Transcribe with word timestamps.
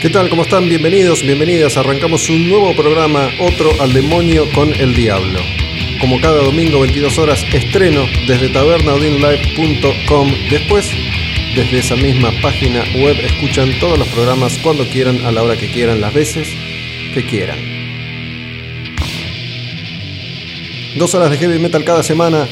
¿Qué 0.00 0.08
tal? 0.08 0.30
¿Cómo 0.30 0.40
están? 0.40 0.66
Bienvenidos, 0.66 1.22
bienvenidas. 1.22 1.76
Arrancamos 1.76 2.30
un 2.30 2.48
nuevo 2.48 2.74
programa, 2.74 3.28
otro 3.38 3.70
al 3.82 3.92
demonio 3.92 4.50
con 4.54 4.72
el 4.72 4.94
diablo. 4.94 5.38
Como 6.00 6.18
cada 6.22 6.42
domingo, 6.42 6.80
22 6.80 7.18
horas, 7.18 7.44
estreno 7.52 8.06
desde 8.26 8.48
tabernaudinlive.com. 8.48 10.32
Después, 10.48 10.90
desde 11.54 11.80
esa 11.80 11.96
misma 11.96 12.30
página 12.40 12.82
web, 12.94 13.14
escuchan 13.22 13.78
todos 13.78 13.98
los 13.98 14.08
programas 14.08 14.56
cuando 14.62 14.88
quieran, 14.88 15.22
a 15.26 15.32
la 15.32 15.42
hora 15.42 15.58
que 15.58 15.70
quieran, 15.70 16.00
las 16.00 16.14
veces 16.14 16.48
que 17.12 17.26
quieran. 17.26 17.58
Dos 20.96 21.14
horas 21.14 21.30
de 21.30 21.36
heavy 21.36 21.58
metal 21.58 21.84
cada 21.84 22.02
semana. 22.02 22.48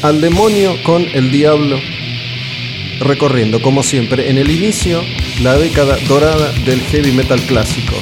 Al 0.00 0.22
demonio 0.22 0.74
con 0.84 1.06
el 1.12 1.30
diablo 1.30 1.78
recorriendo, 3.00 3.60
como 3.60 3.82
siempre, 3.82 4.30
en 4.30 4.38
el 4.38 4.50
inicio 4.50 5.04
la 5.40 5.56
década 5.56 5.96
dorada 6.08 6.52
del 6.64 6.80
heavy 6.80 7.12
metal 7.12 7.40
clásico. 7.42 7.94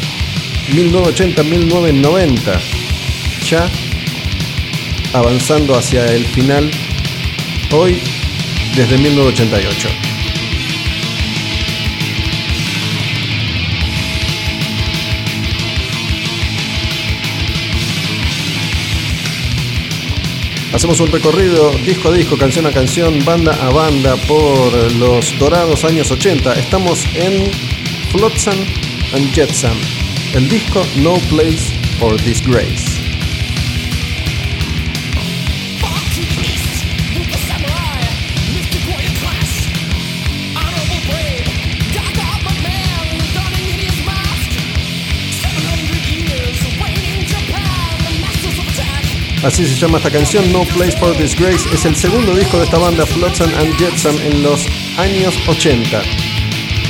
1980-1990, 0.73 2.61
ya 3.49 3.69
avanzando 5.13 5.77
hacia 5.77 6.07
el 6.07 6.25
final, 6.27 6.71
hoy 7.73 8.01
desde 8.77 8.99
1988. 8.99 10.14
Hacemos 20.75 20.99
un 20.99 21.07
recorrido 21.13 21.71
disco 21.87 22.09
a 22.09 22.13
disco, 22.13 22.37
canción 22.37 22.67
a 22.67 22.73
canción, 22.73 23.25
banda 23.25 23.57
a 23.65 23.71
banda 23.71 24.17
por 24.27 24.73
los 24.95 25.39
dorados 25.39 25.85
años 25.85 26.11
80. 26.11 26.53
Estamos 26.55 27.07
en 27.15 27.49
Flotsam 28.11 28.59
and 29.15 29.33
Jetsam, 29.33 29.77
el 30.35 30.49
disco 30.49 30.85
No 30.97 31.15
Place 31.31 31.73
for 32.01 32.21
Disgrace. 32.25 32.94
Así 49.45 49.67
se 49.67 49.75
llama 49.75 49.99
esta 49.99 50.11
canción, 50.11 50.51
No 50.53 50.65
Place 50.65 50.97
for 50.97 51.15
Disgrace. 51.19 51.69
Es 51.71 51.85
el 51.85 51.95
segundo 51.95 52.35
disco 52.35 52.57
de 52.57 52.65
esta 52.65 52.79
banda, 52.79 53.05
Flotsam 53.05 53.51
and 53.59 53.77
Jetsam, 53.77 54.17
en 54.25 54.43
los 54.43 54.67
años 54.97 55.39
80. 55.47 56.01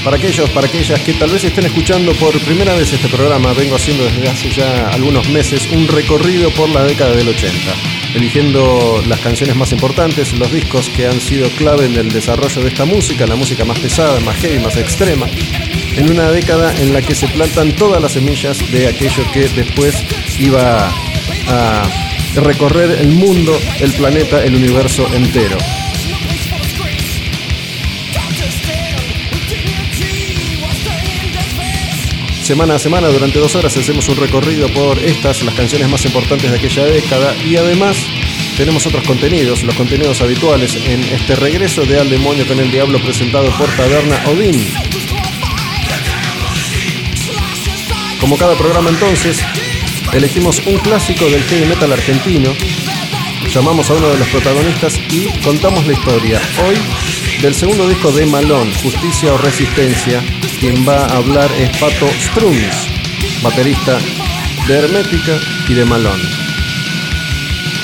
Para 0.05 0.17
aquellos, 0.19 0.49
para 0.51 0.69
aquellas 0.69 1.01
que 1.01 1.15
tal 1.15 1.31
vez 1.31 1.43
estén 1.43 1.65
escuchando 1.65 2.13
por 2.13 2.39
primera 2.43 2.73
vez 2.75 2.93
este 2.93 3.09
programa, 3.09 3.53
vengo 3.55 3.75
haciendo 3.75 4.05
desde 4.05 4.29
hace 4.29 4.51
ya 4.51 4.89
algunos 4.91 5.29
meses 5.31 5.67
un 5.73 5.89
recorrido 5.89 6.49
por 6.51 6.69
la 6.69 6.85
década 6.85 7.17
del 7.17 7.29
80, 7.29 7.53
eligiendo 8.15 9.03
las 9.09 9.19
canciones 9.19 9.57
más 9.57 9.73
importantes, 9.73 10.33
los 10.35 10.53
discos 10.53 10.89
que 10.91 11.09
han 11.09 11.21
sido 11.21 11.49
clave 11.57 11.87
en 11.87 11.97
el 11.97 12.13
desarrollo 12.13 12.63
de 12.63 12.69
esta 12.69 12.85
música, 12.85 13.27
la 13.27 13.35
música 13.35 13.65
más 13.65 13.81
pesada, 13.81 14.21
más 14.21 14.37
heavy, 14.37 14.61
más 14.61 14.77
extrema, 14.77 15.27
en 15.97 16.09
una 16.09 16.31
década 16.31 16.73
en 16.79 16.93
la 16.93 17.03
que 17.03 17.17
se 17.17 17.27
plantan 17.27 17.73
todas 17.73 18.01
las 18.01 18.13
semillas 18.13 18.59
de 18.71 18.87
aquello 18.87 19.25
que 19.33 19.49
después 19.49 20.05
iba 20.39 20.93
a 21.49 22.14
recorrer 22.37 22.91
el 23.01 23.09
mundo, 23.09 23.57
el 23.81 23.93
planeta, 23.93 24.43
el 24.43 24.55
universo 24.55 25.07
entero. 25.15 25.57
Semana 32.43 32.75
a 32.75 32.79
semana, 32.79 33.09
durante 33.09 33.39
dos 33.39 33.55
horas, 33.55 33.75
hacemos 33.75 34.07
un 34.11 34.17
recorrido 34.17 34.69
por 34.69 34.99
estas, 34.99 35.43
las 35.43 35.55
canciones 35.55 35.89
más 35.89 36.05
importantes 36.05 36.51
de 36.51 36.59
aquella 36.59 36.85
década 36.85 37.35
y 37.43 37.57
además 37.57 37.97
tenemos 38.59 38.87
otros 38.87 39.03
contenidos, 39.07 39.63
los 39.63 39.75
contenidos 39.75 40.21
habituales 40.21 40.77
en 40.77 41.03
este 41.05 41.37
regreso 41.37 41.87
de 41.87 41.99
Al 41.99 42.11
Demonio 42.11 42.47
con 42.47 42.61
el 42.61 42.71
Diablo 42.71 42.99
presentado 43.01 43.51
por 43.57 43.69
Taberna 43.77 44.23
Odin. 44.27 44.75
Como 48.21 48.37
cada 48.37 48.55
programa 48.57 48.91
entonces, 48.91 49.43
elegimos 50.15 50.63
un 50.67 50.79
clásico 50.79 51.29
del 51.29 51.43
heavy 51.43 51.67
metal 51.67 51.93
argentino, 51.93 52.55
llamamos 53.53 53.91
a 53.91 53.95
uno 53.95 54.09
de 54.09 54.19
los 54.19 54.29
protagonistas 54.29 54.99
y 55.11 55.27
contamos 55.43 55.87
la 55.87 55.93
historia. 55.93 56.41
Hoy 56.65 56.77
del 57.43 57.55
segundo 57.55 57.89
disco 57.89 58.13
de 58.13 58.25
Malón, 58.27 58.73
Justicia 58.83 59.35
o 59.35 59.39
Resistencia, 59.39 60.23
quien 60.61 60.89
va 60.89 61.05
a 61.07 61.17
hablar 61.17 61.51
es 61.59 61.77
Pato 61.79 62.09
Strunz, 62.21 62.89
baterista 63.43 63.99
de 64.69 64.75
Hermética 64.75 65.37
y 65.69 65.75
de 65.75 65.85
Malón. 65.85 66.21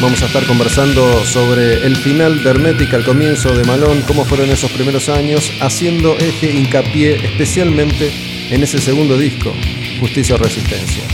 Vamos 0.01 0.23
a 0.23 0.27
estar 0.27 0.47
conversando 0.47 1.25
sobre 1.27 1.85
el 1.85 1.97
final 1.97 2.43
de 2.43 2.51
Hermética, 2.51 2.97
el 2.97 3.05
comienzo 3.05 3.55
de 3.55 3.65
Malón, 3.65 4.03
cómo 4.07 4.25
fueron 4.25 4.51
esos 4.51 4.71
primeros 4.71 5.09
años, 5.09 5.53
haciendo 5.61 6.17
eje, 6.17 6.51
hincapié 6.53 7.17
especialmente 7.17 8.11
en 8.51 8.63
ese 8.63 8.79
segundo 8.79 9.19
disco, 9.19 9.53
Justicia 10.01 10.37
o 10.37 10.39
Resistencia. 10.39 11.10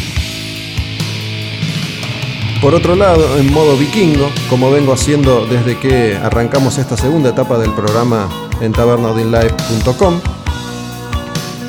Por 2.61 2.75
otro 2.75 2.97
lado, 2.97 3.39
en 3.39 3.53
modo 3.53 3.77
vikingo, 3.77 4.31
como 4.49 4.71
vengo 4.71 4.93
haciendo 4.93 5.47
desde 5.47 5.79
que 5.79 6.17
arrancamos 6.17 6.79
esta 6.79 6.97
segunda 6.97 7.31
etapa 7.31 7.59
del 7.59 7.71
programa 7.73 8.29
en 8.61 8.73
tabernaudinlive.com, 8.73 10.21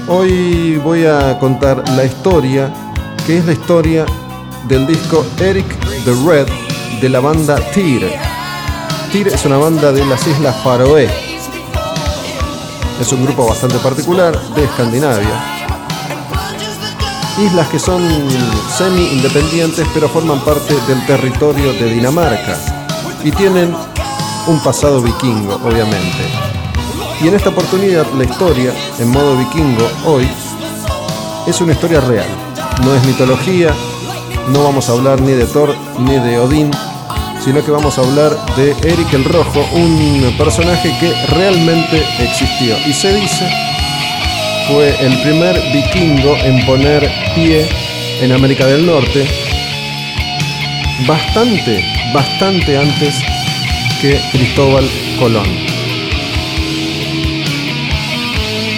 hoy 0.08 0.78
voy 0.78 1.06
a 1.06 1.38
contar 1.40 1.84
la 1.90 2.06
historia, 2.06 2.74
que 3.26 3.38
es 3.38 3.46
la 3.46 3.52
historia 3.52 4.06
del 4.68 4.88
disco 4.88 5.26
Eric 5.40 5.68
the 6.06 6.14
Red 6.26 6.48
de 7.02 7.10
la 7.10 7.20
banda 7.20 7.58
Tyr. 7.74 8.10
Tyr 9.12 9.28
es 9.28 9.46
una 9.46 9.58
banda 9.58 9.92
de 9.92 10.06
las 10.06 10.26
Islas 10.26 10.56
Faroe. 10.64 11.10
Es 13.00 13.12
un 13.12 13.26
grupo 13.26 13.46
bastante 13.46 13.78
particular 13.80 14.40
de 14.56 14.64
Escandinavia 14.64 15.57
islas 17.38 17.68
que 17.70 17.80
son 17.80 18.02
semi-independientes 18.76 19.88
pero 19.94 20.10
forman 20.10 20.40
parte 20.42 20.74
del 20.88 21.06
territorio 21.06 21.74
de 21.74 21.94
Dinamarca 21.94 22.58
y 23.24 23.32
tienen 23.32 23.76
un 24.48 24.60
pasado 24.64 25.02
vikingo, 25.02 25.56
obviamente. 25.56 26.24
Y 27.22 27.28
en 27.28 27.36
esta 27.36 27.50
oportunidad 27.50 28.06
la 28.14 28.24
historia, 28.24 28.74
en 29.00 29.10
modo 29.10 29.36
vikingo, 29.38 29.88
hoy, 30.06 30.28
es 31.46 31.60
una 31.62 31.74
historia 31.74 32.00
real. 32.02 32.28
No 32.84 32.94
es 32.94 33.04
mitología, 33.06 33.74
no 34.50 34.64
vamos 34.64 34.90
a 34.90 34.94
hablar 34.94 35.22
ni 35.22 35.34
de 35.34 35.46
Thor 35.46 35.76
ni 36.00 36.14
de 36.20 36.40
Odín, 36.40 36.72
sino 37.44 37.64
que 37.64 37.72
vamos 37.72 37.98
a 37.98 38.02
hablar 38.02 38.38
de 38.56 38.72
Eric 38.84 39.14
el 39.14 39.26
Rojo, 39.26 39.66
un 39.74 40.34
personaje 40.38 40.96
que 41.00 41.14
realmente 41.28 42.06
existió. 42.20 42.78
Y 42.86 42.94
se 42.94 43.14
dice 43.14 43.50
fue 44.68 44.94
el 45.00 45.18
primer 45.22 45.62
vikingo 45.72 46.36
en 46.38 46.66
poner 46.66 47.10
pie 47.36 47.66
en 48.22 48.32
América 48.32 48.66
del 48.66 48.86
Norte, 48.86 49.26
bastante, 51.08 51.84
bastante 52.14 52.78
antes 52.78 53.16
que 54.02 54.20
Cristóbal 54.32 54.86
Colón. 55.20 55.48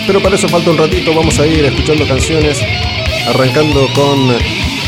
Pero 0.06 0.22
para 0.22 0.36
eso 0.36 0.48
falta 0.48 0.70
un 0.72 0.78
ratito, 0.78 1.14
vamos 1.14 1.40
a 1.40 1.48
ir 1.48 1.66
escuchando 1.66 2.08
canciones, 2.08 2.62
arrancando 3.28 3.88
con 3.94 4.36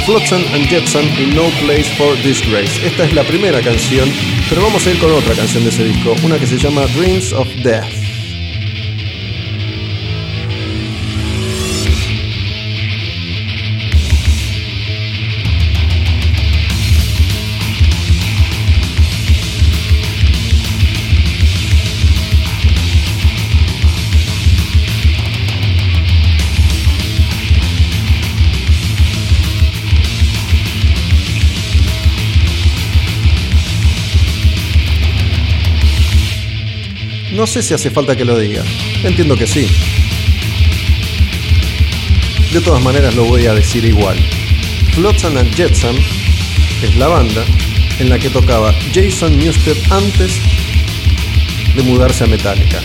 Flotsam 0.06 0.44
and 0.54 0.68
Jetsam 0.68 1.06
y 1.18 1.34
No 1.34 1.44
Place 1.66 1.96
for 1.98 2.22
Disgrace. 2.22 2.86
Esta 2.86 3.06
es 3.06 3.14
la 3.14 3.24
primera 3.24 3.62
canción, 3.62 4.10
pero 4.50 4.62
vamos 4.62 4.86
a 4.86 4.92
ir 4.92 5.00
con 5.00 5.12
otra 5.12 5.34
canción 5.36 5.64
de 5.64 5.70
ese 5.70 5.84
disco, 5.84 6.16
una 6.24 6.38
que 6.38 6.48
se 6.48 6.58
llama 6.58 6.86
Dreams 6.96 7.34
of 7.34 7.48
Death. 7.64 8.01
No 37.42 37.48
sé 37.48 37.64
si 37.64 37.74
hace 37.74 37.90
falta 37.90 38.16
que 38.16 38.24
lo 38.24 38.38
diga. 38.38 38.64
Entiendo 39.04 39.36
que 39.36 39.48
sí. 39.48 39.68
De 42.54 42.62
todas 42.62 42.84
maneras 42.84 43.16
lo 43.16 43.26
voy 43.26 43.48
a 43.48 43.56
decir 43.56 43.84
igual. 43.84 44.16
Flotsam 44.94 45.36
and 45.38 45.52
Jetsam 45.56 45.96
es 46.84 46.96
la 46.98 47.08
banda 47.08 47.44
en 47.98 48.12
la 48.12 48.20
que 48.20 48.30
tocaba 48.30 48.72
Jason 48.94 49.40
Newsted 49.40 49.76
antes 49.90 50.40
de 51.76 51.82
mudarse 51.82 52.26
a 52.26 52.28
Metallica. 52.28 52.80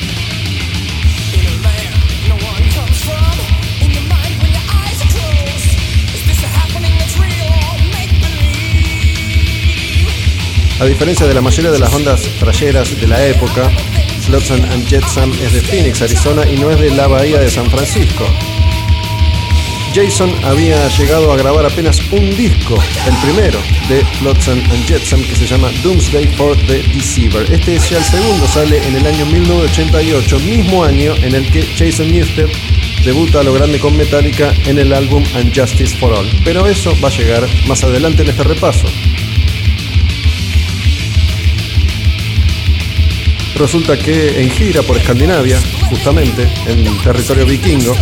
A 10.80 10.84
diferencia 10.86 11.26
de 11.26 11.34
la 11.34 11.42
mayoría 11.42 11.70
de 11.70 11.78
las 11.78 11.92
bandas 11.92 12.22
trayeras 12.38 12.98
de 12.98 13.06
la 13.06 13.26
época, 13.26 13.70
Flotsam 14.26 14.60
and 14.72 14.84
Jetsam 14.88 15.32
es 15.40 15.52
de 15.52 15.60
Phoenix, 15.60 16.02
Arizona 16.02 16.42
y 16.50 16.56
no 16.56 16.68
es 16.68 16.80
de 16.80 16.90
la 16.90 17.06
bahía 17.06 17.38
de 17.38 17.48
San 17.48 17.70
Francisco. 17.70 18.24
Jason 19.94 20.30
había 20.44 20.88
llegado 20.88 21.32
a 21.32 21.36
grabar 21.36 21.64
apenas 21.64 22.00
un 22.10 22.36
disco, 22.36 22.76
el 23.06 23.14
primero 23.18 23.58
de 23.88 24.04
Flotsam 24.18 24.58
and 24.58 24.84
Jetsam, 24.86 25.22
que 25.22 25.36
se 25.36 25.46
llama 25.46 25.70
Doomsday 25.82 26.26
for 26.36 26.56
the 26.66 26.82
Deceiver. 26.92 27.50
Este 27.52 27.76
es 27.76 27.88
ya 27.88 27.98
el 27.98 28.04
segundo, 28.04 28.48
sale 28.48 28.84
en 28.84 28.96
el 28.96 29.06
año 29.06 29.24
1988, 29.26 30.40
mismo 30.40 30.84
año 30.84 31.14
en 31.22 31.34
el 31.36 31.48
que 31.50 31.62
Jason 31.62 32.10
Newsted 32.10 32.48
debuta 33.04 33.40
a 33.40 33.42
lo 33.44 33.54
grande 33.54 33.78
con 33.78 33.96
Metallica 33.96 34.52
en 34.66 34.78
el 34.78 34.92
álbum 34.92 35.22
Unjustice 35.36 35.96
for 35.96 36.12
All. 36.12 36.28
Pero 36.44 36.66
eso 36.66 36.92
va 37.02 37.08
a 37.08 37.12
llegar 37.12 37.46
más 37.68 37.84
adelante 37.84 38.22
en 38.22 38.30
este 38.30 38.42
repaso. 38.42 38.88
Resulta 43.58 43.96
que 43.96 44.42
en 44.42 44.50
gira 44.50 44.82
por 44.82 44.98
Escandinavia, 44.98 45.58
justamente 45.88 46.46
en 46.66 46.84
territorio 46.98 47.46
vikingo, 47.46 47.94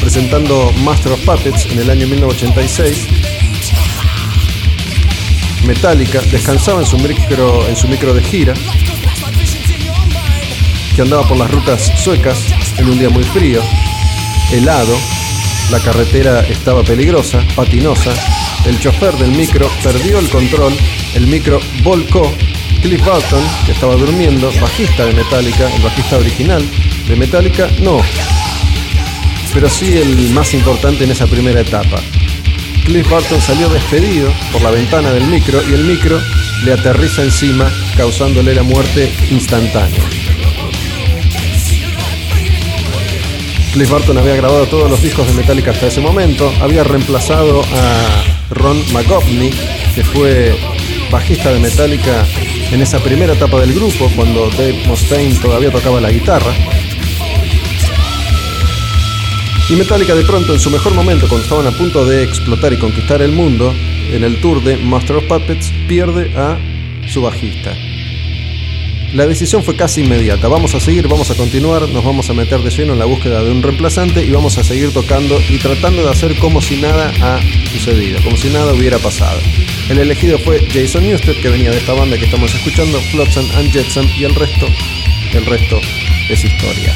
presentando 0.00 0.72
Master 0.82 1.12
of 1.12 1.20
Puppets 1.20 1.66
en 1.66 1.78
el 1.78 1.90
año 1.90 2.08
1986, 2.08 3.06
Metallica 5.64 6.20
descansaba 6.32 6.80
en 6.80 6.86
su 6.86 6.98
micro, 6.98 7.64
en 7.68 7.76
su 7.76 7.86
micro 7.86 8.12
de 8.12 8.22
gira, 8.22 8.54
que 10.96 11.02
andaba 11.02 11.26
por 11.28 11.36
las 11.36 11.50
rutas 11.50 11.92
suecas 12.02 12.46
en 12.76 12.90
un 12.90 12.98
día 12.98 13.08
muy 13.08 13.22
frío, 13.22 13.62
helado, 14.52 14.96
la 15.70 15.78
carretera 15.78 16.40
estaba 16.40 16.82
peligrosa, 16.82 17.40
patinosa, 17.54 18.12
el 18.66 18.80
chofer 18.80 19.14
del 19.14 19.30
micro 19.30 19.70
perdió 19.82 20.18
el 20.18 20.28
control, 20.28 20.72
el 21.14 21.28
micro 21.28 21.60
volcó 21.84 22.34
Cliff 22.82 23.04
Burton, 23.04 23.42
que 23.66 23.72
estaba 23.72 23.94
durmiendo, 23.96 24.52
bajista 24.60 25.04
de 25.04 25.12
Metallica, 25.12 25.72
el 25.74 25.82
bajista 25.82 26.16
original 26.16 26.62
de 27.08 27.16
Metallica, 27.16 27.68
no. 27.80 28.00
Pero 29.52 29.68
sí 29.68 29.96
el 29.96 30.30
más 30.30 30.54
importante 30.54 31.04
en 31.04 31.10
esa 31.10 31.26
primera 31.26 31.60
etapa. 31.60 32.00
Cliff 32.84 33.08
Burton 33.08 33.40
salió 33.40 33.68
despedido 33.68 34.32
por 34.52 34.62
la 34.62 34.70
ventana 34.70 35.10
del 35.10 35.24
micro 35.24 35.60
y 35.68 35.74
el 35.74 35.84
micro 35.84 36.20
le 36.64 36.72
aterriza 36.72 37.22
encima, 37.22 37.70
causándole 37.96 38.54
la 38.54 38.62
muerte 38.62 39.12
instantánea. 39.30 40.00
Cliff 43.72 43.90
Burton 43.90 44.18
había 44.18 44.36
grabado 44.36 44.66
todos 44.66 44.90
los 44.90 45.02
discos 45.02 45.26
de 45.26 45.34
Metallica 45.34 45.72
hasta 45.72 45.88
ese 45.88 46.00
momento, 46.00 46.52
había 46.60 46.84
reemplazado 46.84 47.62
a 47.62 48.54
Ron 48.54 48.82
McGovney, 48.92 49.50
que 49.94 50.04
fue 50.04 50.56
bajista 51.10 51.52
de 51.52 51.58
Metallica 51.58 52.24
en 52.70 52.82
esa 52.82 52.98
primera 52.98 53.32
etapa 53.32 53.60
del 53.60 53.74
grupo, 53.74 54.10
cuando 54.14 54.50
Dave 54.50 54.82
Mustaine 54.86 55.34
todavía 55.34 55.70
tocaba 55.70 56.00
la 56.00 56.10
guitarra. 56.10 56.52
Y 59.70 59.76
Metallica 59.76 60.14
de 60.14 60.24
pronto, 60.24 60.52
en 60.52 60.60
su 60.60 60.70
mejor 60.70 60.94
momento, 60.94 61.28
cuando 61.28 61.44
estaban 61.44 61.66
a 61.66 61.76
punto 61.76 62.04
de 62.04 62.22
explotar 62.22 62.72
y 62.72 62.78
conquistar 62.78 63.22
el 63.22 63.32
mundo, 63.32 63.74
en 64.10 64.24
el 64.24 64.40
tour 64.40 64.62
de 64.62 64.76
Master 64.76 65.16
of 65.16 65.24
Puppets, 65.24 65.72
pierde 65.86 66.32
a 66.36 66.58
su 67.06 67.22
bajista. 67.22 67.74
La 69.14 69.26
decisión 69.26 69.64
fue 69.64 69.74
casi 69.74 70.02
inmediata. 70.02 70.48
Vamos 70.48 70.74
a 70.74 70.80
seguir, 70.80 71.08
vamos 71.08 71.30
a 71.30 71.34
continuar, 71.34 71.88
nos 71.88 72.04
vamos 72.04 72.28
a 72.28 72.34
meter 72.34 72.60
de 72.60 72.70
lleno 72.70 72.92
en 72.92 72.98
la 72.98 73.06
búsqueda 73.06 73.42
de 73.42 73.50
un 73.50 73.62
reemplazante 73.62 74.22
y 74.22 74.30
vamos 74.30 74.58
a 74.58 74.64
seguir 74.64 74.92
tocando 74.92 75.40
y 75.48 75.58
tratando 75.58 76.02
de 76.04 76.10
hacer 76.10 76.38
como 76.38 76.60
si 76.60 76.76
nada 76.76 77.10
ha 77.22 77.40
sucedido, 77.72 78.18
como 78.22 78.36
si 78.36 78.50
nada 78.50 78.74
hubiera 78.74 78.98
pasado. 78.98 79.40
El 79.88 79.98
elegido 79.98 80.38
fue 80.38 80.60
Jason 80.70 81.04
Newsted, 81.04 81.40
que 81.40 81.48
venía 81.48 81.70
de 81.70 81.78
esta 81.78 81.94
banda 81.94 82.18
que 82.18 82.26
estamos 82.26 82.54
escuchando, 82.54 83.00
Flotsam 83.10 83.46
and 83.56 83.72
Jetsam, 83.72 84.06
y 84.18 84.24
el 84.24 84.34
resto, 84.34 84.66
el 85.32 85.46
resto 85.46 85.80
es 86.28 86.44
historia. 86.44 86.94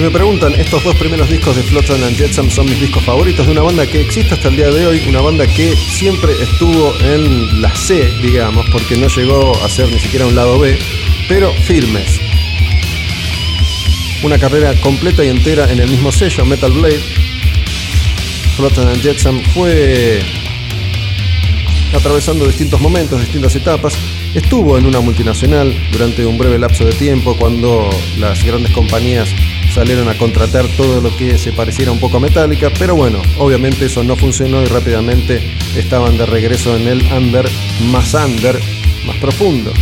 Si 0.00 0.04
me 0.06 0.12
preguntan, 0.12 0.54
estos 0.54 0.82
dos 0.82 0.96
primeros 0.96 1.28
discos 1.28 1.54
de 1.54 1.62
Flotsam 1.62 2.02
and 2.02 2.16
Jetsam 2.16 2.48
son 2.48 2.64
mis 2.64 2.80
discos 2.80 3.04
favoritos 3.04 3.44
de 3.44 3.52
una 3.52 3.60
banda 3.60 3.86
que 3.86 4.00
existe 4.00 4.32
hasta 4.32 4.48
el 4.48 4.56
día 4.56 4.70
de 4.70 4.86
hoy, 4.86 5.02
una 5.06 5.20
banda 5.20 5.46
que 5.46 5.76
siempre 5.76 6.32
estuvo 6.40 6.94
en 7.00 7.60
la 7.60 7.76
C, 7.76 8.08
digamos, 8.22 8.64
porque 8.72 8.96
no 8.96 9.08
llegó 9.08 9.52
a 9.62 9.68
ser 9.68 9.90
ni 9.92 9.98
siquiera 9.98 10.24
un 10.24 10.34
lado 10.34 10.58
B, 10.58 10.78
pero 11.28 11.52
firmes. 11.52 12.18
Una 14.22 14.38
carrera 14.38 14.72
completa 14.80 15.22
y 15.22 15.28
entera 15.28 15.70
en 15.70 15.80
el 15.80 15.90
mismo 15.90 16.10
sello, 16.10 16.46
Metal 16.46 16.72
Blade. 16.72 17.02
Flotsam 18.56 18.88
and 18.88 19.02
Jetsam 19.02 19.38
fue 19.52 20.22
atravesando 21.94 22.46
distintos 22.46 22.80
momentos, 22.80 23.20
distintas 23.20 23.54
etapas. 23.54 23.98
Estuvo 24.34 24.78
en 24.78 24.86
una 24.86 25.00
multinacional 25.00 25.76
durante 25.92 26.24
un 26.24 26.38
breve 26.38 26.58
lapso 26.58 26.86
de 26.86 26.92
tiempo 26.92 27.36
cuando 27.36 27.90
las 28.18 28.42
grandes 28.42 28.72
compañías 28.72 29.28
salieron 29.70 30.08
a 30.08 30.18
contratar 30.18 30.66
todo 30.76 31.00
lo 31.00 31.16
que 31.16 31.38
se 31.38 31.52
pareciera 31.52 31.92
un 31.92 32.00
poco 32.00 32.16
a 32.16 32.20
Metallica, 32.20 32.70
pero 32.78 32.96
bueno, 32.96 33.20
obviamente 33.38 33.86
eso 33.86 34.02
no 34.02 34.16
funcionó 34.16 34.62
y 34.62 34.66
rápidamente 34.66 35.40
estaban 35.76 36.18
de 36.18 36.26
regreso 36.26 36.76
en 36.76 36.88
el 36.88 37.02
under 37.12 37.48
más 37.90 38.12
under, 38.14 38.58
más 39.06 39.16
profundo. 39.16 39.72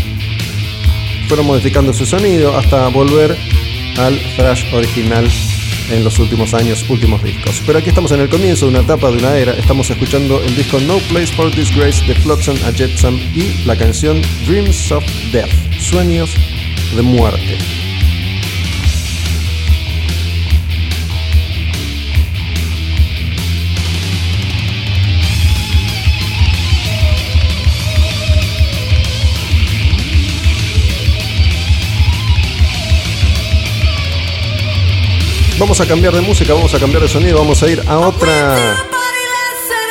Fueron 1.28 1.46
modificando 1.46 1.92
su 1.92 2.06
sonido 2.06 2.56
hasta 2.56 2.88
volver 2.88 3.36
al 3.98 4.18
thrash 4.36 4.64
original 4.74 5.28
en 5.90 6.04
los 6.04 6.18
últimos 6.18 6.54
años, 6.54 6.84
últimos 6.88 7.22
discos. 7.22 7.62
Pero 7.66 7.78
aquí 7.78 7.88
estamos 7.88 8.12
en 8.12 8.20
el 8.20 8.28
comienzo 8.28 8.66
de 8.66 8.72
una 8.72 8.80
etapa, 8.80 9.10
de 9.10 9.18
una 9.18 9.36
era. 9.36 9.52
Estamos 9.52 9.88
escuchando 9.90 10.42
el 10.42 10.54
disco 10.56 10.78
No 10.80 10.98
Place 11.10 11.32
for 11.34 11.54
Disgrace 11.54 12.04
de 12.06 12.14
Flotsam 12.14 12.56
a 12.66 12.72
Jetsam 12.72 13.18
y 13.34 13.64
la 13.64 13.76
canción 13.76 14.20
Dreams 14.46 14.92
of 14.92 15.04
Death, 15.32 15.50
Sueños 15.80 16.34
de 16.94 17.02
Muerte. 17.02 17.77
Vamos 35.58 35.80
a 35.80 35.86
cambiar 35.86 36.14
de 36.14 36.20
música, 36.20 36.54
vamos 36.54 36.72
a 36.74 36.78
cambiar 36.78 37.02
de 37.02 37.08
sonido, 37.08 37.38
vamos 37.38 37.60
a 37.62 37.68
ir 37.68 37.82
a 37.86 37.98
otra 37.98 38.76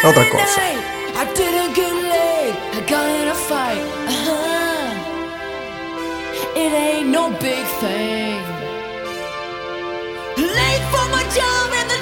a 0.03 0.09
otra 0.09 0.29
cosa. 0.29 0.61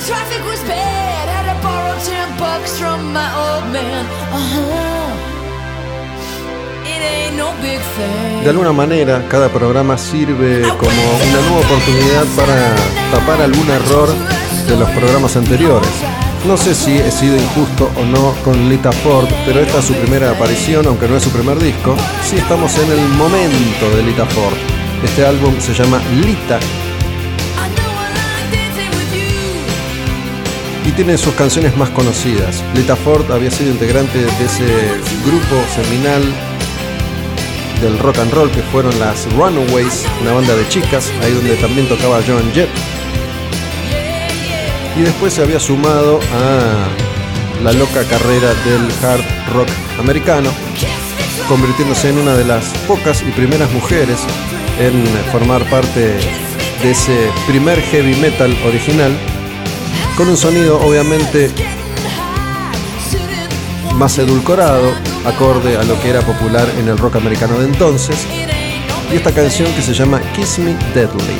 Traffic 0.05 0.45
was 0.45 0.61
bad. 0.65 1.29
Had 1.29 1.45
to 1.49 1.63
borrow 1.63 1.97
ten 2.05 2.37
bucks 2.37 2.77
from 2.77 3.11
my 3.11 3.27
old 3.33 3.73
man. 3.73 4.05
Uh-huh. 4.31 5.04
De 8.45 8.51
alguna 8.51 8.73
manera, 8.73 9.25
cada 9.27 9.49
programa 9.49 9.97
sirve 9.97 10.61
como 10.61 10.91
una 10.91 11.41
nueva 11.49 11.65
oportunidad 11.65 12.25
para 12.35 12.75
tapar 13.11 13.41
algún 13.41 13.67
error 13.67 14.07
de 14.67 14.77
los 14.77 14.87
programas 14.91 15.35
anteriores. 15.35 15.89
No 16.47 16.55
sé 16.55 16.75
si 16.75 16.95
he 16.95 17.09
sido 17.09 17.35
injusto 17.37 17.89
o 17.97 18.05
no 18.05 18.35
con 18.43 18.69
Lita 18.69 18.91
Ford, 18.91 19.27
pero 19.47 19.61
esta 19.61 19.79
es 19.79 19.85
su 19.85 19.95
primera 19.95 20.29
aparición, 20.29 20.85
aunque 20.85 21.07
no 21.07 21.17
es 21.17 21.23
su 21.23 21.31
primer 21.31 21.57
disco. 21.57 21.95
Sí 22.23 22.37
estamos 22.37 22.77
en 22.77 22.91
el 22.91 23.09
momento 23.17 23.89
de 23.95 24.03
Lita 24.03 24.27
Ford. 24.27 24.53
Este 25.03 25.25
álbum 25.25 25.59
se 25.59 25.73
llama 25.73 25.99
Lita 26.23 26.59
y 30.85 30.91
tiene 30.91 31.17
sus 31.17 31.33
canciones 31.33 31.75
más 31.75 31.89
conocidas. 31.89 32.63
Lita 32.75 32.95
Ford 32.95 33.31
había 33.31 33.49
sido 33.49 33.71
integrante 33.71 34.19
de 34.19 34.45
ese 34.45 34.65
grupo 35.25 35.55
seminal 35.73 36.21
del 37.81 37.97
rock 37.99 38.19
and 38.19 38.31
roll 38.33 38.51
que 38.51 38.61
fueron 38.63 38.97
las 38.99 39.31
Runaways, 39.33 40.05
una 40.21 40.33
banda 40.33 40.55
de 40.55 40.67
chicas, 40.69 41.11
ahí 41.21 41.31
donde 41.31 41.55
también 41.55 41.87
tocaba 41.87 42.21
John 42.25 42.51
Jett. 42.53 42.69
Y 44.97 45.01
después 45.01 45.33
se 45.33 45.41
había 45.41 45.59
sumado 45.59 46.19
a 46.33 47.63
la 47.63 47.71
loca 47.73 48.03
carrera 48.05 48.53
del 48.65 48.91
hard 49.03 49.23
rock 49.53 49.69
americano, 49.99 50.49
convirtiéndose 51.47 52.09
en 52.09 52.19
una 52.19 52.35
de 52.35 52.45
las 52.45 52.65
pocas 52.87 53.21
y 53.21 53.31
primeras 53.31 53.71
mujeres 53.71 54.19
en 54.79 55.03
formar 55.31 55.63
parte 55.69 56.17
de 56.81 56.91
ese 56.91 57.29
primer 57.47 57.81
heavy 57.81 58.15
metal 58.15 58.55
original, 58.65 59.11
con 60.17 60.29
un 60.29 60.37
sonido 60.37 60.79
obviamente 60.81 61.51
más 63.97 64.17
edulcorado, 64.17 64.91
acorde 65.25 65.77
a 65.77 65.83
lo 65.83 65.99
que 66.01 66.09
era 66.09 66.21
popular 66.21 66.67
en 66.77 66.87
el 66.87 66.97
rock 66.97 67.15
americano 67.15 67.57
de 67.59 67.65
entonces, 67.65 68.17
y 69.11 69.15
esta 69.15 69.31
canción 69.31 69.71
que 69.73 69.81
se 69.81 69.93
llama 69.93 70.21
Kiss 70.35 70.59
Me 70.59 70.75
Deadly. 70.93 71.39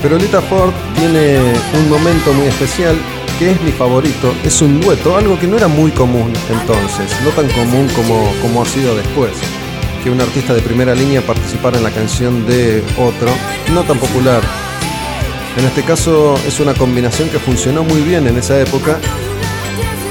Pero 0.00 0.18
Lita 0.18 0.40
Ford 0.42 0.72
tiene 0.96 1.38
un 1.78 1.88
momento 1.88 2.32
muy 2.32 2.48
especial 2.48 2.96
que 3.38 3.52
es 3.52 3.62
mi 3.62 3.70
favorito. 3.70 4.34
Es 4.44 4.60
un 4.60 4.80
dueto, 4.80 5.16
algo 5.16 5.38
que 5.38 5.46
no 5.46 5.56
era 5.56 5.68
muy 5.68 5.92
común 5.92 6.32
entonces, 6.50 7.16
no 7.22 7.30
tan 7.30 7.48
común 7.50 7.88
como, 7.94 8.32
como 8.42 8.62
ha 8.62 8.66
sido 8.66 8.96
después 8.96 9.32
que 10.02 10.10
un 10.10 10.20
artista 10.20 10.54
de 10.54 10.62
primera 10.62 10.94
línea 10.94 11.22
participara 11.22 11.78
en 11.78 11.84
la 11.84 11.90
canción 11.90 12.46
de 12.46 12.82
otro, 12.98 13.30
no 13.72 13.82
tan 13.84 13.98
popular. 13.98 14.42
En 15.56 15.64
este 15.64 15.82
caso 15.82 16.34
es 16.46 16.60
una 16.60 16.74
combinación 16.74 17.28
que 17.28 17.38
funcionó 17.38 17.84
muy 17.84 18.00
bien 18.00 18.26
en 18.26 18.36
esa 18.38 18.60
época 18.60 18.98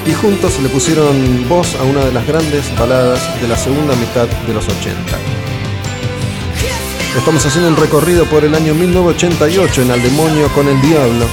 y 0.05 0.13
juntos 0.13 0.59
le 0.61 0.69
pusieron 0.69 1.47
voz 1.49 1.75
a 1.75 1.83
una 1.83 2.05
de 2.05 2.13
las 2.13 2.25
grandes 2.25 2.63
baladas 2.77 3.41
de 3.41 3.47
la 3.47 3.57
segunda 3.57 3.95
mitad 3.95 4.27
de 4.47 4.53
los 4.53 4.67
80. 4.67 4.97
Estamos 7.17 7.45
haciendo 7.45 7.69
un 7.69 7.75
recorrido 7.75 8.25
por 8.25 8.45
el 8.45 8.55
año 8.55 8.73
1988 8.73 9.81
en 9.81 9.91
Al 9.91 10.01
Demonio 10.01 10.47
con 10.53 10.67
el 10.67 10.81
Diablo, 10.81 11.25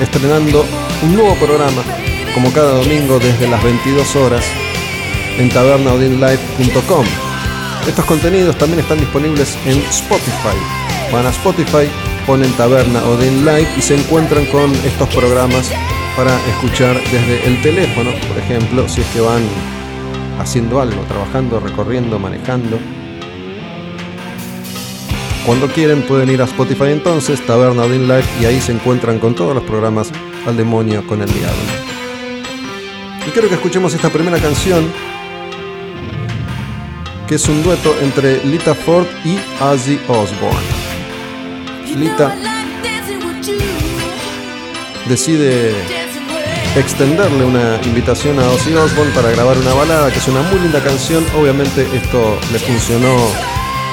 estrenando 0.00 0.64
un 1.02 1.14
nuevo 1.14 1.34
programa, 1.36 1.82
como 2.34 2.52
cada 2.52 2.72
domingo 2.72 3.18
desde 3.18 3.48
las 3.48 3.62
22 3.64 4.16
horas, 4.16 4.44
en 5.38 5.48
tabernaudinlive.com. 5.48 7.25
Estos 7.86 8.04
contenidos 8.04 8.58
también 8.58 8.80
están 8.80 8.98
disponibles 8.98 9.56
en 9.64 9.78
Spotify. 9.78 10.56
Van 11.12 11.24
a 11.24 11.30
Spotify, 11.30 11.88
ponen 12.26 12.50
Taberna 12.52 13.04
o 13.04 13.16
Den 13.16 13.44
Live 13.44 13.68
y 13.78 13.80
se 13.80 13.94
encuentran 13.94 14.44
con 14.46 14.72
estos 14.84 15.08
programas 15.14 15.70
para 16.16 16.34
escuchar 16.48 17.00
desde 17.12 17.46
el 17.46 17.62
teléfono, 17.62 18.10
por 18.26 18.38
ejemplo, 18.38 18.88
si 18.88 19.02
es 19.02 19.06
que 19.08 19.20
van 19.20 19.42
haciendo 20.40 20.80
algo, 20.80 21.00
trabajando, 21.02 21.60
recorriendo, 21.60 22.18
manejando. 22.18 22.76
Cuando 25.46 25.68
quieren 25.68 26.02
pueden 26.02 26.28
ir 26.28 26.42
a 26.42 26.46
Spotify 26.46 26.86
entonces, 26.90 27.44
Taberna 27.46 27.84
o 27.84 27.88
Live, 27.88 28.24
y 28.40 28.46
ahí 28.46 28.60
se 28.60 28.72
encuentran 28.72 29.20
con 29.20 29.36
todos 29.36 29.54
los 29.54 29.62
programas 29.62 30.10
al 30.44 30.56
demonio 30.56 31.06
con 31.06 31.22
el 31.22 31.32
diablo. 31.32 31.62
Y 33.28 33.30
quiero 33.30 33.48
que 33.48 33.54
escuchemos 33.54 33.94
esta 33.94 34.10
primera 34.10 34.38
canción 34.40 34.90
que 37.26 37.34
es 37.36 37.48
un 37.48 37.62
dueto 37.62 37.94
entre 38.00 38.44
Lita 38.44 38.74
Ford 38.74 39.06
y 39.24 39.38
Ozzy 39.60 39.98
Osbourne. 40.08 40.60
Lita 41.96 42.34
decide 45.08 45.72
extenderle 46.76 47.44
una 47.44 47.80
invitación 47.84 48.38
a 48.38 48.48
Ozzy 48.50 48.74
Osbourne 48.74 49.12
para 49.14 49.30
grabar 49.30 49.56
una 49.58 49.74
balada, 49.74 50.10
que 50.10 50.18
es 50.18 50.28
una 50.28 50.42
muy 50.42 50.60
linda 50.60 50.82
canción. 50.82 51.24
Obviamente 51.36 51.86
esto 51.94 52.38
le 52.52 52.58
funcionó 52.58 53.16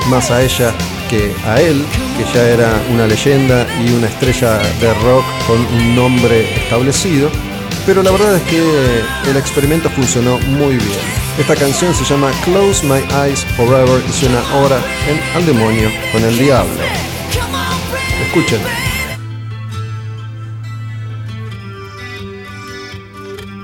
más 0.09 0.29
a 0.31 0.43
ella 0.43 0.73
que 1.09 1.33
a 1.45 1.59
él, 1.61 1.83
que 2.17 2.37
ya 2.37 2.47
era 2.49 2.81
una 2.91 3.07
leyenda 3.07 3.65
y 3.83 3.93
una 3.93 4.07
estrella 4.07 4.59
de 4.79 4.93
rock 4.95 5.25
con 5.47 5.59
un 5.59 5.95
nombre 5.95 6.55
establecido. 6.55 7.29
Pero 7.85 8.01
la 8.01 8.11
verdad 8.11 8.35
es 8.37 8.43
que 8.43 9.03
el 9.29 9.35
experimento 9.35 9.89
funcionó 9.89 10.39
muy 10.39 10.77
bien. 10.77 11.23
Esta 11.37 11.55
canción 11.55 11.93
se 11.93 12.05
llama 12.05 12.31
Close 12.45 12.85
My 12.85 13.01
Eyes 13.25 13.43
Forever 13.57 14.01
y 14.07 14.11
suena 14.13 14.39
ahora 14.51 14.77
en 15.09 15.19
Al 15.35 15.45
Demonio 15.45 15.89
con 16.13 16.23
el 16.23 16.37
Diablo. 16.37 16.81
Escuchen. 18.25 18.61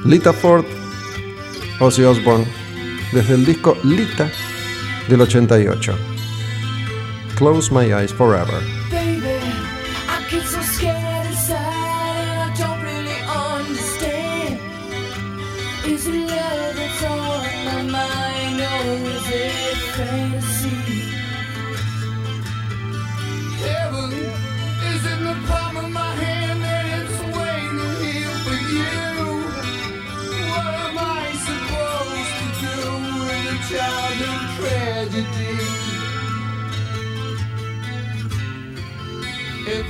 Lita 0.04 0.34
Ford, 0.34 0.66
Ozzy 1.80 2.04
Osbourne, 2.04 2.46
desde 3.14 3.36
el 3.36 3.46
disco 3.46 3.78
Lita 3.84 4.30
del 5.08 5.22
88. 5.22 5.96
Close 7.38 7.74
My 7.74 7.86
Eyes 7.86 8.14
Forever. 8.14 8.79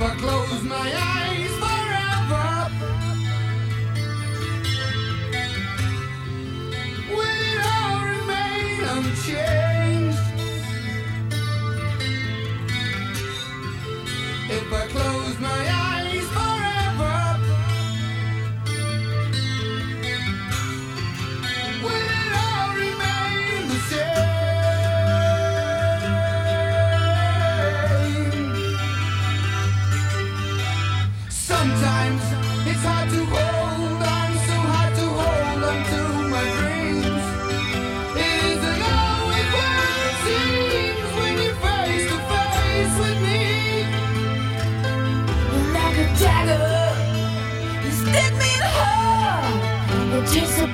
If 0.00 0.06
I 0.06 0.14
close 0.14 0.62
my 0.62 0.92
eyes 0.96 1.50
forever, 1.60 2.70
will 7.10 7.40
it 7.50 7.60
all 7.68 8.00
remain 8.06 8.80
unchanged? 8.94 10.18
If 14.48 14.72
I 14.72 14.86
close 14.88 15.38
my 15.38 15.68
eyes 15.68 15.89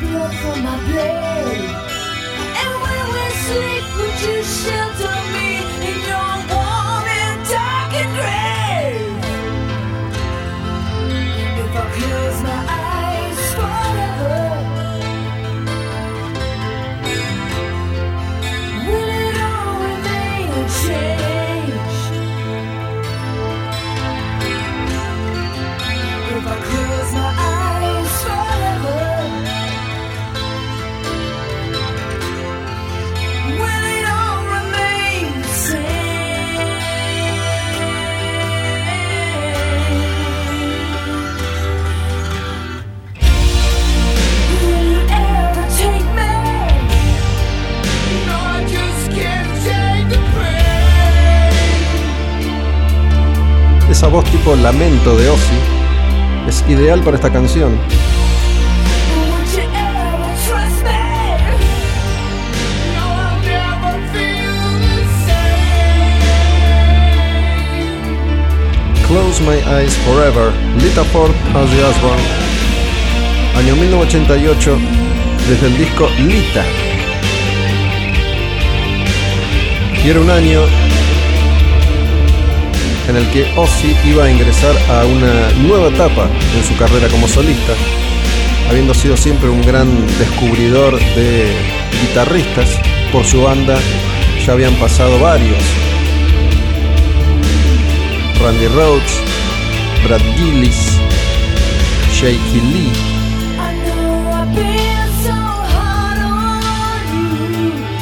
blood 0.00 0.34
from 0.34 0.62
my 0.62 0.76
blade. 0.88 1.70
And 2.62 2.74
when 2.82 3.04
we 3.14 3.24
sleep, 3.44 3.84
would 3.96 4.18
you 4.26 4.42
shelter? 4.44 5.15
Lamento 54.62 55.16
de 55.16 55.28
Ozzy 55.28 55.58
es 56.48 56.64
ideal 56.68 57.00
para 57.00 57.16
esta 57.16 57.32
canción. 57.32 57.76
Close 69.08 69.42
My 69.42 69.56
Eyes 69.76 69.96
Forever, 69.98 70.52
Lita 70.80 71.02
Ford, 71.04 71.32
Ozzy 71.54 71.80
Osbourne. 71.80 72.22
Año 73.56 73.74
1988, 73.74 74.78
desde 75.48 75.66
el 75.66 75.78
disco 75.78 76.08
Lita. 76.18 76.64
Era 80.04 80.20
un 80.20 80.30
año 80.30 80.85
en 83.08 83.16
el 83.16 83.30
que 83.30 83.52
Ozzy 83.56 83.96
iba 84.04 84.24
a 84.24 84.30
ingresar 84.30 84.74
a 84.90 85.04
una 85.04 85.50
nueva 85.66 85.88
etapa 85.88 86.28
en 86.56 86.64
su 86.64 86.76
carrera 86.76 87.08
como 87.08 87.28
solista, 87.28 87.72
habiendo 88.68 88.94
sido 88.94 89.16
siempre 89.16 89.48
un 89.48 89.62
gran 89.62 89.88
descubridor 90.18 90.98
de 91.14 91.52
guitarristas. 92.02 92.80
Por 93.12 93.24
su 93.24 93.42
banda 93.42 93.78
ya 94.44 94.52
habían 94.52 94.74
pasado 94.74 95.18
varios. 95.20 95.62
Randy 98.42 98.66
Rhodes, 98.68 99.20
Brad 100.04 100.20
Gillis, 100.36 100.98
Shaky 102.12 102.60
Lee. 102.60 102.92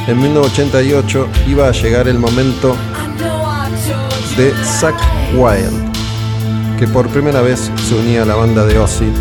En 0.07 0.21
1988 0.21 1.29
iba 1.47 1.69
a 1.69 1.73
llegar 1.73 2.09
el 2.09 2.19
momento 2.19 2.77
de 4.37 4.53
Zack 4.65 4.97
Wild, 5.35 5.93
que 6.79 6.89
por 6.89 7.09
primera 7.09 7.41
vez 7.41 7.71
se 7.89 7.95
unía 7.95 8.23
a 8.23 8.25
la 8.25 8.35
banda 8.35 8.65
de 8.67 8.79
Ozzy 8.79 9.13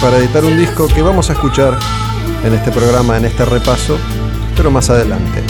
para 0.00 0.18
editar 0.18 0.44
un 0.44 0.56
disco 0.56 0.86
que 0.86 1.02
vamos 1.02 1.28
a 1.30 1.32
escuchar 1.32 1.76
en 2.44 2.54
este 2.54 2.70
programa, 2.70 3.16
en 3.16 3.24
este 3.24 3.44
repaso, 3.44 3.98
pero 4.56 4.70
más 4.70 4.88
adelante. 4.88 5.42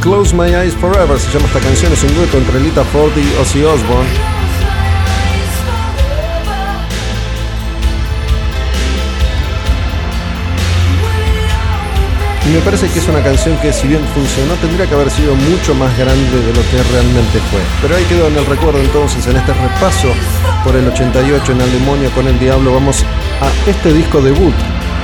Close 0.00 0.34
My 0.34 0.54
Eyes 0.54 0.74
Forever 0.74 1.18
se 1.18 1.32
llama 1.32 1.46
esta 1.46 1.60
canción, 1.60 1.92
es 1.92 2.04
un 2.04 2.14
dueto 2.14 2.38
entre 2.38 2.60
Lita 2.60 2.84
Ford 2.84 3.10
y 3.16 3.40
Ozzy 3.40 3.64
Osbourne 3.64 4.35
Y 12.46 12.48
me 12.50 12.60
parece 12.60 12.88
que 12.88 13.00
es 13.00 13.08
una 13.08 13.20
canción 13.24 13.58
que 13.58 13.72
si 13.72 13.88
bien 13.88 14.00
funcionó 14.14 14.54
tendría 14.60 14.86
que 14.86 14.94
haber 14.94 15.10
sido 15.10 15.34
mucho 15.34 15.74
más 15.74 15.96
grande 15.98 16.30
de 16.30 16.54
lo 16.54 16.62
que 16.70 16.80
realmente 16.92 17.40
fue. 17.50 17.60
Pero 17.82 17.96
ahí 17.96 18.04
quedó 18.04 18.28
en 18.28 18.36
el 18.36 18.46
recuerdo 18.46 18.78
entonces, 18.78 19.26
en 19.26 19.36
este 19.36 19.52
repaso 19.52 20.08
por 20.62 20.76
el 20.76 20.86
88 20.86 21.52
en 21.52 21.60
El 21.60 21.72
Demonio 21.72 22.08
con 22.12 22.28
el 22.28 22.38
Diablo, 22.38 22.72
vamos 22.72 23.02
a 23.40 23.68
este 23.68 23.92
disco 23.92 24.22
debut, 24.22 24.54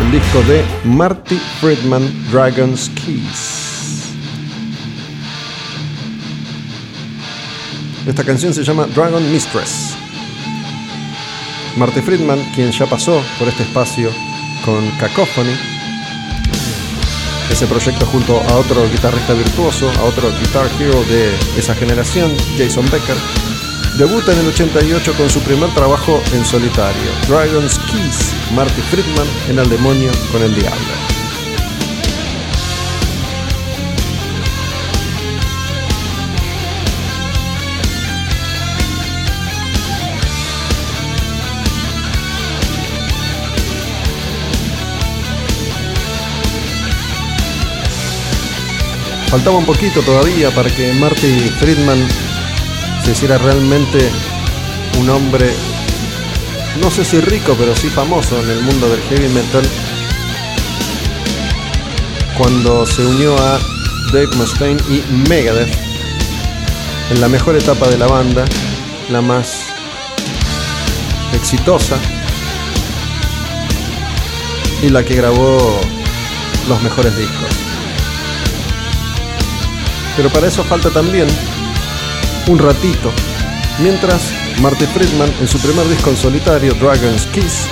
el 0.04 0.12
disco 0.12 0.40
de 0.42 0.64
Marty 0.84 1.40
Friedman, 1.60 2.02
Dragon's 2.30 2.88
Keys. 2.90 3.62
Esta 8.06 8.22
canción 8.22 8.54
se 8.54 8.62
llama 8.62 8.86
Dragon 8.94 9.32
Mistress. 9.32 9.94
Marty 11.76 12.02
Friedman, 12.02 12.38
quien 12.54 12.70
ya 12.70 12.86
pasó 12.86 13.20
por 13.40 13.48
este 13.48 13.64
espacio 13.64 14.10
con 14.64 14.88
Cacophony, 15.00 15.71
ese 17.52 17.66
proyecto 17.66 18.06
junto 18.06 18.40
a 18.40 18.56
otro 18.56 18.88
guitarrista 18.90 19.34
virtuoso, 19.34 19.90
a 19.98 20.04
otro 20.04 20.32
guitar 20.40 20.66
hero 20.80 21.04
de 21.04 21.34
esa 21.58 21.74
generación, 21.74 22.34
Jason 22.56 22.86
Becker. 22.90 23.16
Debuta 23.98 24.32
en 24.32 24.38
el 24.38 24.48
88 24.48 25.12
con 25.18 25.28
su 25.28 25.40
primer 25.40 25.72
trabajo 25.74 26.22
en 26.32 26.44
solitario, 26.46 27.10
Dragon's 27.28 27.78
Keys, 27.90 28.34
Marty 28.54 28.80
Friedman 28.80 29.28
en 29.48 29.58
El 29.58 29.68
Demonio 29.68 30.10
con 30.32 30.42
el 30.42 30.54
Diablo. 30.54 31.11
Faltaba 49.32 49.56
un 49.56 49.64
poquito 49.64 50.02
todavía 50.02 50.54
para 50.54 50.68
que 50.68 50.92
Marty 50.92 51.48
Friedman 51.58 52.06
se 53.02 53.12
hiciera 53.12 53.38
realmente 53.38 54.10
un 55.00 55.08
hombre, 55.08 55.50
no 56.82 56.90
sé 56.90 57.02
si 57.02 57.18
rico, 57.18 57.56
pero 57.58 57.74
sí 57.74 57.88
famoso 57.88 58.38
en 58.42 58.50
el 58.50 58.60
mundo 58.60 58.90
del 58.90 59.00
heavy 59.00 59.28
metal, 59.28 59.66
cuando 62.36 62.84
se 62.84 63.06
unió 63.06 63.34
a 63.38 63.58
Dave 64.12 64.28
Mustaine 64.36 64.82
y 64.90 65.02
Megadeth 65.30 65.74
en 67.10 67.18
la 67.18 67.28
mejor 67.28 67.56
etapa 67.56 67.88
de 67.88 67.96
la 67.96 68.08
banda, 68.08 68.44
la 69.08 69.22
más 69.22 69.68
exitosa 71.32 71.96
y 74.82 74.90
la 74.90 75.02
que 75.02 75.14
grabó 75.14 75.80
los 76.68 76.82
mejores 76.82 77.16
discos. 77.16 77.51
Pero 80.16 80.28
para 80.30 80.48
eso 80.48 80.62
falta 80.64 80.90
también 80.90 81.26
un 82.48 82.58
ratito. 82.58 83.12
Mientras 83.78 84.32
Marty 84.60 84.84
Friedman 84.86 85.32
en 85.40 85.48
su 85.48 85.58
primer 85.58 85.88
disco 85.88 86.10
en 86.10 86.16
solitario, 86.16 86.74
Dragon's 86.74 87.26
Kiss, 87.26 87.66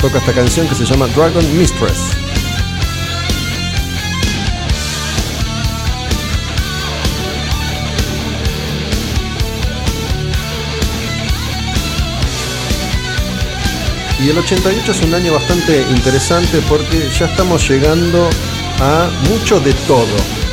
toca 0.00 0.18
esta 0.18 0.32
canción 0.32 0.66
que 0.66 0.74
se 0.74 0.84
llama 0.84 1.06
Dragon 1.08 1.58
Mistress. 1.58 2.16
Y 14.18 14.30
el 14.30 14.38
88 14.38 14.90
es 14.90 15.02
un 15.02 15.14
año 15.14 15.34
bastante 15.34 15.82
interesante 15.90 16.60
porque 16.68 17.08
ya 17.10 17.26
estamos 17.26 17.68
llegando 17.68 18.28
a 18.80 19.08
mucho 19.28 19.60
de 19.60 19.72
todo 19.86 20.45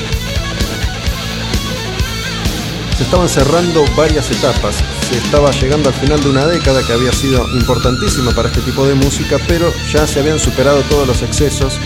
estaban 3.04 3.30
cerrando 3.30 3.86
varias 3.96 4.30
etapas. 4.32 4.76
Se 5.10 5.18
estaba 5.18 5.52
llegando 5.52 5.89
al 5.89 5.96
final 5.96 6.22
de 6.22 6.30
una 6.30 6.46
década 6.46 6.86
que 6.86 6.94
había 6.94 7.12
sido 7.12 7.48
importantísima 7.54 8.32
para 8.32 8.50
este 8.50 8.62
tipo 8.62 8.88
de 8.88 8.96
música, 8.96 9.38
pero 9.48 9.72
ya 9.92 10.08
se 10.08 10.20
habían 10.20 10.39
superado 10.39 10.82
todos 10.84 11.08
los 11.08 11.22
excesos. 11.22 11.80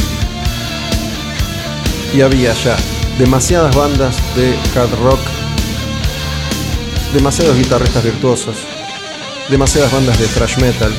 Y 2.14 2.22
había 2.22 2.54
ya 2.54 2.78
demasiadas 3.18 3.76
bandas 3.76 4.18
de 4.36 4.56
hard 4.76 4.94
rock, 5.04 5.20
demasiados 7.14 7.58
guitarristas 7.58 8.04
virtuosos, 8.04 8.58
demasiadas 9.50 9.92
bandas 9.92 10.18
de 10.20 10.28
thrash 10.28 10.58
metal, 10.58 10.94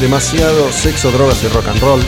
demasiado 0.00 0.72
sexo, 0.72 1.10
drogas 1.10 1.42
y 1.44 1.48
rock 1.48 1.68
and 1.68 1.80
roll, 1.80 2.00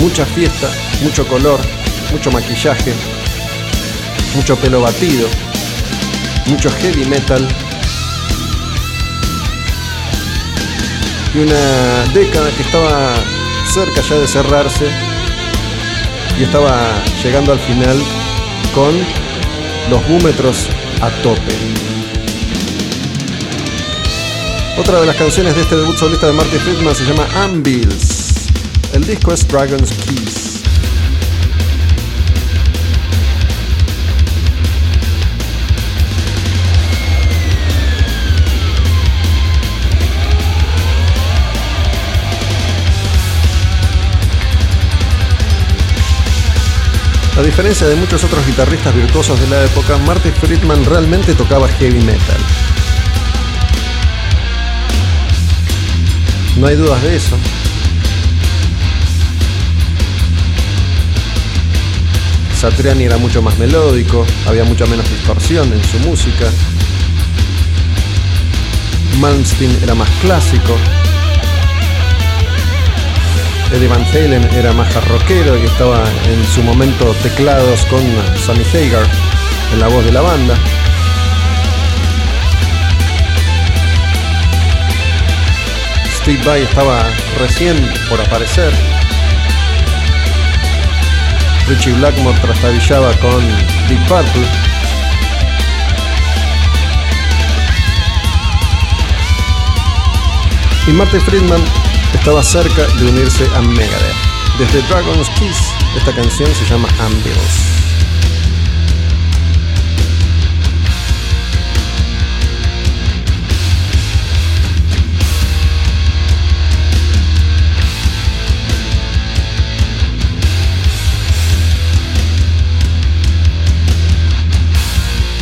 mucha 0.00 0.24
fiesta, 0.26 0.70
mucho 1.02 1.26
color, 1.26 1.60
mucho 2.12 2.30
maquillaje, 2.30 2.92
mucho 4.34 4.56
pelo 4.56 4.80
batido, 4.80 5.28
mucho 6.46 6.70
heavy 6.70 7.04
metal 7.06 7.46
y 11.34 11.38
una 11.38 12.04
década 12.12 12.50
que 12.50 12.62
estaba 12.62 13.14
cerca 13.72 14.00
ya 14.02 14.16
de 14.16 14.26
cerrarse 14.26 14.90
y 16.38 16.42
estaba 16.42 17.02
llegando 17.22 17.52
al 17.52 17.60
final 17.60 17.96
con 18.74 18.94
los 19.90 20.06
búmetros 20.08 20.68
a 21.00 21.10
tope. 21.22 21.54
Otra 24.78 25.00
de 25.00 25.06
las 25.06 25.16
canciones 25.16 25.54
de 25.54 25.62
este 25.62 25.76
debut 25.76 25.96
solista 25.96 26.26
de 26.26 26.32
Marty 26.32 26.56
Friedman 26.56 26.94
se 26.94 27.04
llama 27.04 27.26
Ambils. 27.44 28.48
El 28.94 29.06
disco 29.06 29.32
es 29.32 29.46
Dragon's 29.46 29.92
Keys. 29.92 30.39
A 47.40 47.42
diferencia 47.42 47.86
de 47.86 47.96
muchos 47.96 48.22
otros 48.22 48.46
guitarristas 48.46 48.94
virtuosos 48.94 49.40
de 49.40 49.48
la 49.48 49.64
época, 49.64 49.96
Marty 49.96 50.30
Friedman 50.30 50.84
realmente 50.84 51.34
tocaba 51.34 51.68
heavy 51.68 51.98
metal. 52.00 52.36
No 56.58 56.66
hay 56.66 56.76
dudas 56.76 57.02
de 57.02 57.16
eso. 57.16 57.38
Satriani 62.60 63.04
era 63.04 63.16
mucho 63.16 63.40
más 63.40 63.58
melódico, 63.58 64.26
había 64.46 64.64
mucha 64.64 64.84
menos 64.84 65.08
distorsión 65.08 65.72
en 65.72 65.82
su 65.82 65.98
música. 66.00 66.44
Malmsteen 69.18 69.78
era 69.82 69.94
más 69.94 70.10
clásico, 70.20 70.76
Eddie 73.72 73.86
Van 73.86 74.04
Halen 74.04 74.42
era 74.52 74.72
más 74.72 74.92
rockero 75.06 75.56
y 75.56 75.64
estaba 75.64 76.02
en 76.28 76.44
su 76.44 76.60
momento 76.62 77.14
teclados 77.22 77.84
con 77.86 78.02
Sammy 78.36 78.64
Hagar 78.64 79.06
en 79.72 79.78
la 79.78 79.86
voz 79.86 80.04
de 80.04 80.10
la 80.10 80.22
banda. 80.22 80.56
Steve 86.12 86.42
Vai 86.44 86.62
estaba 86.62 87.04
recién 87.38 87.76
por 88.08 88.20
aparecer. 88.20 88.72
Richie 91.68 91.92
Blackmore 91.92 92.38
trastabillaba 92.40 93.12
con 93.18 93.40
Deep 93.88 94.04
Purple. 94.08 94.46
Y 100.88 100.90
Marty 100.90 101.20
Friedman 101.20 101.62
estaba 102.20 102.42
cerca 102.42 102.86
de 102.98 103.06
unirse 103.06 103.46
a 103.54 103.62
Megadeth. 103.62 104.14
Desde 104.58 104.82
Dragon's 104.88 105.30
Kiss, 105.30 105.56
esta 105.96 106.14
canción 106.14 106.54
se 106.54 106.66
llama 106.66 106.86
Ambulance. 106.98 107.79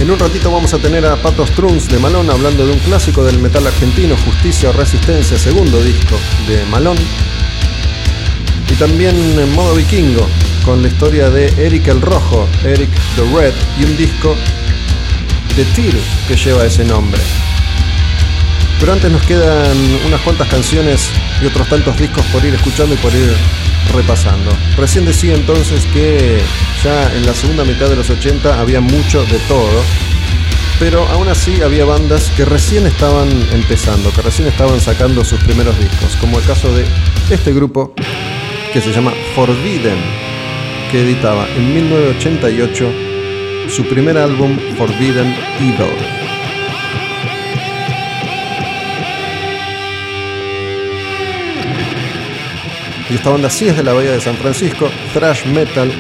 En 0.09 0.15
un 0.15 0.21
ratito 0.21 0.51
vamos 0.51 0.73
a 0.73 0.79
tener 0.79 1.05
a 1.05 1.17
Pato 1.17 1.47
Strunz 1.47 1.87
de 1.89 1.99
Malón 1.99 2.31
hablando 2.31 2.65
de 2.67 2.73
un 2.73 2.79
clásico 2.79 3.23
del 3.23 3.39
metal 3.41 3.67
argentino, 3.67 4.17
Justicia 4.25 4.71
o 4.71 4.73
Resistencia, 4.73 5.37
segundo 5.37 5.83
disco 5.83 6.17
de 6.49 6.65
Malón. 6.65 6.97
Y 8.71 8.75
también 8.77 9.15
en 9.39 9.53
modo 9.53 9.75
vikingo, 9.75 10.27
con 10.65 10.81
la 10.81 10.89
historia 10.89 11.29
de 11.29 11.49
Eric 11.63 11.89
el 11.89 12.01
Rojo, 12.01 12.49
Eric 12.65 12.89
the 13.17 13.39
Red, 13.39 13.53
y 13.79 13.85
un 13.85 13.99
disco 13.99 14.35
de 15.55 15.65
Tyr 15.75 15.95
que 16.27 16.37
lleva 16.37 16.65
ese 16.65 16.87
nombre. 16.87 17.21
Pero 18.81 18.95
antes 18.95 19.13
nos 19.13 19.21
quedan 19.27 19.77
unas 20.07 20.23
cuantas 20.23 20.49
canciones 20.49 21.11
y 21.43 21.45
otros 21.45 21.69
tantos 21.69 21.99
discos 21.99 22.25
por 22.33 22.43
ir 22.47 22.55
escuchando 22.55 22.95
y 22.95 22.99
por 22.99 23.15
ir 23.15 23.31
repasando. 23.95 24.51
Recién 24.77 25.05
decía 25.05 25.35
entonces 25.35 25.87
que 25.93 26.41
ya 26.83 27.13
en 27.15 27.27
la 27.27 27.35
segunda 27.35 27.65
mitad 27.65 27.89
de 27.89 27.97
los 27.97 28.11
80 28.11 28.61
había 28.61 28.81
mucho 28.81 29.25
de 29.25 29.39
todo, 29.49 29.83
pero 30.79 31.07
aún 31.09 31.29
así 31.29 31.61
había 31.63 31.85
bandas 31.85 32.31
que 32.37 32.45
recién 32.45 32.87
estaban 32.87 33.29
empezando, 33.53 34.13
que 34.13 34.23
recién 34.23 34.49
estaban 34.49 34.81
sacando 34.81 35.25
sus 35.25 35.43
primeros 35.43 35.79
discos, 35.79 36.17
como 36.21 36.39
el 36.39 36.45
caso 36.45 36.73
de 36.75 36.85
este 37.31 37.53
grupo 37.53 37.93
que 38.73 38.81
se 38.81 38.93
llama 38.93 39.13
Forbidden, 39.35 39.99
que 40.91 41.01
editaba 41.01 41.49
en 41.57 41.75
1988 41.75 42.93
su 43.69 43.85
primer 43.85 44.17
álbum 44.17 44.57
Forbidden 44.77 45.35
Evil. 45.59 46.38
Y 53.11 53.15
esta 53.15 53.31
banda 53.31 53.49
sí 53.49 53.67
es 53.67 53.77
de 53.77 53.83
la 53.83 53.95
Bahía 53.95 54.13
de 54.13 54.21
San 54.21 54.37
Francisco, 54.37 54.91
thrash 55.15 55.47
metal, 55.47 55.91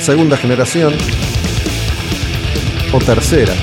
segunda 0.00 0.36
generación 0.36 0.92
o 2.92 2.98
tercera. 2.98 3.54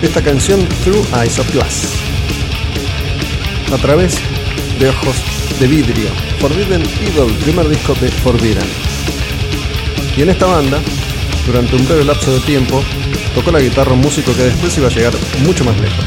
Esta 0.00 0.22
canción 0.22 0.64
Through 0.84 1.04
Eyes 1.20 1.38
of 1.40 1.52
Glass. 1.52 1.92
A 3.72 3.78
través 3.78 4.14
de 4.78 4.88
ojos 4.90 5.16
de 5.58 5.66
vidrio. 5.66 6.08
Forbidden 6.38 6.82
Evil, 6.82 7.34
primer 7.42 7.68
disco 7.68 7.94
de 7.94 8.10
Forbidden. 8.10 8.68
Y 10.16 10.22
en 10.22 10.28
esta 10.28 10.46
banda 10.46 10.80
durante 11.46 11.76
un 11.76 11.86
breve 11.86 12.04
lapso 12.04 12.32
de 12.32 12.40
tiempo, 12.40 12.82
tocó 13.34 13.52
la 13.52 13.60
guitarra 13.60 13.92
un 13.92 14.00
músico 14.00 14.34
que 14.34 14.42
después 14.42 14.76
iba 14.76 14.88
a 14.88 14.90
llegar 14.90 15.14
mucho 15.44 15.64
más 15.64 15.78
lejos. 15.80 16.04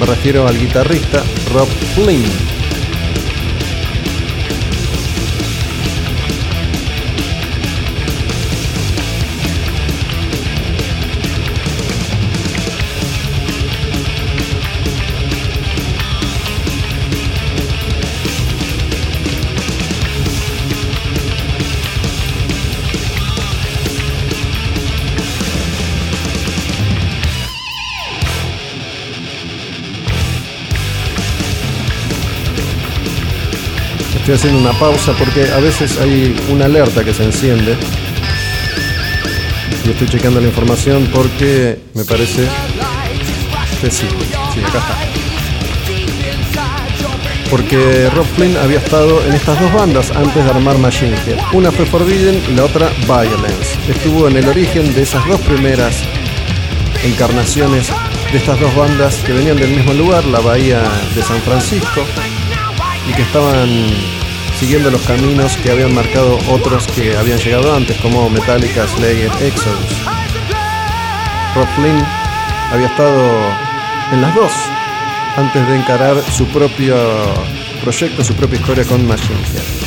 Me 0.00 0.06
refiero 0.06 0.46
al 0.46 0.58
guitarrista 0.58 1.22
Rob 1.52 1.68
Flynn, 1.94 2.24
Estoy 34.28 34.50
haciendo 34.50 34.70
una 34.70 34.78
pausa 34.78 35.12
porque 35.12 35.50
a 35.50 35.58
veces 35.58 35.98
hay 35.98 36.36
una 36.50 36.66
alerta 36.66 37.02
que 37.02 37.14
se 37.14 37.24
enciende. 37.24 37.74
Y 39.86 39.88
estoy 39.88 40.06
checando 40.06 40.38
la 40.38 40.48
información 40.48 41.08
porque 41.14 41.78
me 41.94 42.04
parece 42.04 42.46
que 43.80 43.90
sí. 43.90 44.06
Acá 44.66 44.80
está. 44.80 44.98
Porque 47.48 48.10
Rob 48.10 48.26
Flynn 48.36 48.54
había 48.58 48.80
estado 48.80 49.24
en 49.24 49.32
estas 49.32 49.58
dos 49.62 49.72
bandas 49.72 50.10
antes 50.10 50.44
de 50.44 50.50
armar 50.50 50.76
Machine 50.76 51.16
Head. 51.26 51.38
Una 51.54 51.72
fue 51.72 51.86
Forbidden 51.86 52.42
y 52.50 52.54
la 52.54 52.64
otra 52.64 52.90
Violence. 53.06 53.78
Estuvo 53.88 54.28
en 54.28 54.36
el 54.36 54.46
origen 54.46 54.94
de 54.94 55.04
esas 55.04 55.26
dos 55.26 55.40
primeras 55.40 56.02
encarnaciones 57.02 57.90
de 58.30 58.36
estas 58.36 58.60
dos 58.60 58.76
bandas 58.76 59.14
que 59.24 59.32
venían 59.32 59.56
del 59.56 59.70
mismo 59.70 59.94
lugar, 59.94 60.26
la 60.26 60.40
Bahía 60.40 60.82
de 61.14 61.22
San 61.22 61.40
Francisco, 61.40 62.04
y 63.08 63.14
que 63.14 63.22
estaban 63.22 64.17
siguiendo 64.58 64.90
los 64.90 65.02
caminos 65.02 65.56
que 65.58 65.70
habían 65.70 65.94
marcado 65.94 66.36
otros 66.50 66.88
que 66.88 67.16
habían 67.16 67.38
llegado 67.38 67.72
antes, 67.74 67.96
como 67.98 68.28
Metallica, 68.28 68.86
Slayer, 68.88 69.30
Exodus. 69.40 70.04
Rob 71.54 71.68
había 72.72 72.86
estado 72.86 73.52
en 74.12 74.20
las 74.20 74.34
dos 74.34 74.52
antes 75.36 75.68
de 75.68 75.76
encarar 75.76 76.22
su 76.32 76.44
propio 76.46 76.96
proyecto, 77.82 78.24
su 78.24 78.34
propia 78.34 78.58
historia 78.58 78.84
con 78.84 79.06
Machine 79.06 79.40
Head. 79.54 79.77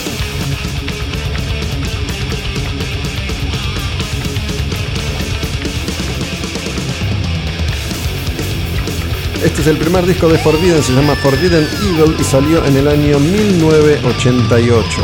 Este 9.43 9.61
es 9.61 9.67
el 9.67 9.77
primer 9.77 10.05
disco 10.05 10.29
de 10.29 10.37
Forbidden, 10.37 10.83
se 10.83 10.93
llama 10.93 11.15
Forbidden 11.15 11.67
Eagle 11.83 12.15
y 12.19 12.23
salió 12.23 12.63
en 12.63 12.77
el 12.77 12.87
año 12.87 13.17
1988. 13.17 15.01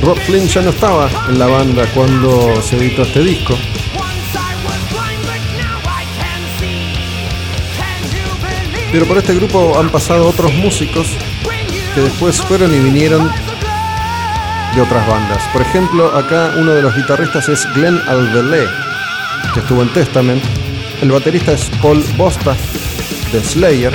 Rob 0.00 0.18
Flynn 0.20 0.46
ya 0.46 0.62
no 0.62 0.70
estaba 0.70 1.10
en 1.28 1.38
la 1.38 1.48
banda 1.48 1.84
cuando 1.92 2.62
se 2.62 2.76
editó 2.76 3.02
este 3.02 3.20
disco, 3.20 3.58
Pero 8.90 9.06
por 9.06 9.18
este 9.18 9.34
grupo 9.34 9.78
han 9.78 9.90
pasado 9.90 10.26
otros 10.26 10.52
músicos 10.54 11.16
que 11.94 12.00
después 12.00 12.40
fueron 12.42 12.74
y 12.74 12.78
vinieron 12.78 13.30
de 14.74 14.80
otras 14.80 15.06
bandas. 15.06 15.42
Por 15.52 15.62
ejemplo, 15.62 16.16
acá 16.16 16.54
uno 16.56 16.72
de 16.72 16.82
los 16.82 16.94
guitarristas 16.96 17.48
es 17.48 17.66
Glenn 17.74 18.00
Alvelet, 18.08 18.68
que 19.52 19.60
estuvo 19.60 19.82
en 19.82 19.92
Testament. 19.92 20.42
El 21.02 21.10
baterista 21.10 21.52
es 21.52 21.70
Paul 21.82 22.02
Bosta, 22.16 22.56
de 23.32 23.44
Slayer. 23.44 23.92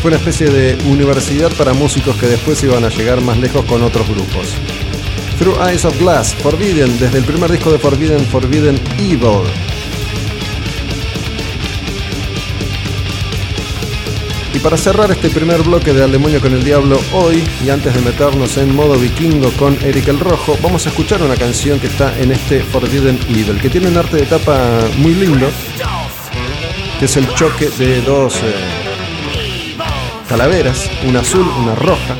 Fue 0.00 0.08
una 0.08 0.16
especie 0.16 0.48
de 0.48 0.78
universidad 0.86 1.52
para 1.58 1.74
músicos 1.74 2.16
que 2.16 2.26
después 2.26 2.62
iban 2.62 2.84
a 2.84 2.88
llegar 2.88 3.20
más 3.20 3.36
lejos 3.38 3.66
con 3.66 3.82
otros 3.82 4.08
grupos. 4.08 4.56
Through 5.38 5.60
Eyes 5.62 5.84
of 5.84 5.98
Glass, 5.98 6.34
Forbidden, 6.36 6.98
desde 6.98 7.18
el 7.18 7.24
primer 7.24 7.50
disco 7.50 7.70
de 7.70 7.78
Forbidden, 7.78 8.24
Forbidden 8.26 8.80
Evil. 8.98 9.69
Para 14.62 14.76
cerrar 14.76 15.10
este 15.10 15.30
primer 15.30 15.62
bloque 15.62 15.92
de 15.92 16.02
Al 16.04 16.12
Demonio 16.12 16.40
con 16.40 16.52
el 16.52 16.62
Diablo 16.62 17.00
hoy, 17.12 17.42
y 17.64 17.70
antes 17.70 17.94
de 17.94 18.00
meternos 18.00 18.56
en 18.58 18.74
modo 18.74 18.98
vikingo 18.98 19.50
con 19.52 19.76
Eric 19.82 20.08
el 20.08 20.20
Rojo, 20.20 20.58
vamos 20.62 20.86
a 20.86 20.90
escuchar 20.90 21.22
una 21.22 21.36
canción 21.36 21.80
que 21.80 21.86
está 21.86 22.18
en 22.18 22.32
este 22.32 22.60
Forbidden 22.60 23.18
Evil, 23.28 23.58
que 23.60 23.70
tiene 23.70 23.88
un 23.88 23.96
arte 23.96 24.18
de 24.18 24.26
tapa 24.26 24.80
muy 24.98 25.14
lindo, 25.14 25.50
que 26.98 27.04
es 27.06 27.16
el 27.16 27.32
choque 27.34 27.70
de 27.78 28.02
dos 28.02 28.36
eh, 28.36 28.54
calaveras, 30.28 30.90
una 31.06 31.20
azul, 31.20 31.46
una 31.58 31.74
roja, 31.74 32.16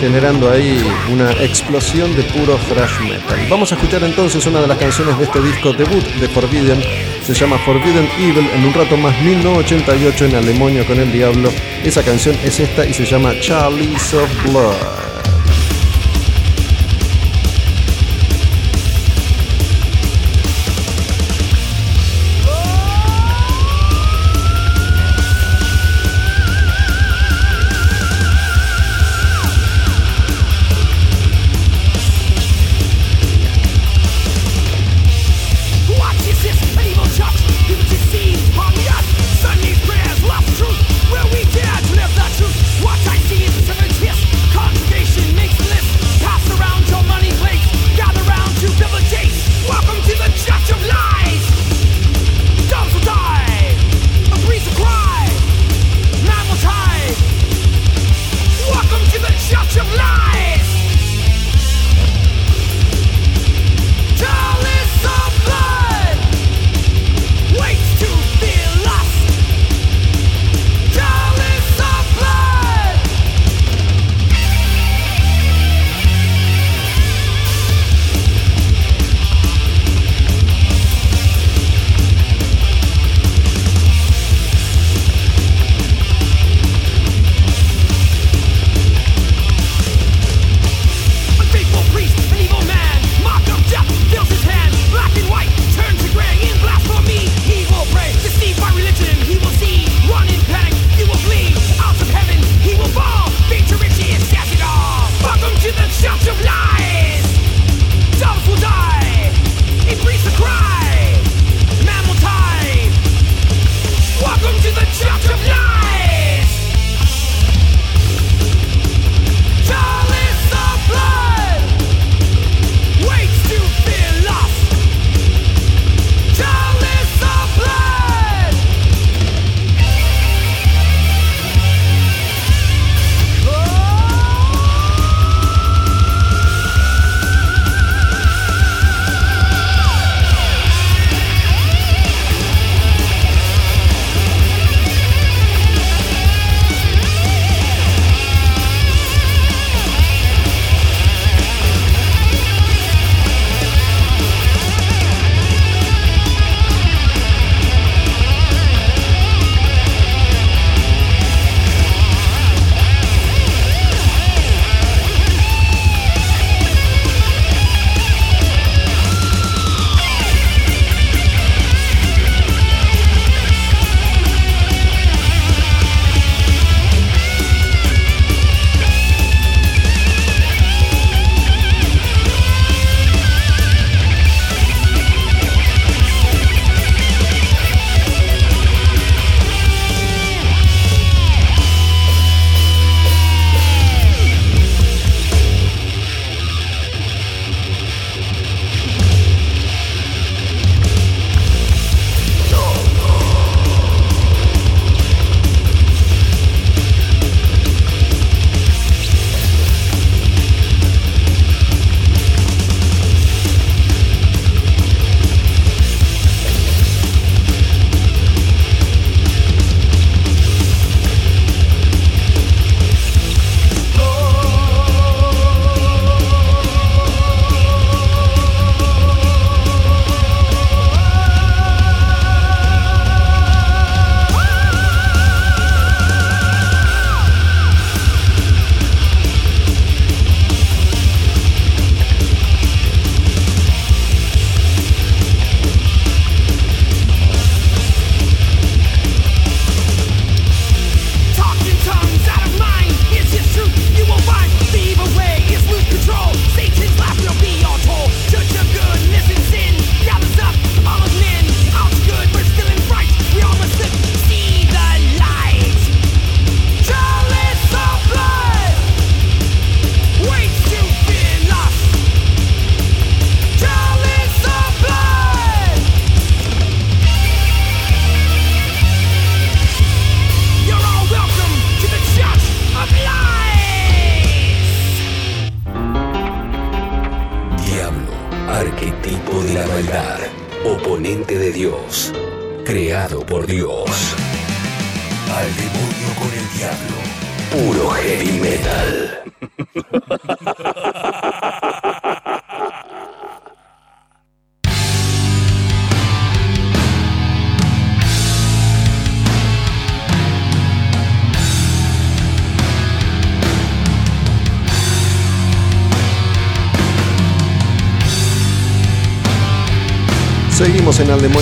generando 0.00 0.50
ahí 0.50 0.84
una 1.10 1.32
explosión 1.32 2.14
de 2.14 2.22
puro 2.24 2.58
thrash 2.68 3.00
metal. 3.08 3.46
Vamos 3.48 3.72
a 3.72 3.74
escuchar 3.74 4.04
entonces 4.04 4.46
una 4.46 4.60
de 4.60 4.68
las 4.68 4.78
canciones 4.78 5.18
de 5.18 5.24
este 5.24 5.40
disco 5.40 5.72
debut 5.72 6.04
de 6.04 6.28
Forbidden, 6.28 6.82
se 7.22 7.34
llama 7.34 7.58
Forbidden 7.58 8.08
Evil, 8.18 8.48
en 8.52 8.64
un 8.64 8.74
rato 8.74 8.96
más 8.96 9.18
1988 9.22 10.26
en 10.26 10.34
Alemonio 10.36 10.86
con 10.86 10.98
el 10.98 11.12
Diablo. 11.12 11.50
Esa 11.84 12.02
canción 12.02 12.36
es 12.42 12.58
esta 12.60 12.84
y 12.84 12.92
se 12.92 13.04
llama 13.04 13.32
Charlie's 13.40 14.12
of 14.14 14.30
Blood. 14.44 15.01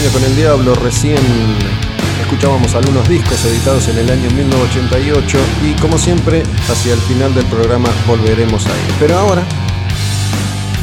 Con 0.08 0.24
el 0.24 0.34
Diablo. 0.34 0.74
Recién 0.76 1.18
escuchábamos 2.22 2.74
algunos 2.74 3.06
discos 3.06 3.44
editados 3.44 3.86
en 3.88 3.98
el 3.98 4.10
año 4.10 4.30
1988 4.30 5.38
y 5.62 5.78
como 5.78 5.98
siempre, 5.98 6.42
hacia 6.70 6.94
el 6.94 7.00
final 7.00 7.34
del 7.34 7.44
programa 7.46 7.90
volveremos 8.08 8.64
a 8.64 8.70
ir. 8.70 8.94
Pero 8.98 9.18
ahora 9.18 9.42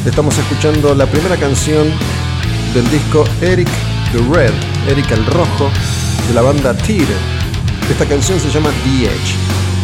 estamos 0.06 0.38
escuchando 0.38 0.94
la 0.94 1.08
primera 1.08 1.36
canción 1.36 1.92
del 2.76 2.90
disco 2.92 3.24
Eric 3.42 3.68
the 4.12 4.20
Red, 4.32 4.54
Eric 4.88 5.10
el 5.10 5.26
Rojo, 5.26 5.72
de 6.28 6.34
la 6.36 6.44
banda 6.44 6.78
Tyr. 6.78 7.08
Esta 7.90 8.06
canción 8.06 8.40
se 8.40 8.52
llama 8.52 8.70
The 8.84 9.06
Edge 9.06 9.36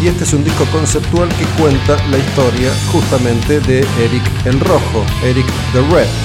y 0.04 0.10
este 0.10 0.26
es 0.26 0.34
un 0.34 0.44
disco 0.44 0.66
conceptual 0.72 1.28
que 1.30 1.46
cuenta 1.60 1.98
la 2.12 2.20
historia 2.20 2.72
justamente 2.92 3.60
de 3.62 3.80
Eric 4.00 4.24
el 4.46 4.60
Rojo, 4.60 5.04
Eric 5.24 5.48
the 5.74 5.82
Red. 5.92 6.23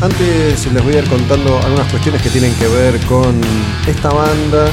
Antes 0.00 0.72
les 0.72 0.84
voy 0.84 0.94
a 0.94 0.98
ir 1.00 1.08
contando 1.08 1.58
algunas 1.58 1.90
cuestiones 1.90 2.22
que 2.22 2.30
tienen 2.30 2.54
que 2.54 2.68
ver 2.68 3.00
con 3.06 3.40
esta 3.84 4.10
banda, 4.10 4.70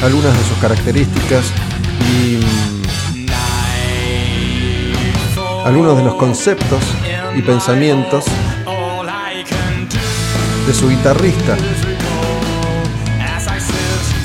algunas 0.00 0.38
de 0.38 0.44
sus 0.44 0.56
características 0.58 1.52
y 2.22 2.36
mm, 2.36 3.26
algunos 5.66 5.96
de 5.96 6.04
los 6.04 6.14
conceptos 6.14 6.80
y 7.34 7.42
pensamientos 7.42 8.26
de 10.68 10.74
su 10.74 10.88
guitarrista, 10.88 11.56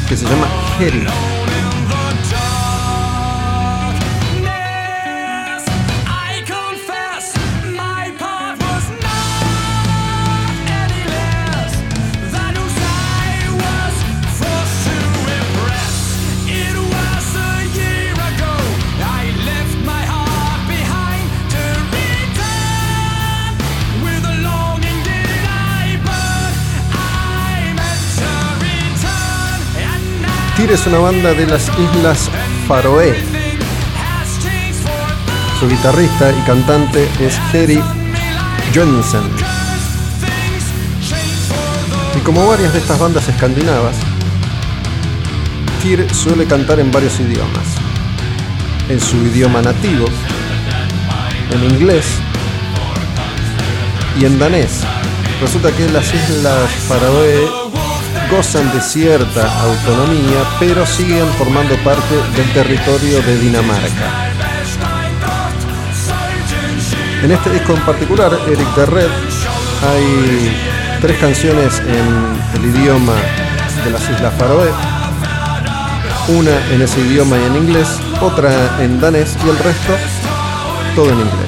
que 0.07 0.15
se 0.15 0.25
llama 0.25 0.47
Jerry. 0.77 1.07
Tyr 30.63 30.71
es 30.71 30.87
una 30.87 30.99
banda 30.99 31.33
de 31.33 31.45
las 31.45 31.69
Islas 31.77 32.29
Faroe. 32.69 33.13
Su 35.59 35.67
guitarrista 35.67 36.31
y 36.31 36.41
cantante 36.45 37.05
es 37.19 37.37
Jerry 37.51 37.81
Johnson. 38.73 39.29
Y 42.15 42.19
como 42.21 42.47
varias 42.47 42.71
de 42.71 42.79
estas 42.79 42.97
bandas 42.97 43.27
escandinavas, 43.27 43.97
Tyr 45.81 46.07
suele 46.15 46.45
cantar 46.45 46.79
en 46.79 46.93
varios 46.93 47.19
idiomas. 47.19 47.67
En 48.87 49.01
su 49.01 49.17
idioma 49.17 49.61
nativo, 49.61 50.05
en 51.51 51.63
inglés 51.73 52.05
y 54.17 54.23
en 54.23 54.39
danés. 54.39 54.79
Resulta 55.41 55.73
que 55.73 55.89
las 55.89 56.05
Islas 56.13 56.71
Faroe 56.87 57.62
gozan 58.35 58.71
de 58.73 58.81
cierta 58.81 59.61
autonomía, 59.61 60.43
pero 60.59 60.85
siguen 60.87 61.27
formando 61.37 61.75
parte 61.83 62.15
del 62.35 62.51
territorio 62.53 63.21
de 63.21 63.37
Dinamarca. 63.37 64.31
En 67.23 67.31
este 67.31 67.51
disco 67.51 67.73
en 67.73 67.81
particular, 67.81 68.31
Eric 68.47 68.67
the 68.73 68.85
Red, 68.87 69.11
hay 69.87 70.57
tres 70.99 71.17
canciones 71.19 71.79
en 71.79 72.59
el 72.59 72.75
idioma 72.75 73.13
de 73.85 73.91
las 73.91 74.01
Islas 74.09 74.33
Faroe, 74.39 74.71
una 76.29 76.73
en 76.73 76.81
ese 76.81 77.01
idioma 77.01 77.37
y 77.37 77.43
en 77.43 77.55
inglés, 77.55 77.87
otra 78.19 78.81
en 78.81 78.99
danés 78.99 79.37
y 79.45 79.49
el 79.49 79.57
resto 79.59 79.93
todo 80.95 81.11
en 81.11 81.19
inglés. 81.19 81.42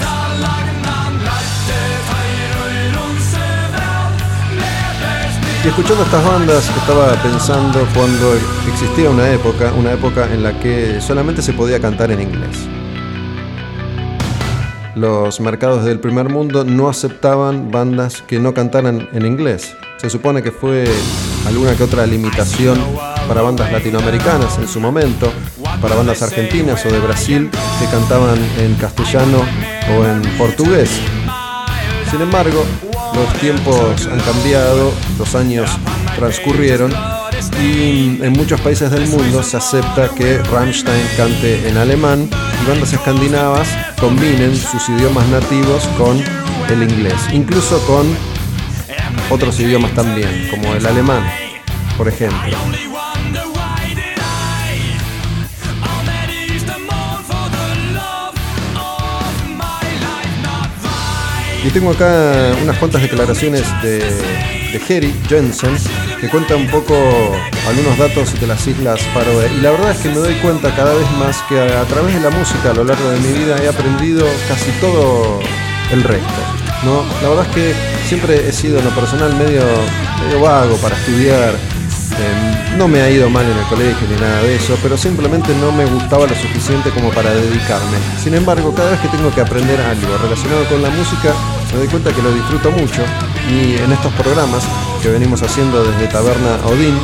Y 5.66 5.68
escuchando 5.68 6.04
estas 6.04 6.24
bandas 6.24 6.70
estaba 6.70 7.20
pensando 7.24 7.88
cuando 7.96 8.36
existía 8.72 9.10
una 9.10 9.32
época, 9.32 9.74
una 9.74 9.94
época 9.94 10.32
en 10.32 10.44
la 10.44 10.60
que 10.60 11.02
solamente 11.02 11.42
se 11.42 11.54
podía 11.54 11.80
cantar 11.80 12.12
en 12.12 12.22
inglés. 12.22 12.68
Los 14.94 15.40
mercados 15.40 15.84
del 15.84 16.00
primer 16.00 16.30
mundo 16.30 16.64
no 16.64 16.88
aceptaban 16.88 17.72
bandas 17.72 18.22
que 18.22 18.38
no 18.38 18.54
cantaran 18.54 19.10
en 19.12 19.26
inglés. 19.26 19.76
Se 19.98 20.12
supone 20.12 20.44
que 20.44 20.52
fue 20.52 20.86
alguna 21.48 21.76
que 21.76 21.82
otra 21.82 22.06
limitación 22.06 22.78
para 23.28 23.42
bandas 23.42 23.72
latinoamericanas 23.72 24.60
en 24.60 24.68
su 24.68 24.80
momento, 24.80 25.34
para 25.82 25.96
bandas 25.96 26.22
argentinas 26.22 26.86
o 26.86 26.90
de 26.90 27.00
Brasil 27.00 27.50
que 27.80 27.86
cantaban 27.88 28.38
en 28.60 28.76
castellano 28.76 29.40
o 29.98 30.06
en 30.06 30.22
portugués. 30.38 30.92
Sin 32.12 32.22
embargo, 32.22 32.64
los 33.16 33.34
tiempos 33.40 34.08
han 34.08 34.20
cambiado, 34.20 34.92
los 35.18 35.36
años 35.36 35.70
transcurrieron 36.16 36.94
y 37.62 38.20
en 38.22 38.34
muchos 38.34 38.60
países 38.62 38.92
del 38.92 39.08
mundo 39.08 39.44
se 39.44 39.58
acepta 39.58 40.10
que 40.10 40.38
Rammstein 40.40 41.08
cante 41.16 41.68
en 41.68 41.78
alemán 41.78 42.30
y 42.62 42.70
bandas 42.70 42.94
escandinavas 42.94 43.68
combinen 44.00 44.56
sus 44.56 44.90
idiomas 44.90 45.28
nativos 45.28 45.88
con 45.98 46.22
el 46.70 46.84
inglés, 46.84 47.16
incluso 47.32 47.80
con 47.86 48.06
otros 49.30 49.60
idiomas 49.60 49.94
también, 49.94 50.50
como 50.50 50.74
el 50.74 50.86
alemán, 50.86 51.24
por 51.98 52.08
ejemplo. 52.08 52.58
Y 61.66 61.72
tengo 61.72 61.90
acá 61.90 62.54
unas 62.62 62.78
cuantas 62.78 63.02
declaraciones 63.02 63.64
de, 63.82 63.98
de 63.98 64.80
Jerry 64.80 65.12
Jensen 65.28 65.76
que 66.22 66.30
cuenta 66.30 66.56
un 66.56 66.68
poco 66.68 66.94
algunos 67.68 67.98
datos 67.98 68.40
de 68.40 68.46
las 68.46 68.68
Islas 68.68 69.02
Faroe. 69.16 69.50
Y 69.52 69.62
la 69.62 69.72
verdad 69.72 69.90
es 69.90 69.98
que 69.98 70.10
me 70.10 70.18
doy 70.18 70.36
cuenta 70.36 70.76
cada 70.76 70.94
vez 70.94 71.10
más 71.18 71.42
que 71.50 71.60
a, 71.60 71.84
través 71.86 72.14
de 72.14 72.22
la 72.22 72.30
música 72.30 72.70
a 72.70 72.74
lo 72.76 72.84
largo 72.84 73.10
de 73.10 73.20
mi 73.20 73.40
vida 73.40 73.58
he 73.64 73.68
aprendido 73.68 74.28
casi 74.48 74.70
todo 74.80 75.40
el 75.92 76.04
resto. 76.04 76.34
¿no? 76.84 77.04
La 77.24 77.30
verdad 77.30 77.48
es 77.50 77.56
que 77.56 77.74
siempre 78.08 78.48
he 78.48 78.52
sido 78.52 78.78
en 78.78 78.86
lo 78.86 78.92
personal 78.92 79.36
medio, 79.36 79.64
medio 80.24 80.42
vago 80.42 80.78
para 80.78 80.96
estudiar. 80.96 81.56
Eh, 82.18 82.78
no 82.78 82.88
me 82.88 83.02
ha 83.02 83.10
ido 83.10 83.30
mal 83.30 83.46
en 83.46 83.58
el 83.58 83.66
colegio 83.66 84.08
ni 84.10 84.16
nada 84.16 84.42
de 84.44 84.56
eso, 84.56 84.78
pero 84.82 84.98
simplemente 84.98 85.54
no 85.60 85.72
me 85.72 85.86
gustaba 85.86 86.26
lo 86.26 86.36
suficiente 86.36 86.90
como 86.92 87.10
para 87.10 87.34
dedicarme. 87.34 87.98
Sin 88.24 88.34
embargo, 88.34 88.74
cada 88.74 88.92
vez 88.92 89.02
que 89.02 89.10
tengo 89.10 89.34
que 89.34 89.42
aprender 89.42 89.80
algo 89.82 90.18
relacionado 90.18 90.64
con 90.66 90.82
la 90.82 90.90
música, 90.90 91.34
me 91.74 91.80
doy 91.80 91.88
cuenta 91.88 92.14
que 92.14 92.22
lo 92.22 92.32
disfruto 92.32 92.72
mucho 92.72 93.02
y 93.52 93.76
en 93.84 93.92
estos 93.92 94.14
programas 94.14 94.64
que 95.02 95.10
venimos 95.10 95.42
haciendo 95.44 95.84
desde 95.84 96.08
Taberna 96.08 96.56
Odín, 96.66 96.98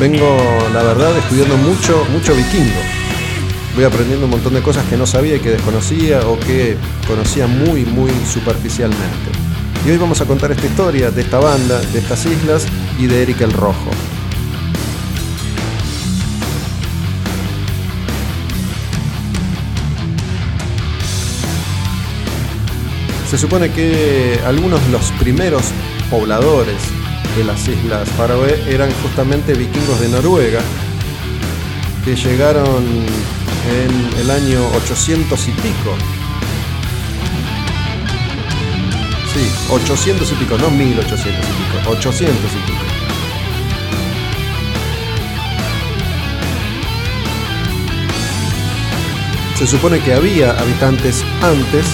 vengo, 0.00 0.36
la 0.72 0.82
verdad, 0.82 1.16
estudiando 1.16 1.56
mucho, 1.56 2.04
mucho 2.10 2.34
vikingo. 2.34 2.80
Voy 3.76 3.84
aprendiendo 3.84 4.26
un 4.26 4.30
montón 4.32 4.54
de 4.54 4.62
cosas 4.62 4.84
que 4.86 4.96
no 4.96 5.06
sabía 5.06 5.36
y 5.36 5.40
que 5.40 5.50
desconocía 5.50 6.20
o 6.26 6.38
que 6.40 6.76
conocía 7.06 7.46
muy, 7.46 7.84
muy 7.84 8.10
superficialmente. 8.32 9.43
Y 9.86 9.90
hoy 9.90 9.98
vamos 9.98 10.18
a 10.22 10.24
contar 10.24 10.50
esta 10.50 10.66
historia 10.66 11.10
de 11.10 11.20
esta 11.20 11.38
banda, 11.38 11.78
de 11.78 11.98
estas 11.98 12.24
islas 12.24 12.66
y 12.98 13.06
de 13.06 13.22
Eric 13.22 13.42
el 13.42 13.52
Rojo. 13.52 13.90
Se 23.28 23.36
supone 23.36 23.72
que 23.72 24.40
algunos 24.46 24.82
de 24.86 24.90
los 24.90 25.10
primeros 25.20 25.64
pobladores 26.08 26.78
de 27.36 27.44
las 27.44 27.68
islas 27.68 28.08
Faroe 28.16 28.64
eran 28.66 28.90
justamente 29.02 29.52
vikingos 29.52 30.00
de 30.00 30.08
Noruega, 30.08 30.60
que 32.06 32.16
llegaron 32.16 32.84
en 33.70 34.18
el 34.20 34.30
año 34.30 34.66
800 34.76 35.48
y 35.48 35.50
pico. 35.50 36.13
Sí, 39.34 39.50
800 39.68 40.30
y 40.30 40.34
pico, 40.36 40.56
no 40.56 40.70
1800 40.70 41.26
y 41.26 41.28
pico, 41.28 41.90
800 41.90 42.52
y 42.52 42.70
pico. 42.70 42.84
Se 49.58 49.66
supone 49.66 49.98
que 49.98 50.14
había 50.14 50.52
habitantes 50.52 51.24
antes, 51.42 51.84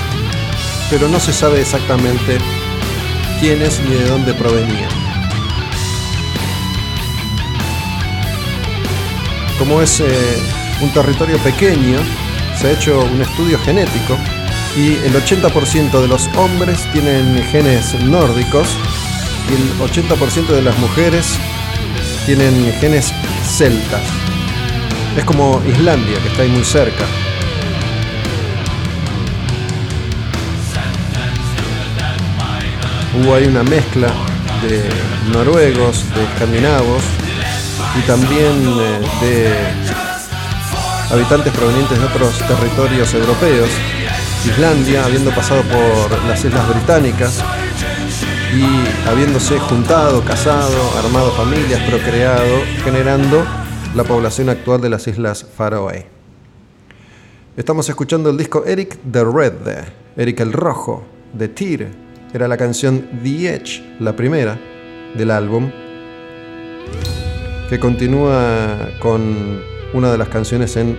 pero 0.91 1.09
no 1.09 1.19
se 1.19 1.33
sabe 1.33 1.63
exactamente 1.63 2.37
quiénes 3.41 3.81
ni 3.81 3.95
de 3.95 4.05
dónde 4.05 4.35
provenían. 4.35 4.91
Como 9.59 9.81
es 9.81 10.01
eh, 10.01 10.07
un 10.83 10.93
territorio 10.93 11.39
pequeño, 11.39 12.01
se 12.61 12.67
ha 12.67 12.73
hecho 12.73 13.01
un 13.01 13.23
estudio 13.23 13.59
genético 13.61 14.19
y 14.77 14.95
el 15.05 15.15
80% 15.15 16.01
de 16.01 16.09
los 16.09 16.29
hombres 16.37 16.87
tienen 16.93 17.43
genes 17.51 17.95
nórdicos 18.03 18.69
y 19.49 19.55
el 19.55 19.91
80% 19.91 20.47
de 20.47 20.63
las 20.63 20.79
mujeres 20.79 21.39
tienen 22.27 22.73
genes 22.81 23.13
celtas. 23.45 24.03
Es 25.17 25.25
como 25.25 25.61
Islandia, 25.67 26.19
que 26.21 26.29
está 26.29 26.43
ahí 26.43 26.49
muy 26.51 26.65
cerca. 26.65 27.05
Hubo 33.19 33.35
ahí 33.35 33.47
una 33.47 33.65
mezcla 33.65 34.09
de 34.63 34.89
noruegos, 35.33 36.05
de 36.15 36.23
escandinavos 36.25 37.03
y 37.99 38.07
también 38.07 38.55
eh, 38.79 39.01
de 39.21 39.55
habitantes 41.13 41.53
provenientes 41.53 41.99
de 41.99 42.05
otros 42.05 42.39
territorios 42.39 43.13
europeos. 43.15 43.69
Islandia, 44.47 45.05
habiendo 45.05 45.31
pasado 45.33 45.63
por 45.63 46.25
las 46.25 46.43
islas 46.45 46.69
británicas 46.69 47.45
y 48.55 49.09
habiéndose 49.09 49.59
juntado, 49.59 50.23
casado, 50.25 50.99
armado 50.99 51.31
familias, 51.33 51.81
procreado, 51.89 52.63
generando 52.83 53.45
la 53.95 54.05
población 54.05 54.49
actual 54.49 54.81
de 54.81 54.89
las 54.89 55.07
islas 55.07 55.47
Faroe. 55.57 56.07
Estamos 57.57 57.89
escuchando 57.89 58.31
el 58.31 58.39
disco 58.39 58.65
Eric 58.65 58.99
the 59.13 59.25
Red, 59.25 59.53
Eric 60.17 60.41
el 60.41 60.53
Rojo, 60.53 61.05
de 61.35 61.49
Tyr, 61.49 61.89
era 62.33 62.49
la 62.49 62.57
canción 62.57 63.09
The 63.23 63.55
Edge, 63.55 63.83
la 64.01 64.17
primera 64.17 64.59
del 65.17 65.31
álbum, 65.33 65.71
que 67.69 67.79
continúa 67.79 68.91
con 69.01 69.61
una 69.93 70.11
de 70.11 70.19
las 70.19 70.29
canciones 70.29 70.77
en 70.77 70.97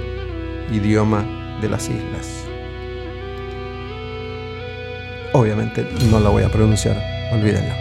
idioma 0.72 1.26
de 1.62 1.70
las 1.70 1.90
islas. 1.90 2.31
Obviamente 5.34 5.88
no 6.10 6.20
la 6.20 6.30
voy 6.30 6.44
a 6.44 6.50
pronunciar, 6.50 7.02
olvídenlo. 7.32 7.74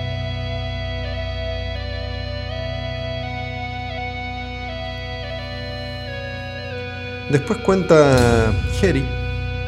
Después 7.30 7.60
cuenta 7.60 8.52
Jerry, 8.80 9.04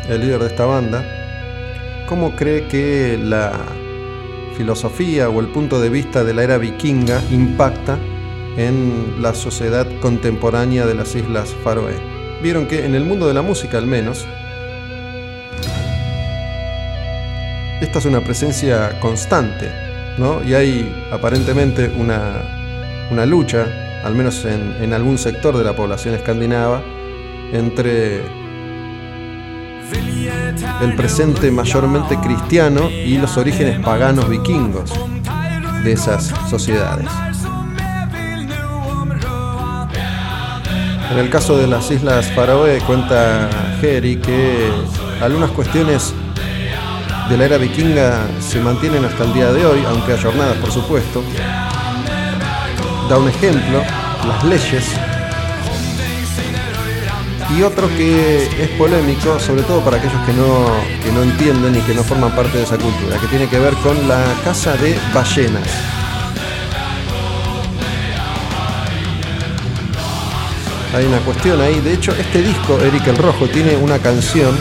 el 0.09 0.21
líder 0.21 0.41
de 0.41 0.47
esta 0.49 0.65
banda, 0.65 1.05
cómo 2.09 2.35
cree 2.35 2.67
que 2.67 3.19
la 3.23 3.53
filosofía 4.57 5.29
o 5.29 5.41
el 5.41 5.49
punto 5.49 5.81
de 5.81 5.89
vista 5.89 6.25
de 6.25 6.35
la 6.35 6.43
era 6.43 6.59
vikinga 6.59 7.23
impacta 7.31 7.99
en 8.57 9.23
la 9.23 9.33
sociedad 9.35 9.87
contemporánea 10.01 10.87
de 10.87 10.95
las 10.95 11.15
Islas 11.15 11.55
Faroe. 11.63 11.95
Vieron 12.43 12.67
que 12.67 12.85
en 12.85 12.95
el 12.95 13.05
mundo 13.05 13.29
de 13.29 13.35
la 13.35 13.43
música 13.43 13.79
al 13.79 13.87
menos, 13.87 14.27
esta 17.83 17.99
es 17.99 18.05
una 18.05 18.21
presencia 18.21 19.01
constante, 19.01 19.71
¿no? 20.17 20.43
Y 20.45 20.55
hay 20.55 21.07
aparentemente 21.11 21.93
una, 21.99 23.09
una 23.11 23.27
lucha, 23.27 23.67
al 24.05 24.15
menos 24.15 24.45
en, 24.45 24.77
en 24.81 24.93
algún 24.93 25.19
sector 25.19 25.57
de 25.57 25.65
la 25.65 25.75
población 25.75 26.15
escandinava, 26.15 26.83
entre 27.53 28.23
el 30.81 30.95
presente 30.97 31.51
mayormente 31.51 32.17
cristiano 32.19 32.89
y 32.89 33.19
los 33.19 33.37
orígenes 33.37 33.79
paganos 33.81 34.29
vikingos 34.29 34.93
de 35.85 35.93
esas 35.93 36.33
sociedades. 36.49 37.09
En 41.11 41.19
el 41.19 41.29
caso 41.29 41.59
de 41.59 41.67
las 41.67 41.91
Islas 41.91 42.27
Faroe 42.33 42.81
cuenta 42.87 43.51
Jerry 43.81 44.17
que 44.17 44.71
algunas 45.21 45.51
cuestiones 45.51 46.15
de 47.29 47.37
la 47.37 47.45
era 47.45 47.59
vikinga 47.59 48.27
se 48.41 48.61
mantienen 48.61 49.05
hasta 49.05 49.25
el 49.25 49.33
día 49.33 49.53
de 49.53 49.65
hoy, 49.65 49.85
aunque 49.87 50.13
ayornadas 50.13 50.57
por 50.57 50.71
supuesto. 50.71 51.23
Da 53.09 53.19
un 53.19 53.29
ejemplo, 53.29 53.83
las 54.27 54.45
leyes 54.45 54.85
y 57.57 57.63
otro 57.63 57.89
que 57.89 58.45
es 58.45 58.69
polémico, 58.79 59.39
sobre 59.39 59.63
todo 59.63 59.81
para 59.81 59.99
aquellos 59.99 60.21
que 60.25 60.33
no, 60.33 60.67
que 61.05 61.13
no 61.13 61.23
entienden 61.23 61.77
y 61.77 61.81
que 61.81 61.95
no 61.95 62.03
forman 62.03 62.35
parte 62.35 62.59
de 62.59 62.65
esa 62.65 62.79
cultura, 62.79 63.19
que 63.19 63.27
tiene 63.27 63.47
que 63.49 63.59
ver 63.59 63.75
con 63.75 64.09
la 64.09 64.23
caza 64.45 64.75
de 64.77 64.99
ballenas. 65.13 65.69
Hay 70.95 71.07
una 71.07 71.19
cuestión 71.21 71.61
ahí, 71.61 71.81
de 71.81 71.95
hecho 71.95 72.13
este 72.13 72.43
disco, 72.43 72.79
Eric 72.81 73.07
el 73.09 73.17
Rojo, 73.17 73.47
tiene 73.49 73.77
una 73.77 73.99
canción 73.99 74.57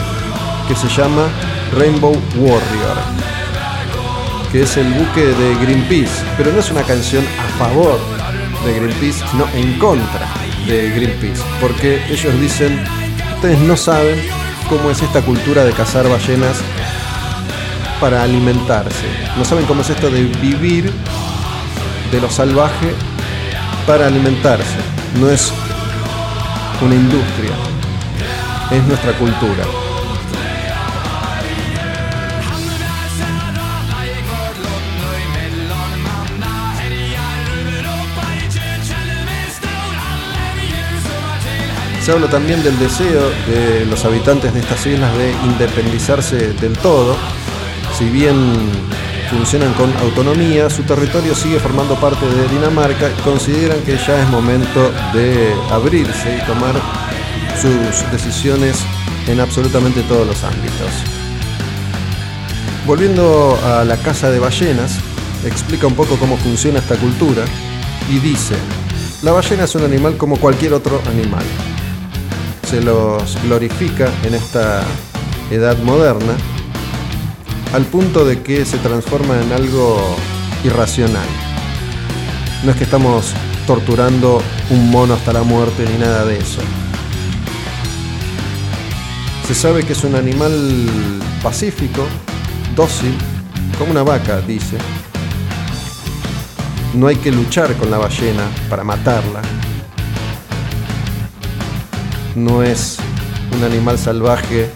que 0.68 0.76
se 0.76 0.88
llama 0.88 1.28
Rainbow 1.74 2.15
Warrior, 2.36 2.97
que 4.51 4.63
es 4.63 4.78
el 4.78 4.91
buque 4.93 5.22
de 5.22 5.55
Greenpeace, 5.55 6.24
pero 6.38 6.51
no 6.51 6.59
es 6.59 6.69
una 6.69 6.84
canción 6.84 7.24
a 7.39 7.57
favor 7.57 7.99
de 8.65 8.74
Greenpeace, 8.74 9.24
sino 9.32 9.47
en 9.53 9.80
contra 9.80 10.28
de 10.67 10.89
Greenpeace, 10.89 11.41
porque 11.61 12.01
ellos 12.09 12.39
dicen, 12.39 12.84
ustedes 13.36 13.59
no 13.59 13.78
saben 13.78 14.19
cómo 14.69 14.91
es 14.91 15.01
esta 15.01 15.22
cultura 15.22 15.63
de 15.63 15.72
cazar 15.72 16.07
ballenas 16.09 16.57
para 17.99 18.24
alimentarse, 18.24 19.07
no 19.38 19.45
saben 19.45 19.65
cómo 19.65 19.82
es 19.82 19.89
esto 19.89 20.09
de 20.09 20.24
vivir 20.24 20.91
de 22.11 22.22
lo 22.22 22.30
salvaje 22.30 22.93
para 23.88 24.07
alimentarse, 24.07 24.78
no 25.19 25.30
es 25.30 25.53
una 26.82 26.95
industria, 26.95 27.51
es 28.72 28.84
nuestra 28.84 29.13
cultura. 29.13 29.90
Se 42.01 42.11
habla 42.11 42.27
también 42.31 42.63
del 42.63 42.79
deseo 42.79 43.29
de 43.45 43.85
los 43.85 44.03
habitantes 44.05 44.51
de 44.55 44.59
estas 44.59 44.87
islas 44.87 45.15
de 45.15 45.31
independizarse 45.45 46.53
del 46.53 46.75
todo. 46.79 47.15
Si 47.95 48.05
bien 48.05 48.35
funcionan 49.29 49.71
con 49.73 49.95
autonomía, 49.97 50.67
su 50.71 50.81
territorio 50.81 51.35
sigue 51.35 51.59
formando 51.59 51.93
parte 51.95 52.25
de 52.25 52.47
Dinamarca 52.47 53.07
y 53.07 53.21
consideran 53.21 53.79
que 53.81 53.97
ya 53.97 54.19
es 54.19 54.27
momento 54.29 54.91
de 55.13 55.53
abrirse 55.69 56.37
y 56.37 56.45
tomar 56.47 56.73
sus 57.61 58.11
decisiones 58.11 58.79
en 59.27 59.39
absolutamente 59.39 60.01
todos 60.01 60.25
los 60.25 60.43
ámbitos. 60.43 60.89
Volviendo 62.87 63.59
a 63.63 63.85
la 63.85 63.97
casa 63.97 64.31
de 64.31 64.39
ballenas, 64.39 64.97
explica 65.45 65.85
un 65.85 65.93
poco 65.93 66.17
cómo 66.17 66.35
funciona 66.37 66.79
esta 66.79 66.95
cultura 66.95 67.43
y 68.09 68.17
dice, 68.17 68.55
la 69.21 69.33
ballena 69.33 69.65
es 69.65 69.75
un 69.75 69.83
animal 69.83 70.17
como 70.17 70.37
cualquier 70.37 70.73
otro 70.73 70.99
animal 71.07 71.43
se 72.72 72.80
los 72.80 73.38
glorifica 73.43 74.09
en 74.24 74.34
esta 74.34 74.82
edad 75.51 75.78
moderna 75.80 76.38
al 77.74 77.84
punto 77.84 78.24
de 78.24 78.41
que 78.43 78.63
se 78.63 78.78
transforma 78.78 79.41
en 79.41 79.51
algo 79.51 80.15
irracional. 80.63 81.28
No 82.63 82.72
es 82.72 82.78
que 82.78 82.86
estamos 82.86 83.34
torturando 83.67 84.41
un 84.69 84.89
mono 84.89 85.15
hasta 85.15 85.34
la 85.34 85.43
muerte 85.43 85.86
ni 85.86 85.97
nada 85.97 86.24
de 86.24 86.38
eso. 86.38 86.61
Se 89.49 89.53
sabe 89.53 89.84
que 89.84 89.91
es 89.91 90.05
un 90.05 90.15
animal 90.15 90.88
pacífico, 91.43 92.05
dócil, 92.74 93.13
como 93.78 93.91
una 93.91 94.03
vaca, 94.03 94.39
dice. 94.39 94.78
No 96.93 97.07
hay 97.07 97.17
que 97.17 97.34
luchar 97.34 97.76
con 97.76 97.91
la 97.91 97.97
ballena 97.97 98.45
para 98.69 98.86
matarla, 98.86 99.41
no 102.36 102.63
es 102.63 102.97
un 103.55 103.63
animal 103.63 103.97
salvaje 103.97 104.69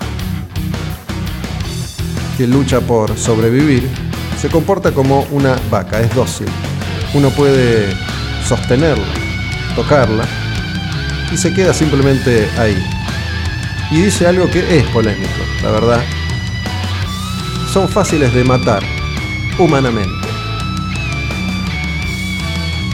que 2.37 2.47
lucha 2.47 2.81
por 2.81 3.17
sobrevivir, 3.17 3.87
se 4.39 4.49
comporta 4.49 4.91
como 4.91 5.21
una 5.31 5.55
vaca, 5.69 6.01
es 6.01 6.13
dócil. 6.13 6.47
Uno 7.13 7.29
puede 7.29 7.95
sostenerla, 8.45 9.05
tocarla 9.75 10.25
y 11.31 11.37
se 11.37 11.53
queda 11.53 11.73
simplemente 11.73 12.49
ahí. 12.57 12.77
Y 13.91 14.01
dice 14.01 14.27
algo 14.27 14.49
que 14.49 14.77
es 14.77 14.83
polémico, 14.87 15.29
la 15.63 15.71
verdad. 15.71 16.03
Son 17.71 17.87
fáciles 17.87 18.33
de 18.33 18.43
matar, 18.43 18.83
humanamente. 19.57 20.27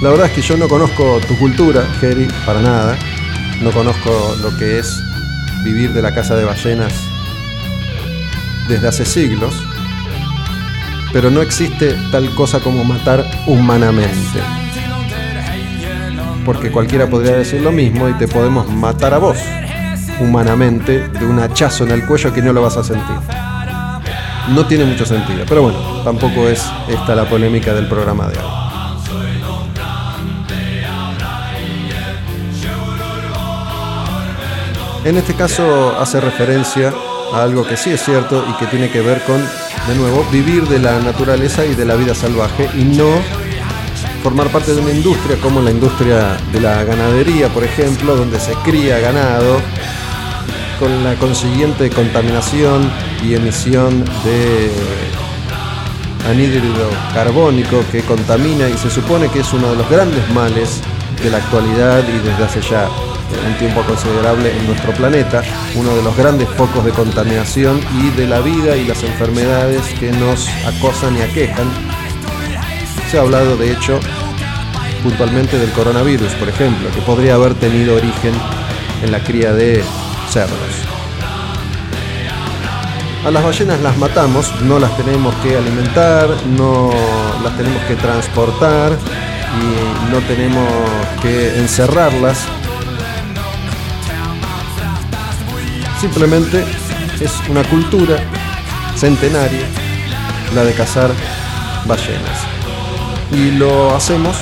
La 0.01 0.09
verdad 0.09 0.27
es 0.27 0.33
que 0.33 0.41
yo 0.41 0.57
no 0.57 0.67
conozco 0.67 1.19
tu 1.27 1.37
cultura, 1.37 1.85
Jerry, 1.99 2.27
para 2.45 2.61
nada. 2.61 2.97
No 3.61 3.71
conozco 3.71 4.35
lo 4.41 4.57
que 4.57 4.79
es 4.79 5.03
vivir 5.63 5.93
de 5.93 6.01
la 6.01 6.15
casa 6.15 6.35
de 6.35 6.45
ballenas 6.45 6.93
desde 8.67 8.87
hace 8.87 9.05
siglos. 9.05 9.53
Pero 11.13 11.29
no 11.29 11.41
existe 11.41 11.95
tal 12.11 12.33
cosa 12.33 12.59
como 12.59 12.83
matar 12.83 13.23
humanamente. 13.45 14.39
Porque 16.43 16.71
cualquiera 16.71 17.07
podría 17.07 17.33
decir 17.33 17.61
lo 17.61 17.71
mismo 17.71 18.09
y 18.09 18.13
te 18.13 18.27
podemos 18.27 18.67
matar 18.67 19.13
a 19.13 19.19
vos 19.19 19.37
humanamente 20.19 21.07
de 21.09 21.25
un 21.25 21.39
hachazo 21.39 21.83
en 21.83 21.91
el 21.91 22.05
cuello 22.05 22.33
que 22.33 22.41
no 22.41 22.53
lo 22.53 22.63
vas 22.63 22.77
a 22.77 22.83
sentir. 22.83 23.15
No 24.49 24.65
tiene 24.65 24.85
mucho 24.85 25.05
sentido, 25.05 25.45
pero 25.47 25.61
bueno, 25.61 25.77
tampoco 26.03 26.47
es 26.47 26.65
esta 26.87 27.13
la 27.13 27.29
polémica 27.29 27.73
del 27.73 27.87
programa 27.87 28.27
de 28.27 28.39
hoy. 28.39 28.60
En 35.03 35.17
este 35.17 35.33
caso 35.33 35.97
hace 35.99 36.21
referencia 36.21 36.93
a 37.33 37.41
algo 37.41 37.65
que 37.65 37.75
sí 37.75 37.89
es 37.89 38.03
cierto 38.03 38.45
y 38.47 38.53
que 38.59 38.67
tiene 38.67 38.91
que 38.91 39.01
ver 39.01 39.23
con, 39.23 39.41
de 39.87 39.95
nuevo, 39.95 40.23
vivir 40.31 40.67
de 40.67 40.77
la 40.77 40.99
naturaleza 40.99 41.65
y 41.65 41.73
de 41.73 41.85
la 41.85 41.95
vida 41.95 42.13
salvaje 42.13 42.69
y 42.75 42.83
no 42.83 43.09
formar 44.21 44.49
parte 44.49 44.75
de 44.75 44.81
una 44.81 44.91
industria 44.91 45.37
como 45.41 45.59
la 45.61 45.71
industria 45.71 46.37
de 46.53 46.61
la 46.61 46.83
ganadería, 46.83 47.49
por 47.49 47.63
ejemplo, 47.63 48.15
donde 48.15 48.39
se 48.39 48.53
cría 48.63 48.99
ganado 48.99 49.59
con 50.79 51.03
la 51.03 51.15
consiguiente 51.15 51.89
contaminación 51.89 52.91
y 53.23 53.33
emisión 53.33 54.05
de 54.23 54.71
anhídrido 56.29 56.89
carbónico 57.15 57.83
que 57.91 58.01
contamina 58.03 58.69
y 58.69 58.77
se 58.77 58.91
supone 58.91 59.29
que 59.29 59.39
es 59.39 59.51
uno 59.51 59.71
de 59.71 59.77
los 59.77 59.89
grandes 59.89 60.29
males 60.29 60.81
de 61.23 61.31
la 61.31 61.37
actualidad 61.37 62.03
y 62.07 62.19
desde 62.27 62.43
hace 62.43 62.61
ya 62.61 62.87
un 63.45 63.57
tiempo 63.57 63.81
considerable 63.83 64.55
en 64.55 64.67
nuestro 64.67 64.93
planeta, 64.93 65.41
uno 65.75 65.95
de 65.95 66.03
los 66.03 66.15
grandes 66.15 66.47
focos 66.49 66.83
de 66.85 66.91
contaminación 66.91 67.79
y 67.99 68.09
de 68.11 68.27
la 68.27 68.39
vida 68.39 68.75
y 68.75 68.85
las 68.85 69.03
enfermedades 69.03 69.81
que 69.99 70.11
nos 70.11 70.47
acosan 70.65 71.17
y 71.17 71.21
aquejan. 71.21 71.67
Se 73.09 73.17
ha 73.17 73.21
hablado 73.21 73.57
de 73.57 73.71
hecho 73.71 73.99
puntualmente 75.03 75.57
del 75.57 75.71
coronavirus, 75.71 76.31
por 76.33 76.49
ejemplo, 76.49 76.89
que 76.93 77.01
podría 77.01 77.35
haber 77.35 77.55
tenido 77.55 77.95
origen 77.95 78.33
en 79.03 79.11
la 79.11 79.23
cría 79.23 79.53
de 79.53 79.83
cerdos. 80.29 80.91
A 83.25 83.29
las 83.29 83.43
ballenas 83.43 83.79
las 83.81 83.97
matamos, 83.97 84.51
no 84.61 84.79
las 84.79 84.95
tenemos 84.97 85.35
que 85.43 85.55
alimentar, 85.55 86.27
no 86.57 86.89
las 87.43 87.55
tenemos 87.55 87.83
que 87.83 87.95
transportar 87.95 88.97
y 89.59 90.11
no 90.11 90.19
tenemos 90.21 90.67
que 91.21 91.59
encerrarlas. 91.59 92.47
Simplemente 96.01 96.65
es 97.19 97.31
una 97.47 97.63
cultura 97.63 98.17
centenaria 98.95 99.67
la 100.55 100.63
de 100.63 100.73
cazar 100.73 101.11
ballenas. 101.85 102.39
Y 103.31 103.51
lo 103.51 103.93
hacemos 103.93 104.35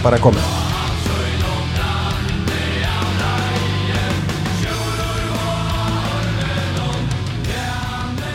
para 0.00 0.18
comer. 0.18 0.40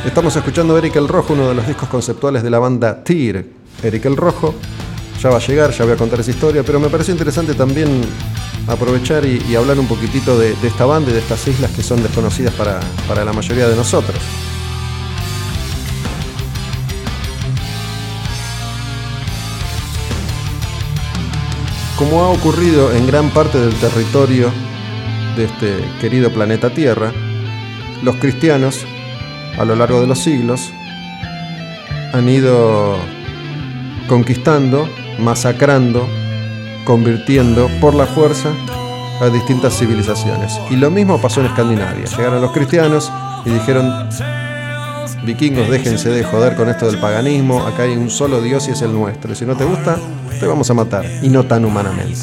Estamos 0.05 0.35
escuchando 0.35 0.77
Eric 0.77 0.97
el 0.97 1.07
Rojo, 1.07 1.31
uno 1.31 1.47
de 1.47 1.55
los 1.55 1.65
discos 1.65 1.87
conceptuales 1.87 2.43
de 2.43 2.49
la 2.49 2.59
banda 2.59 3.01
Tyr. 3.01 3.49
Eric 3.81 4.03
el 4.03 4.17
Rojo 4.17 4.55
ya 5.21 5.29
va 5.29 5.37
a 5.37 5.39
llegar, 5.39 5.71
ya 5.71 5.83
voy 5.85 5.93
a 5.93 5.97
contar 5.97 6.19
esa 6.19 6.31
historia, 6.31 6.63
pero 6.63 6.79
me 6.79 6.89
pareció 6.89 7.11
interesante 7.11 7.53
también 7.53 8.01
aprovechar 8.67 9.23
y, 9.23 9.55
hablar 9.55 9.79
un 9.79 9.87
poquitito 9.87 10.37
de, 10.37 10.55
esta 10.63 10.85
banda 10.85 11.11
y 11.11 11.13
de 11.13 11.19
estas 11.19 11.47
islas 11.47 11.69
que 11.71 11.83
son 11.83 12.01
desconocidas 12.01 12.53
para, 12.55 12.79
para 13.07 13.23
la 13.23 13.31
mayoría 13.31 13.67
de 13.67 13.75
nosotros. 13.75 14.17
Como 21.97 22.23
ha 22.23 22.29
ocurrido 22.29 22.91
en 22.91 23.05
gran 23.05 23.29
parte 23.29 23.59
del 23.59 23.75
territorio 23.75 24.51
de 25.35 25.43
este 25.43 25.85
querido 25.99 26.31
planeta 26.31 26.71
Tierra, 26.71 27.13
los 28.01 28.15
cristianos 28.15 28.79
a 29.59 29.65
lo 29.65 29.75
largo 29.75 30.01
de 30.01 30.07
los 30.07 30.17
siglos 30.17 30.71
han 32.11 32.27
ido 32.27 32.97
conquistando, 34.07 34.89
masacrando, 35.21 36.07
convirtiendo 36.85 37.69
por 37.79 37.93
la 37.93 38.05
fuerza 38.05 38.49
a 39.21 39.29
distintas 39.29 39.77
civilizaciones. 39.77 40.59
Y 40.69 40.75
lo 40.75 40.89
mismo 40.89 41.21
pasó 41.21 41.41
en 41.41 41.47
Escandinavia. 41.47 42.05
Llegaron 42.05 42.41
los 42.41 42.51
cristianos 42.51 43.11
y 43.45 43.51
dijeron, 43.51 44.09
vikingos, 45.23 45.69
déjense 45.69 46.09
de 46.09 46.23
joder 46.23 46.55
con 46.55 46.69
esto 46.69 46.89
del 46.89 46.99
paganismo, 46.99 47.65
acá 47.65 47.83
hay 47.83 47.95
un 47.95 48.09
solo 48.09 48.41
Dios 48.41 48.67
y 48.67 48.71
es 48.71 48.81
el 48.81 48.93
nuestro. 48.93 49.33
Y 49.33 49.35
si 49.35 49.45
no 49.45 49.55
te 49.55 49.63
gusta, 49.63 49.97
te 50.39 50.45
vamos 50.47 50.69
a 50.69 50.73
matar. 50.73 51.05
Y 51.21 51.29
no 51.29 51.43
tan 51.43 51.65
humanamente. 51.65 52.17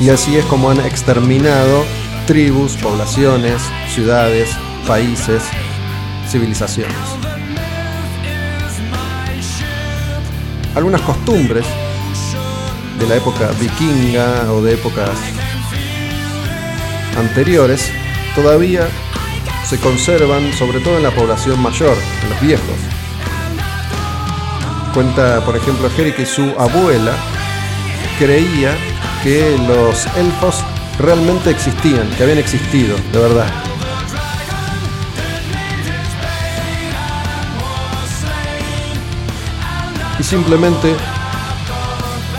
Y 0.00 0.08
así 0.08 0.36
es 0.36 0.44
como 0.46 0.70
han 0.70 0.80
exterminado 0.80 1.84
tribus, 2.26 2.76
poblaciones, 2.76 3.62
ciudades, 3.88 4.50
países, 4.86 5.42
civilizaciones. 6.28 7.31
Algunas 10.74 11.02
costumbres 11.02 11.66
de 12.98 13.06
la 13.06 13.16
época 13.16 13.50
vikinga 13.60 14.50
o 14.52 14.62
de 14.62 14.74
épocas 14.74 15.10
anteriores 17.18 17.90
todavía 18.34 18.88
se 19.68 19.78
conservan, 19.78 20.52
sobre 20.54 20.80
todo 20.80 20.96
en 20.96 21.02
la 21.02 21.10
población 21.10 21.60
mayor, 21.60 21.96
en 22.22 22.30
los 22.30 22.40
viejos. 22.40 22.76
Cuenta, 24.94 25.44
por 25.44 25.56
ejemplo, 25.56 25.90
Jerry 25.90 26.12
que 26.12 26.26
su 26.26 26.42
abuela 26.58 27.12
creía 28.18 28.74
que 29.22 29.56
los 29.66 30.06
elfos 30.16 30.64
realmente 30.98 31.50
existían, 31.50 32.08
que 32.16 32.22
habían 32.22 32.38
existido, 32.38 32.96
de 33.12 33.18
verdad. 33.18 33.71
Y 40.22 40.24
simplemente 40.24 40.94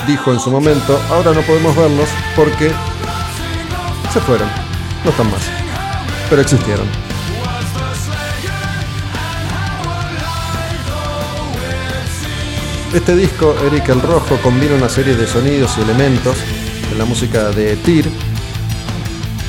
dijo 0.07 0.31
en 0.31 0.39
su 0.39 0.49
momento, 0.49 0.97
ahora 1.09 1.34
no 1.34 1.41
podemos 1.41 1.75
verlos 1.75 2.07
porque 2.34 2.71
se 4.13 4.21
fueron, 4.21 4.47
no 5.03 5.09
están 5.09 5.29
más, 5.29 5.41
pero 6.29 6.41
existieron. 6.41 6.88
Este 12.93 13.17
disco, 13.17 13.53
Eric 13.65 13.89
el 13.89 14.01
Rojo, 14.01 14.38
combina 14.38 14.75
una 14.75 14.88
serie 14.88 15.17
de 15.17 15.27
sonidos 15.27 15.77
y 15.77 15.81
elementos 15.81 16.38
de 16.89 16.97
la 16.97 17.03
música 17.03 17.49
de 17.49 17.75
Tyr, 17.75 18.09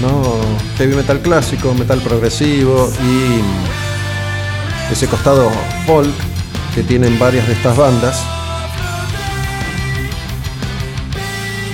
¿no? 0.00 0.40
heavy 0.76 0.96
metal 0.96 1.20
clásico, 1.20 1.72
metal 1.74 2.00
progresivo 2.00 2.92
y 3.00 4.92
ese 4.92 5.06
costado 5.06 5.52
folk 5.86 6.33
que 6.74 6.82
tienen 6.82 7.18
varias 7.18 7.46
de 7.46 7.52
estas 7.52 7.76
bandas. 7.76 8.20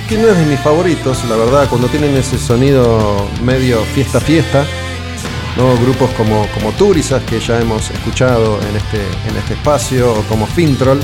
Que 0.07 0.17
no 0.17 0.27
es 0.27 0.37
de 0.37 0.45
mis 0.45 0.59
favoritos, 0.59 1.23
la 1.25 1.35
verdad, 1.35 1.67
cuando 1.69 1.87
tienen 1.87 2.15
ese 2.15 2.37
sonido 2.37 3.27
medio 3.43 3.81
fiesta 3.95 4.19
fiesta. 4.19 4.65
¿no? 5.57 5.75
Grupos 5.77 6.09
como, 6.11 6.45
como 6.53 6.71
Turisas, 6.73 7.23
que 7.23 7.39
ya 7.39 7.59
hemos 7.59 7.89
escuchado 7.89 8.59
en 8.61 8.75
este, 8.75 9.01
en 9.29 9.37
este 9.37 9.53
espacio, 9.53 10.13
o 10.13 10.21
como 10.23 10.45
Fintroll. 10.45 10.99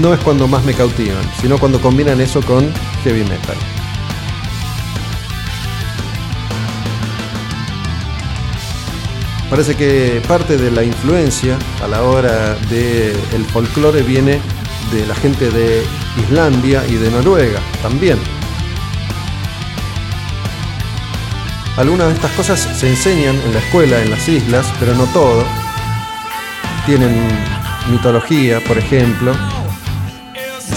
No 0.00 0.12
es 0.12 0.20
cuando 0.20 0.48
más 0.48 0.64
me 0.64 0.74
cautivan, 0.74 1.24
sino 1.40 1.58
cuando 1.58 1.80
combinan 1.80 2.20
eso 2.20 2.42
con 2.42 2.72
heavy 3.04 3.22
metal. 3.24 3.56
Parece 9.50 9.76
que 9.76 10.22
parte 10.26 10.56
de 10.56 10.70
la 10.70 10.82
influencia 10.82 11.58
a 11.82 11.88
la 11.88 12.02
hora 12.02 12.54
del 12.70 13.16
el 13.32 13.44
folclore 13.52 14.02
viene 14.02 14.40
de 14.92 15.06
la 15.06 15.14
gente 15.14 15.50
de 15.50 15.82
Islandia 16.22 16.84
y 16.88 16.94
de 16.94 17.10
Noruega 17.10 17.60
también. 17.82 18.18
Algunas 21.76 22.08
de 22.08 22.14
estas 22.14 22.30
cosas 22.32 22.60
se 22.60 22.88
enseñan 22.88 23.34
en 23.34 23.52
la 23.52 23.58
escuela, 23.58 24.00
en 24.00 24.10
las 24.10 24.28
islas, 24.28 24.66
pero 24.78 24.94
no 24.94 25.04
todo. 25.06 25.44
Tienen 26.86 27.28
mitología, 27.90 28.60
por 28.60 28.78
ejemplo, 28.78 29.32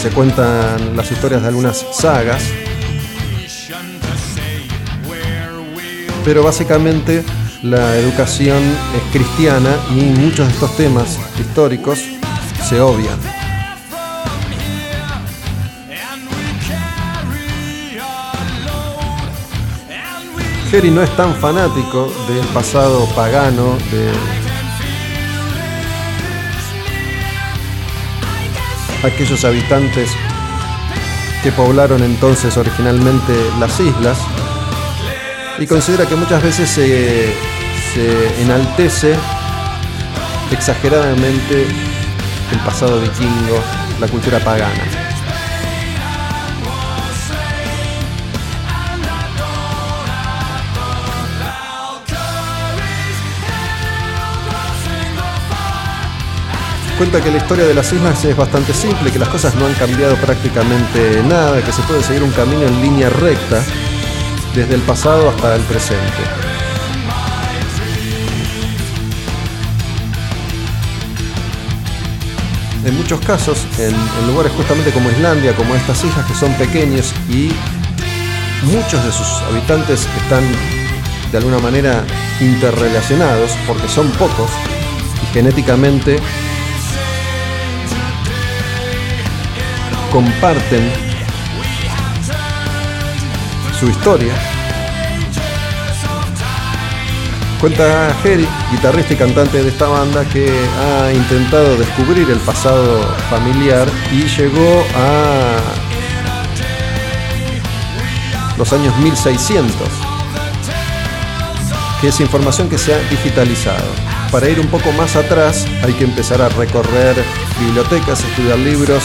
se 0.02 0.10
cuentan 0.10 0.96
las 0.96 1.12
historias 1.12 1.42
de 1.42 1.48
algunas 1.48 1.86
sagas, 1.94 2.44
pero 6.26 6.44
básicamente 6.44 7.24
la 7.64 7.96
educación 7.96 8.62
es 8.96 9.12
cristiana 9.12 9.76
y 9.90 10.02
muchos 10.20 10.48
de 10.48 10.54
estos 10.54 10.76
temas 10.78 11.18
históricos 11.40 12.00
se 12.68 12.80
obvian. 12.80 13.18
Jerry 20.70 20.92
no 20.92 21.02
es 21.02 21.10
tan 21.16 21.34
fanático 21.36 22.12
del 22.28 22.46
pasado 22.48 23.06
pagano, 23.16 23.78
de 23.90 24.12
aquellos 29.08 29.46
habitantes 29.46 30.12
que 31.42 31.52
poblaron 31.54 32.04
entonces 32.04 32.58
originalmente 32.58 33.34
las 33.60 33.80
islas 33.80 34.18
y 35.60 35.66
considera 35.66 36.06
que 36.06 36.16
muchas 36.16 36.42
veces 36.44 36.70
se, 36.70 37.34
enaltece 38.42 39.16
exageradamente 40.52 41.66
el 42.52 42.60
pasado 42.64 43.02
vikingo, 43.02 43.60
la 44.00 44.08
cultura 44.08 44.40
pagana. 44.40 44.84
Cuenta 56.98 57.22
que 57.22 57.32
la 57.32 57.38
historia 57.38 57.66
de 57.66 57.74
las 57.74 57.92
islas 57.94 58.26
es 58.26 58.36
bastante 58.36 58.74
simple, 58.74 59.12
que 59.12 59.20
las 59.20 59.30
cosas 59.30 59.54
no 59.56 59.66
han 59.66 59.74
cambiado 59.74 60.16
prácticamente 60.16 61.22
nada, 61.28 61.62
que 61.64 61.72
se 61.72 61.82
puede 61.84 62.04
seguir 62.04 62.24
un 62.24 62.32
camino 62.32 62.64
en 62.64 62.82
línea 62.82 63.10
recta 63.10 63.64
desde 64.58 64.74
el 64.74 64.82
pasado 64.82 65.30
hasta 65.30 65.56
el 65.56 65.62
presente. 65.62 66.02
En 72.84 72.98
muchos 72.98 73.20
casos, 73.20 73.68
en, 73.78 73.94
lugares 74.26 74.52
justamente 74.54 74.90
como 74.90 75.12
Islandia, 75.12 75.56
como 75.56 75.76
estas 75.76 76.04
islas 76.04 76.26
que 76.26 76.34
son 76.34 76.52
pequeñas 76.54 77.14
y 77.30 77.52
muchos 78.64 79.06
de 79.06 79.12
sus 79.12 79.28
habitantes 79.48 80.08
están 80.24 80.44
de 81.32 81.38
alguna 81.38 81.60
manera 81.60 82.04
interrelacionados 82.40 83.52
porque 83.68 83.88
son 83.88 84.10
pocos 84.14 84.50
y 85.22 85.34
genéticamente 85.34 86.18
comparten 90.12 91.08
su 93.80 93.88
historia. 93.88 94.34
Cuenta 97.60 98.16
Jerry, 98.22 98.48
guitarrista 98.72 99.14
y 99.14 99.18
cantante 99.18 99.64
de 99.64 99.70
esta 99.70 99.88
banda, 99.88 100.24
que 100.26 100.48
ha 100.80 101.12
intentado 101.12 101.76
descubrir 101.76 102.30
el 102.30 102.38
pasado 102.40 103.02
familiar 103.32 103.88
y 104.12 104.28
llegó 104.28 104.86
a 104.96 105.58
los 108.58 108.72
años 108.74 108.96
1600, 108.98 109.88
que 112.00 112.10
es 112.10 112.20
información 112.20 112.70
que 112.70 112.78
se 112.78 112.94
ha 112.94 113.00
digitalizado. 113.10 113.88
Para 114.32 114.48
ir 114.50 114.60
un 114.60 114.68
poco 114.68 114.92
más 114.92 115.16
atrás 115.16 115.66
hay 115.84 115.94
que 115.94 116.04
empezar 116.04 116.44
a 116.44 116.50
recorrer 116.50 117.16
bibliotecas, 117.60 118.24
estudiar 118.24 118.60
libros 118.60 119.02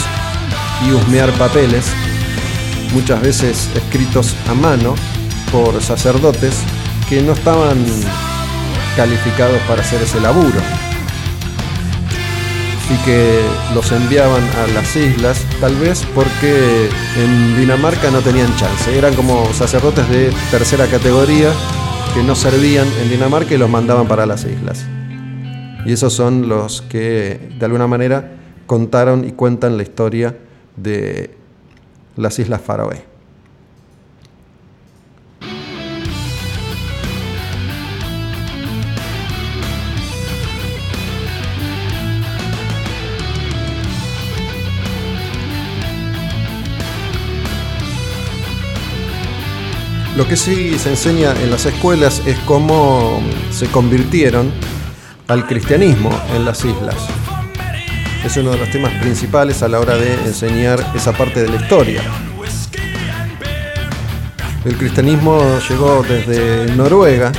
y 0.85 0.91
husmear 0.91 1.31
papeles 1.33 1.85
muchas 2.93 3.19
veces 3.19 3.67
escritos 3.73 4.35
a 4.47 4.53
mano 4.53 4.93
por 5.51 5.81
sacerdotes 5.81 6.59
que 7.09 7.21
no 7.23 7.33
estaban 7.33 7.83
calificados 8.95 9.59
para 9.67 9.81
hacer 9.81 10.01
ese 10.01 10.19
laburo 10.19 10.59
y 12.89 13.05
que 13.05 13.41
los 13.73 13.91
enviaban 13.91 14.43
a 14.43 14.67
las 14.73 14.95
islas 14.95 15.41
tal 15.59 15.75
vez 15.75 16.05
porque 16.13 16.89
en 17.17 17.57
Dinamarca 17.57 18.11
no 18.11 18.19
tenían 18.19 18.53
chance, 18.57 18.97
eran 18.97 19.13
como 19.15 19.51
sacerdotes 19.53 20.07
de 20.09 20.31
tercera 20.51 20.85
categoría 20.87 21.51
que 22.13 22.23
no 22.23 22.35
servían 22.35 22.87
en 23.01 23.09
Dinamarca 23.09 23.55
y 23.55 23.57
los 23.57 23.69
mandaban 23.69 24.07
para 24.07 24.25
las 24.25 24.45
islas. 24.45 24.85
Y 25.85 25.93
esos 25.93 26.13
son 26.13 26.47
los 26.47 26.81
que 26.81 27.49
de 27.57 27.65
alguna 27.65 27.87
manera 27.87 28.31
contaron 28.67 29.25
y 29.25 29.31
cuentan 29.31 29.77
la 29.77 29.83
historia 29.83 30.37
de 30.77 31.35
las 32.15 32.39
Islas 32.39 32.61
Faroe. 32.61 33.12
Lo 50.15 50.27
que 50.27 50.37
sí 50.37 50.77
se 50.77 50.89
enseña 50.89 51.33
en 51.41 51.49
las 51.49 51.65
escuelas 51.65 52.21
es 52.25 52.37
cómo 52.39 53.21
se 53.51 53.67
convirtieron 53.67 54.51
al 55.27 55.47
cristianismo 55.47 56.11
en 56.35 56.45
las 56.45 56.63
islas 56.65 56.95
es 58.23 58.37
uno 58.37 58.51
de 58.51 58.57
los 58.57 58.71
temas 58.71 58.93
principales 59.01 59.61
a 59.63 59.67
la 59.67 59.79
hora 59.81 59.97
de 59.97 60.13
enseñar 60.13 60.79
esa 60.95 61.11
parte 61.11 61.41
de 61.41 61.49
la 61.49 61.57
historia. 61.57 62.01
El 64.63 64.77
cristianismo 64.77 65.59
llegó 65.67 66.03
desde 66.03 66.73
Noruega 66.73 67.33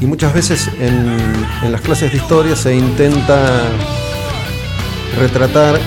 y 0.00 0.06
muchas 0.06 0.34
veces 0.34 0.68
en, 0.80 1.16
las 1.70 1.80
clases 1.80 2.10
de 2.10 2.18
historia 2.18 2.56
se 2.56 2.74
intenta 2.74 3.62
retratar 5.16 5.78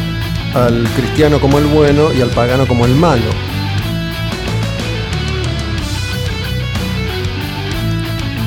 al 0.53 0.87
cristiano 0.95 1.41
como 1.41 1.57
el 1.57 1.65
bueno 1.65 2.13
y 2.13 2.21
al 2.21 2.29
pagano 2.29 2.65
como 2.65 2.85
el 2.85 2.95
malo. 2.95 3.54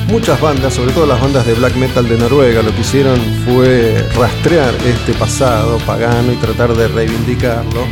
Muchas 0.09 0.41
bandas, 0.41 0.73
sobre 0.73 0.91
todo 0.91 1.05
las 1.05 1.21
bandas 1.21 1.45
de 1.45 1.53
black 1.53 1.75
metal 1.75 2.09
de 2.09 2.17
Noruega, 2.17 2.63
lo 2.63 2.73
que 2.73 2.81
hicieron 2.81 3.19
fue 3.45 4.03
rastrear 4.15 4.73
este 4.83 5.13
pasado 5.13 5.77
pagano 5.85 6.31
y 6.33 6.35
tratar 6.37 6.73
de 6.73 6.87
reivindicarlo 6.87 7.85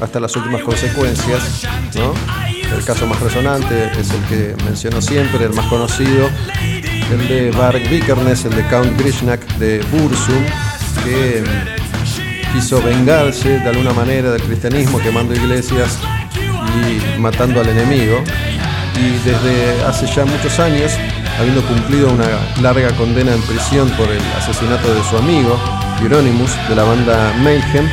hasta 0.00 0.20
las 0.20 0.36
últimas 0.36 0.62
consecuencias. 0.62 1.66
El 2.72 2.84
caso 2.84 3.06
más 3.06 3.20
resonante 3.20 3.90
es 3.98 4.08
el 4.10 4.20
que 4.28 4.64
menciono 4.64 5.02
siempre, 5.02 5.44
el 5.44 5.52
más 5.52 5.66
conocido, 5.66 6.28
el 7.10 7.28
de 7.28 7.50
Varg 7.50 7.88
Vikernes, 7.88 8.44
el 8.44 8.54
de 8.54 8.64
Count 8.68 8.96
Grishnak 8.96 9.44
de 9.56 9.80
Bursum, 9.90 10.44
que 11.04 11.42
quiso 12.52 12.80
vengarse 12.82 13.58
de 13.58 13.68
alguna 13.68 13.92
manera 13.92 14.30
del 14.30 14.42
cristianismo 14.42 15.00
quemando 15.00 15.34
iglesias 15.34 15.98
y 16.36 17.20
matando 17.20 17.60
al 17.60 17.68
enemigo. 17.68 18.22
Y 18.96 19.28
desde 19.28 19.82
hace 19.84 20.06
ya 20.06 20.24
muchos 20.24 20.60
años 20.60 20.92
habiendo 21.38 21.62
cumplido 21.66 22.10
una 22.10 22.26
larga 22.62 22.94
condena 22.96 23.32
en 23.34 23.42
prisión 23.42 23.88
por 23.90 24.08
el 24.08 24.22
asesinato 24.36 24.94
de 24.94 25.02
su 25.04 25.16
amigo, 25.16 25.58
Hieronymus, 26.00 26.50
de 26.68 26.74
la 26.74 26.84
banda 26.84 27.32
Mayhem, 27.38 27.88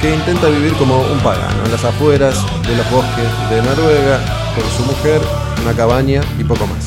que 0.00 0.14
intenta 0.14 0.48
vivir 0.48 0.72
como 0.74 1.00
un 1.00 1.18
pagano 1.20 1.64
en 1.64 1.72
las 1.72 1.84
afueras 1.84 2.34
de 2.66 2.76
los 2.76 2.90
bosques 2.90 3.26
de 3.50 3.62
Noruega, 3.62 4.20
con 4.54 4.64
su 4.76 4.82
mujer, 4.84 5.20
una 5.62 5.74
cabaña 5.74 6.22
y 6.38 6.44
poco 6.44 6.66
más. 6.66 6.84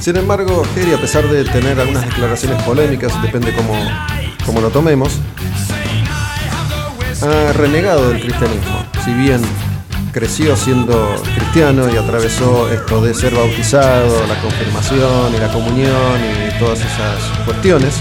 Sin 0.00 0.16
embargo, 0.16 0.64
Jerry, 0.74 0.94
a 0.94 0.98
pesar 0.98 1.28
de 1.28 1.44
tener 1.44 1.78
algunas 1.78 2.06
declaraciones 2.06 2.62
polémicas, 2.62 3.20
depende 3.22 3.54
cómo, 3.54 3.74
cómo 4.46 4.60
lo 4.60 4.70
tomemos, 4.70 5.20
ha 7.22 7.52
renegado 7.52 8.08
del 8.08 8.20
cristianismo. 8.20 8.84
Si 9.04 9.12
bien 9.12 9.42
creció 10.12 10.56
siendo 10.56 11.14
cristiano 11.36 11.88
y 11.92 11.96
atravesó 11.96 12.70
esto 12.70 13.00
de 13.00 13.14
ser 13.14 13.34
bautizado, 13.34 14.26
la 14.26 14.40
confirmación 14.40 15.34
y 15.34 15.38
la 15.38 15.52
comunión 15.52 16.20
y 16.20 16.58
todas 16.58 16.80
esas 16.80 17.44
cuestiones. 17.44 18.00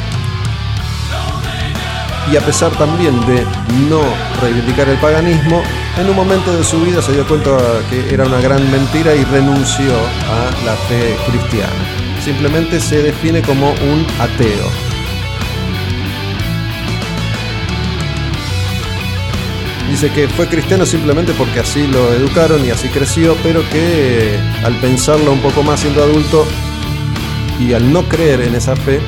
Y 2.31 2.37
a 2.37 2.41
pesar 2.41 2.71
también 2.77 3.19
de 3.25 3.43
no 3.89 4.01
reivindicar 4.41 4.87
el 4.87 4.97
paganismo, 4.97 5.63
en 5.97 6.09
un 6.09 6.15
momento 6.15 6.55
de 6.55 6.63
su 6.63 6.79
vida 6.81 7.01
se 7.01 7.13
dio 7.13 7.27
cuenta 7.27 7.57
que 7.89 8.13
era 8.13 8.25
una 8.25 8.39
gran 8.39 8.69
mentira 8.71 9.15
y 9.15 9.23
renunció 9.25 9.93
a 9.93 10.65
la 10.65 10.75
fe 10.87 11.17
cristiana. 11.27 11.73
Simplemente 12.23 12.79
se 12.79 13.01
define 13.01 13.41
como 13.41 13.71
un 13.71 14.05
ateo. 14.19 14.88
Dice 20.01 20.13
que 20.13 20.29
fue 20.29 20.47
cristiano 20.47 20.85
simplemente 20.85 21.33
porque 21.33 21.59
así 21.59 21.85
lo 21.85 22.13
educaron 22.13 22.65
y 22.65 22.69
así 22.69 22.87
creció, 22.87 23.35
pero 23.43 23.69
que 23.69 24.39
al 24.63 24.73
pensarlo 24.75 25.33
un 25.33 25.41
poco 25.41 25.61
más 25.61 25.81
siendo 25.81 26.01
adulto 26.01 26.47
y 27.59 27.73
al 27.73 27.91
no 27.91 28.07
creer 28.07 28.43
en 28.43 28.55
esa 28.55 28.77
fe, 28.77 29.01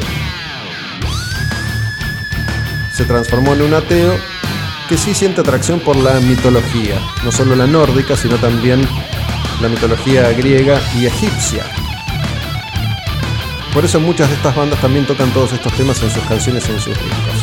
se 2.94 3.06
transformó 3.06 3.54
en 3.54 3.62
un 3.62 3.74
ateo 3.74 4.14
que 4.90 4.98
sí 4.98 5.14
siente 5.14 5.40
atracción 5.40 5.80
por 5.80 5.96
la 5.96 6.20
mitología, 6.20 7.00
no 7.24 7.32
solo 7.32 7.56
la 7.56 7.68
nórdica, 7.68 8.18
sino 8.18 8.36
también 8.36 8.86
la 9.62 9.70
mitología 9.70 10.30
griega 10.34 10.82
y 11.00 11.06
egipcia. 11.06 11.64
Por 13.74 13.86
eso 13.86 14.02
muchas 14.02 14.28
de 14.28 14.36
estas 14.36 14.54
bandas 14.54 14.82
también 14.82 15.06
tocan 15.06 15.32
todos 15.32 15.54
estos 15.54 15.72
temas 15.72 16.04
en 16.04 16.12
sus 16.12 16.24
canciones 16.24 16.68
y 16.68 16.72
en 16.74 16.80
sus 16.82 16.98
discos. 16.98 17.41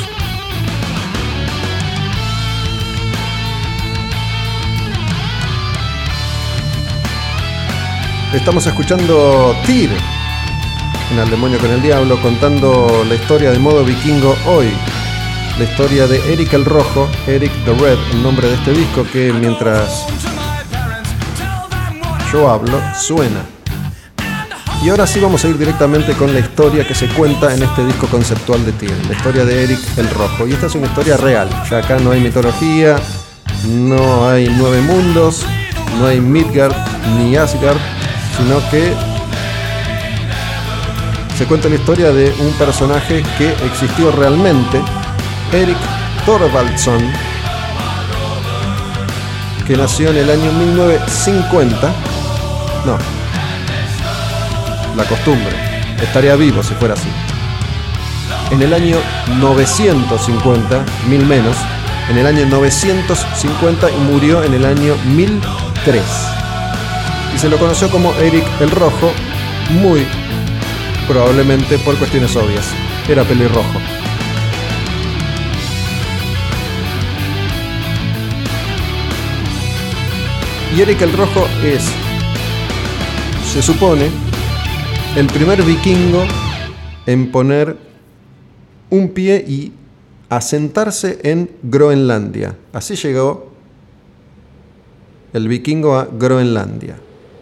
Estamos 8.32 8.66
escuchando 8.66 9.56
Tyr 9.64 9.90
en 11.10 11.18
Al 11.18 11.30
Demonio 11.30 11.58
con 11.58 11.70
el 11.70 11.80
Diablo, 11.80 12.20
contando 12.20 13.02
la 13.08 13.14
historia 13.14 13.50
de 13.50 13.58
modo 13.58 13.82
vikingo 13.82 14.36
hoy. 14.46 14.68
La 15.58 15.64
historia 15.64 16.06
de 16.06 16.18
Eric 16.30 16.52
el 16.52 16.66
Rojo, 16.66 17.08
Eric 17.26 17.50
the 17.64 17.72
Red, 17.72 17.98
el 18.12 18.22
nombre 18.22 18.48
de 18.48 18.54
este 18.54 18.72
disco 18.72 19.06
que 19.10 19.32
mientras 19.32 20.04
yo 22.30 22.50
hablo 22.50 22.78
suena. 22.94 23.40
Y 24.82 24.90
ahora 24.90 25.06
sí 25.06 25.20
vamos 25.20 25.42
a 25.46 25.48
ir 25.48 25.56
directamente 25.56 26.12
con 26.12 26.32
la 26.34 26.40
historia 26.40 26.86
que 26.86 26.94
se 26.94 27.08
cuenta 27.08 27.54
en 27.54 27.62
este 27.62 27.84
disco 27.86 28.08
conceptual 28.08 28.64
de 28.66 28.72
Tyr, 28.72 28.92
la 29.08 29.16
historia 29.16 29.46
de 29.46 29.64
Eric 29.64 29.80
el 29.96 30.10
Rojo. 30.10 30.46
Y 30.46 30.52
esta 30.52 30.66
es 30.66 30.74
una 30.74 30.86
historia 30.86 31.16
real, 31.16 31.48
ya 31.70 31.78
acá 31.78 31.98
no 31.98 32.10
hay 32.10 32.20
mitología, 32.20 32.96
no 33.66 34.28
hay 34.28 34.54
nueve 34.54 34.82
mundos, 34.82 35.46
no 35.98 36.06
hay 36.06 36.20
Midgard 36.20 36.76
ni 37.16 37.34
Asgard, 37.36 37.78
sino 38.38 38.58
que 38.70 38.94
se 41.36 41.44
cuenta 41.46 41.68
la 41.68 41.74
historia 41.74 42.12
de 42.12 42.32
un 42.40 42.52
personaje 42.52 43.22
que 43.36 43.50
existió 43.66 44.12
realmente, 44.12 44.80
Eric 45.52 45.76
Thorvaldsson, 46.24 47.00
que 49.66 49.76
nació 49.76 50.10
en 50.10 50.16
el 50.18 50.30
año 50.30 50.52
1950. 50.52 51.92
No, 52.86 52.96
la 54.96 55.04
costumbre, 55.04 55.54
estaría 56.00 56.36
vivo 56.36 56.62
si 56.62 56.74
fuera 56.74 56.94
así. 56.94 57.08
En 58.50 58.62
el 58.62 58.72
año 58.72 58.96
950, 59.38 60.84
mil 61.08 61.26
menos, 61.26 61.56
en 62.08 62.18
el 62.18 62.26
año 62.26 62.46
950 62.46 63.90
y 63.90 63.96
murió 64.12 64.42
en 64.42 64.54
el 64.54 64.64
año 64.64 64.94
1003 65.06 66.37
se 67.38 67.48
lo 67.48 67.56
conoció 67.56 67.88
como 67.88 68.12
Eric 68.14 68.44
el 68.60 68.68
Rojo, 68.68 69.12
muy 69.70 70.04
probablemente 71.06 71.78
por 71.78 71.96
cuestiones 71.96 72.34
obvias. 72.34 72.68
Era 73.08 73.22
pelirrojo. 73.22 73.78
Y 80.76 80.80
Eric 80.80 81.00
el 81.02 81.12
Rojo 81.12 81.46
es, 81.62 81.88
se 83.52 83.62
supone, 83.62 84.10
el 85.14 85.28
primer 85.28 85.62
vikingo 85.62 86.24
en 87.06 87.30
poner 87.30 87.76
un 88.90 89.10
pie 89.10 89.44
y 89.46 89.72
asentarse 90.28 91.20
en 91.22 91.48
Groenlandia. 91.62 92.56
Así 92.72 92.96
llegó 92.96 93.52
el 95.32 95.46
vikingo 95.46 95.96
a 95.96 96.08
Groenlandia. 96.10 96.96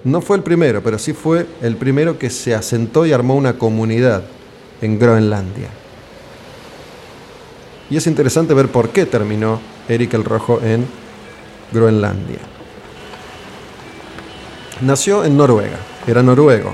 No 0.07 0.21
fue 0.21 0.37
el 0.37 0.45
primero, 0.45 0.85
pero 0.85 1.01
sí 1.01 1.13
fue 1.13 1.49
el 1.63 1.75
primero 1.75 2.17
que 2.17 2.31
se 2.31 2.55
asentó 2.55 3.05
y 3.07 3.13
armó 3.13 3.35
una 3.35 3.59
comunidad 3.59 4.23
en 4.81 5.01
Groenlandia. 5.01 5.69
Y 7.91 7.97
es 7.97 8.07
interesante 8.07 8.55
ver 8.55 8.69
por 8.69 8.91
qué 8.91 9.05
terminó 9.05 9.59
Eric 9.89 10.15
el 10.15 10.23
Rojo 10.23 10.61
en 10.63 10.87
Groenlandia. 11.73 12.39
Nació 14.81 15.25
en 15.25 15.37
Noruega, 15.37 15.79
era 16.07 16.23
noruego. 16.23 16.73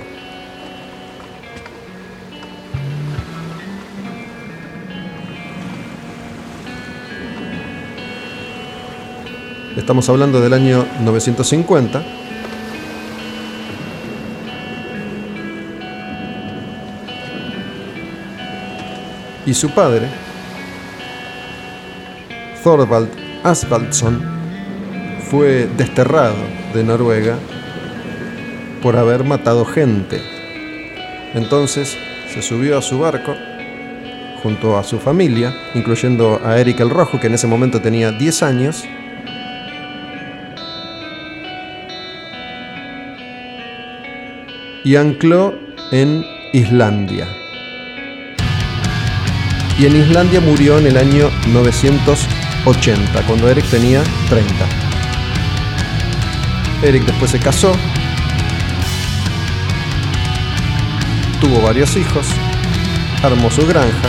Estamos 9.74 10.06
hablando 10.10 10.42
del 10.42 10.52
año 10.52 10.84
950 11.00 12.21
y 19.52 19.54
su 19.54 19.68
padre, 19.68 20.08
Thorvald 22.64 23.10
Asvaldsson, 23.42 24.22
fue 25.30 25.68
desterrado 25.76 26.38
de 26.72 26.82
Noruega 26.82 27.36
por 28.80 28.96
haber 28.96 29.24
matado 29.24 29.66
gente. 29.66 30.22
Entonces 31.34 31.98
se 32.32 32.40
subió 32.40 32.78
a 32.78 32.82
su 32.82 32.98
barco 32.98 33.34
junto 34.42 34.78
a 34.78 34.84
su 34.84 34.98
familia, 34.98 35.54
incluyendo 35.74 36.40
a 36.42 36.58
Eric 36.58 36.80
el 36.80 36.88
Rojo, 36.88 37.20
que 37.20 37.26
en 37.26 37.34
ese 37.34 37.46
momento 37.46 37.82
tenía 37.82 38.10
10 38.10 38.42
años, 38.42 38.84
y 44.82 44.96
ancló 44.96 45.54
en 45.90 46.24
Islandia 46.54 47.41
y 49.78 49.86
en 49.86 49.96
Islandia 49.96 50.40
murió 50.40 50.78
en 50.78 50.86
el 50.86 50.96
año 50.96 51.30
980, 51.48 53.22
cuando 53.26 53.48
Eric 53.48 53.64
tenía 53.70 54.02
30. 54.28 54.52
Eric 56.82 57.04
después 57.04 57.30
se 57.30 57.38
casó, 57.38 57.72
tuvo 61.40 61.60
varios 61.62 61.96
hijos, 61.96 62.26
armó 63.22 63.50
su 63.50 63.66
granja, 63.66 64.08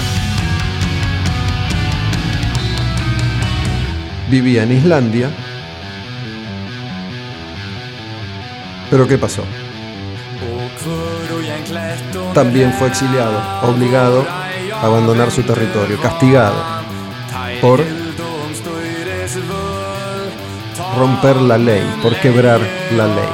vivía 4.30 4.64
en 4.64 4.72
Islandia, 4.74 5.30
pero 8.90 9.08
¿qué 9.08 9.18
pasó? 9.18 9.44
También 12.34 12.74
fue 12.74 12.88
exiliado, 12.88 13.40
obligado 13.62 14.43
abandonar 14.84 15.32
su 15.32 15.44
territorio, 15.44 16.00
castigado 16.02 16.56
por 17.62 17.82
romper 20.98 21.38
la 21.38 21.58
ley, 21.58 21.84
por 22.02 22.16
quebrar 22.18 22.60
la 22.96 23.08
ley. 23.08 23.30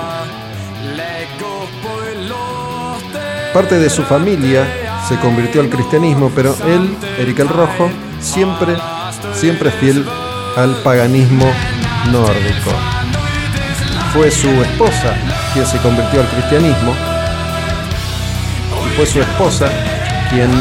Parte 3.54 3.80
de 3.80 3.90
su 3.90 4.04
familia 4.04 4.68
se 5.08 5.18
convirtió 5.18 5.62
al 5.62 5.70
cristianismo, 5.70 6.32
pero 6.36 6.56
él, 6.68 6.96
Eric 7.18 7.40
el 7.40 7.50
Rojo, 7.50 7.90
siempre, 8.22 8.78
siempre 9.34 9.72
fiel 9.72 10.06
al 10.56 10.76
paganismo 10.84 11.46
nórdico. 12.12 12.72
Fue 14.14 14.30
su 14.30 14.50
esposa 14.50 15.16
quien 15.54 15.66
se 15.66 15.78
convirtió 15.80 16.22
al 16.22 16.28
cristianismo 16.28 16.94
y 18.86 18.96
fue 18.96 19.06
su 19.06 19.20
esposa 19.20 19.68
quien 20.30 20.52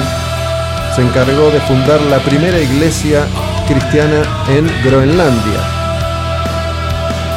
se 0.98 1.04
encargó 1.04 1.48
de 1.52 1.60
fundar 1.60 2.00
la 2.10 2.18
primera 2.18 2.58
iglesia 2.58 3.24
cristiana 3.68 4.20
en 4.48 4.66
Groenlandia. 4.82 5.60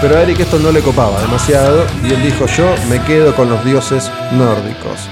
Pero 0.01 0.18
a 0.18 0.24
Eric 0.24 0.39
esto 0.39 0.57
no 0.57 0.72
le 0.72 0.82
copaba 0.82 1.22
demasiado 1.22 1.86
y 2.03 2.12
él 2.12 2.24
dijo 2.24 2.47
yo 2.47 2.74
me 2.89 2.99
quedo 3.03 3.36
con 3.36 3.51
los 3.51 3.64
dioses 3.64 4.09
nórdicos 4.32 5.07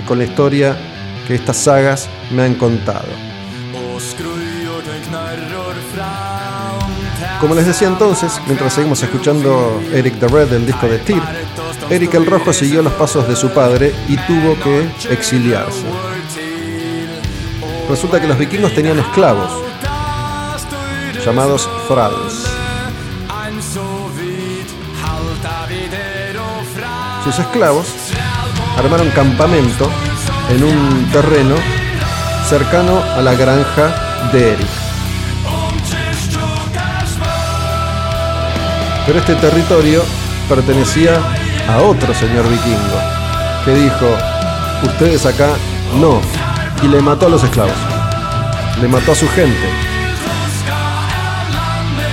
y 0.00 0.04
con 0.04 0.18
la 0.18 0.24
historia 0.24 0.76
que 1.28 1.36
estas 1.36 1.58
sagas 1.58 2.08
me 2.32 2.42
han 2.42 2.54
contado. 2.54 3.06
Como 7.40 7.54
les 7.54 7.66
decía 7.66 7.86
entonces, 7.86 8.40
mientras 8.46 8.72
seguimos 8.72 9.00
escuchando 9.00 9.80
Eric 9.92 10.18
the 10.18 10.26
Red 10.26 10.48
del 10.48 10.66
disco 10.66 10.88
de 10.88 10.98
Tyr, 10.98 11.22
Eric 11.88 12.14
el 12.14 12.26
Rojo 12.26 12.52
siguió 12.52 12.82
los 12.82 12.94
pasos 12.94 13.28
de 13.28 13.36
su 13.36 13.50
padre 13.50 13.94
y 14.08 14.16
tuvo 14.16 14.58
que 14.58 14.88
exiliarse. 15.08 15.84
Resulta 17.88 18.20
que 18.20 18.26
los 18.26 18.36
vikingos 18.36 18.74
tenían 18.74 18.98
esclavos, 18.98 19.48
llamados 21.24 21.68
thralls. 21.86 22.46
Sus 27.22 27.38
esclavos 27.38 27.86
armaron 28.76 29.08
campamento 29.10 29.88
en 30.50 30.64
un 30.64 31.08
terreno 31.12 31.54
cercano 32.48 33.02
a 33.16 33.20
la 33.20 33.34
granja 33.34 34.28
de 34.32 34.52
Eric. 34.54 34.68
Pero 39.06 39.18
este 39.20 39.34
territorio 39.36 40.02
pertenecía 40.48 41.20
a 41.68 41.78
otro 41.82 42.12
señor 42.14 42.48
vikingo, 42.48 43.00
que 43.64 43.74
dijo, 43.74 44.06
ustedes 44.82 45.24
acá 45.26 45.50
no, 46.00 46.20
y 46.86 46.88
le 46.88 47.00
mató 47.00 47.26
a 47.26 47.28
los 47.28 47.42
esclavos. 47.42 47.74
Le 48.80 48.86
mató 48.86 49.12
a 49.12 49.14
su 49.14 49.28
gente. 49.30 49.68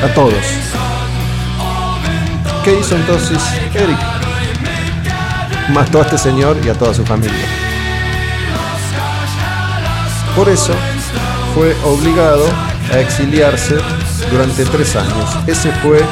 a 0.04 0.14
todos. 0.14 0.34
¿Qué 2.64 2.80
hizo 2.80 2.96
entonces 2.96 3.38
Eric? 3.74 3.98
Mató 5.70 6.00
a 6.00 6.02
este 6.02 6.18
señor 6.18 6.58
y 6.66 6.70
a 6.70 6.74
toda 6.74 6.94
su 6.94 7.06
familia. 7.06 7.46
Por 10.36 10.50
eso 10.50 10.74
fue 11.54 11.76
obligado 11.86 12.46
a 12.92 13.00
exiliarse 13.00 13.78
durante 14.32 14.66
tres 14.66 14.96
años. 14.96 15.30
Ese 15.48 15.72
fue 15.84 16.04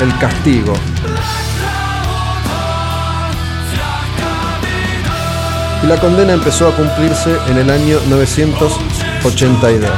el 0.00 0.18
castigo. 0.18 0.74
La 5.90 5.98
condena 5.98 6.32
empezó 6.34 6.68
a 6.68 6.76
cumplirse 6.76 7.36
en 7.48 7.58
el 7.58 7.68
año 7.68 7.98
982. 8.08 9.90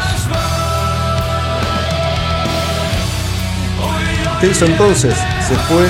¿Qué 4.40 4.46
hizo 4.46 4.64
entonces? 4.64 5.14
Se 5.46 5.54
fue 5.54 5.86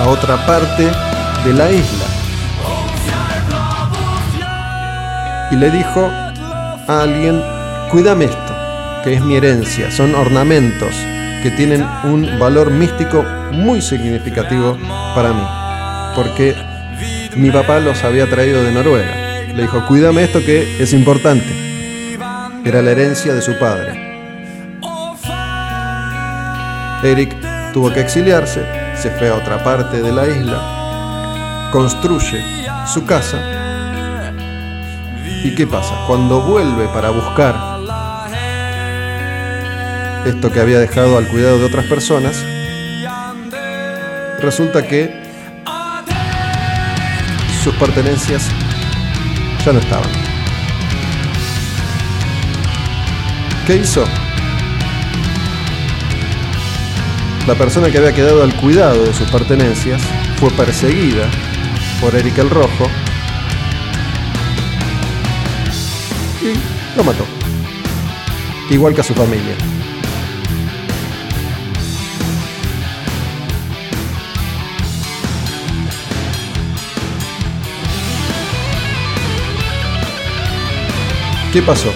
a 0.00 0.08
otra 0.08 0.44
parte 0.44 0.90
de 1.44 1.52
la 1.52 1.70
isla. 1.70 2.04
Y 5.52 5.54
le 5.54 5.70
dijo 5.70 6.10
a 6.88 7.02
alguien, 7.02 7.40
cuídame 7.92 8.24
esto, 8.24 8.56
que 9.04 9.14
es 9.14 9.20
mi 9.20 9.36
herencia, 9.36 9.88
son 9.92 10.16
ornamentos 10.16 10.96
que 11.44 11.52
tienen 11.56 11.86
un 12.02 12.40
valor 12.40 12.72
místico 12.72 13.24
muy 13.52 13.80
significativo 13.80 14.76
para 15.14 15.32
mí, 15.32 15.46
porque 16.16 16.56
mi 17.36 17.52
papá 17.52 17.78
los 17.78 18.02
había 18.02 18.28
traído 18.28 18.64
de 18.64 18.72
Noruega. 18.72 19.23
Le 19.54 19.62
dijo, 19.62 19.86
cuídame 19.86 20.24
esto 20.24 20.40
que 20.40 20.82
es 20.82 20.92
importante. 20.92 21.46
Era 22.64 22.82
la 22.82 22.90
herencia 22.90 23.32
de 23.34 23.40
su 23.40 23.56
padre. 23.56 23.92
Eric 27.04 27.36
tuvo 27.72 27.92
que 27.92 28.00
exiliarse, 28.00 28.66
se 28.96 29.10
fue 29.10 29.28
a 29.28 29.34
otra 29.34 29.62
parte 29.62 30.00
de 30.02 30.10
la 30.10 30.26
isla, 30.26 31.68
construye 31.70 32.42
su 32.92 33.04
casa. 33.04 33.38
¿Y 35.44 35.54
qué 35.54 35.66
pasa? 35.66 35.94
Cuando 36.08 36.40
vuelve 36.40 36.88
para 36.88 37.10
buscar 37.10 37.54
esto 40.24 40.50
que 40.50 40.60
había 40.60 40.80
dejado 40.80 41.16
al 41.16 41.28
cuidado 41.28 41.58
de 41.58 41.66
otras 41.66 41.84
personas, 41.84 42.42
resulta 44.40 44.82
que 44.88 45.22
sus 47.62 47.74
pertenencias 47.74 48.50
ya 49.64 49.72
no 49.72 49.78
estaban. 49.78 50.10
¿Qué 53.66 53.76
hizo? 53.76 54.04
La 57.46 57.54
persona 57.54 57.90
que 57.90 57.98
había 57.98 58.12
quedado 58.12 58.42
al 58.42 58.54
cuidado 58.56 59.04
de 59.04 59.14
sus 59.14 59.30
pertenencias 59.30 60.02
fue 60.36 60.50
perseguida 60.50 61.28
por 62.00 62.14
Eric 62.14 62.38
el 62.38 62.50
Rojo 62.50 62.86
y 66.42 66.96
lo 66.96 67.04
mató. 67.04 67.24
Igual 68.70 68.94
que 68.94 69.00
a 69.00 69.04
su 69.04 69.14
familia. 69.14 69.54
¿Qué 81.54 81.62
pasó? 81.62 81.92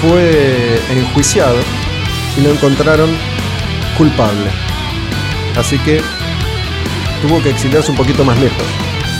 Fue 0.00 0.80
enjuiciado 0.88 1.58
y 2.38 2.40
lo 2.40 2.50
encontraron 2.50 3.10
culpable. 3.98 4.50
Así 5.54 5.76
que 5.80 6.00
tuvo 7.20 7.42
que 7.42 7.50
exiliarse 7.50 7.90
un 7.90 7.98
poquito 7.98 8.24
más 8.24 8.40
lejos, 8.40 8.64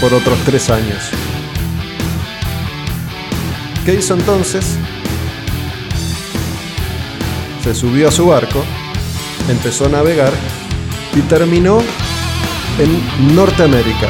por 0.01 0.15
otros 0.15 0.39
tres 0.47 0.71
años. 0.71 1.11
¿Qué 3.85 3.97
hizo 3.97 4.15
entonces? 4.15 4.79
Se 7.63 7.75
subió 7.75 8.09
a 8.09 8.13
su 8.13 8.29
barco, 8.29 8.65
empezó 9.51 9.85
a 9.85 9.89
navegar 9.91 10.33
y 11.15 11.21
terminó 11.21 11.83
en 12.79 13.35
Norteamérica, 13.37 14.09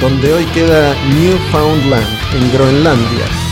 donde 0.00 0.32
hoy 0.32 0.46
queda 0.46 0.96
Newfoundland, 1.14 2.08
en 2.34 2.52
Groenlandia. 2.52 3.43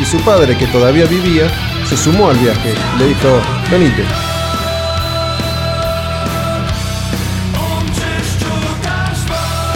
Y 0.00 0.04
su 0.04 0.18
padre, 0.20 0.56
que 0.56 0.66
todavía 0.68 1.06
vivía, 1.06 1.50
se 1.88 1.96
sumó 1.96 2.30
al 2.30 2.36
viaje. 2.36 2.72
Le 2.98 3.06
dijo, 3.06 3.40
venite. 3.70 4.04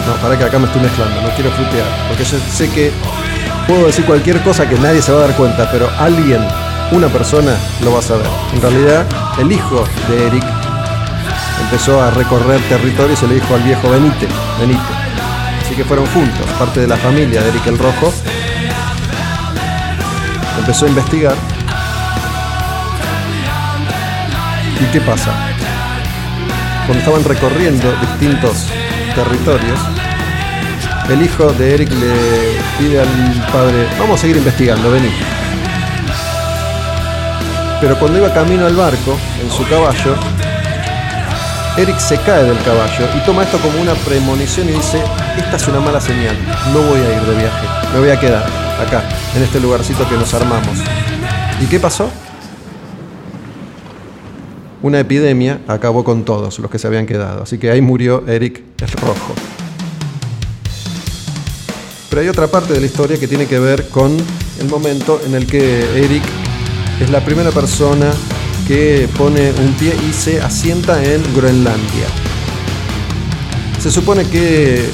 No, 0.05 0.13
para 0.21 0.37
que 0.37 0.43
acá 0.43 0.59
me 0.59 0.65
estoy 0.65 0.81
mezclando, 0.81 1.21
no 1.21 1.29
quiero 1.35 1.51
frutear. 1.51 1.87
Porque 2.07 2.23
yo 2.23 2.37
sé 2.51 2.69
que 2.69 2.91
puedo 3.67 3.87
decir 3.87 4.05
cualquier 4.05 4.41
cosa 4.41 4.67
que 4.67 4.77
nadie 4.77 5.01
se 5.01 5.11
va 5.11 5.23
a 5.23 5.27
dar 5.27 5.35
cuenta, 5.35 5.69
pero 5.71 5.89
alguien, 5.97 6.41
una 6.91 7.07
persona, 7.07 7.55
lo 7.83 7.93
va 7.93 7.99
a 7.99 8.01
saber. 8.01 8.27
En 8.53 8.61
realidad, 8.61 9.05
el 9.39 9.51
hijo 9.51 9.85
de 10.09 10.27
Eric 10.27 10.43
empezó 11.61 12.01
a 12.01 12.11
recorrer 12.11 12.61
territorio 12.69 13.13
y 13.13 13.15
se 13.15 13.27
le 13.27 13.35
dijo 13.35 13.55
al 13.55 13.63
viejo, 13.63 13.89
venite, 13.89 14.27
venite. 14.59 14.81
Así 15.65 15.75
que 15.75 15.83
fueron 15.83 16.05
juntos, 16.07 16.45
parte 16.59 16.81
de 16.81 16.87
la 16.87 16.97
familia 16.97 17.41
de 17.41 17.49
Eric 17.49 17.67
el 17.67 17.77
Rojo. 17.77 18.13
Empezó 20.63 20.85
a 20.85 20.89
investigar 20.89 21.35
¿Y 24.79 24.85
qué 24.91 25.01
pasa? 25.01 25.31
Cuando 26.85 26.99
estaban 26.99 27.23
recorriendo 27.23 27.91
distintos 28.01 28.67
territorios, 29.13 29.79
el 31.09 31.21
hijo 31.21 31.51
de 31.53 31.75
Eric 31.75 31.89
le 31.91 32.57
pide 32.77 33.01
al 33.01 33.07
padre, 33.51 33.87
vamos 33.99 34.19
a 34.19 34.21
seguir 34.21 34.37
investigando, 34.37 34.91
vení. 34.91 35.09
Pero 37.79 37.99
cuando 37.99 38.19
iba 38.19 38.33
camino 38.33 38.65
al 38.65 38.75
barco, 38.75 39.17
en 39.41 39.51
su 39.51 39.67
caballo, 39.67 40.15
Eric 41.77 41.99
se 41.99 42.17
cae 42.19 42.43
del 42.43 42.57
caballo 42.63 43.07
y 43.17 43.25
toma 43.25 43.43
esto 43.43 43.57
como 43.59 43.81
una 43.81 43.93
premonición 43.95 44.69
y 44.69 44.73
dice, 44.73 45.01
esta 45.37 45.57
es 45.57 45.67
una 45.67 45.79
mala 45.79 45.99
señal, 45.99 46.37
no 46.73 46.79
voy 46.79 46.99
a 46.99 47.15
ir 47.15 47.21
de 47.21 47.35
viaje, 47.35 47.67
me 47.93 47.99
voy 47.99 48.09
a 48.09 48.19
quedar 48.19 48.62
acá, 48.83 49.03
en 49.35 49.43
este 49.43 49.59
lugarcito 49.59 50.07
que 50.07 50.15
nos 50.15 50.33
armamos. 50.33 50.77
¿Y 51.61 51.65
qué 51.65 51.79
pasó? 51.79 52.09
una 54.83 54.99
epidemia 54.99 55.61
acabó 55.67 56.03
con 56.03 56.23
todos 56.25 56.59
los 56.59 56.69
que 56.69 56.77
se 56.77 56.87
habían 56.87 57.05
quedado. 57.05 57.43
Así 57.43 57.57
que 57.57 57.71
ahí 57.71 57.81
murió 57.81 58.27
Eric 58.27 58.61
el 58.81 58.91
Rojo. 58.91 59.33
Pero 62.09 62.21
hay 62.21 62.27
otra 62.27 62.47
parte 62.47 62.73
de 62.73 62.81
la 62.81 62.85
historia 62.85 63.17
que 63.17 63.27
tiene 63.27 63.47
que 63.47 63.57
ver 63.57 63.87
con 63.87 64.15
el 64.59 64.69
momento 64.69 65.19
en 65.25 65.33
el 65.33 65.47
que 65.47 66.03
Eric 66.03 66.21
es 66.99 67.09
la 67.09 67.23
primera 67.25 67.49
persona 67.51 68.11
que 68.67 69.09
pone 69.17 69.51
un 69.51 69.73
pie 69.73 69.95
y 70.07 70.13
se 70.13 70.41
asienta 70.41 71.03
en 71.03 71.23
Groenlandia. 71.33 72.07
Se 73.79 73.89
supone 73.89 74.25
que 74.25 74.85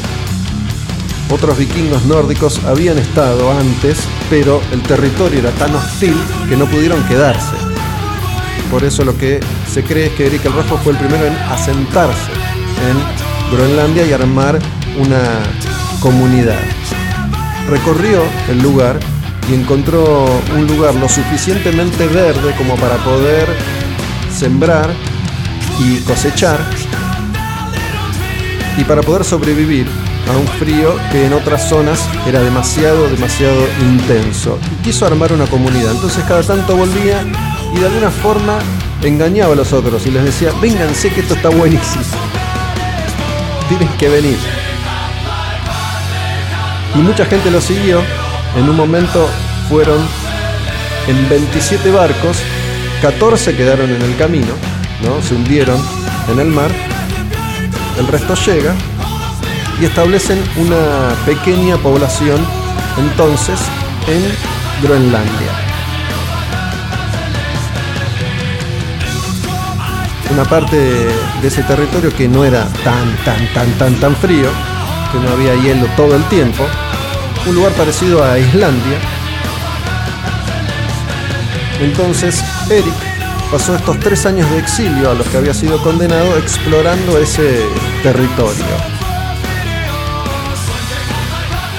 otros 1.32 1.58
vikingos 1.58 2.06
nórdicos 2.06 2.64
habían 2.66 2.98
estado 2.98 3.52
antes, 3.52 4.00
pero 4.30 4.62
el 4.72 4.82
territorio 4.84 5.40
era 5.40 5.52
tan 5.52 5.74
hostil 5.76 6.16
que 6.48 6.58
no 6.58 6.66
pudieron 6.66 7.04
quedarse. 7.04 7.56
Por 8.72 8.84
eso 8.84 9.04
lo 9.04 9.18
que 9.18 9.40
se 9.72 9.84
cree 9.84 10.12
que 10.14 10.28
Eric 10.28 10.46
el 10.46 10.54
Rojo 10.54 10.78
fue 10.84 10.94
el 10.94 10.98
primero 10.98 11.26
en 11.26 11.34
asentarse 11.34 12.32
en 12.90 13.56
Groenlandia 13.56 14.06
y 14.06 14.14
armar 14.14 14.60
una 15.00 15.22
comunidad. 16.00 16.60
Recorrió 17.70 18.24
el 18.50 18.62
lugar 18.62 19.00
y 19.50 19.56
encontró 19.56 20.28
un 20.56 20.68
lugar 20.68 20.96
lo 20.96 21.10
suficientemente 21.10 22.08
verde 22.08 22.54
como 22.58 22.76
para 22.76 22.98
poder 22.98 23.48
sembrar 24.36 24.92
y 25.80 25.98
cosechar 26.02 26.60
y 28.78 28.84
para 28.84 29.02
poder 29.02 29.24
sobrevivir 29.24 29.88
a 30.28 30.38
un 30.38 30.48
frío 30.60 30.96
que 31.12 31.26
en 31.26 31.34
otras 31.34 31.70
zonas 31.70 32.00
era 32.28 32.42
demasiado, 32.42 33.10
demasiado 33.10 33.68
intenso. 33.82 34.60
Y 34.74 34.84
quiso 34.84 35.06
armar 35.06 35.34
una 35.34 35.46
comunidad. 35.46 35.92
Entonces 35.92 36.24
cada 36.28 36.44
tanto 36.44 36.76
volvía 36.76 37.24
y 37.74 37.80
de 37.80 37.86
alguna 37.86 38.10
forma 38.10 38.60
engañaba 39.04 39.54
a 39.54 39.56
los 39.56 39.74
otros 39.74 40.06
y 40.06 40.12
les 40.12 40.24
decía, 40.24 40.52
vénganse 40.62 41.10
que 41.10 41.22
esto 41.22 41.34
está 41.34 41.50
buenísimo. 41.50 42.04
Tienen 43.70 43.90
que 43.98 44.10
venir. 44.10 44.38
Y 46.96 46.98
mucha 47.00 47.26
gente 47.26 47.52
lo 47.52 47.62
siguió. 47.62 48.02
En 48.58 48.68
un 48.68 48.76
momento 48.76 49.28
fueron 49.70 50.00
en 51.08 51.30
27 51.30 51.92
barcos, 51.92 52.38
14 53.02 53.56
quedaron 53.56 53.90
en 53.90 54.02
el 54.02 54.16
camino, 54.18 54.54
¿no? 55.04 55.22
se 55.22 55.36
hundieron 55.36 55.80
en 56.32 56.40
el 56.40 56.48
mar, 56.48 56.70
el 57.98 58.08
resto 58.08 58.36
llega 58.36 58.76
y 59.82 59.86
establecen 59.86 60.44
una 60.58 61.16
pequeña 61.26 61.78
población 61.78 62.40
entonces 62.98 63.60
en 64.08 64.24
Groenlandia. 64.84 65.70
una 70.32 70.44
parte 70.44 70.78
de, 70.78 71.48
ese 71.48 71.64
territorio 71.64 72.16
que 72.16 72.28
no 72.28 72.46
era 72.46 72.66
tan, 72.84 73.16
tan, 73.26 73.54
tan, 73.54 73.72
tan, 73.78 73.96
tan 74.00 74.16
frío, 74.16 74.50
que 75.12 75.20
no 75.20 75.30
había 75.32 75.56
hielo 75.56 75.88
todo 75.98 76.16
el 76.16 76.24
tiempo, 76.26 76.66
un 77.48 77.56
lugar 77.56 77.72
parecido 77.74 78.24
a 78.24 78.38
Islandia. 78.38 79.00
Entonces 81.82 82.44
Eric 82.70 82.94
pasó 83.52 83.76
estos 83.76 84.00
tres 84.00 84.26
años 84.26 84.50
de 84.52 84.60
exilio 84.60 85.12
a 85.12 85.14
los 85.14 85.28
que 85.28 85.38
había 85.38 85.54
sido 85.54 85.82
condenado 85.82 86.38
explorando 86.38 87.18
ese 87.18 87.66
territorio, 88.04 88.66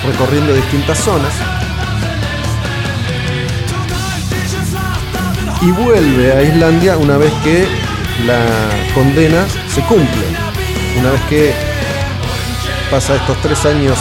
recorriendo 0.07 0.55
distintas 0.55 0.99
zonas 0.99 1.33
y 5.63 5.71
vuelve 5.73 6.33
a 6.33 6.43
Islandia 6.43 6.97
una 6.97 7.19
vez 7.19 7.33
que 7.45 7.67
la 8.27 8.41
condena 8.95 9.45
se 9.69 9.83
cumple. 9.83 10.25
Una 10.99 11.11
vez 11.11 11.21
que 11.29 11.53
pasa 12.91 13.17
estos 13.17 13.41
tres 13.43 13.65
años 13.67 13.99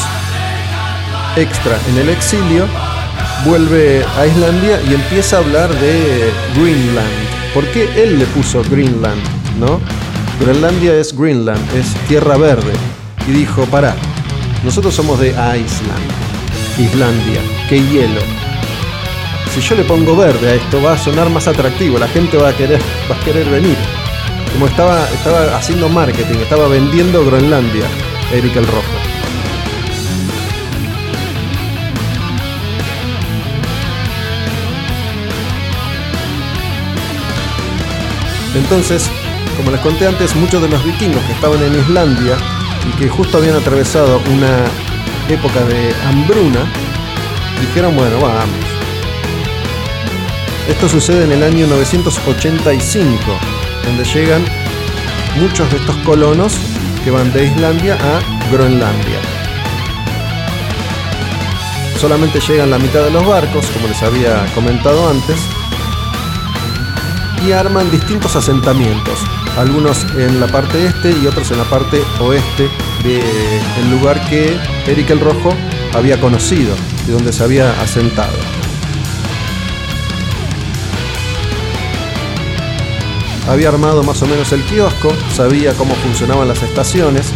extra 1.36 1.78
en 1.90 1.98
el 1.98 2.10
exilio, 2.10 2.66
vuelve 3.46 4.06
a 4.18 4.26
Islandia 4.26 4.82
y 4.90 4.94
empieza 4.94 5.38
a 5.38 5.40
hablar 5.40 5.70
de 5.70 6.32
Greenland. 6.56 7.54
¿Por 7.54 7.66
qué 7.68 7.90
él 8.02 8.20
le 8.20 8.26
puso 8.26 8.64
Greenland? 8.64 9.22
¿No? 9.60 9.80
Groenlandia 10.40 10.96
es 10.96 11.18
Greenland, 11.18 11.62
es 11.76 11.94
tierra 12.08 12.38
verde. 12.38 12.72
Y 13.28 13.32
dijo, 13.32 13.66
pará, 13.66 13.94
nosotros 14.64 14.94
somos 14.94 15.20
de 15.20 15.30
Iceland, 15.30 16.12
Islandia, 16.78 17.42
qué 17.68 17.82
hielo, 17.82 18.22
si 19.54 19.62
yo 19.62 19.76
le 19.76 19.84
pongo 19.84 20.16
verde 20.16 20.52
a 20.52 20.56
esto 20.56 20.82
va 20.82 20.94
a 20.94 20.98
sonar 20.98 21.30
más 21.30 21.48
atractivo, 21.48 21.98
la 21.98 22.08
gente 22.08 22.38
va 22.38 22.50
a 22.50 22.56
querer, 22.56 22.80
va 23.10 23.16
a 23.16 23.20
querer 23.26 23.50
venir. 23.50 23.78
Como 24.54 24.68
estaba, 24.68 25.10
estaba 25.10 25.58
haciendo 25.58 25.90
marketing, 25.90 26.38
estaba 26.38 26.68
vendiendo 26.68 27.26
Groenlandia, 27.26 27.86
Eric 28.32 28.56
el 28.56 28.68
Rojo. 28.68 28.84
Entonces, 38.56 39.10
como 39.58 39.72
les 39.72 39.80
conté 39.82 40.08
antes, 40.08 40.36
muchos 40.36 40.62
de 40.62 40.70
los 40.70 40.84
vikingos 40.84 41.24
que 41.24 41.34
estaban 41.34 41.62
en 41.64 41.80
Islandia 41.80 42.38
y 42.88 42.92
que 42.98 43.10
justo 43.10 43.38
habían 43.38 43.56
atravesado 43.56 44.22
una 44.32 44.66
época 45.28 45.64
de 45.66 45.94
hambruna, 46.08 46.66
dijeron, 47.62 47.96
bueno, 47.96 48.20
vamos, 48.20 48.70
esto 50.70 50.88
sucede 50.88 51.24
en 51.24 51.32
el 51.32 51.42
año 51.44 51.66
985, 51.66 53.20
donde 53.84 54.04
llegan 54.06 54.46
muchos 55.40 55.70
de 55.72 55.78
estos 55.78 55.96
colonos 55.98 56.54
que 57.04 57.10
van 57.10 57.34
de 57.34 57.46
Islandia 57.46 57.96
a 57.96 58.52
Groenlandia. 58.52 59.20
Solamente 62.00 62.40
llegan 62.40 62.70
la 62.70 62.78
mitad 62.78 63.04
de 63.04 63.10
los 63.10 63.26
barcos, 63.26 63.66
como 63.72 63.88
les 63.88 64.02
había 64.04 64.46
comentado 64.54 65.10
antes, 65.10 65.40
y 67.46 67.52
arman 67.52 67.90
distintos 67.90 68.36
asentamientos, 68.36 69.20
algunos 69.60 70.06
en 70.18 70.40
la 70.40 70.48
parte 70.48 70.86
este 70.86 71.12
y 71.12 71.28
otros 71.28 71.52
en 71.52 71.58
la 71.58 71.66
parte 71.66 72.02
oeste 72.22 72.70
del 73.04 73.92
lugar 73.92 74.20
que 74.30 74.58
Eric 74.88 75.10
el 75.10 75.20
Rojo 75.20 75.54
había 75.94 76.20
conocido 76.22 76.74
y 77.08 77.12
donde 77.12 77.34
se 77.34 77.44
había 77.44 77.70
asentado. 77.82 78.38
había 83.50 83.70
armado 83.70 84.04
más 84.04 84.22
o 84.22 84.28
menos 84.28 84.52
el 84.52 84.62
kiosco, 84.62 85.12
sabía 85.34 85.74
cómo 85.74 85.96
funcionaban 85.96 86.48
las 86.48 86.62
estaciones, 86.62 87.32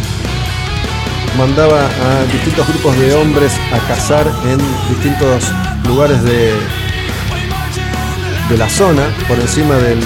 mandaba 1.36 1.86
a 1.86 2.24
distintos 2.32 2.68
grupos 2.68 2.96
de 3.00 3.14
hombres 3.14 3.52
a 3.72 3.78
cazar 3.88 4.32
en 4.46 4.58
distintos 4.88 5.50
lugares 5.88 6.22
de, 6.22 6.52
de 8.48 8.56
la 8.56 8.68
zona, 8.68 9.12
por 9.26 9.40
encima 9.40 9.74
del 9.74 9.98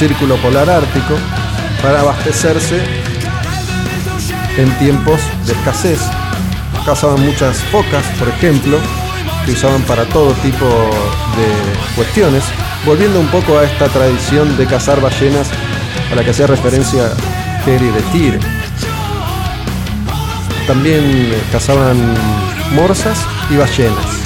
círculo 0.00 0.36
polar 0.36 0.70
ártico, 0.70 1.14
para 1.82 2.00
abastecerse 2.00 2.80
en 4.56 4.70
tiempos 4.78 5.20
de 5.44 5.52
escasez. 5.52 6.00
Cazaban 6.86 7.20
muchas 7.20 7.58
focas, 7.64 8.02
por 8.18 8.30
ejemplo, 8.30 8.78
que 9.44 9.52
usaban 9.52 9.82
para 9.82 10.06
todo 10.06 10.32
tipo 10.36 10.64
de 10.64 11.94
cuestiones, 11.96 12.44
volviendo 12.86 13.20
un 13.20 13.26
poco 13.26 13.58
a 13.58 13.64
esta 13.64 13.88
tradición 13.88 14.56
de 14.56 14.64
cazar 14.64 15.02
ballenas 15.02 15.48
a 16.10 16.14
la 16.14 16.24
que 16.24 16.30
hacía 16.30 16.46
referencia 16.46 17.10
Kerry 17.66 17.90
de 17.90 18.00
Tyr. 18.10 18.40
También 20.66 21.34
cazaban 21.52 21.98
morsas 22.74 23.18
y 23.50 23.56
ballenas. 23.56 24.19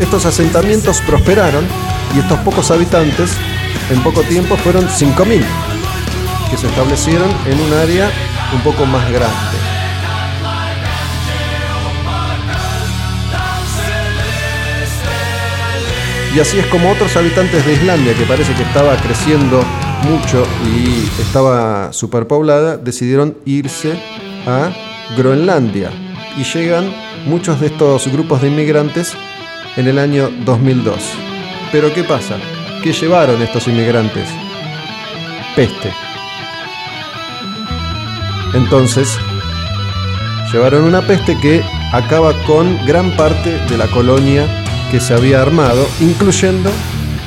Estos 0.00 0.24
asentamientos 0.26 1.00
prosperaron 1.02 1.64
y 2.16 2.20
estos 2.20 2.38
pocos 2.40 2.70
habitantes 2.70 3.30
en 3.90 4.02
poco 4.02 4.22
tiempo 4.22 4.56
fueron 4.56 4.88
5.000 4.88 5.44
que 6.50 6.56
se 6.56 6.66
establecieron 6.66 7.28
en 7.46 7.60
un 7.60 7.72
área 7.74 8.10
un 8.54 8.60
poco 8.62 8.86
más 8.86 9.08
grande. 9.12 9.36
Y 16.34 16.40
así 16.40 16.58
es 16.58 16.66
como 16.66 16.90
otros 16.90 17.16
habitantes 17.16 17.66
de 17.66 17.72
Islandia, 17.72 18.14
que 18.14 18.24
parece 18.24 18.54
que 18.54 18.62
estaba 18.62 18.96
creciendo 18.96 19.62
mucho 20.08 20.46
y 20.64 21.08
estaba 21.20 21.92
superpoblada, 21.92 22.76
decidieron 22.76 23.36
irse 23.44 23.92
a 24.46 24.70
Groenlandia. 25.16 25.90
Y 26.36 26.44
llegan 26.44 26.90
muchos 27.26 27.60
de 27.60 27.66
estos 27.66 28.06
grupos 28.08 28.40
de 28.42 28.48
inmigrantes 28.48 29.14
en 29.76 29.88
el 29.88 29.98
año 29.98 30.30
2002. 30.44 31.14
Pero 31.72 31.92
¿qué 31.92 32.04
pasa? 32.04 32.36
¿Qué 32.82 32.92
llevaron 32.92 33.40
estos 33.42 33.68
inmigrantes? 33.68 34.28
Peste. 35.54 35.92
Entonces, 38.54 39.18
llevaron 40.52 40.84
una 40.84 41.02
peste 41.02 41.38
que 41.38 41.62
acaba 41.92 42.32
con 42.44 42.84
gran 42.86 43.16
parte 43.16 43.50
de 43.68 43.76
la 43.76 43.86
colonia 43.88 44.46
que 44.90 45.00
se 45.00 45.14
había 45.14 45.42
armado, 45.42 45.86
incluyendo 46.00 46.70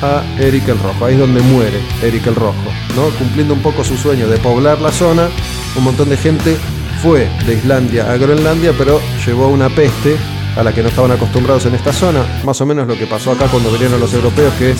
a 0.02 0.22
Eric 0.38 0.68
el 0.68 0.78
Rojo. 0.78 1.06
Ahí 1.06 1.14
es 1.14 1.20
donde 1.20 1.40
muere 1.40 1.80
Eric 2.02 2.26
el 2.26 2.34
Rojo, 2.34 2.72
¿no? 2.94 3.08
Cumpliendo 3.18 3.54
un 3.54 3.60
poco 3.60 3.84
su 3.84 3.96
sueño 3.96 4.28
de 4.28 4.36
poblar 4.38 4.80
la 4.80 4.92
zona, 4.92 5.28
un 5.76 5.84
montón 5.84 6.10
de 6.10 6.16
gente 6.16 6.56
fue 7.02 7.28
de 7.46 7.54
Islandia 7.54 8.10
a 8.10 8.16
Groenlandia, 8.16 8.72
pero 8.76 9.00
llevó 9.24 9.48
una 9.48 9.68
peste 9.68 10.16
a 10.56 10.62
la 10.62 10.72
que 10.72 10.82
no 10.82 10.88
estaban 10.88 11.10
acostumbrados 11.10 11.66
en 11.66 11.74
esta 11.74 11.92
zona, 11.92 12.24
más 12.44 12.60
o 12.60 12.66
menos 12.66 12.86
lo 12.86 12.96
que 12.96 13.06
pasó 13.06 13.32
acá 13.32 13.46
cuando 13.46 13.70
vinieron 13.70 14.00
los 14.00 14.12
europeos 14.14 14.52
que 14.54 14.70
eh, 14.70 14.74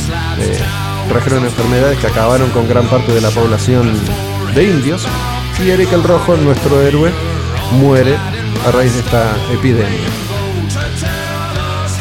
trajeron 1.08 1.44
enfermedades 1.44 1.98
que 1.98 2.06
acabaron 2.06 2.50
con 2.50 2.68
gran 2.68 2.86
parte 2.86 3.12
de 3.12 3.20
la 3.20 3.30
población 3.30 3.92
de 4.54 4.64
indios. 4.64 5.06
Y 5.64 5.70
Eric 5.70 5.92
el 5.92 6.02
Rojo, 6.02 6.36
nuestro 6.36 6.80
héroe, 6.80 7.10
muere 7.72 8.16
a 8.66 8.70
raíz 8.70 8.92
de 8.94 9.00
esta 9.00 9.36
epidemia. 9.52 10.08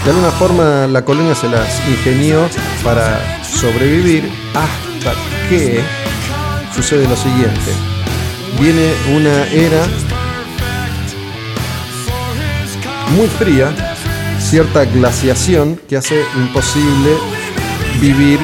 De 0.03 0.09
alguna 0.11 0.31
forma 0.31 0.87
la 0.87 1.05
colonia 1.05 1.33
se 1.33 1.47
las 1.47 1.81
ingenió 1.87 2.47
para 2.83 3.41
sobrevivir 3.43 4.29
hasta 4.53 5.13
que 5.49 5.81
sucede 6.75 7.07
lo 7.07 7.15
siguiente. 7.15 7.71
Viene 8.59 8.93
una 9.15 9.45
era 9.47 9.85
muy 13.11 13.27
fría, 13.27 13.73
cierta 14.39 14.85
glaciación 14.85 15.79
que 15.87 15.97
hace 15.97 16.23
imposible 16.37 17.11
vivir 17.99 18.39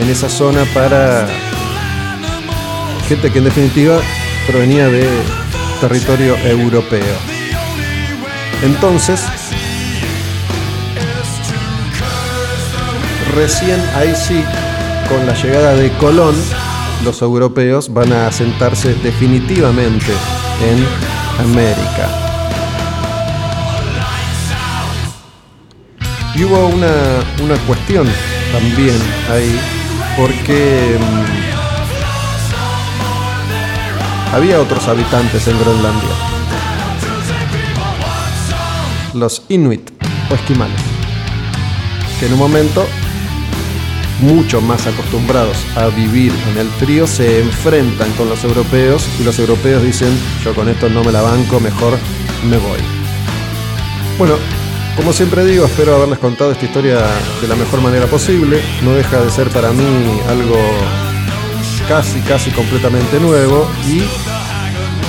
en 0.00 0.08
esa 0.08 0.28
zona 0.28 0.64
para 0.74 1.26
gente 3.08 3.30
que 3.30 3.38
en 3.38 3.44
definitiva 3.44 3.98
provenía 4.46 4.88
de 4.88 5.08
territorio 5.80 6.36
europeo. 6.38 7.16
Entonces, 8.62 9.22
recién 13.34 13.80
ahí 13.94 14.14
sí, 14.14 14.42
con 15.08 15.26
la 15.26 15.34
llegada 15.34 15.74
de 15.74 15.90
Colón, 15.92 16.34
los 17.04 17.22
europeos 17.22 17.92
van 17.92 18.12
a 18.12 18.26
asentarse 18.26 18.94
definitivamente 18.94 20.12
en 20.62 21.44
América. 21.44 22.27
Y 26.38 26.44
hubo 26.44 26.68
una, 26.68 26.92
una 27.42 27.56
cuestión 27.66 28.06
también 28.52 28.94
ahí, 29.28 29.58
porque 30.16 30.96
mm, 30.96 31.54
había 34.34 34.60
otros 34.60 34.86
habitantes 34.86 35.48
en 35.48 35.58
Groenlandia. 35.58 36.10
Los 39.14 39.42
Inuit 39.48 39.90
o 40.30 40.34
esquimales, 40.34 40.80
que 42.20 42.26
en 42.26 42.34
un 42.34 42.38
momento 42.38 42.86
mucho 44.20 44.60
más 44.60 44.86
acostumbrados 44.86 45.56
a 45.76 45.88
vivir 45.88 46.32
en 46.52 46.58
el 46.58 46.68
frío 46.68 47.08
se 47.08 47.40
enfrentan 47.40 48.12
con 48.12 48.28
los 48.28 48.44
europeos 48.44 49.08
y 49.20 49.24
los 49.24 49.38
europeos 49.38 49.82
dicen 49.82 50.16
yo 50.44 50.54
con 50.54 50.68
esto 50.68 50.88
no 50.88 51.02
me 51.02 51.10
la 51.10 51.22
banco, 51.22 51.58
mejor 51.58 51.98
me 52.48 52.58
voy. 52.58 52.78
Bueno, 54.18 54.34
como 54.98 55.12
siempre 55.12 55.44
digo, 55.44 55.64
espero 55.64 55.94
haberles 55.94 56.18
contado 56.18 56.50
esta 56.50 56.64
historia 56.64 56.98
de 57.40 57.46
la 57.46 57.54
mejor 57.54 57.80
manera 57.80 58.06
posible. 58.06 58.60
No 58.82 58.94
deja 58.94 59.22
de 59.22 59.30
ser 59.30 59.48
para 59.48 59.70
mí 59.72 60.20
algo 60.28 60.56
casi, 61.88 62.20
casi 62.22 62.50
completamente 62.50 63.20
nuevo 63.20 63.70
y 63.86 64.02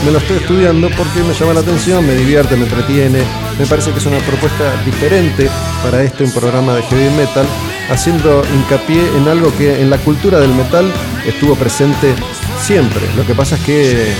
me 0.06 0.12
lo 0.12 0.20
estoy 0.20 0.38
estudiando 0.38 0.90
porque 0.96 1.24
me 1.24 1.34
llama 1.34 1.56
la 1.56 1.62
atención, 1.62 2.06
me 2.06 2.14
divierte, 2.14 2.56
me 2.56 2.66
entretiene. 2.66 3.24
Me 3.58 3.66
parece 3.66 3.92
que 3.92 3.98
es 3.98 4.06
una 4.06 4.20
propuesta 4.20 4.80
diferente 4.86 5.50
para 5.84 6.04
este 6.04 6.24
un 6.24 6.32
programa 6.32 6.76
de 6.76 6.84
heavy 6.84 7.10
metal, 7.18 7.48
haciendo 7.90 8.44
hincapié 8.54 9.02
en 9.18 9.28
algo 9.28 9.52
que 9.58 9.82
en 9.82 9.90
la 9.90 9.98
cultura 9.98 10.40
del 10.40 10.54
metal 10.54 10.86
estuvo 11.26 11.56
presente 11.56 12.14
siempre. 12.62 13.02
Lo 13.18 13.26
que 13.26 13.34
pasa 13.34 13.56
es 13.56 13.62
que 13.64 14.14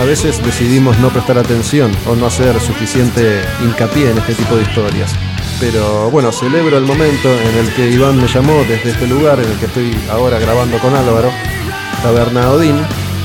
a 0.00 0.04
veces 0.04 0.42
decidimos 0.42 0.98
no 0.98 1.10
prestar 1.10 1.36
atención 1.36 1.92
o 2.08 2.16
no 2.16 2.24
hacer 2.24 2.58
suficiente 2.58 3.42
hincapié 3.62 4.10
en 4.10 4.16
este 4.16 4.34
tipo 4.34 4.56
de 4.56 4.62
historias. 4.62 5.14
Pero 5.60 6.10
bueno, 6.10 6.32
celebro 6.32 6.78
el 6.78 6.84
momento 6.84 7.28
en 7.28 7.58
el 7.58 7.74
que 7.74 7.90
Iván 7.90 8.16
me 8.16 8.26
llamó 8.26 8.64
desde 8.66 8.92
este 8.92 9.06
lugar 9.06 9.38
en 9.40 9.50
el 9.50 9.58
que 9.58 9.66
estoy 9.66 9.94
ahora 10.10 10.38
grabando 10.38 10.78
con 10.78 10.96
Álvaro, 10.96 11.30
Taberna 12.02 12.50
Odín, 12.50 12.76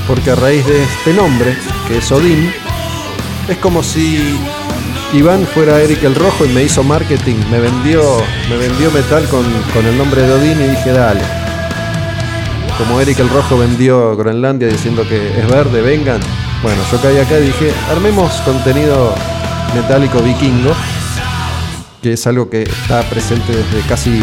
porque 0.06 0.32
a 0.32 0.36
raíz 0.36 0.66
de 0.66 0.84
este 0.84 1.14
nombre, 1.14 1.56
que 1.88 2.00
es 2.00 2.12
Odín, 2.12 2.52
es 3.48 3.58
como 3.60 3.82
si 3.82 4.38
Iván 5.14 5.48
fuera 5.48 5.82
Eric 5.82 6.04
el 6.04 6.14
Rojo 6.14 6.44
y 6.44 6.50
me 6.50 6.64
hizo 6.64 6.84
marketing, 6.84 7.38
me 7.50 7.62
vendió, 7.62 8.18
me 8.50 8.58
vendió 8.58 8.92
metal 8.92 9.26
con, 9.30 9.46
con 9.74 9.86
el 9.86 9.98
nombre 9.98 10.24
de 10.24 10.34
Odín 10.34 10.62
y 10.62 10.68
dije, 10.68 10.92
dale. 10.92 11.22
Como 12.78 13.00
Eric 13.00 13.18
el 13.20 13.30
Rojo 13.30 13.58
vendió 13.58 14.18
Groenlandia 14.18 14.68
diciendo 14.68 15.08
que 15.08 15.40
es 15.40 15.48
verde, 15.48 15.82
vengan, 15.82 16.20
bueno, 16.66 16.82
yo 16.92 17.00
caí 17.00 17.20
acá 17.20 17.38
dije, 17.38 17.72
armemos 17.92 18.42
contenido 18.42 19.14
metálico 19.76 20.18
vikingo, 20.18 20.72
que 22.02 22.14
es 22.14 22.26
algo 22.26 22.50
que 22.50 22.64
está 22.64 23.04
presente 23.04 23.56
desde 23.56 23.88
casi 23.88 24.20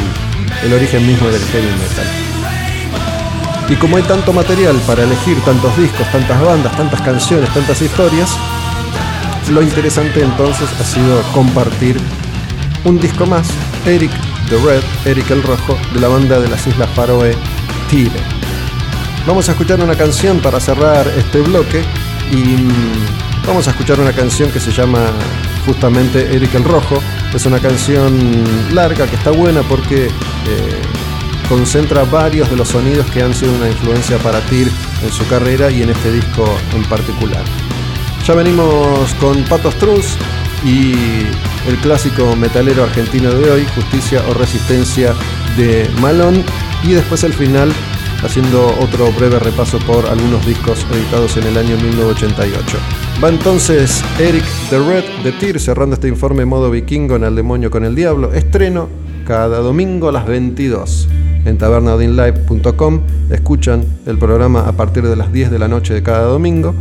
el 0.64 0.72
origen 0.72 1.06
mismo 1.06 1.28
del 1.28 1.40
heavy 1.40 1.68
metal. 1.68 2.06
Y 3.68 3.76
como 3.76 3.96
hay 3.96 4.02
tanto 4.02 4.32
material 4.32 4.74
para 4.88 5.04
elegir, 5.04 5.40
tantos 5.44 5.76
discos, 5.76 6.04
tantas 6.10 6.42
bandas, 6.42 6.76
tantas 6.76 7.00
canciones, 7.02 7.48
tantas 7.54 7.80
historias, 7.80 8.28
lo 9.48 9.62
interesante 9.62 10.20
entonces 10.20 10.68
ha 10.80 10.84
sido 10.84 11.22
compartir 11.32 11.96
un 12.84 12.98
disco 12.98 13.24
más, 13.24 13.46
Eric 13.86 14.10
the 14.48 14.56
Red, 14.56 14.82
Eric 15.04 15.30
el 15.30 15.44
Rojo, 15.44 15.78
de 15.94 16.00
la 16.00 16.08
banda 16.08 16.40
de 16.40 16.48
las 16.48 16.66
Islas 16.66 16.90
Faroe, 16.96 17.36
Tire. 17.88 18.10
Vamos 19.28 19.48
a 19.48 19.52
escuchar 19.52 19.80
una 19.80 19.94
canción 19.94 20.40
para 20.40 20.58
cerrar 20.58 21.06
este 21.16 21.40
bloque 21.40 21.84
y 22.30 22.36
mm, 22.36 23.46
vamos 23.46 23.66
a 23.68 23.70
escuchar 23.70 24.00
una 24.00 24.12
canción 24.12 24.50
que 24.50 24.60
se 24.60 24.70
llama 24.70 25.10
justamente 25.66 26.34
Eric 26.34 26.54
el 26.54 26.64
Rojo. 26.64 27.02
Es 27.34 27.46
una 27.46 27.58
canción 27.58 28.44
larga 28.72 29.06
que 29.06 29.16
está 29.16 29.30
buena 29.30 29.62
porque 29.62 30.06
eh, 30.06 30.82
concentra 31.48 32.04
varios 32.04 32.50
de 32.50 32.56
los 32.56 32.68
sonidos 32.68 33.06
que 33.10 33.22
han 33.22 33.34
sido 33.34 33.52
una 33.54 33.68
influencia 33.68 34.18
para 34.18 34.40
Tyr 34.46 34.70
en 35.02 35.12
su 35.12 35.26
carrera 35.28 35.70
y 35.70 35.82
en 35.82 35.90
este 35.90 36.12
disco 36.12 36.44
en 36.74 36.84
particular. 36.84 37.42
Ya 38.26 38.34
venimos 38.34 39.14
con 39.14 39.42
Patos 39.44 39.74
Trus 39.76 40.16
y 40.64 40.92
el 41.66 41.76
clásico 41.82 42.36
metalero 42.36 42.84
argentino 42.84 43.30
de 43.32 43.50
hoy, 43.50 43.66
Justicia 43.74 44.22
o 44.28 44.34
Resistencia 44.34 45.14
de 45.56 45.90
Malón. 46.00 46.44
Y 46.84 46.92
después 46.92 47.24
el 47.24 47.32
final 47.32 47.72
haciendo 48.22 48.66
otro 48.80 49.10
breve 49.12 49.38
repaso 49.38 49.78
por 49.80 50.06
algunos 50.06 50.44
discos 50.46 50.86
editados 50.92 51.36
en 51.36 51.44
el 51.44 51.56
año 51.56 51.76
1988. 51.76 52.78
Va 53.22 53.28
entonces 53.28 54.02
Eric 54.18 54.44
the 54.70 54.78
Red 54.78 55.04
de 55.24 55.32
Tyr 55.32 55.60
cerrando 55.60 55.94
este 55.94 56.08
informe 56.08 56.44
modo 56.44 56.70
vikingo 56.70 57.16
en 57.16 57.24
El 57.24 57.36
Demonio 57.36 57.70
con 57.70 57.84
el 57.84 57.94
Diablo. 57.94 58.32
Estreno 58.32 58.88
cada 59.26 59.58
domingo 59.58 60.08
a 60.08 60.12
las 60.12 60.26
22 60.26 61.08
en 61.44 61.58
tabernaudinlive.com. 61.58 63.00
Escuchan 63.30 63.84
el 64.06 64.18
programa 64.18 64.68
a 64.68 64.72
partir 64.72 65.06
de 65.06 65.16
las 65.16 65.32
10 65.32 65.50
de 65.50 65.58
la 65.58 65.68
noche 65.68 65.94
de 65.94 66.02
cada 66.02 66.24
domingo. 66.24 66.74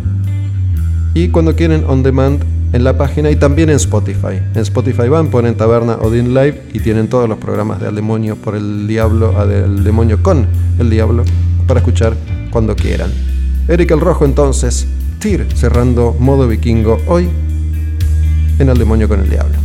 Y 1.13 1.29
cuando 1.29 1.55
quieren 1.55 1.83
on 1.87 2.03
demand 2.03 2.43
en 2.73 2.83
la 2.83 2.97
página 2.97 3.29
y 3.29 3.35
también 3.35 3.69
en 3.69 3.75
Spotify. 3.75 4.39
En 4.55 4.61
Spotify 4.61 5.07
van, 5.09 5.29
ponen 5.29 5.55
Taberna 5.55 5.95
Odin 5.95 6.33
Live 6.33 6.63
y 6.73 6.79
tienen 6.79 7.07
todos 7.07 7.27
los 7.27 7.37
programas 7.37 7.79
de 7.81 7.87
Al 7.87 7.95
Demonio 7.95 8.35
por 8.35 8.55
el 8.55 8.87
Diablo, 8.87 9.37
a 9.37 9.45
del 9.45 9.83
Demonio 9.83 10.23
con 10.23 10.47
el 10.79 10.89
Diablo, 10.89 11.23
para 11.67 11.79
escuchar 11.79 12.15
cuando 12.51 12.75
quieran. 12.75 13.11
Eric 13.67 13.91
el 13.91 13.99
Rojo 13.99 14.25
entonces, 14.25 14.87
Tyr 15.19 15.47
cerrando 15.53 16.15
modo 16.17 16.47
vikingo 16.47 16.99
hoy 17.07 17.29
en 18.59 18.69
Al 18.69 18.77
Demonio 18.77 19.07
con 19.07 19.19
el 19.19 19.29
Diablo. 19.29 19.60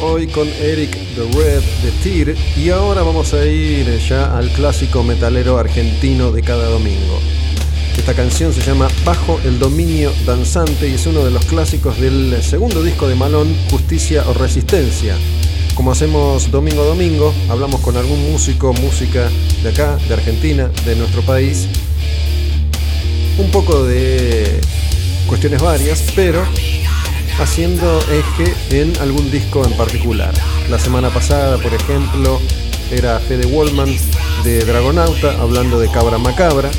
Hoy 0.00 0.26
con 0.26 0.48
Eric 0.48 0.90
the 1.14 1.38
Red 1.38 1.62
de 1.82 1.90
Tyr 2.02 2.34
y 2.56 2.70
ahora 2.70 3.02
vamos 3.02 3.34
a 3.34 3.44
ir 3.44 3.98
ya 3.98 4.34
al 4.34 4.48
clásico 4.52 5.02
metalero 5.02 5.58
argentino 5.58 6.32
de 6.32 6.40
cada 6.40 6.64
domingo. 6.70 7.20
Esta 7.94 8.14
canción 8.14 8.54
se 8.54 8.62
llama 8.62 8.88
Bajo 9.04 9.38
el 9.44 9.58
dominio 9.58 10.12
danzante 10.24 10.88
y 10.88 10.94
es 10.94 11.06
uno 11.06 11.22
de 11.26 11.30
los 11.30 11.44
clásicos 11.44 12.00
del 12.00 12.42
segundo 12.42 12.82
disco 12.82 13.06
de 13.06 13.16
Malón, 13.16 13.54
Justicia 13.70 14.24
o 14.26 14.32
Resistencia. 14.32 15.14
Como 15.74 15.92
hacemos 15.92 16.50
domingo 16.50 16.80
a 16.80 16.86
domingo, 16.86 17.34
hablamos 17.50 17.82
con 17.82 17.98
algún 17.98 18.32
músico, 18.32 18.72
música 18.72 19.28
de 19.62 19.68
acá, 19.68 19.98
de 20.08 20.14
Argentina, 20.14 20.70
de 20.86 20.96
nuestro 20.96 21.20
país. 21.20 21.68
Un 23.36 23.50
poco 23.50 23.84
de 23.84 24.58
cuestiones 25.26 25.60
varias, 25.60 26.02
pero 26.16 26.46
haciendo 27.40 27.98
eje 28.10 28.54
en 28.70 28.96
algún 28.98 29.30
disco 29.30 29.64
en 29.64 29.72
particular. 29.76 30.32
La 30.68 30.78
semana 30.78 31.10
pasada, 31.10 31.56
por 31.58 31.72
ejemplo, 31.72 32.40
era 32.90 33.18
Fede 33.18 33.46
Wallman 33.46 33.88
de 34.44 34.64
Dragonauta 34.64 35.40
hablando 35.40 35.80
de 35.80 35.90
Cabra 35.90 36.18
Macabra. 36.18 36.70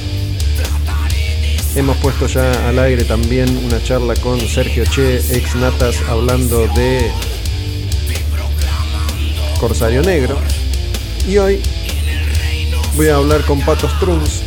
Hemos 1.75 1.97
puesto 1.97 2.27
ya 2.27 2.69
al 2.69 2.79
aire 2.79 3.03
también 3.05 3.57
una 3.65 3.81
charla 3.81 4.15
con 4.15 4.39
Sergio 4.39 4.83
Che, 4.85 5.17
ex 5.17 5.55
Natas, 5.55 5.95
hablando 6.07 6.67
de 6.75 7.09
Corsario 9.59 10.01
Negro. 10.01 10.37
Y 11.27 11.37
hoy 11.37 11.61
voy 12.95 13.07
a 13.07 13.15
hablar 13.15 13.41
con 13.45 13.61
Pato 13.61 13.89
Strunz, 13.89 14.41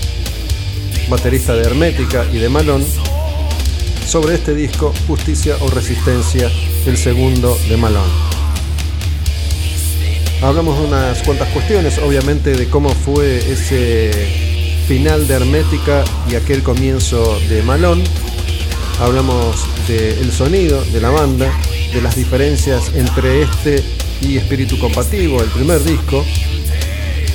baterista 1.08 1.54
de 1.54 1.62
Hermética 1.62 2.26
y 2.32 2.38
de 2.38 2.48
Malón, 2.48 2.84
sobre 4.14 4.36
este 4.36 4.54
disco 4.54 4.94
Justicia 5.08 5.56
o 5.60 5.68
Resistencia, 5.70 6.48
el 6.86 6.96
segundo 6.96 7.58
de 7.68 7.76
Malón. 7.76 8.08
Hablamos 10.40 10.78
de 10.78 10.86
unas 10.86 11.20
cuantas 11.24 11.48
cuestiones, 11.48 11.98
obviamente 11.98 12.54
de 12.54 12.68
cómo 12.68 12.90
fue 12.90 13.38
ese 13.38 14.12
final 14.86 15.26
de 15.26 15.34
Hermética 15.34 16.04
y 16.30 16.36
aquel 16.36 16.62
comienzo 16.62 17.40
de 17.48 17.64
Malón. 17.64 18.04
Hablamos 19.00 19.66
del 19.88 20.30
sonido 20.30 20.80
de 20.92 21.00
la 21.00 21.10
banda, 21.10 21.52
de 21.92 22.00
las 22.00 22.14
diferencias 22.14 22.92
entre 22.94 23.42
este 23.42 23.82
y 24.20 24.36
Espíritu 24.36 24.78
Compativo, 24.78 25.42
el 25.42 25.50
primer 25.50 25.82
disco, 25.82 26.24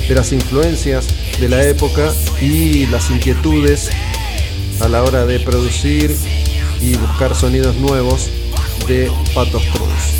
de 0.08 0.16
las 0.16 0.32
influencias 0.32 1.10
de 1.42 1.50
la 1.50 1.62
época 1.62 2.14
y 2.40 2.86
las 2.86 3.10
inquietudes 3.10 3.90
a 4.80 4.88
la 4.88 5.04
hora 5.04 5.26
de 5.26 5.42
producir 5.42 6.16
y 6.82 6.98
buscar 6.98 7.36
sonidos 7.36 7.76
nuevos 7.76 8.30
de 8.88 9.12
Patos 9.34 9.64
Cruz. 9.74 10.20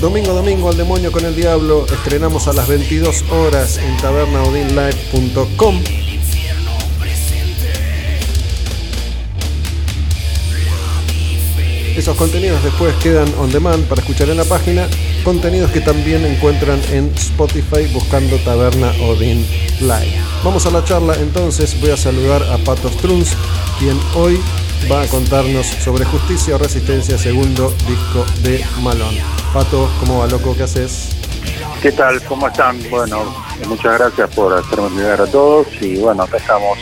Domingo 0.00 0.32
domingo 0.32 0.70
al 0.70 0.78
demonio 0.78 1.12
con 1.12 1.26
el 1.26 1.36
diablo 1.36 1.84
estrenamos 1.92 2.48
a 2.48 2.54
las 2.54 2.66
22 2.68 3.22
horas 3.30 3.76
en 3.76 3.94
tabernaodinlive.com. 3.98 5.99
Esos 12.00 12.16
contenidos 12.16 12.64
después 12.64 12.94
quedan 12.94 13.28
on 13.38 13.52
demand 13.52 13.84
para 13.84 14.00
escuchar 14.00 14.30
en 14.30 14.38
la 14.38 14.44
página, 14.46 14.88
contenidos 15.22 15.70
que 15.70 15.82
también 15.82 16.24
encuentran 16.24 16.80
en 16.92 17.12
Spotify 17.14 17.92
buscando 17.92 18.38
Taberna 18.38 18.90
Odin 19.02 19.46
Live. 19.80 20.18
Vamos 20.42 20.64
a 20.64 20.70
la 20.70 20.82
charla 20.82 21.14
entonces, 21.16 21.78
voy 21.78 21.90
a 21.90 21.98
saludar 21.98 22.42
a 22.44 22.56
Pato 22.64 22.88
Strunz, 22.88 23.34
quien 23.78 24.00
hoy 24.14 24.40
va 24.90 25.02
a 25.02 25.06
contarnos 25.08 25.66
sobre 25.66 26.06
Justicia 26.06 26.54
o 26.54 26.58
Resistencia, 26.58 27.18
segundo 27.18 27.68
disco 27.86 28.24
de 28.44 28.64
Malón. 28.80 29.14
Pato, 29.52 29.86
¿cómo 30.00 30.20
va 30.20 30.26
loco? 30.26 30.54
¿Qué 30.56 30.62
haces? 30.62 31.10
¿Qué 31.82 31.92
tal? 31.92 32.18
¿Cómo 32.22 32.48
están? 32.48 32.78
Bueno, 32.88 33.24
muchas 33.68 33.98
gracias 33.98 34.34
por 34.34 34.54
hacerme 34.54 34.88
llegar 34.96 35.20
a 35.20 35.26
todos 35.26 35.66
y 35.82 35.96
bueno, 35.98 36.22
acá 36.22 36.38
estamos 36.38 36.78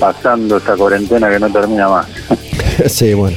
pasando 0.00 0.56
esta 0.56 0.74
cuarentena 0.74 1.28
que 1.28 1.38
no 1.38 1.52
termina 1.52 1.86
más. 1.86 2.06
sí, 2.86 3.12
bueno. 3.12 3.36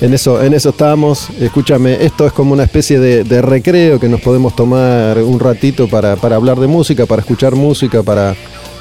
En 0.00 0.12
eso, 0.12 0.42
en 0.42 0.52
eso 0.52 0.70
estamos. 0.70 1.30
Escúchame, 1.40 2.04
esto 2.04 2.26
es 2.26 2.32
como 2.32 2.52
una 2.52 2.64
especie 2.64 2.98
de, 2.98 3.42
recreo 3.42 3.98
que 3.98 4.08
nos 4.08 4.20
podemos 4.20 4.54
tomar 4.54 5.18
un 5.18 5.40
ratito 5.40 5.88
para, 5.88 6.16
para, 6.16 6.36
hablar 6.36 6.58
de 6.58 6.66
música, 6.66 7.06
para 7.06 7.20
escuchar 7.20 7.54
música, 7.54 8.02
para, 8.02 8.34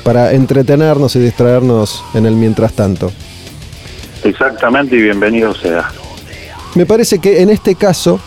para 0.04 0.34
entretenernos 0.34 1.16
y 1.16 1.20
distraernos 1.20 2.04
en 2.14 2.26
el 2.26 2.36
mientras 2.36 2.74
tanto. 2.74 3.12
Exactamente 4.24 4.98
y 4.98 5.02
bienvenido 5.02 5.54
sea. 5.56 5.90
Me 6.76 6.86
parece 6.86 7.20
que 7.20 7.42
en 7.42 7.50
este 7.50 7.76
caso, 7.76 8.20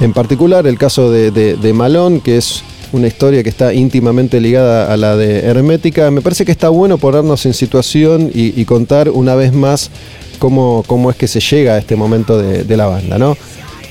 en 0.00 0.12
particular 0.12 0.66
el 0.66 0.76
caso 0.76 1.10
de, 1.10 1.30
de 1.30 1.72
Malón, 1.72 2.20
que 2.20 2.36
es 2.36 2.62
una 2.92 3.06
historia 3.06 3.42
que 3.42 3.48
está 3.48 3.72
íntimamente 3.72 4.40
ligada 4.40 4.92
a 4.92 4.96
la 4.98 5.16
de 5.16 5.40
Hermética, 5.40 6.10
me 6.10 6.20
parece 6.20 6.44
que 6.44 6.52
está 6.52 6.68
bueno 6.68 6.98
ponernos 6.98 7.46
en 7.46 7.54
situación 7.54 8.30
y, 8.34 8.60
y 8.60 8.64
contar 8.66 9.08
una 9.08 9.34
vez 9.34 9.54
más 9.54 9.90
cómo, 10.38 10.84
cómo 10.86 11.10
es 11.10 11.16
que 11.16 11.28
se 11.28 11.40
llega 11.40 11.74
a 11.74 11.78
este 11.78 11.96
momento 11.96 12.38
de, 12.38 12.76
la 12.76 12.86
banda, 12.86 13.18
¿no? 13.18 13.36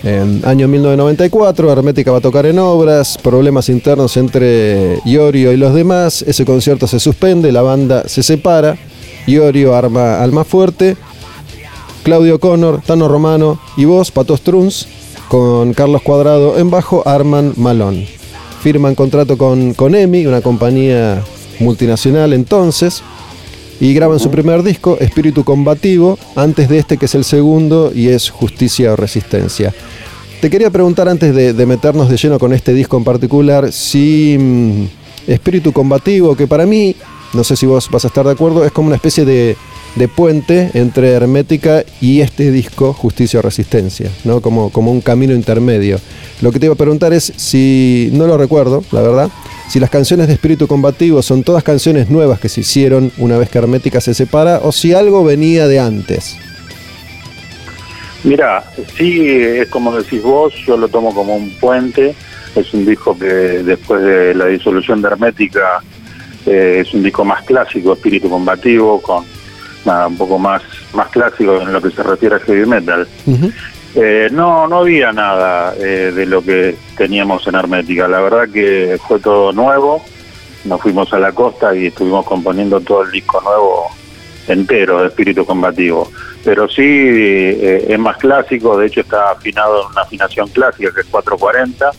En 0.04 0.42
año 0.46 0.68
1994, 0.68 1.72
Hermética 1.72 2.12
va 2.12 2.20
a 2.20 2.22
tocar 2.22 2.46
en 2.46 2.60
obras, 2.60 3.18
problemas 3.18 3.68
internos 3.70 4.16
entre 4.18 5.00
Iorio 5.06 5.52
y 5.52 5.58
los 5.58 5.74
demás, 5.74 6.22
ese 6.22 6.46
concierto 6.46 6.88
se 6.88 7.00
suspende, 7.00 7.52
la 7.52 7.64
banda 7.64 8.08
se 8.08 8.22
separa, 8.22 8.78
Iorio 9.26 9.76
arma 9.76 10.22
al 10.22 10.32
fuerte, 10.46 10.96
Claudio 12.04 12.40
Connor, 12.40 12.82
Tano 12.86 13.08
Romano 13.08 13.60
y 13.76 13.86
vos, 13.86 14.12
Pato 14.12 14.38
Strunz, 14.38 14.86
con 15.28 15.74
Carlos 15.74 16.02
Cuadrado 16.02 16.58
en 16.58 16.70
bajo, 16.70 17.06
arman 17.06 17.54
Malón. 17.58 18.06
Firman 18.62 18.96
contrato 18.96 19.38
con, 19.38 19.74
con 19.74 19.94
EMI, 19.94 20.26
una 20.26 20.42
compañía 20.42 21.24
multinacional 21.60 22.34
entonces, 22.34 23.04
y 23.80 23.94
graban 23.94 24.20
su 24.20 24.32
primer 24.32 24.64
disco, 24.64 24.98
Espíritu 25.00 25.44
Combativo, 25.44 26.18
antes 26.36 26.70
de 26.70 26.80
este 26.80 26.98
que 26.98 27.06
es 27.06 27.16
el 27.16 27.24
segundo 27.24 27.92
y 27.94 28.08
es 28.10 28.30
Justicia 28.30 28.94
o 28.94 28.96
Resistencia. 28.96 29.74
Te 30.42 30.50
quería 30.50 30.70
preguntar 30.70 31.10
antes 31.10 31.34
de, 31.34 31.66
meternos 31.66 32.10
de 32.10 32.18
lleno 32.18 32.40
con 32.40 32.54
este 32.54 32.74
disco 32.74 32.98
en 32.98 33.04
particular, 33.04 33.72
si 33.72 34.38
mm, 34.40 35.32
Espíritu 35.32 35.72
Combativo, 35.72 36.36
que 36.36 36.48
para 36.48 36.66
mí, 36.66 36.96
no 37.34 37.44
sé 37.44 37.56
si 37.56 37.66
vos 37.66 37.90
vas 37.90 38.06
a 38.06 38.08
estar 38.08 38.26
de 38.26 38.32
acuerdo, 38.32 38.64
es 38.64 38.72
como 38.72 38.88
una 38.88 38.96
especie 38.96 39.26
de, 39.26 39.58
puente 40.08 40.70
entre 40.76 41.10
Hermética 41.10 41.84
y 42.00 42.22
este 42.22 42.52
disco 42.52 42.94
Justicia 42.94 43.40
o 43.40 43.42
Resistencia, 43.42 44.12
¿no? 44.24 44.42
Como, 44.42 44.70
como 44.70 44.92
un 44.92 45.02
camino 45.02 45.34
intermedio. 45.34 46.00
Lo 46.42 46.52
que 46.52 46.60
te 46.60 46.68
iba 46.68 46.76
a 46.76 46.78
preguntar 46.78 47.14
es 47.14 47.34
si, 47.36 48.10
no 48.14 48.28
lo 48.28 48.38
recuerdo, 48.38 48.84
la 48.92 49.02
verdad, 49.02 49.32
si 49.70 49.80
las 49.80 49.90
canciones 49.90 50.28
de 50.28 50.34
espíritu 50.34 50.68
combativo 50.68 51.24
son 51.24 51.44
todas 51.44 51.64
canciones 51.64 52.10
nuevas 52.12 52.40
que 52.40 52.50
se 52.50 52.62
hicieron 52.62 53.12
una 53.18 53.40
vez 53.40 53.50
que 53.50 53.58
Hermética 53.58 54.00
se 54.00 54.14
separa 54.14 54.60
o 54.64 54.72
si 54.72 54.94
algo 54.94 55.24
venía 55.24 55.68
de 55.68 55.80
antes. 55.80 56.38
Mira, 58.24 58.64
sí, 58.98 59.22
es 59.26 59.68
como 59.70 59.96
decís 59.96 60.22
vos, 60.22 60.54
yo 60.66 60.78
lo 60.78 60.88
tomo 60.88 61.14
como 61.14 61.36
un 61.36 61.50
puente, 61.60 62.14
es 62.56 62.74
un 62.74 62.86
disco 62.86 63.18
que 63.18 63.26
después 63.26 64.02
de 64.04 64.36
la 64.36 64.46
disolución 64.46 65.02
de 65.02 65.08
Hermética 65.08 65.82
eh, 66.46 66.84
es 66.86 66.94
un 66.94 67.04
disco 67.04 67.26
más 67.26 67.44
clásico, 67.44 67.94
espíritu 67.94 68.30
combativo, 68.30 69.02
con 69.02 69.26
nada, 69.88 70.08
un 70.08 70.18
poco 70.18 70.38
más, 70.38 70.62
más 70.94 71.08
clásico 71.10 71.60
en 71.62 71.74
lo 71.74 71.82
que 71.82 71.90
se 71.90 72.04
refiere 72.04 72.36
a 72.36 72.40
heavy 72.40 72.66
metal. 72.66 73.08
Eh, 73.96 74.30
no, 74.32 74.68
no 74.68 74.80
había 74.80 75.12
nada 75.12 75.74
eh, 75.76 76.12
de 76.14 76.26
lo 76.28 76.44
que 76.44 76.76
teníamos 76.96 77.48
en 77.48 77.56
Hermética. 77.56 78.08
La 78.08 78.22
verdad 78.22 78.48
que 78.54 79.00
fue 79.08 79.20
todo 79.20 79.52
nuevo. 79.52 80.04
Nos 80.66 80.82
fuimos 80.82 81.12
a 81.14 81.20
la 81.20 81.32
costa 81.32 81.74
y 81.76 81.88
estuvimos 81.88 82.26
componiendo 82.26 82.80
todo 82.82 83.04
el 83.04 83.12
disco 83.12 83.42
nuevo 83.42 83.88
entero 84.48 85.02
de 85.02 85.08
espíritu 85.08 85.46
combativo. 85.46 86.12
Pero 86.44 86.68
sí 86.70 86.84
eh, 86.84 87.86
es 87.90 88.00
más 88.00 88.18
clásico, 88.18 88.78
de 88.78 88.88
hecho 88.88 89.02
está 89.02 89.32
afinado 89.32 89.82
en 89.82 89.92
una 89.92 90.02
afinación 90.02 90.48
clásica 90.50 90.92
que 90.94 91.02
es 91.02 91.08
440, 91.08 91.92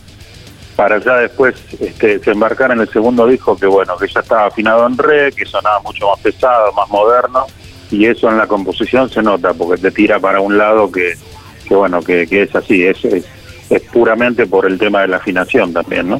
para 0.75 0.97
ya 0.99 1.17
después 1.17 1.55
este, 1.79 2.19
se 2.19 2.31
embarcar 2.31 2.71
en 2.71 2.79
el 2.79 2.89
segundo 2.89 3.27
disco 3.27 3.57
que 3.57 3.67
bueno, 3.67 3.97
que 3.97 4.07
ya 4.07 4.21
estaba 4.21 4.45
afinado 4.45 4.87
en 4.87 4.97
re, 4.97 5.31
que 5.33 5.45
sonaba 5.45 5.81
mucho 5.81 6.07
más 6.07 6.19
pesado, 6.19 6.71
más 6.73 6.89
moderno, 6.89 7.45
y 7.91 8.05
eso 8.05 8.29
en 8.29 8.37
la 8.37 8.47
composición 8.47 9.09
se 9.09 9.21
nota, 9.21 9.53
porque 9.53 9.81
te 9.81 9.91
tira 9.91 10.19
para 10.19 10.41
un 10.41 10.57
lado 10.57 10.91
que, 10.91 11.13
que 11.67 11.75
bueno, 11.75 12.01
que, 12.01 12.27
es 12.29 12.55
así, 12.55 12.83
es, 12.85 12.97
es 13.03 13.81
puramente 13.91 14.45
por 14.45 14.65
el 14.65 14.77
tema 14.77 15.01
de 15.01 15.07
la 15.07 15.17
afinación 15.17 15.73
también, 15.73 16.09
¿no? 16.09 16.19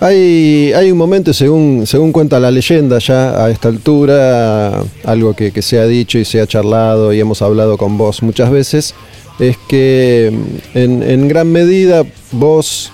Hay, 0.00 0.72
hay 0.74 0.90
un 0.90 0.98
momento, 0.98 1.32
según, 1.32 1.86
según 1.86 2.10
cuenta 2.10 2.40
la 2.40 2.50
leyenda 2.50 2.98
ya 2.98 3.44
a 3.44 3.50
esta 3.50 3.68
altura, 3.68 4.82
algo 5.04 5.34
que, 5.34 5.52
que 5.52 5.62
se 5.62 5.78
ha 5.78 5.86
dicho 5.86 6.18
y 6.18 6.24
se 6.24 6.40
ha 6.40 6.46
charlado 6.46 7.12
y 7.12 7.20
hemos 7.20 7.40
hablado 7.40 7.78
con 7.78 7.96
vos 7.96 8.20
muchas 8.20 8.50
veces, 8.50 8.96
es 9.38 9.56
que 9.68 10.32
mm, 10.74 10.76
en 10.76 11.28
gran 11.28 11.52
medida 11.52 12.04
vos 12.32 12.92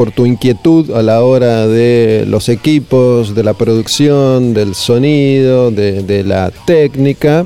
por 0.00 0.12
tu 0.12 0.24
inquietud 0.24 0.92
a 0.92 1.02
la 1.02 1.22
hora 1.22 1.68
de 1.68 2.24
los 2.26 2.48
equipos, 2.48 3.34
de 3.34 3.44
la 3.44 3.52
producción, 3.52 4.54
del 4.54 4.74
sonido, 4.74 5.70
de, 5.70 6.24
la 6.24 6.50
técnica. 6.64 7.44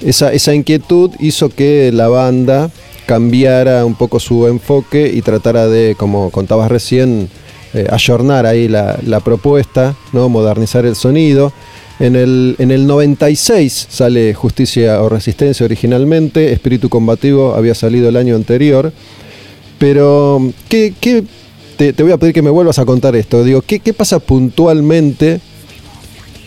Esa, 0.00 0.32
esa, 0.32 0.54
inquietud 0.54 1.10
hizo 1.20 1.50
que 1.50 1.92
la 1.92 2.08
banda 2.08 2.70
cambiara 3.04 3.84
un 3.84 3.96
poco 3.96 4.18
su 4.18 4.46
enfoque 4.46 5.12
y 5.12 5.20
tratara 5.20 5.68
de, 5.68 5.94
como 5.94 6.30
contabas 6.30 6.70
recién, 6.70 7.28
eh, 7.74 7.86
ayornar 7.90 8.46
ahí 8.46 8.66
la, 8.66 8.98
la, 9.04 9.20
propuesta, 9.20 9.94
¿no? 10.14 10.30
modernizar 10.30 10.86
el 10.86 10.96
sonido. 10.96 11.52
En 12.00 12.16
el, 12.16 12.56
en 12.60 12.70
el 12.70 12.86
96 12.86 13.88
sale 13.90 14.32
Justicia 14.32 15.02
o 15.02 15.10
Resistencia 15.10 15.66
originalmente, 15.66 16.50
Espíritu 16.50 16.88
Combativo 16.88 17.54
había 17.54 17.74
salido 17.74 18.08
el 18.08 18.16
año 18.16 18.36
anterior. 18.36 18.90
Pero, 19.78 20.50
¿qué, 20.70 20.94
qué 20.98 21.24
te, 21.76 21.92
te, 21.92 22.02
voy 22.02 22.12
a 22.12 22.18
pedir 22.18 22.34
que 22.34 22.42
me 22.42 22.50
vuelvas 22.50 22.78
a 22.78 22.84
contar 22.84 23.16
esto. 23.16 23.44
Digo, 23.44 23.62
¿qué, 23.62 23.80
qué 23.80 23.92
pasa 23.92 24.18
puntualmente? 24.18 25.40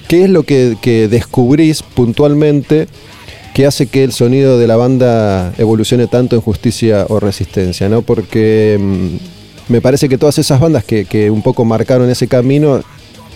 ¿Qué 0.07 0.23
es 0.23 0.29
lo 0.29 0.43
que, 0.43 0.77
que, 0.81 1.07
descubrís 1.07 1.83
puntualmente 1.83 2.87
que 3.53 3.65
hace 3.65 3.87
que 3.87 4.03
el 4.03 4.11
sonido 4.11 4.57
de 4.57 4.67
la 4.67 4.77
banda 4.77 5.53
evolucione 5.57 6.07
tanto 6.07 6.35
en 6.35 6.41
justicia 6.41 7.05
o 7.09 7.19
resistencia? 7.19 7.89
¿no? 7.89 8.01
Porque 8.01 8.77
mmm, 8.79 9.17
me 9.67 9.81
parece 9.81 10.07
que 10.07 10.17
todas 10.17 10.37
esas 10.37 10.59
bandas 10.59 10.83
que, 10.83 11.05
que, 11.05 11.29
un 11.29 11.41
poco 11.41 11.65
marcaron 11.65 12.09
ese 12.09 12.27
camino 12.27 12.81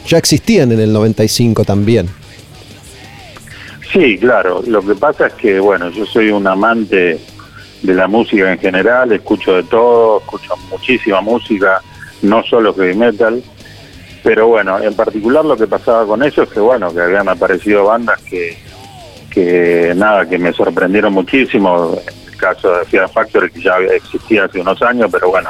ya 0.08 0.18
existían 0.18 0.72
en 0.72 0.80
el 0.80 0.94
95 0.94 1.66
también. 1.66 2.08
Sí, 3.92 4.18
claro. 4.18 4.64
Lo 4.66 4.82
que 4.82 4.96
pasa 4.96 5.28
es 5.28 5.34
que, 5.34 5.60
bueno, 5.60 5.90
yo 5.90 6.06
soy 6.06 6.30
un 6.30 6.48
amante 6.48 7.20
de 7.82 7.94
la 7.94 8.08
música 8.08 8.52
en 8.52 8.60
general, 8.60 9.12
escucho 9.12 9.56
de 9.56 9.64
todo, 9.64 10.20
escucho 10.20 10.56
muchísima 10.70 11.22
música, 11.22 11.82
no 12.22 12.44
solo 12.44 12.74
heavy 12.74 12.95
metal, 12.95 13.44
pero 14.24 14.48
bueno, 14.48 14.80
en 14.80 14.94
particular 14.94 15.44
lo 15.44 15.58
que 15.58 15.68
pasaba 15.68 16.06
con 16.06 16.22
eso 16.24 16.44
es 16.44 16.49
que 16.49 16.60
bueno, 16.60 16.94
que 16.94 17.02
habían 17.02 17.28
aparecido 17.28 17.86
bandas 17.86 18.22
que, 18.22 18.58
que 19.32 19.94
nada, 19.95 20.28
que 20.28 20.38
me 20.38 20.53
sorprendieron 20.53 21.14
muchísimo, 21.14 21.98
en 22.08 22.32
el 22.32 22.38
caso 22.38 22.72
de 22.78 22.86
Fear 22.86 23.10
Factory 23.10 23.52
que 23.52 23.62
ya 23.62 23.78
existía 23.78 24.45
hace 24.45 24.60
unos 24.60 24.82
años, 24.84 25.10
pero 25.12 25.30
bueno, 25.30 25.49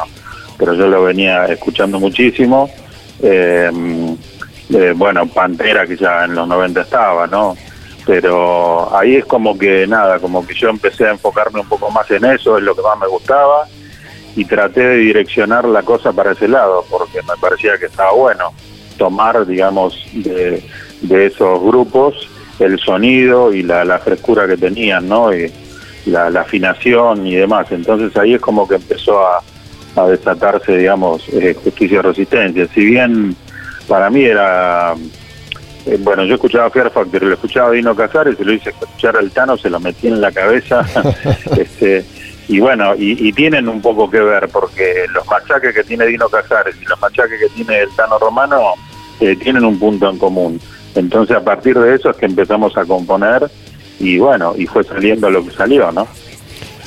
pero 0.58 0.74
yo 0.74 0.88
lo 0.88 1.04
venía 1.04 1.46
escuchando 1.48 2.00
muchísimo, 2.00 2.70
eh, 3.22 3.70
eh, 4.74 4.94
bueno, 4.96 5.26
Pantera 5.28 5.86
que 5.86 5.98
ya 5.98 6.24
en 6.24 6.36
los 6.36 6.48
90 6.48 6.82
estaba, 6.82 7.28
¿no? 7.28 7.58
Pero 8.06 8.96
ahí 8.96 9.16
es 9.16 9.26
como 9.26 9.58
que 9.58 9.86
nada, 9.88 10.20
como 10.20 10.46
que 10.46 10.54
yo 10.54 10.70
empecé 10.70 11.06
a 11.06 11.12
enfocarme 11.12 11.60
un 11.60 11.68
poco 11.68 11.90
más 11.92 12.10
en 12.12 12.26
eso, 12.26 12.58
es 12.58 12.64
lo 12.64 12.76
que 12.76 12.82
más 12.82 12.98
me 13.00 13.08
gustaba, 13.08 13.68
y 14.36 14.46
traté 14.46 14.82
de 14.82 14.98
direccionar 14.98 15.66
la 15.66 15.84
cosa 15.84 16.12
para 16.12 16.32
ese 16.32 16.48
lado, 16.48 16.86
porque 16.90 17.22
me 17.22 17.36
parecía 17.40 17.78
que 17.78 17.86
estaba 17.86 18.14
bueno 18.14 18.54
tomar, 18.98 19.46
digamos, 19.46 19.98
de, 20.14 20.64
de 21.02 21.26
esos 21.26 21.62
grupos 21.62 22.30
el 22.60 22.80
sonido 22.80 23.54
y 23.54 23.64
la, 23.64 23.84
la, 23.84 24.00
frescura 24.00 24.48
que 24.48 24.58
tenían, 24.58 25.08
¿no? 25.10 25.34
Y 25.34 25.52
la, 26.06 26.28
afinación 26.28 27.26
y 27.26 27.36
demás. 27.36 27.68
Entonces 27.72 28.16
ahí 28.18 28.36
es 28.36 28.42
como 28.42 28.68
que 28.68 28.76
empezó 28.76 29.26
a, 29.26 29.42
a 29.96 30.08
desatarse, 30.08 30.78
digamos, 30.78 31.28
eh, 31.30 31.56
justicia 31.64 32.00
y 32.00 32.02
resistencia. 32.02 32.68
Si 32.74 32.86
bien 32.86 33.36
para 33.88 34.10
mí 34.10 34.24
era 34.24 34.94
eh, 35.86 35.98
bueno, 36.00 36.24
yo 36.26 36.36
escuchaba 36.36 36.70
Fear 36.70 36.92
Factory, 36.92 37.26
lo 37.26 37.34
escuchaba 37.34 37.72
Dino 37.72 37.96
Casares, 37.96 38.38
se 38.38 38.46
lo 38.46 38.54
hice 38.54 38.70
escuchar 38.70 39.18
al 39.18 39.32
Tano, 39.32 39.58
se 39.58 39.70
lo 39.70 39.80
metí 39.80 40.08
en 40.08 40.22
la 40.22 40.32
cabeza. 40.32 40.86
este, 41.58 42.06
y 42.48 42.60
bueno, 42.60 42.96
y, 42.96 43.28
y, 43.28 43.34
tienen 43.34 43.68
un 43.68 43.82
poco 43.82 44.10
que 44.10 44.20
ver, 44.20 44.50
porque 44.50 45.06
los 45.14 45.26
machaques 45.28 45.74
que 45.74 45.84
tiene 45.84 46.06
Dino 46.06 46.30
Casares 46.30 46.76
y 46.82 46.86
los 46.86 47.00
machaques 47.00 47.40
que 47.40 47.50
tiene 47.50 47.80
el 47.80 47.90
Tano 47.96 48.20
Romano 48.20 48.74
eh, 49.20 49.36
tienen 49.36 49.66
un 49.66 49.80
punto 49.80 50.10
en 50.10 50.18
común. 50.18 50.60
Entonces, 50.96 51.38
a 51.38 51.44
partir 51.44 51.80
de 51.80 51.96
eso 51.96 52.10
es 52.10 52.18
que 52.18 52.26
empezamos 52.26 52.76
a 52.78 52.86
componer 52.86 53.50
y 54.00 54.18
bueno, 54.18 54.54
y 54.58 54.66
fue 54.66 54.84
saliendo 54.84 55.30
lo 55.30 55.46
que 55.46 55.52
salió, 55.52 55.92
¿no? 55.92 56.08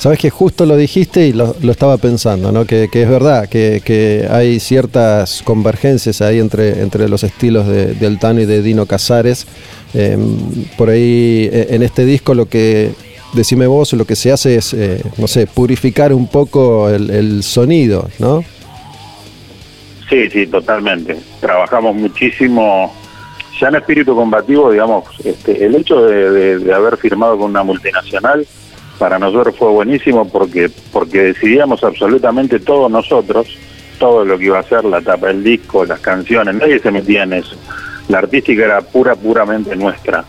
Sabes 0.05 0.19
que 0.19 0.29
justo 0.29 0.67
lo 0.67 0.77
dijiste 0.77 1.25
y 1.25 1.33
lo, 1.33 1.55
estaba 1.63 1.97
pensando, 1.97 2.51
¿no? 2.51 2.65
Que, 2.65 2.83
es 2.83 3.09
verdad, 3.09 3.49
que, 3.49 3.81
que, 3.83 4.27
hay 4.29 4.59
ciertas 4.59 5.41
convergencias 5.41 6.21
ahí 6.21 6.37
entre, 6.37 6.83
entre 6.83 7.09
los 7.09 7.23
estilos 7.23 7.65
de, 7.65 7.95
de 7.95 8.05
Altano 8.05 8.39
y 8.39 8.45
de 8.45 8.61
Dino 8.61 8.85
Casares. 8.85 9.47
Eh, 9.95 10.15
por 10.77 10.91
ahí 10.91 11.49
en 11.51 11.81
este 11.81 12.05
disco 12.05 12.35
lo 12.35 12.47
que, 12.47 12.91
decime 13.33 13.65
vos, 13.65 13.93
lo 13.93 14.05
que 14.05 14.15
se 14.15 14.31
hace 14.31 14.57
es, 14.57 14.75
eh, 14.75 15.01
no 15.17 15.27
sé, 15.27 15.47
purificar 15.47 16.13
un 16.13 16.27
poco 16.27 16.87
el, 16.87 17.41
sonido, 17.41 18.07
¿no? 18.19 18.43
Sí, 20.07 20.29
sí, 20.29 20.45
totalmente. 20.45 21.17
Trabajamos 21.39 21.95
muchísimo. 21.95 22.93
Ya 23.59 23.69
en 23.69 23.75
espíritu 23.77 24.13
combativo, 24.13 24.69
digamos, 24.69 25.05
este, 25.23 25.65
el 25.65 25.73
hecho 25.73 26.05
de 26.05 26.71
haber 26.71 26.95
firmado 26.97 27.39
con 27.39 27.49
una 27.49 27.63
multinacional 27.63 28.45
para 28.97 29.19
nosotros 29.19 29.55
fue 29.57 29.69
buenísimo 29.69 30.27
porque 30.27 30.69
porque 30.91 31.21
decidíamos 31.21 31.83
absolutamente 31.83 32.59
todos 32.59 32.89
nosotros 32.89 33.57
todo 33.97 34.25
lo 34.25 34.37
que 34.37 34.45
iba 34.45 34.59
a 34.59 34.63
ser 34.63 34.85
la 34.85 35.01
tapa 35.01 35.27
del 35.27 35.43
disco, 35.43 35.85
las 35.85 35.99
canciones, 35.99 36.55
nadie 36.55 36.79
se 36.79 36.91
metía 36.91 37.23
en 37.23 37.33
eso. 37.33 37.55
La 38.07 38.19
artística 38.19 38.63
era 38.63 38.81
pura, 38.81 39.15
puramente 39.15 39.75
nuestra. 39.75 40.23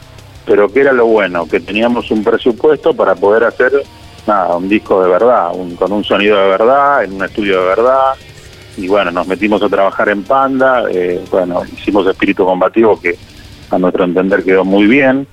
Pero 0.46 0.72
que 0.72 0.80
era 0.80 0.92
lo 0.92 1.06
bueno, 1.06 1.46
que 1.48 1.60
teníamos 1.60 2.10
un 2.10 2.22
presupuesto 2.22 2.94
para 2.94 3.14
poder 3.14 3.44
hacer 3.44 3.72
nada, 4.26 4.56
un 4.56 4.68
disco 4.68 5.02
de 5.02 5.10
verdad, 5.10 5.50
un, 5.54 5.74
con 5.74 5.92
un 5.92 6.04
sonido 6.04 6.40
de 6.40 6.48
verdad, 6.48 7.04
en 7.04 7.14
un 7.14 7.24
estudio 7.24 7.60
de 7.60 7.66
verdad. 7.66 8.14
Y 8.76 8.88
bueno, 8.88 9.10
nos 9.10 9.26
metimos 9.26 9.62
a 9.62 9.68
trabajar 9.68 10.08
en 10.08 10.22
Panda, 10.22 10.84
eh, 10.90 11.20
bueno, 11.30 11.62
hicimos 11.64 12.06
Espíritu 12.06 12.44
Combativo 12.44 13.00
que 13.00 13.16
a 13.70 13.78
nuestro 13.78 14.04
entender 14.04 14.44
quedó 14.44 14.64
muy 14.64 14.86
bien. 14.86 15.26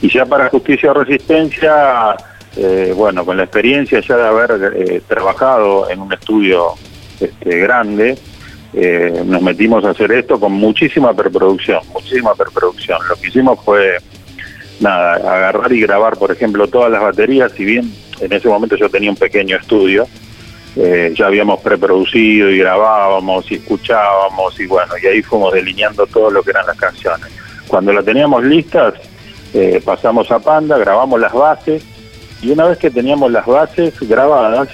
Y 0.00 0.08
ya 0.08 0.24
para 0.24 0.48
Justicia 0.48 0.90
o 0.90 0.94
Resistencia 0.94 2.16
eh, 2.56 2.92
bueno, 2.96 3.24
con 3.24 3.36
la 3.36 3.44
experiencia 3.44 4.00
ya 4.00 4.16
de 4.16 4.26
haber 4.26 4.72
eh, 4.76 5.02
trabajado 5.06 5.90
en 5.90 6.00
un 6.00 6.12
estudio 6.12 6.74
este, 7.20 7.58
grande, 7.58 8.16
eh, 8.72 9.22
nos 9.24 9.40
metimos 9.40 9.84
a 9.84 9.90
hacer 9.90 10.10
esto 10.12 10.40
con 10.40 10.52
muchísima 10.52 11.14
preproducción, 11.14 11.80
muchísima 11.92 12.34
preproducción. 12.34 12.98
Lo 13.08 13.14
que 13.16 13.28
hicimos 13.28 13.58
fue, 13.64 13.98
nada, 14.80 15.14
agarrar 15.14 15.72
y 15.72 15.80
grabar, 15.80 16.16
por 16.16 16.32
ejemplo, 16.32 16.66
todas 16.66 16.90
las 16.90 17.00
baterías, 17.00 17.52
si 17.52 17.64
bien 17.64 17.92
en 18.20 18.32
ese 18.32 18.48
momento 18.48 18.76
yo 18.76 18.88
tenía 18.88 19.10
un 19.10 19.16
pequeño 19.16 19.56
estudio, 19.56 20.06
eh, 20.76 21.14
ya 21.16 21.26
habíamos 21.26 21.60
preproducido 21.60 22.50
y 22.50 22.58
grabábamos 22.58 23.50
y 23.50 23.56
escuchábamos 23.56 24.58
y 24.58 24.66
bueno, 24.66 24.94
y 25.00 25.06
ahí 25.06 25.22
fuimos 25.22 25.52
delineando 25.52 26.04
todo 26.08 26.30
lo 26.30 26.42
que 26.42 26.50
eran 26.50 26.66
las 26.66 26.76
canciones. 26.76 27.28
Cuando 27.68 27.92
las 27.92 28.04
teníamos 28.04 28.42
listas, 28.42 28.94
eh, 29.52 29.80
pasamos 29.84 30.28
a 30.32 30.40
Panda, 30.40 30.76
grabamos 30.78 31.20
las 31.20 31.32
bases, 31.32 31.84
y 32.44 32.50
una 32.50 32.66
vez 32.66 32.78
que 32.78 32.90
teníamos 32.90 33.32
las 33.32 33.46
bases 33.46 33.94
grabadas, 34.00 34.68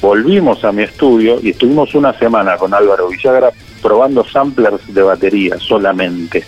volvimos 0.00 0.64
a 0.64 0.72
mi 0.72 0.84
estudio 0.84 1.38
y 1.42 1.50
estuvimos 1.50 1.94
una 1.94 2.18
semana 2.18 2.56
con 2.56 2.72
Álvaro 2.72 3.08
Villagra 3.08 3.50
probando 3.82 4.24
samplers 4.24 4.82
de 4.92 5.02
batería 5.02 5.58
solamente. 5.58 6.42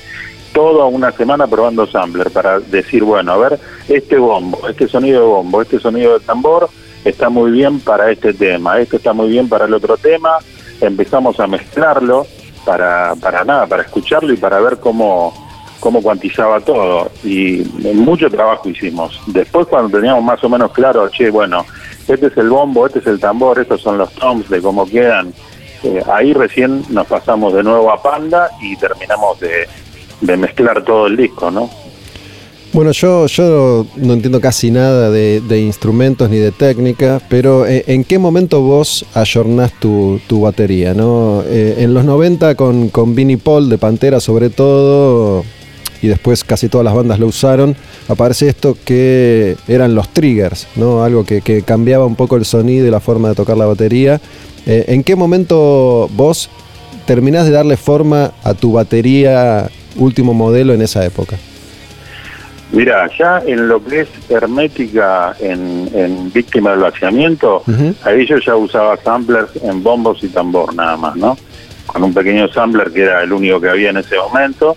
Toda 0.55 0.87
una 0.87 1.13
semana 1.13 1.47
probando 1.47 1.87
samplers 1.87 2.33
para 2.33 2.59
decir, 2.61 3.05
bueno, 3.05 3.33
a 3.33 3.37
ver, 3.37 3.61
este 3.89 4.17
bombo, 4.17 4.67
este 4.67 4.89
sonido 4.89 5.21
de 5.21 5.27
bombo, 5.27 5.61
este 5.61 5.79
sonido 5.79 6.19
de 6.19 6.25
tambor 6.25 6.71
está 7.05 7.29
muy 7.29 7.51
bien 7.51 7.79
para 7.81 8.11
este 8.11 8.33
tema, 8.33 8.81
este 8.81 8.97
está 8.97 9.13
muy 9.13 9.29
bien 9.29 9.51
para 9.51 9.67
el 9.67 9.75
otro 9.75 9.99
tema. 9.99 10.39
Empezamos 10.81 11.39
a 11.39 11.47
mezclarlo 11.47 12.27
para, 12.65 13.15
para 13.17 13.45
nada, 13.45 13.67
para 13.67 13.83
escucharlo 13.83 14.33
y 14.33 14.39
para 14.39 14.59
ver 14.61 14.79
cómo, 14.81 15.35
cómo 15.87 16.03
cuantizaba 16.03 16.59
todo 16.59 17.13
y 17.23 17.59
mucho 17.95 18.29
trabajo 18.29 18.69
hicimos. 18.69 19.21
Después 19.29 19.69
cuando 19.69 19.97
teníamos 19.97 20.25
más 20.25 20.43
o 20.43 20.49
menos 20.49 20.73
claro, 20.73 21.09
che, 21.11 21.31
bueno, 21.31 21.65
este 22.09 22.27
es 22.27 22.37
el 22.39 22.49
bombo, 22.49 22.89
este 22.89 22.99
es 22.99 23.07
el 23.07 23.21
tambor, 23.21 23.61
estos 23.61 23.83
son 23.83 23.97
los 23.97 24.13
toms 24.15 24.49
de 24.49 24.61
cómo 24.61 24.85
quedan, 24.85 25.33
eh, 25.85 26.03
ahí 26.13 26.33
recién 26.33 26.83
nos 26.89 27.07
pasamos 27.07 27.55
de 27.55 27.63
nuevo 27.63 27.93
a 27.93 28.03
Panda 28.03 28.51
y 28.61 28.75
terminamos 28.75 29.39
de, 29.39 30.37
mezclar 30.37 30.83
todo 30.85 31.07
el 31.07 31.17
disco, 31.17 31.53
¿no? 31.53 31.71
Bueno, 32.73 32.91
yo, 32.91 33.27
yo 33.27 33.87
no 33.95 34.13
entiendo 34.13 34.41
casi 34.41 34.73
nada 34.73 35.09
de, 35.11 35.41
de 35.41 35.61
instrumentos 35.61 36.29
ni 36.29 36.39
de 36.39 36.51
técnica, 36.51 37.21
pero 37.29 37.65
eh, 37.65 37.85
¿en 37.87 38.03
qué 38.03 38.19
momento 38.19 38.61
vos 38.61 39.07
ayornás 39.15 39.73
tu, 39.79 40.21
tu 40.27 40.41
batería? 40.41 40.95
¿no? 40.95 41.45
Eh, 41.47 41.77
en 41.79 41.95
los 41.95 42.05
90 42.05 42.57
con, 42.57 42.89
con 42.89 43.15
Vinnie 43.15 43.39
Paul 43.39 43.69
de 43.69 43.79
Pantera 43.79 44.19
sobre 44.19 44.51
todo, 44.51 45.45
y 46.03 46.09
después 46.09 46.45
casi 46.45 46.69
todas 46.69 46.85
las 46.85 46.95
bandas 46.95 47.19
lo 47.19 47.27
usaron, 47.27 47.77
aparece 48.09 48.49
esto 48.49 48.77
que 48.85 49.57
eran 49.69 49.95
los 49.95 50.09
triggers, 50.11 50.67
¿no? 50.77 51.03
Algo 51.03 51.25
que, 51.25 51.41
que 51.41 51.63
cambiaba 51.63 52.07
un 52.07 52.17
poco 52.17 52.37
el 52.37 52.45
sonido 52.45 52.87
y 52.87 52.91
la 52.91 53.01
forma 53.01 53.29
de 53.31 53.35
tocar 53.35 53.57
la 53.57 53.67
batería. 53.67 54.21
Eh, 54.67 54.85
¿En 54.89 55.05
qué 55.05 55.17
momento 55.17 56.09
vos 56.13 56.51
terminás 57.07 57.47
de 57.47 57.53
darle 57.53 57.77
forma 57.77 58.33
a 58.43 58.55
tu 58.55 58.73
batería 58.73 59.69
último 59.97 60.35
modelo 60.35 60.75
en 60.75 60.83
esa 60.83 61.05
época? 61.05 61.37
Mira, 62.73 63.09
ya 63.17 63.43
en 63.47 63.69
lo 63.69 63.83
que 63.85 64.01
es 64.01 64.09
hermética 64.29 65.37
en, 65.39 65.89
en 65.95 66.33
víctima 66.33 66.73
del 66.73 66.81
vaciamiento, 66.81 67.63
ahí 68.03 68.27
yo 68.27 68.39
ya 68.39 68.57
usaba 68.57 68.97
samplers 68.97 69.51
en 69.63 69.85
bombos 69.85 70.23
y 70.25 70.29
tambor 70.29 70.75
nada 70.75 70.97
más, 70.97 71.15
¿no? 71.15 71.39
Con 71.87 72.03
un 72.03 72.13
pequeño 72.13 72.49
sampler 72.49 72.91
que 72.91 73.03
era 73.03 73.23
el 73.23 73.33
único 73.33 73.61
que 73.61 73.69
había 73.69 73.91
en 73.91 73.99
ese 73.99 74.17
momento. 74.17 74.77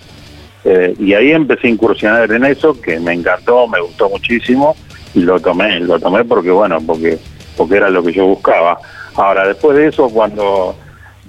Eh, 0.64 0.94
y 0.98 1.14
ahí 1.14 1.32
empecé 1.32 1.68
a 1.68 1.70
incursionar 1.70 2.30
en 2.32 2.44
eso, 2.44 2.78
que 2.80 3.00
me 3.00 3.14
encantó, 3.14 3.66
me 3.66 3.80
gustó 3.80 4.08
muchísimo, 4.08 4.76
y 5.14 5.20
lo 5.20 5.40
tomé, 5.40 5.80
lo 5.80 5.98
tomé 5.98 6.24
porque, 6.24 6.50
bueno, 6.50 6.78
porque, 6.86 7.18
porque 7.56 7.76
era 7.76 7.90
lo 7.90 8.02
que 8.02 8.12
yo 8.12 8.26
buscaba. 8.26 8.78
Ahora, 9.14 9.46
después 9.48 9.76
de 9.76 9.88
eso, 9.88 10.08
cuando 10.08 10.76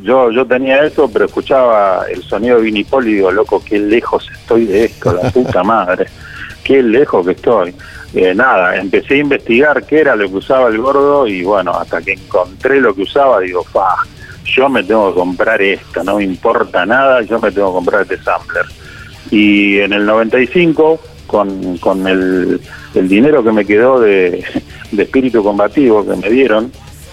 yo 0.01 0.31
yo 0.31 0.45
tenía 0.45 0.83
eso, 0.83 1.09
pero 1.11 1.25
escuchaba 1.25 2.05
el 2.09 2.23
sonido 2.23 2.57
de 2.57 2.63
Vinipol 2.63 3.07
y 3.07 3.15
digo, 3.15 3.31
loco, 3.31 3.63
qué 3.63 3.79
lejos 3.79 4.29
estoy 4.31 4.65
de 4.65 4.85
esto, 4.85 5.13
la 5.13 5.29
puta 5.29 5.63
madre 5.63 6.07
qué 6.63 6.81
lejos 6.81 7.25
que 7.25 7.33
estoy. 7.33 7.75
Eh, 8.13 8.33
nada, 8.35 8.75
empecé 8.75 9.15
a 9.15 9.17
investigar 9.17 9.85
qué 9.85 10.01
era 10.01 10.15
lo 10.15 10.29
que 10.29 10.35
usaba 10.35 10.69
el 10.69 10.77
gordo 10.77 11.27
y 11.27 11.43
bueno, 11.43 11.71
hasta 11.71 12.01
que 12.01 12.13
encontré 12.13 12.81
lo 12.81 12.93
que 12.93 13.03
usaba, 13.03 13.39
digo, 13.39 13.63
fa, 13.63 13.95
yo 14.43 14.67
me 14.69 14.83
tengo 14.83 15.09
que 15.09 15.19
comprar 15.19 15.61
esto, 15.61 16.03
no 16.03 16.17
me 16.17 16.23
importa 16.23 16.85
nada, 16.85 17.21
yo 17.21 17.39
me 17.39 17.51
tengo 17.51 17.69
que 17.69 17.75
comprar 17.75 18.01
este 18.01 18.17
sampler. 18.17 18.65
Y 19.29 19.79
en 19.79 19.93
el 19.93 20.05
95, 20.05 20.99
con, 21.27 21.77
con 21.77 22.07
el, 22.07 22.59
el 22.95 23.07
dinero 23.07 23.43
que 23.43 23.51
me 23.51 23.65
quedó 23.65 23.99
de, 23.99 24.43
de 24.91 25.03
espíritu 25.03 25.43
combativo 25.43 26.05
que 26.05 26.15
me 26.15 26.29
dieron, 26.29 26.71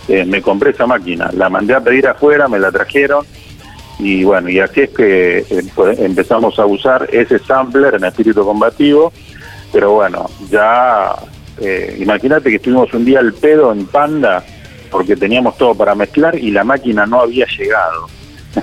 eh, 0.09 0.25
me 0.25 0.41
compré 0.41 0.71
esa 0.71 0.87
máquina, 0.87 1.31
la 1.35 1.51
mandé 1.51 1.75
a 1.75 1.81
pedir 1.81 2.07
afuera, 2.07 2.49
me 2.49 2.59
la 2.59 2.73
trajeron. 2.73 3.27
Y 3.99 4.25
bueno, 4.25 4.49
y 4.49 4.61
así 4.61 4.83
es 4.83 4.91
que 4.91 5.39
eh, 5.39 5.65
pues, 5.75 5.99
empezamos 5.99 6.59
a 6.59 6.67
usar 6.67 7.09
ese 7.13 7.39
sampler 7.41 7.95
en 7.95 8.05
espíritu 8.05 8.45
combativo. 8.45 9.13
Pero 9.73 9.93
bueno, 9.93 10.31
ya 10.51 11.15
eh, 11.61 11.97
imagínate 12.01 12.49
que 12.49 12.57
estuvimos 12.57 12.93
un 12.95 13.05
día 13.05 13.19
al 13.19 13.35
pedo 13.35 13.73
en 13.73 13.87
Panda 13.87 14.43
porque 14.91 15.17
teníamos 15.17 15.59
todo 15.59 15.75
para 15.75 15.95
mezclar 15.95 16.39
y 16.39 16.51
la 16.51 16.65
máquina 16.65 17.05
no 17.05 17.21
había 17.21 17.47
llegado. 17.47 18.09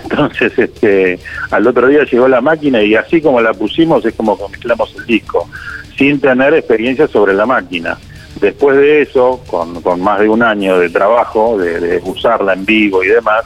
Entonces, 0.03 0.57
este, 0.57 1.19
al 1.51 1.67
otro 1.67 1.87
día 1.87 2.03
llegó 2.03 2.27
la 2.27 2.41
máquina 2.41 2.81
y 2.81 2.95
así 2.95 3.21
como 3.21 3.41
la 3.41 3.53
pusimos 3.53 4.05
es 4.05 4.13
como 4.13 4.37
mezclamos 4.49 4.93
el 4.97 5.05
disco, 5.05 5.49
sin 5.97 6.19
tener 6.19 6.53
experiencia 6.53 7.07
sobre 7.07 7.33
la 7.33 7.45
máquina. 7.45 7.97
Después 8.39 8.77
de 8.77 9.01
eso, 9.01 9.41
con, 9.47 9.81
con 9.81 10.01
más 10.01 10.19
de 10.19 10.27
un 10.27 10.43
año 10.43 10.77
de 10.77 10.89
trabajo, 10.89 11.57
de, 11.57 12.01
usarla 12.03 12.53
en 12.53 12.65
vivo 12.65 13.03
y 13.03 13.07
demás, 13.07 13.45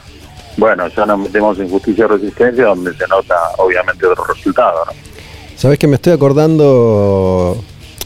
bueno, 0.56 0.88
ya 0.88 1.06
nos 1.06 1.20
metemos 1.20 1.58
en 1.58 1.68
justicia 1.68 2.04
y 2.04 2.08
resistencia 2.08 2.64
donde 2.66 2.92
se 2.94 3.06
nota 3.06 3.36
obviamente 3.58 4.04
otro 4.06 4.24
resultado. 4.24 4.84
¿no? 4.86 4.92
Sabes 5.56 5.78
que 5.78 5.86
me 5.86 5.94
estoy 5.94 6.12
acordando 6.12 7.56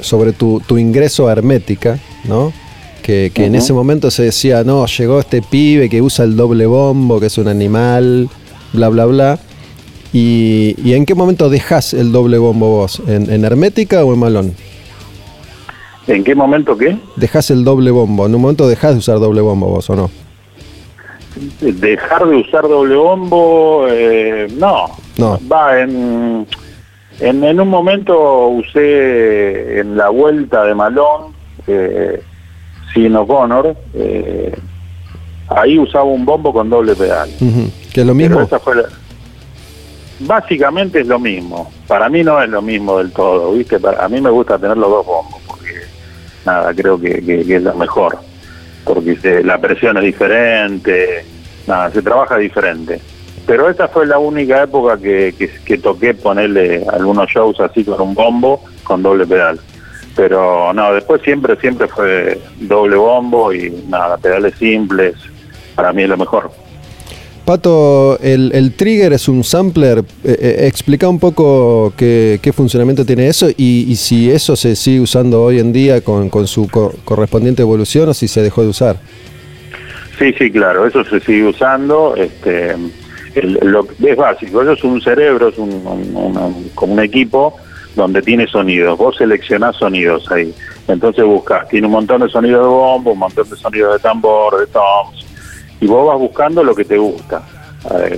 sobre 0.00 0.32
tu, 0.32 0.60
ingreso 0.76 1.28
a 1.28 1.32
Hermética, 1.32 1.98
¿no? 2.24 2.52
Que, 3.04 3.30
en 3.34 3.54
ese 3.54 3.74
momento 3.74 4.10
se 4.10 4.22
decía, 4.22 4.64
no, 4.64 4.86
llegó 4.86 5.20
este 5.20 5.42
pibe 5.42 5.90
que 5.90 6.00
usa 6.00 6.24
el 6.24 6.36
doble 6.36 6.64
bombo, 6.64 7.20
que 7.20 7.26
es 7.26 7.36
un 7.36 7.48
animal, 7.48 8.30
bla, 8.72 8.88
bla, 8.88 9.04
bla. 9.04 9.38
¿Y, 10.14 10.92
en 10.94 11.04
qué 11.04 11.14
momento 11.14 11.50
dejas 11.50 11.92
el 11.92 12.12
doble 12.12 12.38
bombo 12.38 12.68
vos? 12.68 13.02
¿En, 13.06 13.44
Hermética 13.44 14.02
o 14.04 14.14
en 14.14 14.18
Malón? 14.18 14.54
¿En 16.06 16.24
qué 16.24 16.34
momento 16.34 16.78
qué? 16.78 16.96
Dejas 17.16 17.50
el 17.50 17.62
doble 17.62 17.90
bombo. 17.90 18.24
¿En 18.24 18.34
un 18.34 18.40
momento 18.40 18.66
dejas 18.66 18.92
de 18.92 18.98
usar 19.00 19.18
doble 19.18 19.42
bombo 19.42 19.66
vos 19.66 19.90
o 19.90 19.96
no? 19.96 20.10
Dejar 21.60 22.26
de 22.26 22.36
usar 22.36 22.62
doble 22.62 22.94
bombo, 22.94 23.86
eh, 23.90 24.48
no. 24.56 24.86
No. 25.18 25.38
Va 25.50 25.78
en 25.78 26.46
en, 27.20 27.60
un 27.60 27.68
momento 27.68 28.48
usé 28.48 29.80
en 29.80 29.96
la 29.96 30.08
vuelta 30.08 30.64
de 30.64 30.74
Malón, 30.74 31.32
eh, 31.66 32.22
sin 32.94 33.14
O'Connor, 33.16 33.76
eh, 33.94 34.56
ahí 35.48 35.78
usaba 35.78 36.04
un 36.04 36.24
bombo 36.24 36.52
con 36.52 36.70
doble 36.70 36.94
pedal. 36.94 37.28
¿Que 37.92 38.00
es 38.00 38.06
lo 38.06 38.14
mismo? 38.14 38.48
Básicamente 40.20 41.00
es 41.00 41.06
lo 41.06 41.18
mismo. 41.18 41.70
Para 41.88 42.08
mí 42.08 42.22
no 42.22 42.40
es 42.40 42.48
lo 42.48 42.62
mismo 42.62 42.98
del 42.98 43.10
todo, 43.10 43.52
¿viste? 43.52 43.80
Para, 43.80 44.04
a 44.04 44.08
mí 44.08 44.20
me 44.20 44.30
gusta 44.30 44.58
tener 44.58 44.76
los 44.76 44.88
dos 44.88 45.06
bombos, 45.06 45.42
porque 45.46 45.72
nada, 46.46 46.72
creo 46.72 47.00
que, 47.00 47.18
es 47.48 47.62
lo 47.62 47.74
mejor. 47.74 48.18
Porque 48.84 49.42
la 49.42 49.60
presión 49.60 49.96
es 49.96 50.04
diferente, 50.04 51.24
nada, 51.66 51.90
se 51.90 52.00
trabaja 52.00 52.36
diferente. 52.38 53.00
Pero 53.46 53.68
esa 53.68 53.88
fue 53.88 54.06
la 54.06 54.18
única 54.18 54.62
época 54.62 54.96
que, 54.96 55.34
que, 55.64 55.78
toqué 55.78 56.14
ponerle 56.14 56.84
algunos 56.90 57.28
shows 57.28 57.60
así 57.60 57.84
con 57.84 58.00
un 58.00 58.14
bombo, 58.14 58.62
con 58.84 59.02
doble 59.02 59.26
pedal. 59.26 59.60
Pero 60.16 60.72
no, 60.72 60.94
después 60.94 61.22
siempre, 61.22 61.56
siempre 61.56 61.88
fue 61.88 62.40
doble 62.60 62.96
bombo 62.96 63.52
y 63.52 63.70
nada, 63.88 64.16
pedales 64.16 64.54
simples, 64.56 65.14
para 65.74 65.92
mí 65.92 66.02
es 66.02 66.08
lo 66.08 66.16
mejor. 66.16 66.50
Pato, 67.44 68.18
el, 68.22 68.72
trigger 68.74 69.12
es 69.12 69.28
un 69.28 69.44
sampler. 69.44 69.98
Eh, 69.98 70.36
eh, 70.40 70.66
explica 70.66 71.08
un 71.08 71.18
poco 71.18 71.92
qué, 71.96 72.52
funcionamiento 72.54 73.04
tiene 73.04 73.26
eso 73.26 73.48
y, 73.54 73.94
si 73.96 74.30
eso 74.30 74.56
se 74.56 74.74
sigue 74.76 75.00
usando 75.00 75.42
hoy 75.42 75.58
en 75.58 75.72
día 75.72 76.00
con, 76.00 76.30
con 76.30 76.46
su 76.46 76.68
correspondiente 77.04 77.60
evolución 77.60 78.08
o 78.08 78.14
si 78.14 78.28
se 78.28 78.40
dejó 78.40 78.62
de 78.62 78.68
usar. 78.68 78.96
Sí, 80.18 80.32
sí, 80.38 80.50
claro, 80.50 80.86
eso 80.86 81.04
se 81.04 81.20
sigue 81.20 81.44
usando. 81.44 82.14
Este, 82.16 82.76
lo, 83.42 83.86
es 84.02 84.16
básico, 84.16 84.62
eso 84.62 84.72
es 84.72 84.84
un 84.84 85.00
cerebro, 85.02 85.48
es 85.48 85.58
un, 85.58 86.70
como 86.74 86.94
un 86.94 87.00
equipo 87.00 87.56
donde 87.94 88.22
tiene 88.22 88.46
sonidos, 88.46 88.98
vos 88.98 89.16
seleccionás 89.16 89.76
sonidos 89.76 90.30
ahí, 90.30 90.54
entonces 90.88 91.24
buscas, 91.24 91.68
tiene 91.68 91.86
un 91.86 91.92
montón 91.92 92.22
de 92.22 92.28
sonidos 92.28 92.62
de 92.62 92.68
bombo, 92.68 93.12
un 93.12 93.18
montón 93.18 93.48
de 93.48 93.56
sonidos 93.56 93.94
de 93.94 93.98
tambor, 94.00 94.58
de 94.58 94.66
toms, 94.66 95.24
y 95.80 95.86
vos 95.86 96.08
vas 96.08 96.18
buscando 96.18 96.62
lo 96.64 96.74
que 96.74 96.84
te 96.84 96.98
gusta. 96.98 97.42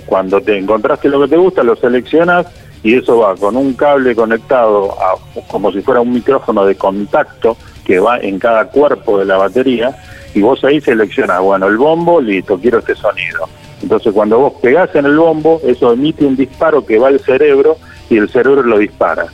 cuando 0.07 0.40
te 0.40 0.57
encontraste 0.57 1.09
lo 1.09 1.20
que 1.23 1.28
te 1.28 1.36
gusta, 1.36 1.62
lo 1.62 1.77
seleccionas 1.77 2.47
y 2.82 2.94
eso 2.94 3.19
va 3.19 3.35
con 3.35 3.57
un 3.57 3.74
cable 3.74 4.15
conectado 4.15 4.93
a, 4.93 5.16
como 5.48 5.73
si 5.73 5.81
fuera 5.81 6.01
un 6.01 6.12
micrófono 6.12 6.65
de 6.65 6.77
contacto 6.77 7.57
que 7.85 7.98
va 7.98 8.19
en 8.19 8.39
cada 8.39 8.66
cuerpo 8.69 9.19
de 9.19 9.24
la 9.24 9.36
batería 9.36 9.97
y 10.35 10.40
vos 10.40 10.62
ahí 10.65 10.81
seleccionas, 10.81 11.40
bueno, 11.40 11.66
el 11.66 11.78
bombo, 11.78 12.20
listo, 12.20 12.59
quiero 12.59 12.78
este 12.78 12.94
sonido. 12.94 13.48
Entonces 13.82 14.12
cuando 14.12 14.39
vos 14.39 14.53
pegás 14.61 14.94
en 14.94 15.07
el 15.07 15.16
bombo, 15.16 15.61
eso 15.65 15.93
emite 15.93 16.24
un 16.24 16.36
disparo 16.36 16.85
que 16.85 16.98
va 16.98 17.09
al 17.09 17.20
cerebro 17.20 17.77
y 18.09 18.19
el 18.19 18.28
cerebro 18.28 18.62
lo 18.62 18.78
dispara. 18.78 19.27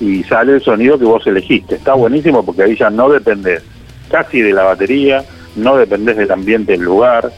Y 0.00 0.24
sale 0.24 0.54
el 0.54 0.62
sonido 0.62 0.98
que 0.98 1.04
vos 1.04 1.26
elegiste. 1.26 1.76
Está 1.76 1.94
buenísimo 1.94 2.44
porque 2.44 2.62
ahí 2.62 2.76
ya 2.76 2.90
no 2.90 3.08
dependés 3.08 3.62
casi 4.10 4.40
de 4.40 4.52
la 4.52 4.64
batería, 4.64 5.24
no 5.56 5.76
dependés 5.76 6.16
del 6.16 6.30
ambiente 6.30 6.72
del 6.72 6.82
lugar, 6.82 7.32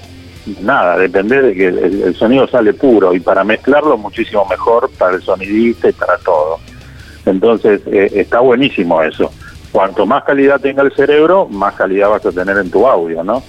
nada, 0.60 0.96
dependés 0.96 1.42
de 1.42 1.54
que 1.54 1.66
el, 1.66 2.14
sonido 2.14 2.46
sale 2.46 2.74
puro 2.74 3.14
y 3.14 3.20
para 3.20 3.44
mezclarlo 3.44 3.96
muchísimo 3.96 4.44
mejor 4.46 4.90
para 4.98 5.16
el 5.16 5.22
sonidista 5.22 5.88
y 5.88 5.92
para 5.92 6.18
todo. 6.18 6.58
Entonces 7.24 7.80
eh, 7.86 8.10
está 8.14 8.40
buenísimo 8.40 9.02
eso. 9.02 9.32
Cuanto 9.72 10.06
más 10.06 10.24
calidad 10.24 10.60
tenga 10.60 10.82
el 10.82 10.92
cerebro, 10.92 11.48
más 11.48 11.74
calidad 11.74 12.10
vas 12.10 12.24
a 12.24 12.32
tener 12.32 12.56
en 12.56 12.70
tu 12.70 12.86
audio, 12.86 13.22
¿no? 13.24 13.42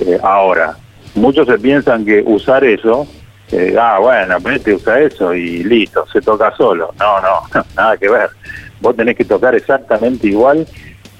Eh, 0.00 0.18
ahora, 0.22 0.76
muchos 1.14 1.46
se 1.46 1.58
piensan 1.58 2.04
que 2.04 2.22
usar 2.24 2.64
eso, 2.64 3.06
eh, 3.52 3.76
ah, 3.78 3.98
bueno, 4.00 4.38
te 4.64 4.74
usa 4.74 5.00
eso 5.00 5.34
y 5.34 5.62
listo, 5.62 6.06
se 6.10 6.20
toca 6.20 6.54
solo. 6.56 6.92
No, 6.98 7.20
no, 7.54 7.64
nada 7.76 7.96
que 7.96 8.08
ver. 8.08 8.30
Vos 8.80 8.96
tenés 8.96 9.16
que 9.16 9.24
tocar 9.24 9.54
exactamente 9.54 10.26
igual 10.26 10.66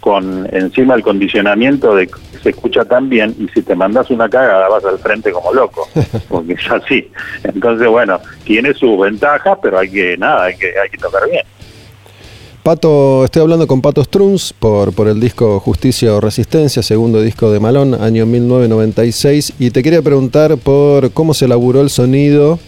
con 0.01 0.49
encima 0.53 0.95
el 0.95 1.03
condicionamiento 1.03 1.95
de 1.95 2.09
que 2.09 2.15
se 2.43 2.51
escucha 2.51 2.85
tan 2.85 3.09
bien 3.09 3.37
y 3.39 3.47
si 3.49 3.63
te 3.63 3.77
mandas 3.77 4.11
una 4.11 4.29
cagada 4.29 4.69
vas 4.69 4.85
al 4.85 4.99
frente 4.99 5.31
como 5.31 5.53
loco, 5.53 5.89
porque 6.29 6.55
es 6.55 6.71
así. 6.71 7.09
Entonces, 7.45 7.87
bueno, 7.87 8.19
tiene 8.45 8.75
sus 8.75 8.99
ventajas, 8.99 9.59
pero 9.63 9.79
hay 9.79 9.91
que, 9.91 10.17
nada, 10.17 10.45
hay 10.45 10.57
que, 10.57 10.75
hay 10.77 10.89
que 10.91 10.99
tocar 10.99 11.29
bien. 11.31 11.45
Pato, 12.63 13.25
estoy 13.25 13.43
hablando 13.43 13.67
con 13.67 13.83
Pato 13.83 14.05
Strunz 14.05 14.53
por, 14.53 14.93
por 14.93 15.09
el 15.09 15.19
disco 15.19 15.59
Justicia 15.59 16.15
o 16.15 16.21
Resistencia, 16.21 16.81
segundo 16.81 17.21
disco 17.21 17.51
de 17.51 17.59
Malón, 17.59 18.01
año 18.01 18.25
1996, 18.25 19.55
y 19.59 19.71
te 19.71 19.83
quería 19.83 20.01
preguntar 20.01 20.57
por 20.59 21.11
cómo 21.11 21.35
se 21.35 21.47
elaboró 21.47 21.81
el 21.81 21.91
sonido 21.91 22.61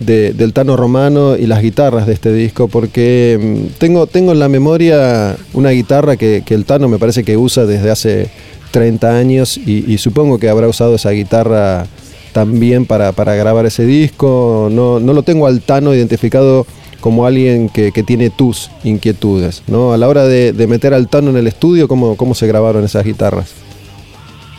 del 0.00 0.52
Tano 0.52 0.76
Romano 0.76 1.36
y 1.36 1.46
las 1.46 1.62
guitarras 1.62 2.08
de 2.08 2.14
este 2.14 2.32
disco, 2.32 2.66
porque 2.66 3.38
mm, 3.40 3.78
tengo, 3.78 4.08
tengo 4.08 4.32
en 4.32 4.40
la 4.40 4.48
memoria 4.48 5.36
una 5.52 5.70
guitarra 5.70 6.16
que, 6.16 6.42
el 6.44 6.64
Tano 6.64 6.88
me 6.88 6.98
parece 6.98 7.22
que 7.22 7.36
usa 7.36 7.66
desde 7.66 7.92
hace 7.92 8.28
30 8.72 9.16
años 9.16 9.56
y, 9.56 9.96
supongo 9.98 10.40
que 10.40 10.48
habrá 10.48 10.66
usado 10.66 10.96
esa 10.96 11.10
guitarra 11.10 11.86
también 12.32 12.84
para, 12.84 13.12
para 13.12 13.36
grabar 13.36 13.64
ese 13.64 13.86
disco. 13.86 14.68
No, 14.72 14.98
no 14.98 15.12
lo 15.12 15.22
tengo 15.22 15.46
al 15.46 15.60
Tano 15.60 15.94
identificado 15.94 16.66
como 17.00 17.26
alguien 17.26 17.68
que, 17.68 17.92
que 17.92 18.02
tiene 18.02 18.30
tus 18.30 18.70
inquietudes, 18.84 19.62
¿no? 19.66 19.92
A 19.92 19.96
la 19.96 20.08
hora 20.08 20.24
de, 20.24 20.52
de 20.52 20.66
meter 20.66 20.94
al 20.94 21.08
Tano 21.08 21.30
en 21.30 21.36
el 21.36 21.46
estudio, 21.46 21.88
¿cómo, 21.88 22.16
¿cómo 22.16 22.34
se 22.34 22.46
grabaron 22.46 22.84
esas 22.84 23.04
guitarras? 23.04 23.54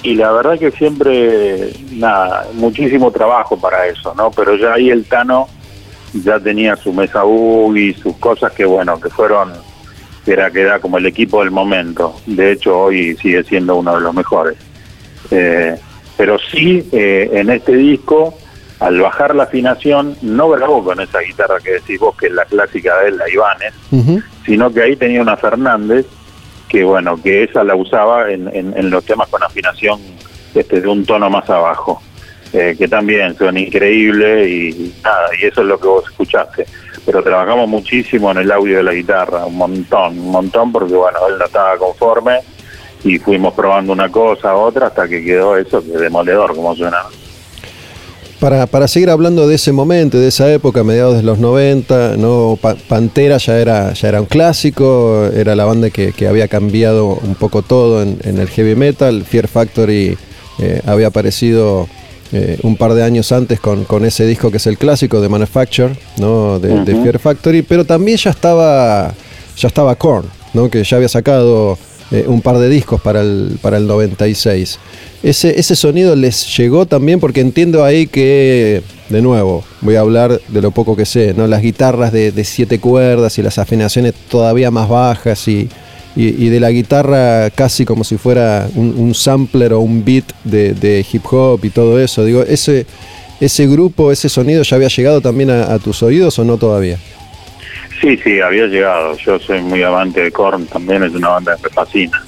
Y 0.03 0.15
la 0.15 0.31
verdad 0.31 0.57
que 0.57 0.71
siempre, 0.71 1.73
nada, 1.91 2.47
muchísimo 2.53 3.11
trabajo 3.11 3.57
para 3.57 3.87
eso, 3.87 4.13
¿no? 4.15 4.31
Pero 4.31 4.55
ya 4.55 4.73
ahí 4.73 4.89
el 4.89 5.05
Tano 5.05 5.47
ya 6.13 6.39
tenía 6.39 6.75
su 6.75 6.93
mesa 6.93 7.23
y 7.75 7.93
sus 7.93 8.15
cosas 8.17 8.53
que, 8.53 8.65
bueno, 8.65 8.99
que 8.99 9.09
fueron, 9.09 9.51
era 10.25 10.51
que 10.51 10.61
era 10.61 10.79
como 10.79 10.97
el 10.97 11.05
equipo 11.05 11.41
del 11.41 11.51
momento. 11.51 12.15
De 12.25 12.53
hecho, 12.53 12.79
hoy 12.79 13.17
sigue 13.17 13.43
siendo 13.43 13.75
uno 13.75 13.95
de 13.95 14.01
los 14.01 14.13
mejores. 14.13 14.57
Eh, 15.31 15.75
pero 16.15 16.37
sí, 16.39 16.87
eh, 16.91 17.29
en 17.33 17.49
este 17.49 17.75
disco, 17.75 18.33
al 18.79 19.01
bajar 19.01 19.35
la 19.35 19.43
afinación, 19.43 20.15
no 20.21 20.49
grabó 20.49 20.83
con 20.83 20.99
esa 20.99 21.19
guitarra 21.19 21.57
que 21.63 21.73
decís 21.73 21.99
vos, 21.99 22.15
que 22.15 22.27
es 22.27 22.33
la 22.33 22.45
clásica 22.45 22.97
de 22.99 23.09
él, 23.09 23.17
la 23.17 23.29
Ibanez, 23.29 23.73
sino 24.45 24.71
que 24.71 24.83
ahí 24.83 24.95
tenía 24.95 25.21
una 25.21 25.35
Fernández, 25.35 26.05
que 26.69 26.83
bueno, 26.83 27.21
que 27.21 27.43
esa 27.43 27.63
la 27.63 27.75
usaba 27.75 28.29
en, 28.31 28.47
en, 28.53 28.89
los 28.89 29.03
temas 29.05 29.29
con 29.29 29.41
afinación 29.41 29.99
este, 30.53 30.81
de 30.81 30.87
un 30.87 31.05
tono 31.05 31.29
más 31.29 31.49
abajo, 31.49 32.01
eh, 32.53 32.75
que 32.77 32.87
también 32.87 33.35
son 33.37 33.57
increíbles 33.57 34.47
y, 34.47 34.93
nada, 35.03 35.29
y 35.41 35.45
eso 35.45 35.61
es 35.61 35.67
lo 35.67 35.79
que 35.79 35.87
vos 35.87 36.03
escuchaste. 36.09 36.65
Pero 37.05 37.23
trabajamos 37.23 37.69
muchísimo 37.69 38.31
en 38.31 38.39
el 38.39 38.51
audio 38.51 38.77
de 38.77 38.83
la 38.83 38.93
guitarra, 38.93 39.45
un 39.45 39.55
montón, 39.55 40.19
un 40.19 40.31
montón, 40.31 40.71
porque 40.71 40.93
bueno, 40.93 41.19
él 41.29 41.37
no 41.39 41.45
estaba 41.45 41.77
conforme 41.77 42.41
y 43.03 43.17
fuimos 43.17 43.53
probando 43.53 43.93
una 43.93 44.09
cosa, 44.09 44.55
otra, 44.55 44.87
hasta 44.87 45.07
que 45.07 45.23
quedó 45.23 45.55
eso, 45.55 45.81
que 45.81 45.93
es 45.93 45.99
demoledor 45.99 46.53
como 46.53 46.75
suena. 46.75 46.97
Para, 48.39 48.67
para, 48.67 48.87
seguir 48.87 49.09
hablando 49.09 49.47
de 49.47 49.55
ese 49.55 49.71
momento, 49.71 50.19
de 50.19 50.27
esa 50.27 50.51
época, 50.53 50.83
mediados 50.83 51.15
de 51.15 51.23
los 51.23 51.39
90, 51.39 52.17
¿no? 52.17 52.59
Pantera 52.87 53.37
ya 53.37 53.57
era, 53.57 53.93
ya 53.93 54.09
era 54.09 54.21
un 54.21 54.27
clásico, 54.27 55.25
era 55.33 55.55
la 55.55 55.65
banda 55.65 55.89
que, 55.89 56.13
había 56.27 56.47
cambiado 56.47 57.19
un 57.23 57.33
poco 57.33 57.63
todo 57.63 58.03
en, 58.03 58.19
el 58.23 58.47
heavy 58.47 58.75
metal. 58.75 59.23
Fear 59.23 59.47
Factory 59.47 60.15
eh, 60.59 60.81
había 60.85 61.07
aparecido 61.07 61.87
eh, 62.31 62.59
un 62.61 62.75
par 62.75 62.93
de 62.93 63.03
años 63.03 63.31
antes 63.31 63.59
con, 63.59 63.85
con, 63.85 64.03
ese 64.03 64.25
disco 64.25 64.51
que 64.51 64.57
es 64.57 64.67
el 64.67 64.77
clásico 64.77 65.21
de 65.21 65.29
Manufacture, 65.29 65.95
¿no? 66.17 66.59
de, 66.59 66.83
de, 66.83 67.01
Fear 67.01 67.19
Factory, 67.19 67.61
pero 67.61 67.85
también 67.85 68.17
ya 68.17 68.31
estaba, 68.31 69.15
ya 69.57 69.67
estaba 69.67 69.95
Korn, 69.95 70.25
¿no? 70.53 70.69
que 70.69 70.83
ya 70.83 70.97
había 70.97 71.09
sacado 71.09 71.77
eh, 72.11 72.23
un 72.27 72.41
par 72.41 72.57
de 72.57 72.69
discos 72.69 73.01
para 73.01 73.21
el, 73.21 73.57
para 73.61 73.77
el 73.77 73.87
96. 73.87 74.79
Ese, 75.23 75.59
ese 75.59 75.75
sonido 75.75 76.15
les 76.15 76.55
llegó 76.57 76.85
también 76.85 77.19
porque 77.19 77.41
entiendo 77.41 77.83
ahí 77.83 78.07
que, 78.07 78.81
de 79.09 79.21
nuevo, 79.21 79.63
voy 79.81 79.95
a 79.95 80.01
hablar 80.01 80.39
de 80.47 80.61
lo 80.61 80.71
poco 80.71 80.95
que 80.95 81.05
sé, 81.05 81.33
¿no? 81.33 81.47
Las 81.47 81.61
guitarras 81.61 82.13
de, 82.13 82.31
siete 82.45 82.79
cuerdas 82.79 83.37
y 83.37 83.41
las 83.41 83.57
afinaciones 83.57 84.13
todavía 84.29 84.71
más 84.71 84.87
bajas 84.87 85.47
y, 85.47 85.69
y, 86.15 86.47
de 86.49 86.59
la 86.59 86.69
guitarra 86.69 87.49
casi 87.49 87.83
como 87.83 88.03
si 88.03 88.17
fuera 88.17 88.69
un, 88.75 89.13
sampler 89.13 89.73
o 89.73 89.81
un 89.81 90.05
beat 90.05 90.25
de, 90.45 91.05
hip 91.11 91.25
hop 91.29 91.65
y 91.65 91.69
todo 91.71 91.99
eso. 91.99 92.23
Digo, 92.23 92.43
ese, 92.43 92.85
ese 93.41 93.67
grupo, 93.67 94.13
ese 94.13 94.29
sonido 94.29 94.63
ya 94.63 94.77
había 94.77 94.87
llegado 94.87 95.19
también 95.19 95.49
a, 95.49 95.77
tus 95.79 96.01
oídos 96.03 96.39
o 96.39 96.45
no 96.45 96.57
todavía? 96.57 96.97
Sí, 98.01 98.17
sí, 98.17 98.39
había 98.39 98.67
llegado. 98.67 99.17
Yo 99.17 99.39
soy 99.39 99.61
muy 99.61 99.81
amante 99.83 100.21
de 100.21 100.31
Korn, 100.31 100.65
también 100.67 101.03
es 101.03 101.13
una 101.13 101.29
banda 101.29 101.55
que 101.55 101.63
me 101.63 101.69
fascina. 101.69 102.23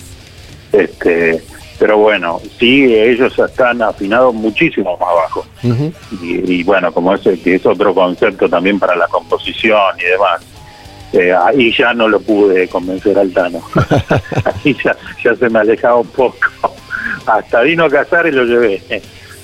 Este, 0.71 1.41
pero 1.79 1.97
bueno, 1.97 2.41
sí, 2.59 2.93
ellos 2.93 3.37
están 3.39 3.81
afinados 3.81 4.33
muchísimo 4.33 4.97
más 4.97 5.09
abajo. 5.09 5.45
y, 6.21 6.63
bueno, 6.63 6.91
como 6.91 7.15
que 7.17 7.55
es 7.55 7.65
otro 7.65 7.93
concepto 7.93 8.49
también 8.49 8.79
para 8.79 8.95
la 8.95 9.07
composición 9.07 9.97
y 9.99 10.03
demás. 10.03 10.45
Eh, 11.11 11.33
ahí 11.33 11.73
ya 11.75 11.93
no 11.93 12.07
lo 12.07 12.19
pude 12.19 12.67
convencer 12.67 13.17
al 13.17 13.31
Tano. 13.31 13.61
ahí 14.45 14.75
ya, 14.83 14.95
ya 15.23 15.35
se 15.35 15.49
me 15.49 15.59
alejaba 15.59 15.95
un 15.95 16.07
poco. 16.07 16.37
Hasta 17.25 17.61
vino 17.61 17.85
a 17.85 17.89
casar 17.89 18.27
y 18.27 18.31
lo 18.31 18.43
llevé. 18.43 18.81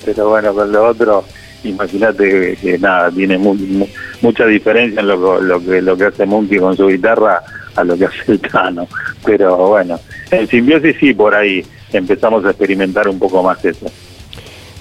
Pero 0.03 0.29
bueno, 0.29 0.53
con 0.53 0.71
lo 0.71 0.89
otro, 0.89 1.23
imagínate 1.65 2.57
que, 2.61 2.77
nada, 2.77 3.11
tiene 3.11 3.37
mucha 3.37 4.45
diferencia 4.45 5.01
en 5.01 5.07
lo, 5.07 5.41
lo, 5.41 5.63
que, 5.63 5.81
lo 5.81 5.97
que 5.97 6.05
hace 6.05 6.25
Monkey 6.25 6.59
con 6.59 6.75
su 6.75 6.87
guitarra 6.87 7.41
a 7.75 7.83
lo 7.83 7.97
que 7.97 8.05
hace 8.05 8.31
el 8.31 8.39
Tano. 8.39 8.87
Pero 9.25 9.55
bueno, 9.69 9.99
en 10.31 10.47
simbiosis 10.47 10.95
sí, 10.99 11.13
por 11.13 11.35
ahí 11.35 11.65
empezamos 11.93 12.45
a 12.45 12.49
experimentar 12.49 13.07
un 13.07 13.19
poco 13.19 13.43
más 13.43 13.63
eso. 13.63 13.87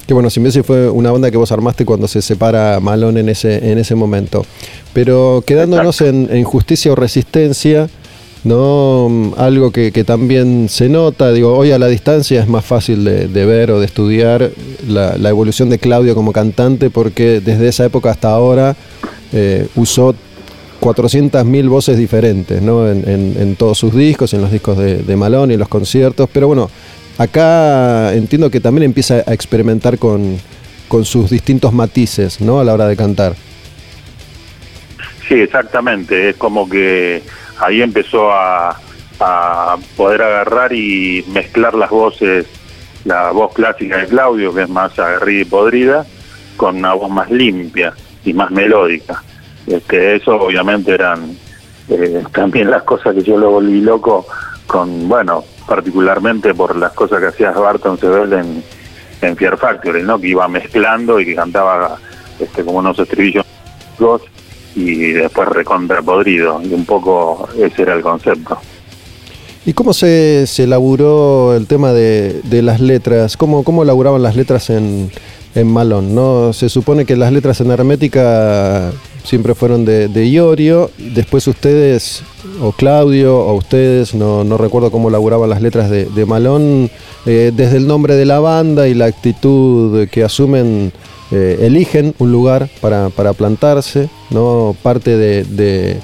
Que 0.06 0.12
bueno, 0.12 0.28
Simbiosis 0.28 0.66
fue 0.66 0.90
una 0.90 1.10
banda 1.10 1.30
que 1.30 1.38
vos 1.38 1.50
armaste 1.50 1.86
cuando 1.86 2.08
se 2.08 2.20
separa 2.20 2.78
Malón 2.78 3.16
en 3.16 3.30
ese, 3.30 3.70
en 3.72 3.78
ese 3.78 3.94
momento. 3.94 4.44
Pero 4.92 5.42
quedándonos 5.46 6.02
en, 6.02 6.44
justicia 6.44 6.92
o 6.92 6.94
resistencia, 6.94 7.88
¿no? 8.44 9.34
Algo 9.36 9.72
que, 9.72 9.90
también 10.04 10.68
se 10.68 10.88
nota, 10.88 11.32
digo, 11.32 11.56
hoy 11.56 11.72
a 11.72 11.78
la 11.78 11.88
distancia 11.88 12.40
es 12.40 12.48
más 12.48 12.64
fácil 12.64 13.04
de, 13.04 13.46
ver 13.46 13.70
o 13.70 13.80
de 13.80 13.86
estudiar 13.86 14.50
la, 14.86 15.28
evolución 15.28 15.70
de 15.70 15.78
Claudio 15.78 16.14
como 16.14 16.32
cantante, 16.32 16.90
porque 16.90 17.40
desde 17.40 17.68
esa 17.68 17.84
época 17.84 18.10
hasta 18.10 18.30
ahora 18.30 18.76
eh, 19.32 19.66
usó 19.74 20.14
400.000 20.80 21.68
voces 21.68 21.96
diferentes, 21.96 22.60
¿no? 22.60 22.88
En, 22.88 23.56
todos 23.56 23.78
sus 23.78 23.94
discos, 23.94 24.34
en 24.34 24.42
los 24.42 24.52
discos 24.52 24.76
de, 24.78 24.98
de 24.98 25.16
Malón 25.16 25.50
y 25.50 25.54
en 25.54 25.60
los 25.60 25.68
conciertos, 25.68 26.28
pero 26.32 26.46
bueno, 26.46 26.68
acá 27.18 28.14
entiendo 28.14 28.50
que 28.50 28.60
también 28.60 28.84
empieza 28.84 29.22
a 29.26 29.32
experimentar 29.32 29.98
con, 29.98 30.38
sus 31.02 31.28
distintos 31.28 31.72
matices, 31.72 32.40
¿no? 32.40 32.60
A 32.60 32.64
la 32.64 32.72
hora 32.72 32.86
de 32.86 32.96
cantar. 32.96 33.34
Sí, 35.26 35.34
exactamente. 35.34 36.28
Es 36.28 36.36
como 36.36 36.68
que 36.68 37.20
ahí 37.58 37.82
empezó 37.82 38.30
a, 38.32 38.78
poder 39.96 40.20
agarrar 40.20 40.72
y 40.74 41.24
mezclar 41.28 41.74
las 41.74 41.88
voces, 41.88 42.46
la 43.04 43.30
voz 43.30 43.54
clásica 43.54 43.98
de 43.98 44.06
Claudio, 44.06 44.52
que 44.52 44.62
es 44.62 44.68
más 44.68 44.98
aguerrida 44.98 45.40
y 45.40 45.44
podrida, 45.44 46.06
con 46.56 46.76
una 46.76 46.92
voz 46.92 47.10
más 47.10 47.30
limpia 47.30 47.94
y 48.24 48.34
más 48.34 48.50
melódica. 48.50 49.22
Este, 49.66 50.16
eso 50.16 50.32
obviamente 50.34 50.92
eran 50.92 51.38
eh, 51.88 52.22
también 52.32 52.70
las 52.70 52.82
cosas 52.82 53.14
que 53.14 53.22
yo 53.22 53.38
lo 53.38 53.50
volví 53.50 53.80
loco 53.80 54.26
con, 54.66 55.08
bueno, 55.08 55.44
particularmente 55.66 56.52
por 56.52 56.76
las 56.76 56.92
cosas 56.92 57.20
que 57.20 57.26
hacía 57.28 57.52
Barton 57.52 57.98
Sebel 57.98 58.32
en, 58.32 58.64
en 59.22 59.36
Fear 59.36 59.56
Factory, 59.56 60.02
¿no? 60.02 60.20
que 60.20 60.28
iba 60.28 60.46
mezclando 60.48 61.18
y 61.20 61.24
que 61.24 61.34
cantaba 61.34 61.96
este, 62.38 62.64
como 62.64 62.78
unos 62.78 62.98
estribillos 62.98 63.46
y 64.74 65.12
después 65.12 65.48
recontrapodrido, 65.48 66.60
y 66.62 66.72
un 66.72 66.84
poco 66.84 67.48
ese 67.58 67.82
era 67.82 67.94
el 67.94 68.02
concepto. 68.02 68.58
¿Y 69.66 69.72
cómo 69.72 69.94
se, 69.94 70.46
se 70.46 70.64
elaboró 70.64 71.54
el 71.54 71.66
tema 71.66 71.92
de, 71.92 72.42
las 72.62 72.80
letras? 72.80 73.36
¿Cómo, 73.36 73.64
¿Cómo 73.64 73.82
elaboraban 73.82 74.22
las 74.22 74.36
letras 74.36 74.68
en, 74.68 75.10
en 75.54 75.66
Malón? 75.72 76.14
¿no? 76.14 76.52
Se 76.52 76.68
supone 76.68 77.06
que 77.06 77.16
las 77.16 77.32
letras 77.32 77.60
en 77.60 77.70
Hermética 77.70 78.92
siempre 79.24 79.54
fueron 79.54 79.84
de, 79.84 80.08
de 80.08 80.28
Iorio, 80.28 80.90
después 80.98 81.48
ustedes 81.48 82.22
o 82.60 82.72
Claudio 82.72 83.38
o 83.38 83.54
ustedes, 83.54 84.14
no, 84.14 84.44
no 84.44 84.58
recuerdo 84.58 84.90
cómo 84.90 85.08
elaboraban 85.08 85.50
las 85.50 85.62
letras 85.62 85.90
de, 85.90 86.26
Malón, 86.26 86.90
eh, 87.26 87.50
desde 87.54 87.78
el 87.78 87.86
nombre 87.86 88.14
de 88.14 88.26
la 88.26 88.38
banda 88.38 88.86
y 88.86 88.94
la 88.94 89.06
actitud 89.06 90.06
que 90.08 90.22
asumen, 90.22 90.92
eh, 91.30 91.58
eligen 91.62 92.14
un 92.18 92.30
lugar 92.30 92.68
para, 92.80 93.10
plantarse, 93.10 94.08
¿no? 94.30 94.76
Parte 94.82 95.16
de, 95.16 95.98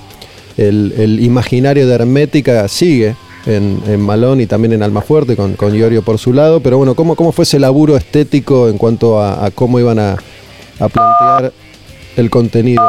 el, 0.57 1.21
imaginario 1.21 1.87
de 1.87 1.95
Hermética 1.95 2.67
sigue 2.69 3.15
en, 3.47 4.01
Malón 4.01 4.41
y 4.41 4.47
también 4.47 4.73
en 4.73 4.83
Almafuerte 4.83 5.37
con, 5.37 5.55
con 5.55 5.75
Iorio 5.75 6.03
por 6.03 6.19
su 6.19 6.33
lado, 6.33 6.61
pero 6.61 6.79
bueno, 6.79 6.95
¿cómo, 6.95 7.17
cómo 7.17 7.33
fue 7.33 7.43
ese 7.43 7.59
laburo 7.59 7.97
estético 7.97 8.69
en 8.69 8.79
cuanto 8.79 9.23
a, 9.23 9.51
cómo 9.55 9.79
iban 9.79 9.99
a, 9.99 10.17
a 10.79 10.89
plantear 10.89 11.53
el 12.17 12.31
contenido 12.31 12.83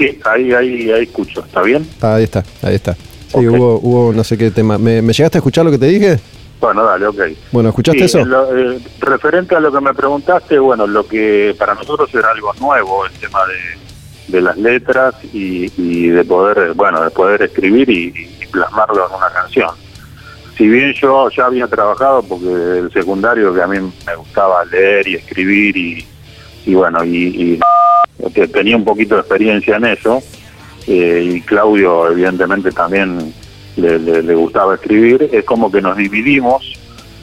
Sí, 0.00 0.18
ahí, 0.24 0.52
ahí, 0.52 0.90
ahí 0.90 1.02
escucho. 1.02 1.44
¿Está 1.44 1.62
bien? 1.62 1.86
ahí 2.00 2.24
está, 2.24 2.42
ahí 2.62 2.74
está. 2.74 2.94
Sí, 2.94 3.46
hubo, 3.46 3.78
hubo 3.82 4.12
no 4.12 4.24
sé 4.24 4.38
qué 4.38 4.50
tema. 4.50 4.78
¿Me, 4.78 5.02
llegaste 5.02 5.36
a 5.36 5.40
escuchar 5.40 5.64
lo 5.64 5.70
que 5.70 5.78
te 5.78 5.86
dije? 5.86 6.18
Bueno, 6.58 6.84
dale, 6.84 7.06
ok. 7.06 7.20
Bueno, 7.52 7.68
¿escuchaste 7.68 8.04
eso? 8.04 8.20
Eh, 8.20 8.80
referente 9.00 9.54
a 9.54 9.60
lo 9.60 9.70
que 9.70 9.80
me 9.80 9.92
preguntaste, 9.94 10.58
bueno, 10.58 10.86
lo 10.86 11.06
que 11.06 11.54
para 11.58 11.74
nosotros 11.74 12.14
era 12.14 12.30
algo 12.30 12.52
nuevo, 12.60 13.06
el 13.06 13.12
tema 13.12 13.40
de, 14.28 14.40
las 14.40 14.56
letras 14.56 15.14
y, 15.32 16.08
de 16.08 16.24
poder, 16.24 16.72
bueno, 16.74 17.02
de 17.02 17.10
poder 17.10 17.42
escribir 17.42 17.90
y, 17.90 18.28
plasmarlo 18.50 19.06
en 19.06 19.14
una 19.14 19.28
canción. 19.28 19.70
Si 20.56 20.66
bien 20.66 20.92
yo 20.94 21.28
ya 21.30 21.46
había 21.46 21.68
trabajado, 21.68 22.22
porque 22.22 22.78
el 22.78 22.92
secundario 22.92 23.54
que 23.54 23.62
a 23.62 23.66
mí 23.66 23.78
me 23.78 24.16
gustaba 24.16 24.64
leer 24.64 25.06
y 25.06 25.14
escribir 25.14 25.76
y, 25.76 26.06
y 26.66 26.74
bueno, 26.74 27.04
y 27.04 27.58
que 28.34 28.46
tenía 28.48 28.76
un 28.76 28.84
poquito 28.84 29.14
de 29.14 29.22
experiencia 29.22 29.76
en 29.76 29.86
eso, 29.86 30.22
eh, 30.86 31.34
y 31.34 31.40
Claudio 31.42 32.10
evidentemente 32.10 32.72
también 32.72 33.32
le, 33.76 34.34
gustaba 34.34 34.74
escribir, 34.74 35.28
es 35.32 35.44
como 35.44 35.70
que 35.70 35.80
nos 35.80 35.96
dividimos 35.96 36.78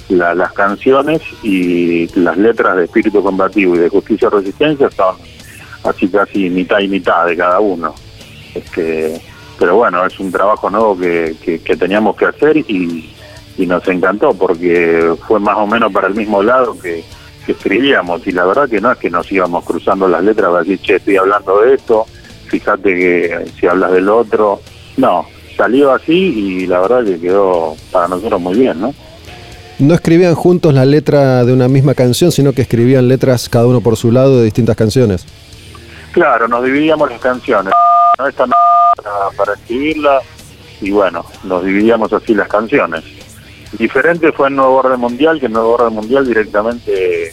las 0.10 0.54
canciones 0.54 1.22
y 1.44 2.08
las 2.20 2.38
letras 2.38 2.78
de 2.78 2.86
Espíritu 2.86 3.22
Combativo 3.22 3.76
y 3.76 3.80
de 3.80 3.90
Justicia 3.90 4.30
y 4.32 4.36
Resistencia 4.36 4.90
son 4.90 5.18
así 5.84 6.08
casi 6.08 6.50
mitad 6.50 6.80
y 6.80 6.88
mitad 6.88 7.26
de 7.26 7.36
cada 7.36 7.60
uno. 7.60 7.94
Este, 8.56 9.22
pero 9.60 9.76
bueno, 9.76 10.06
es 10.06 10.18
un 10.20 10.32
trabajo 10.32 10.70
nuevo 10.70 10.98
que, 10.98 11.36
que, 11.44 11.76
teníamos 11.76 12.16
que 12.16 12.26
hacer 12.26 12.58
y, 12.58 13.14
y, 13.58 13.66
nos 13.66 13.86
encantó 13.88 14.34
porque 14.34 15.14
fue 15.28 15.40
más 15.40 15.58
o 15.58 15.68
menos 15.68 15.92
para 15.92 16.08
el 16.08 16.16
mismo 16.16 16.42
lado 16.42 16.80
que, 16.80 17.04
que, 17.48 17.54
escribíamos 17.54 18.28
y 18.28 18.32
la 18.32 18.46
verdad 18.46 18.70
que 18.70 18.82
no 18.82 18.92
es 18.92 18.98
que 18.98 19.10
nos 19.10 19.32
íbamos 19.32 19.64
cruzando 19.64 20.08
las 20.08 20.24
letras 20.24 20.52
para 20.52 20.64
decir, 20.64 20.80
che, 20.82 20.96
estoy 20.98 21.18
hablando 21.18 21.62
de 21.62 21.76
esto, 21.76 22.06
fíjate 22.48 22.96
que 22.96 23.46
si 23.60 23.66
hablas 23.66 23.92
del 23.92 24.10
otro, 24.10 24.62
no, 24.98 25.26
salió 25.56 25.92
así 25.94 26.14
y 26.14 26.68
la 26.68 26.82
verdad 26.82 27.06
que 27.06 27.20
quedó 27.20 27.76
para 27.92 28.08
nosotros 28.08 28.40
muy 28.40 28.56
bien, 28.56 28.80
¿no? 28.80 28.94
No 29.80 29.94
escribían 29.94 30.36
juntos 30.36 30.74
la 30.74 30.86
letra 30.86 31.46
de 31.46 31.54
una 31.54 31.68
misma 31.68 31.94
canción, 31.94 32.32
sino 32.32 32.54
que 32.54 32.64
escribían 32.64 33.08
letras 33.08 33.48
cada 33.48 33.68
uno 33.68 33.82
por 33.82 33.96
su 33.96 34.12
lado 34.12 34.40
de 34.40 34.46
distintas 34.46 34.76
canciones. 34.76 35.26
Claro, 36.12 36.48
nos 36.48 36.64
dividíamos 36.64 37.10
las 37.12 37.22
canciones. 37.22 37.74
No 38.18 38.28
esta 38.28 38.48
para, 38.48 39.30
para 39.38 39.54
escribirla 39.54 40.20
y 40.82 40.90
bueno, 40.90 41.24
nos 41.44 41.64
dividíamos 41.64 42.12
así 42.12 42.34
las 42.34 42.48
canciones. 42.48 43.04
Diferente 43.74 44.32
fue 44.32 44.48
el 44.48 44.56
Nuevo 44.56 44.76
Orden 44.76 45.00
Mundial, 45.00 45.40
que 45.40 45.48
el 45.48 45.54
Nuevo 45.54 45.74
Orden 45.74 45.94
Mundial 45.94 46.26
directamente, 46.26 47.32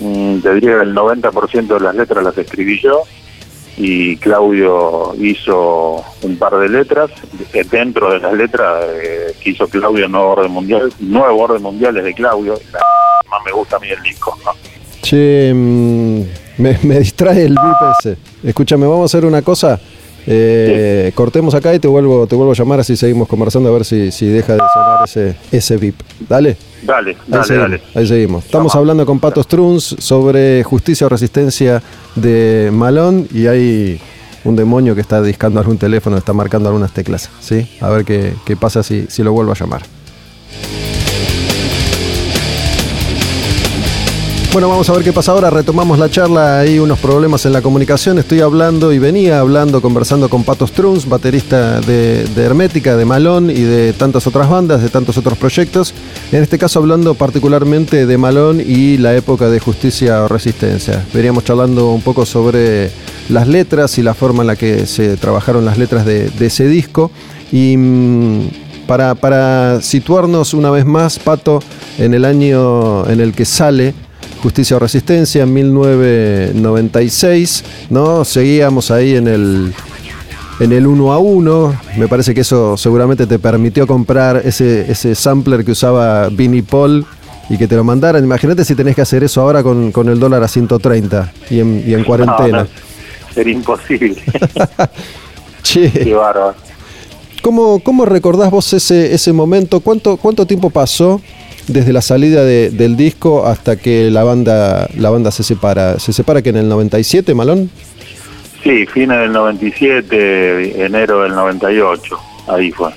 mm, 0.00 0.40
te 0.40 0.54
diría 0.54 0.76
que 0.76 0.82
el 0.82 0.94
90% 0.94 1.74
de 1.74 1.80
las 1.80 1.94
letras 1.94 2.24
las 2.24 2.38
escribí 2.38 2.80
yo 2.80 3.02
y 3.76 4.16
Claudio 4.16 5.14
hizo 5.18 6.02
un 6.22 6.36
par 6.36 6.56
de 6.56 6.68
letras. 6.68 7.10
Dentro 7.70 8.12
de 8.12 8.20
las 8.20 8.32
letras 8.32 8.84
eh, 8.88 9.34
que 9.42 9.50
hizo 9.50 9.68
Claudio 9.68 10.08
Nuevo 10.08 10.30
Orden 10.30 10.50
Mundial, 10.50 10.92
Nuevo 11.00 11.42
Orden 11.42 11.62
Mundial 11.62 11.96
es 11.98 12.04
de 12.04 12.14
Claudio, 12.14 12.58
más 13.30 13.40
me 13.44 13.52
gusta 13.52 13.76
a 13.76 13.80
mí 13.80 13.88
el 13.88 14.02
disco. 14.02 14.36
Che, 15.02 15.52
mm, 15.54 16.22
me, 16.58 16.74
distrae 16.98 17.44
el 17.44 17.54
VIP. 17.54 18.18
Escúchame, 18.42 18.86
vamos 18.86 19.02
a 19.02 19.16
hacer 19.16 19.26
una 19.26 19.42
cosa. 19.42 19.78
Eh, 20.26 21.12
cortemos 21.14 21.54
acá 21.54 21.72
y 21.74 21.78
te 21.78 21.86
vuelvo, 21.86 22.26
te 22.26 22.34
vuelvo 22.34 22.52
a 22.52 22.54
llamar 22.54 22.80
así 22.80 22.96
seguimos 22.96 23.28
conversando 23.28 23.68
a 23.68 23.72
ver 23.72 23.84
si, 23.84 24.10
si 24.10 24.26
deja 24.26 24.54
de 24.54 24.58
sonar 24.58 25.04
ese, 25.04 25.36
ese 25.52 25.76
VIP. 25.76 26.00
Dale. 26.28 26.56
Dale, 26.82 27.16
dale, 27.26 27.52
ahí 27.52 27.58
dale. 27.58 27.82
Ahí 27.94 28.06
seguimos. 28.06 28.44
Estamos 28.44 28.74
hablando 28.74 29.06
con 29.06 29.20
Pato 29.20 29.42
Struns 29.42 29.96
sobre 29.98 30.62
justicia 30.64 31.06
o 31.06 31.10
resistencia 31.10 31.82
de 32.14 32.70
Malón 32.72 33.28
y 33.32 33.46
hay 33.46 34.00
un 34.44 34.56
demonio 34.56 34.94
que 34.94 35.00
está 35.00 35.22
discando 35.22 35.60
algún 35.60 35.78
teléfono, 35.78 36.16
está 36.16 36.32
marcando 36.32 36.68
algunas 36.68 36.92
teclas. 36.92 37.30
¿sí? 37.40 37.68
A 37.80 37.88
ver 37.88 38.04
qué, 38.04 38.34
qué 38.44 38.56
pasa 38.56 38.82
si, 38.82 39.06
si 39.08 39.22
lo 39.22 39.32
vuelvo 39.32 39.52
a 39.52 39.54
llamar. 39.54 39.82
Bueno, 44.56 44.70
vamos 44.70 44.88
a 44.88 44.94
ver 44.94 45.04
qué 45.04 45.12
pasa 45.12 45.32
ahora. 45.32 45.50
Retomamos 45.50 45.98
la 45.98 46.08
charla. 46.08 46.60
Hay 46.60 46.78
unos 46.78 46.98
problemas 46.98 47.44
en 47.44 47.52
la 47.52 47.60
comunicación. 47.60 48.18
Estoy 48.18 48.40
hablando 48.40 48.90
y 48.90 48.98
venía 48.98 49.38
hablando, 49.38 49.82
conversando 49.82 50.30
con 50.30 50.44
Pato 50.44 50.66
Struns, 50.66 51.06
baterista 51.06 51.78
de, 51.82 52.24
Hermética, 52.34 52.96
de 52.96 53.04
Malón 53.04 53.50
y 53.50 53.60
de 53.60 53.92
tantas 53.92 54.26
otras 54.26 54.48
bandas, 54.48 54.80
de 54.80 54.88
tantos 54.88 55.18
otros 55.18 55.36
proyectos. 55.36 55.92
En 56.32 56.42
este 56.42 56.56
caso, 56.56 56.78
hablando 56.78 57.12
particularmente 57.12 58.06
de 58.06 58.16
Malón 58.16 58.62
y 58.66 58.96
la 58.96 59.14
época 59.14 59.50
de 59.50 59.60
Justicia 59.60 60.24
o 60.24 60.28
Resistencia. 60.28 61.04
Veníamos 61.12 61.44
charlando 61.44 61.90
un 61.90 62.00
poco 62.00 62.24
sobre 62.24 62.90
las 63.28 63.46
letras 63.48 63.98
y 63.98 64.02
la 64.02 64.14
forma 64.14 64.42
en 64.42 64.46
la 64.46 64.56
que 64.56 64.86
se 64.86 65.18
trabajaron 65.18 65.66
las 65.66 65.76
letras 65.76 66.06
de, 66.06 66.32
ese 66.40 66.66
disco. 66.66 67.10
Y. 67.52 67.76
Mm, 67.76 68.48
para 68.86 69.80
situarnos 69.82 70.54
una 70.54 70.70
vez 70.70 70.86
más, 70.86 71.18
Pato, 71.18 71.58
en 71.98 72.14
el 72.14 72.24
año 72.24 73.04
en 73.08 73.20
el 73.20 73.32
que 73.32 73.44
sale 73.44 73.94
Justicia 74.46 74.76
o 74.76 74.78
Resistencia 74.78 75.42
en 75.42 75.52
1996, 75.52 77.64
¿no? 77.90 78.24
Seguíamos 78.24 78.92
ahí 78.92 79.16
en 79.16 79.26
el, 79.26 79.74
en 80.60 80.70
el 80.70 80.86
1 80.86 81.12
a 81.12 81.18
1. 81.18 81.80
Me 81.96 82.06
parece 82.06 82.32
que 82.32 82.42
eso 82.42 82.76
seguramente 82.76 83.26
te 83.26 83.40
permitió 83.40 83.88
comprar 83.88 84.42
ese, 84.44 84.88
ese 84.88 85.16
sampler 85.16 85.64
que 85.64 85.72
usaba 85.72 86.28
Vinnie 86.28 86.62
Paul 86.62 87.04
y 87.50 87.58
que 87.58 87.66
te 87.66 87.74
lo 87.74 87.82
mandaran. 87.82 88.22
Imagínate 88.22 88.64
si 88.64 88.76
tenés 88.76 88.94
que 88.94 89.02
hacer 89.02 89.24
eso 89.24 89.40
ahora 89.40 89.64
con, 89.64 90.08
el 90.08 90.20
dólar 90.20 90.44
a 90.44 90.48
130 90.48 91.32
y 91.50 91.58
en, 91.58 91.82
y 91.84 91.94
en 91.94 92.04
cuarentena. 92.04 92.68
sería 93.34 93.52
imposible. 93.52 94.22
che. 95.64 95.90
Qué 95.90 96.14
bárbaro. 96.14 96.54
¿Cómo, 97.42 97.80
¿Cómo, 97.80 98.04
recordás 98.04 98.52
vos 98.52 98.72
ese, 98.72 99.12
ese 99.12 99.32
momento? 99.32 99.80
¿Cuánto, 99.80 100.16
¿Cuánto 100.16 100.46
tiempo 100.46 100.70
pasó 100.70 101.20
desde 101.66 101.92
la 101.92 102.02
salida 102.02 102.44
del 102.44 102.96
disco 102.96 103.46
hasta 103.46 103.76
que 103.76 104.10
la 104.10 104.24
banda 104.24 104.88
la 104.96 105.10
banda 105.10 105.30
se 105.30 105.42
separa. 105.42 105.98
¿Se 105.98 106.12
separa 106.12 106.42
que 106.42 106.50
en 106.50 106.56
el 106.56 106.68
97, 106.68 107.34
Malón? 107.34 107.70
Sí, 108.62 108.86
fines 108.86 109.18
del 109.18 109.32
97, 109.32 110.84
enero 110.84 111.22
del 111.22 111.32
98, 111.32 112.18
ahí 112.48 112.72
fue. 112.72 112.90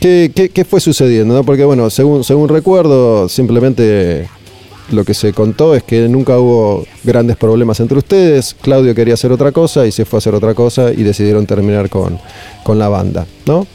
¿Qué, 0.00 0.50
qué, 0.52 0.64
fue 0.64 0.80
sucediendo? 0.80 1.44
Porque 1.44 1.64
bueno, 1.64 1.88
según, 1.88 2.24
según 2.24 2.48
recuerdo, 2.48 3.28
simplemente 3.28 4.28
lo 4.90 5.04
que 5.04 5.14
se 5.14 5.32
contó 5.32 5.76
es 5.76 5.84
que 5.84 6.08
nunca 6.08 6.38
hubo 6.38 6.84
grandes 7.04 7.36
problemas 7.36 7.78
entre 7.78 7.98
ustedes. 7.98 8.54
Claudio 8.60 8.94
quería 8.94 9.14
hacer 9.14 9.30
otra 9.30 9.52
cosa 9.52 9.86
y 9.86 9.92
se 9.92 10.04
fue 10.04 10.16
a 10.16 10.18
hacer 10.18 10.34
otra 10.34 10.54
cosa 10.54 10.92
y 10.92 11.04
decidieron 11.04 11.46
terminar 11.46 11.88
con, 11.88 12.18
con 12.64 12.78
la 12.80 12.88
banda, 12.88 13.26
¿no? 13.46 13.66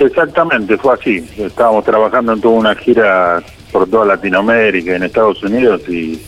Exactamente, 0.00 0.78
fue 0.78 0.94
así. 0.94 1.28
Estábamos 1.36 1.84
trabajando 1.84 2.32
en 2.32 2.40
toda 2.40 2.54
una 2.54 2.74
gira 2.74 3.42
por 3.70 3.86
toda 3.88 4.06
Latinoamérica, 4.06 4.96
en 4.96 5.02
Estados 5.02 5.42
Unidos 5.42 5.82
y, 5.88 6.18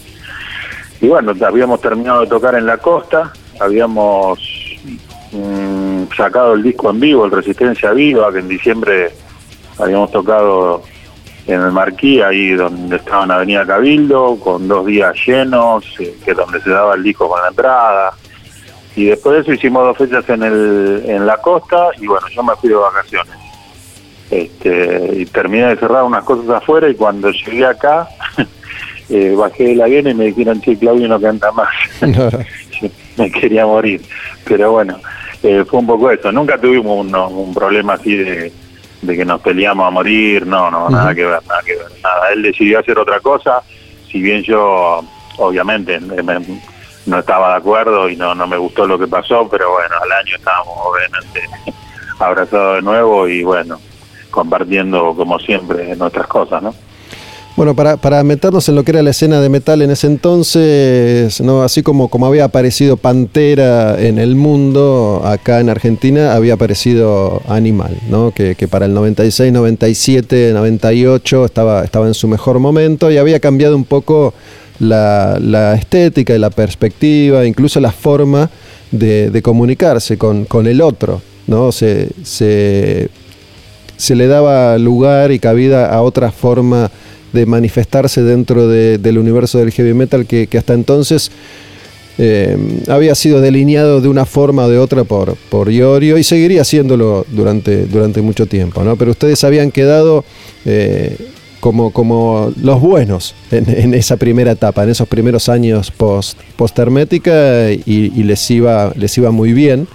bueno, 1.01 1.33
habíamos 1.45 1.81
terminado 1.81 2.21
de 2.21 2.27
tocar 2.27 2.55
en 2.55 2.67
la 2.67 2.77
costa, 2.77 3.33
habíamos 3.59 4.39
mm, 5.33 6.05
sacado 6.15 6.53
el 6.53 6.63
disco 6.63 6.91
en 6.91 7.01
vivo, 7.01 7.25
el 7.25 7.31
Resistencia 7.31 7.93
Viva, 7.93 8.31
que 8.31 8.41
en 8.41 8.49
diciembre 8.49 9.11
habíamos 9.79 10.11
tocado 10.11 10.83
en 11.47 11.63
el 11.63 11.73
Marquí, 11.73 12.21
ahí 12.21 12.51
donde 12.51 12.97
estaba 12.97 13.25
en 13.25 13.31
Avenida 13.31 13.67
Cabildo, 13.67 14.39
con 14.39 14.69
dos 14.69 14.85
días 14.85 15.15
llenos, 15.27 15.87
eh, 15.99 16.15
que 16.23 16.35
donde 16.35 16.61
se 16.61 16.69
daba 16.69 16.95
el 16.95 17.03
disco 17.03 17.27
con 17.27 17.41
la 17.41 17.49
entrada. 17.49 18.13
Y 18.95 19.07
después 19.07 19.37
de 19.37 19.41
eso 19.41 19.53
hicimos 19.55 19.83
dos 19.85 19.97
fechas 19.97 20.29
en, 20.29 20.43
el, 20.43 21.05
en 21.07 21.27
la 21.27 21.39
costa 21.39 21.89
y 21.99 22.07
bueno, 22.07 22.29
yo 22.29 22.43
me 22.43 22.55
fui 22.57 22.69
de 22.69 22.77
vacaciones 22.77 23.52
este, 24.33 25.11
y 25.15 25.27
terminé 25.27 25.67
de 25.67 25.77
cerrar 25.77 26.05
unas 26.05 26.25
cosas 26.25 26.49
afuera 26.49 26.89
y 26.89 26.95
cuando 26.95 27.31
llegué 27.31 27.67
acá 27.67 28.09
eh, 29.11 29.35
bajé 29.37 29.65
del 29.65 29.83
avión 29.83 30.09
y 30.09 30.15
me 30.15 30.25
dijeron, 30.25 30.61
che, 30.63 30.79
Claudio 30.79 31.07
no 31.07 31.21
canta 31.21 31.53
más. 31.53 31.69
me 33.19 33.31
quería 33.31 33.67
morir. 33.67 34.01
Pero 34.45 34.73
bueno, 34.73 34.99
eh, 35.43 35.65
fue 35.69 35.81
un 35.81 35.87
poco 35.87 36.11
eso. 36.11 36.33
Nunca 36.33 36.59
tuvimos 36.59 37.07
un, 37.07 37.55
problema 37.55 37.95
así 37.95 38.17
de, 38.17 38.53
que 39.07 39.25
nos 39.25 39.43
peleamos 39.43 39.87
a 39.87 39.91
morir, 39.91 40.47
no, 40.47 40.71
no, 40.71 40.89
nada 40.89 41.15
que 41.15 41.27
ver, 41.27 41.41
nada 41.47 41.61
que 41.65 41.77
ver. 41.77 41.89
Nada, 42.03 42.33
él 42.33 42.43
decidió 42.43 42.79
hacer 42.79 42.99
otra 42.99 43.21
cosa, 43.21 43.63
si 44.11 44.23
bien 44.23 44.43
yo, 44.43 45.05
obviamente, 45.37 46.01
no 47.05 47.19
estaba 47.19 47.51
de 47.51 47.57
acuerdo 47.57 48.09
y 48.09 48.17
no, 48.17 48.35
no 48.35 48.47
me 48.47 48.57
gustó 48.57 48.87
lo 48.87 48.99
que 48.99 49.09
pasó, 49.09 49.47
pero 49.51 49.73
bueno, 49.73 49.95
al 50.03 50.13
año 50.13 50.37
estábamos 50.37 50.75
obviamente 50.85 51.43
abrazados 52.19 52.77
de 52.77 52.83
nuevo 52.83 53.29
y 53.29 53.43
bueno, 53.43 53.79
compartiendo 54.33 55.15
como 55.15 55.39
siempre 55.39 55.95
nuestras 55.95 56.27
cosas, 56.27 56.61
¿no? 56.61 56.75
Bueno, 57.55 57.77
para, 57.77 57.99
para 57.99 58.25
meternos 58.25 58.67
en 58.71 58.77
lo 58.77 58.83
que 58.83 58.93
era 58.93 59.03
la 59.03 59.11
escena 59.11 59.39
de 59.43 59.51
metal 59.51 59.83
en 59.83 59.91
ese 59.91 60.07
entonces, 60.07 61.39
¿no? 61.43 61.63
así 61.63 61.83
como, 61.83 62.09
como 62.09 62.25
había 62.25 62.45
aparecido 62.45 62.97
Pantera 62.97 64.01
en 64.01 64.19
el 64.19 64.37
mundo, 64.37 65.21
acá 65.23 65.61
en 65.61 65.69
Argentina 65.69 66.35
había 66.35 66.55
aparecido 66.55 67.43
Animal, 67.47 67.95
¿no? 68.09 68.31
que, 68.31 68.55
que 68.55 68.69
para 68.69 68.87
el 68.87 68.95
96, 68.95 69.53
97, 69.53 70.53
98 70.55 71.45
estaba, 71.45 71.85
estaba 71.85 72.07
en 72.07 72.15
su 72.15 72.27
mejor 72.27 72.59
momento 72.59 73.11
y 73.11 73.19
había 73.19 73.39
cambiado 73.39 73.77
un 73.77 73.85
poco 73.85 74.33
la, 74.79 75.39
la 75.39 75.75
estética 75.75 76.35
y 76.35 76.39
la 76.39 76.51
perspectiva, 76.51 77.45
incluso 77.45 77.81
la 77.81 77.93
forma 77.93 78.49
de, 78.91 79.31
de 79.31 79.43
comunicarse 79.43 80.17
con, 80.17 80.47
con, 80.47 80.67
el 80.67 80.81
otro. 80.81 81.21
¿no? 81.47 81.71
Se, 81.71 82.09
se 82.23 83.11
se 84.03 84.17
le 84.17 84.27
daba 84.27 84.77
lugar 84.79 85.31
y 85.31 85.39
cabida 85.39 85.87
a 85.87 86.03
otra 86.03 86.33
forma 86.33 86.91
de 87.33 87.47
manifestarse 87.47 88.25
dentro 88.25 88.67
del 88.67 89.17
universo 89.17 89.59
del 89.59 89.71
heavy 89.71 89.95
metal 89.95 90.27
que, 90.27 90.49
hasta 90.59 90.75
entonces 90.75 91.31
eh, 92.19 92.57
había 92.89 93.15
sido 93.15 93.41
delineado 93.41 94.01
de 94.01 94.09
una 94.09 94.27
forma 94.27 94.65
o 94.65 94.69
de 94.69 94.79
otra 94.79 95.05
por, 95.05 95.37
por 95.49 95.71
Iorio 95.71 96.19
y 96.19 96.25
seguiría 96.25 96.63
haciéndolo 96.63 97.25
durante, 97.31 97.87
durante 97.87 98.23
mucho 98.23 98.47
tiempo, 98.47 98.83
¿no? 98.83 98.97
Pero 98.97 99.13
ustedes 99.13 99.45
habían 99.45 99.71
quedado 99.71 100.25
eh, 100.65 101.17
como, 101.61 101.93
como 101.93 102.53
los 102.61 102.81
buenos 102.81 103.37
en, 103.53 103.95
esa 103.95 104.17
primera 104.17 104.51
etapa, 104.51 104.83
en 104.83 104.91
esos 104.91 105.07
primeros 105.07 105.49
años 105.49 105.93
post, 105.93 106.37
post 106.57 106.77
hermética 106.77 107.71
y, 107.71 107.83
y 107.87 108.23
les, 108.25 108.51
iba, 108.51 108.93
les 108.97 109.17
iba 109.17 109.31
muy 109.31 109.53
bien. 109.53 109.87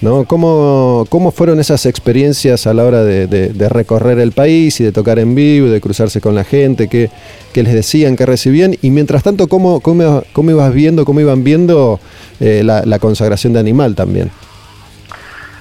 ¿No? 0.00 0.24
¿Cómo, 0.24 1.04
¿Cómo 1.08 1.30
fueron 1.30 1.58
esas 1.60 1.86
experiencias 1.86 2.66
a 2.66 2.74
la 2.74 2.84
hora 2.84 3.02
de, 3.02 3.68
recorrer 3.68 4.18
el 4.18 4.32
país 4.32 4.80
y 4.80 4.84
de 4.84 4.92
tocar 4.92 5.18
en 5.18 5.34
vivo, 5.34 5.68
de 5.68 5.80
cruzarse 5.80 6.20
con 6.20 6.34
la 6.34 6.44
gente? 6.44 6.88
¿Qué, 6.88 7.10
les 7.54 7.72
decían, 7.72 8.16
qué 8.16 8.26
recibían? 8.26 8.74
Y 8.82 8.90
mientras 8.90 9.22
tanto, 9.22 9.48
¿cómo, 9.48 9.80
cómo, 9.80 10.22
cómo 10.32 10.50
ibas 10.50 10.72
viendo, 10.72 11.04
cómo 11.04 11.20
iban 11.20 11.44
viendo 11.44 11.98
eh, 12.40 12.62
la, 12.64 12.98
consagración 12.98 13.52
de 13.52 13.60
Animal 13.60 13.94
también? 13.94 14.30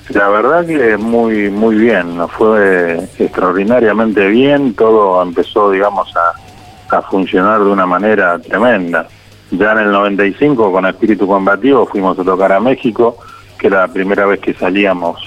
La 0.10 0.30
verdad 0.30 0.66
que 0.66 0.98
muy 0.98 1.49
muy 1.49 1.76
bien, 1.78 2.16
nos 2.16 2.32
fue 2.32 2.99
extraordinariamente 3.18 4.28
bien, 4.28 4.76
todo 4.76 5.22
empezó, 5.24 5.72
digamos, 5.72 6.14
a, 6.16 6.95
a 6.95 7.02
funcionar 7.02 7.60
de 7.64 7.72
una 7.72 7.88
manera 7.88 8.38
tremenda. 8.38 9.07
Ya 9.49 9.72
en 9.72 9.80
el 9.80 9.91
95 9.91 10.72
con 10.72 10.86
Espíritu 10.86 11.26
Combativo 11.26 11.88
fuimos 11.88 12.20
a 12.20 12.24
tocar 12.24 12.52
a 12.52 12.60
México, 12.60 13.18
que 13.56 13.68
era 13.68 13.82
la 13.82 13.94
primera 13.94 14.26
vez 14.26 14.40
que 14.40 14.53
salíamos 14.53 15.19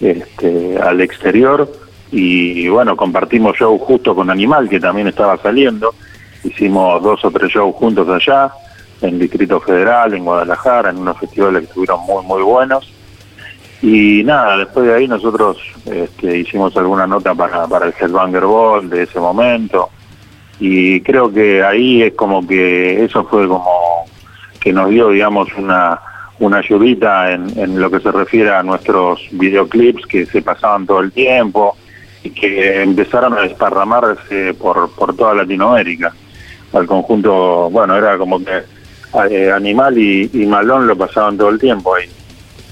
este, 0.00 0.78
al 0.78 1.00
exterior 1.00 1.70
y 2.12 2.68
bueno, 2.68 2.96
compartimos 2.96 3.56
show 3.56 3.78
justo 3.78 4.14
con 4.14 4.30
Animal, 4.30 4.68
que 4.68 4.80
también 4.80 5.08
estaba 5.08 5.36
saliendo. 5.38 5.94
Hicimos 6.42 7.02
dos 7.02 7.24
o 7.24 7.30
tres 7.30 7.52
shows 7.52 7.74
juntos 7.76 8.08
allá, 8.08 8.50
en 9.00 9.18
Distrito 9.18 9.60
Federal, 9.60 10.14
en 10.14 10.24
Guadalajara, 10.24 10.90
en 10.90 10.98
unos 10.98 11.18
festivales 11.18 11.60
que 11.60 11.68
estuvieron 11.68 12.00
muy, 12.00 12.24
muy 12.24 12.42
buenos. 12.42 12.92
Y 13.82 14.22
nada, 14.24 14.58
después 14.58 14.86
de 14.86 14.94
ahí 14.94 15.08
nosotros 15.08 15.58
este, 15.86 16.38
hicimos 16.38 16.76
alguna 16.76 17.06
nota 17.06 17.34
para, 17.34 17.66
para 17.66 17.86
el 17.86 17.94
Headbanger 17.98 18.44
Ball 18.44 18.90
de 18.90 19.04
ese 19.04 19.20
momento. 19.20 19.88
Y 20.58 21.00
creo 21.00 21.32
que 21.32 21.62
ahí 21.62 22.02
es 22.02 22.14
como 22.14 22.46
que 22.46 23.04
eso 23.04 23.24
fue 23.24 23.48
como 23.48 24.04
que 24.58 24.72
nos 24.72 24.90
dio, 24.90 25.08
digamos, 25.08 25.48
una, 25.56 25.98
una 26.40 26.58
ayudita 26.58 27.32
en, 27.32 27.58
en 27.58 27.80
lo 27.80 27.90
que 27.90 28.00
se 28.00 28.10
refiere 28.10 28.50
a 28.50 28.62
nuestros 28.62 29.20
videoclips 29.30 30.06
que 30.06 30.26
se 30.26 30.42
pasaban 30.42 30.86
todo 30.86 31.00
el 31.00 31.12
tiempo 31.12 31.76
y 32.22 32.30
que 32.30 32.82
empezaron 32.82 33.34
a 33.34 33.42
desparramarse 33.42 34.54
por, 34.54 34.90
por 34.90 35.16
toda 35.16 35.34
Latinoamérica. 35.34 36.12
Al 36.72 36.86
conjunto, 36.86 37.70
bueno, 37.70 37.96
era 37.96 38.16
como 38.18 38.42
que 38.42 38.62
eh, 39.30 39.50
Animal 39.50 39.98
y, 39.98 40.46
Malón 40.46 40.86
lo 40.86 40.96
pasaban 40.96 41.36
todo 41.36 41.50
el 41.50 41.58
tiempo 41.58 41.94
ahí. 41.94 42.08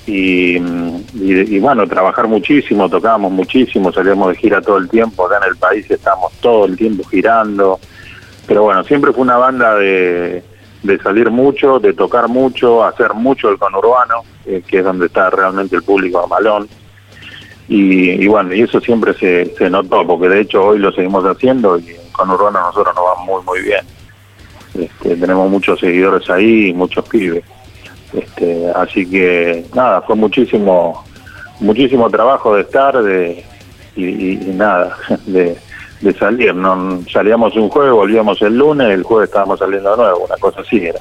Y, 0.06 0.56
y, 0.56 1.56
y, 1.56 1.58
bueno, 1.58 1.86
trabajar 1.86 2.26
muchísimo, 2.26 2.88
tocábamos 2.88 3.30
muchísimo, 3.30 3.92
salíamos 3.92 4.30
de 4.30 4.36
gira 4.36 4.62
todo 4.62 4.78
el 4.78 4.88
tiempo, 4.88 5.26
acá 5.26 5.36
en 5.42 5.50
el 5.50 5.56
país 5.56 5.90
estábamos 5.90 6.32
todo 6.40 6.64
el 6.64 6.78
tiempo 6.78 7.04
girando, 7.10 7.78
pero 8.46 8.62
bueno, 8.62 8.82
siempre 8.84 9.12
fue 9.12 9.20
una 9.20 9.36
banda 9.36 9.74
de, 9.74 10.42
de 10.88 10.98
salir 10.98 11.30
mucho, 11.30 11.78
de 11.78 11.92
tocar 11.92 12.28
mucho, 12.28 12.82
hacer 12.82 13.12
mucho 13.14 13.50
el 13.50 13.58
conurbano, 13.58 14.22
eh, 14.46 14.62
que 14.66 14.78
es 14.78 14.84
donde 14.84 15.06
está 15.06 15.28
realmente 15.30 15.76
el 15.76 15.82
público 15.82 16.22
de 16.22 16.26
Malón. 16.26 16.68
Y, 17.68 18.26
bueno, 18.26 18.54
y 18.54 18.62
eso 18.62 18.80
siempre 18.80 19.12
se, 19.12 19.54
se 19.56 19.68
notó, 19.68 20.06
porque 20.06 20.30
de 20.30 20.40
hecho 20.40 20.64
hoy 20.64 20.78
lo 20.78 20.90
seguimos 20.90 21.22
haciendo 21.24 21.78
y 21.78 21.94
con 22.12 22.30
Urbano 22.30 22.60
nosotros 22.60 22.94
nos 22.96 23.04
va 23.04 23.24
muy, 23.24 23.42
muy 23.44 23.60
bien. 23.60 23.84
Este, 24.74 25.16
tenemos 25.16 25.50
muchos 25.50 25.78
seguidores 25.78 26.28
ahí, 26.30 26.72
muchos 26.72 27.06
pibes. 27.06 27.44
Este, 28.14 28.70
así 28.74 29.08
que 29.08 29.66
nada, 29.74 30.00
fue 30.00 30.16
muchísimo, 30.16 31.04
muchísimo 31.60 32.08
trabajo 32.08 32.56
de 32.56 32.62
estar 32.62 33.02
de, 33.02 33.44
y, 33.94 34.04
y, 34.06 34.32
y 34.46 34.54
nada, 34.54 34.96
de, 35.26 35.58
de 36.00 36.12
salir. 36.14 36.54
No, 36.54 37.00
salíamos 37.10 37.56
un 37.56 37.68
jueves, 37.68 37.92
volvíamos 37.92 38.40
el 38.42 38.56
lunes, 38.56 38.90
el 38.90 39.02
jueves 39.02 39.28
estábamos 39.28 39.58
saliendo 39.58 39.90
de 39.90 39.96
nuevo, 39.96 40.24
una 40.26 40.36
cosa 40.36 40.60
así 40.60 40.78
era. 40.78 41.00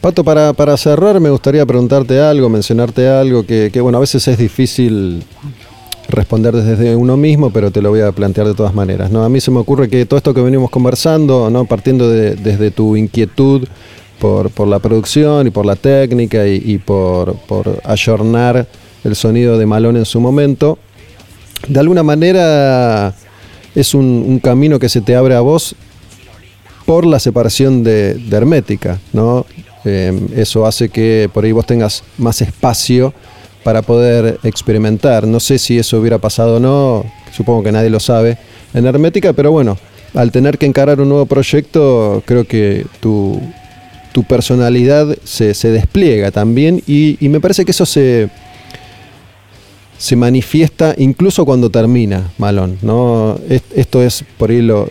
Pato, 0.00 0.22
para, 0.22 0.52
para 0.52 0.76
cerrar 0.76 1.18
me 1.18 1.30
gustaría 1.30 1.66
preguntarte 1.66 2.20
algo, 2.20 2.48
mencionarte 2.48 3.08
algo 3.08 3.44
que, 3.44 3.70
que, 3.72 3.80
bueno, 3.80 3.98
a 3.98 4.00
veces 4.00 4.28
es 4.28 4.38
difícil 4.38 5.24
responder 6.08 6.54
desde 6.54 6.96
uno 6.96 7.16
mismo, 7.16 7.50
pero 7.50 7.70
te 7.70 7.82
lo 7.82 7.90
voy 7.90 8.00
a 8.00 8.12
plantear 8.12 8.46
de 8.46 8.54
todas 8.54 8.74
maneras. 8.74 9.10
¿no? 9.10 9.24
A 9.24 9.28
mí 9.28 9.40
se 9.40 9.50
me 9.50 9.58
ocurre 9.58 9.88
que 9.88 10.06
todo 10.06 10.16
esto 10.16 10.34
que 10.34 10.40
venimos 10.40 10.70
conversando, 10.70 11.50
¿no? 11.50 11.64
partiendo 11.66 12.08
de, 12.08 12.34
desde 12.34 12.70
tu 12.70 12.96
inquietud 12.96 13.68
por, 14.18 14.50
por 14.50 14.68
la 14.68 14.78
producción 14.78 15.46
y 15.46 15.50
por 15.50 15.66
la 15.66 15.76
técnica 15.76 16.46
y, 16.46 16.78
por, 16.78 17.36
por 17.46 17.80
ayornar 17.84 18.66
el 19.04 19.14
sonido 19.14 19.58
de 19.58 19.66
Malón 19.66 19.96
en 19.96 20.04
su 20.04 20.20
momento, 20.20 20.78
de 21.68 21.78
alguna 21.78 22.02
manera 22.02 23.14
es 23.80 23.94
un, 23.94 24.04
un 24.04 24.38
camino 24.38 24.78
que 24.78 24.88
se 24.88 25.00
te 25.00 25.14
abre 25.14 25.34
a 25.34 25.40
vos 25.40 25.74
por 26.86 27.06
la 27.06 27.18
separación 27.18 27.84
de, 27.84 28.14
de 28.14 28.36
Hermética, 28.36 28.98
¿no? 29.12 29.44
Eh, 29.84 30.18
eso 30.36 30.66
hace 30.66 30.88
que 30.88 31.30
por 31.32 31.44
ahí 31.44 31.52
vos 31.52 31.66
tengas 31.66 32.02
más 32.16 32.40
espacio 32.40 33.12
para 33.62 33.82
poder 33.82 34.38
experimentar. 34.42 35.26
No 35.26 35.40
sé 35.40 35.58
si 35.58 35.78
eso 35.78 35.98
hubiera 35.98 36.18
pasado 36.18 36.56
o 36.56 36.60
no, 36.60 37.04
supongo 37.32 37.62
que 37.62 37.72
nadie 37.72 37.90
lo 37.90 38.00
sabe 38.00 38.38
en 38.74 38.86
Hermética, 38.86 39.32
pero 39.32 39.52
bueno, 39.52 39.78
al 40.14 40.32
tener 40.32 40.58
que 40.58 40.66
encarar 40.66 41.00
un 41.00 41.08
nuevo 41.08 41.26
proyecto, 41.26 42.22
creo 42.24 42.44
que 42.44 42.86
tu, 43.00 43.40
tu 44.12 44.24
personalidad 44.24 45.16
se, 45.24 45.54
se, 45.54 45.70
despliega 45.70 46.30
también 46.30 46.82
y, 46.86 47.22
y, 47.24 47.28
me 47.28 47.40
parece 47.40 47.64
que 47.64 47.72
eso 47.72 47.86
se, 47.86 48.30
se 49.98 50.16
manifiesta 50.16 50.94
incluso 50.96 51.44
cuando 51.44 51.70
termina 51.70 52.30
Malón. 52.38 52.78
¿no? 52.82 53.38
Esto 53.48 54.02
es 54.02 54.24
por 54.38 54.50
ahí 54.50 54.62
lo, 54.62 54.88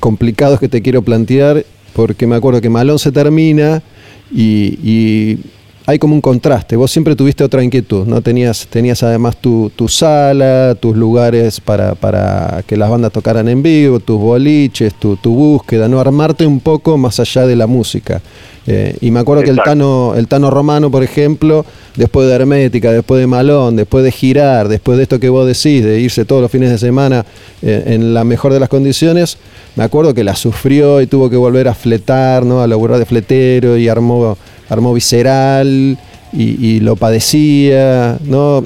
complicado 0.00 0.58
que 0.58 0.68
te 0.68 0.82
quiero 0.82 1.02
plantear, 1.02 1.64
porque 1.94 2.26
me 2.26 2.36
acuerdo 2.36 2.60
que 2.60 2.68
Malón 2.68 2.98
se 2.98 3.12
termina 3.12 3.82
y, 4.30 5.38
hay 5.86 6.00
como 6.00 6.14
un 6.14 6.20
contraste. 6.20 6.74
Vos 6.74 6.90
siempre 6.90 7.14
tuviste 7.14 7.44
otra 7.44 7.62
inquietud, 7.62 8.06
¿no? 8.06 8.20
Tenías, 8.20 8.66
tenías 8.68 9.04
además 9.04 9.36
tu, 9.36 9.70
tu 9.74 9.86
sala, 9.88 10.76
tus 10.78 10.96
lugares 10.96 11.60
para, 11.60 11.94
para, 11.94 12.64
que 12.66 12.76
las 12.76 12.90
bandas 12.90 13.12
tocaran 13.12 13.48
en 13.48 13.62
vivo, 13.62 14.00
tus 14.00 14.18
boliches, 14.18 14.94
tu, 14.94 15.16
tu, 15.16 15.32
búsqueda, 15.32 15.88
¿no? 15.88 16.00
Armarte 16.00 16.44
un 16.44 16.58
poco 16.58 16.98
más 16.98 17.20
allá 17.20 17.46
de 17.46 17.54
la 17.54 17.68
música. 17.68 18.20
Eh, 18.66 18.96
y 19.00 19.12
me 19.12 19.20
acuerdo 19.20 19.42
Exacto. 19.42 19.62
que 19.62 19.70
el 19.70 19.78
Tano, 19.78 20.14
el 20.16 20.26
Tano 20.26 20.50
Romano, 20.50 20.90
por 20.90 21.04
ejemplo, 21.04 21.64
después 21.94 22.26
de 22.26 22.34
Hermética, 22.34 22.90
después 22.90 23.20
de 23.20 23.28
Malón, 23.28 23.76
después 23.76 24.02
de 24.02 24.10
girar, 24.10 24.66
después 24.66 24.96
de 24.96 25.04
esto 25.04 25.20
que 25.20 25.28
vos 25.28 25.46
decís, 25.46 25.84
de 25.84 26.00
irse 26.00 26.24
todos 26.24 26.42
los 26.42 26.50
fines 26.50 26.70
de 26.70 26.78
semana 26.78 27.24
eh, 27.62 27.84
en 27.86 28.12
la 28.12 28.24
mejor 28.24 28.52
de 28.52 28.58
las 28.58 28.68
condiciones, 28.68 29.38
me 29.76 29.84
acuerdo 29.84 30.14
que 30.14 30.24
la 30.24 30.34
sufrió 30.34 31.00
y 31.00 31.06
tuvo 31.06 31.30
que 31.30 31.36
volver 31.36 31.68
a 31.68 31.74
fletar, 31.74 32.44
¿no? 32.44 32.60
A 32.60 32.66
laburar 32.66 32.98
de 32.98 33.06
fletero 33.06 33.76
y 33.76 33.88
armó, 33.88 34.36
armó 34.68 34.92
visceral 34.94 35.98
y, 36.32 36.66
y 36.66 36.80
lo 36.80 36.96
padecía, 36.96 38.18
¿no? 38.24 38.64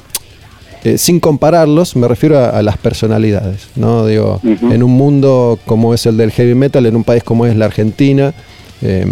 Eh, 0.82 0.96
sin 0.96 1.20
compararlos, 1.20 1.94
me 1.94 2.08
refiero 2.08 2.38
a, 2.38 2.48
a, 2.50 2.62
las 2.62 2.78
personalidades, 2.78 3.68
¿no? 3.76 4.06
Digo, 4.06 4.40
uh 4.42 4.46
-huh. 4.46 4.72
en 4.72 4.82
un 4.82 4.92
mundo 4.92 5.58
como 5.66 5.92
es 5.92 6.06
el 6.06 6.16
del 6.16 6.30
heavy 6.30 6.54
metal, 6.54 6.86
en 6.86 6.96
un 6.96 7.04
país 7.04 7.22
como 7.22 7.44
es 7.44 7.54
la 7.54 7.66
Argentina, 7.66 8.32
eh, 8.80 9.04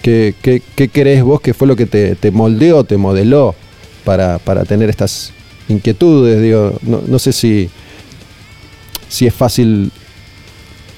¿qué, 0.00 0.34
qué, 0.40 0.62
qué, 0.76 0.88
crees 0.88 1.24
vos 1.24 1.40
que 1.40 1.54
fue 1.54 1.66
lo 1.66 1.74
que 1.74 1.86
te, 1.86 2.14
te 2.14 2.30
moldeó, 2.30 2.84
te 2.84 2.96
modeló 2.96 3.56
para, 4.04 4.38
para, 4.38 4.64
tener 4.64 4.90
estas 4.90 5.32
inquietudes? 5.68 6.40
Digo, 6.40 6.74
no, 6.82 7.02
no 7.04 7.18
sé 7.18 7.32
si, 7.32 7.68
si 9.08 9.26
es 9.26 9.34
fácil 9.34 9.90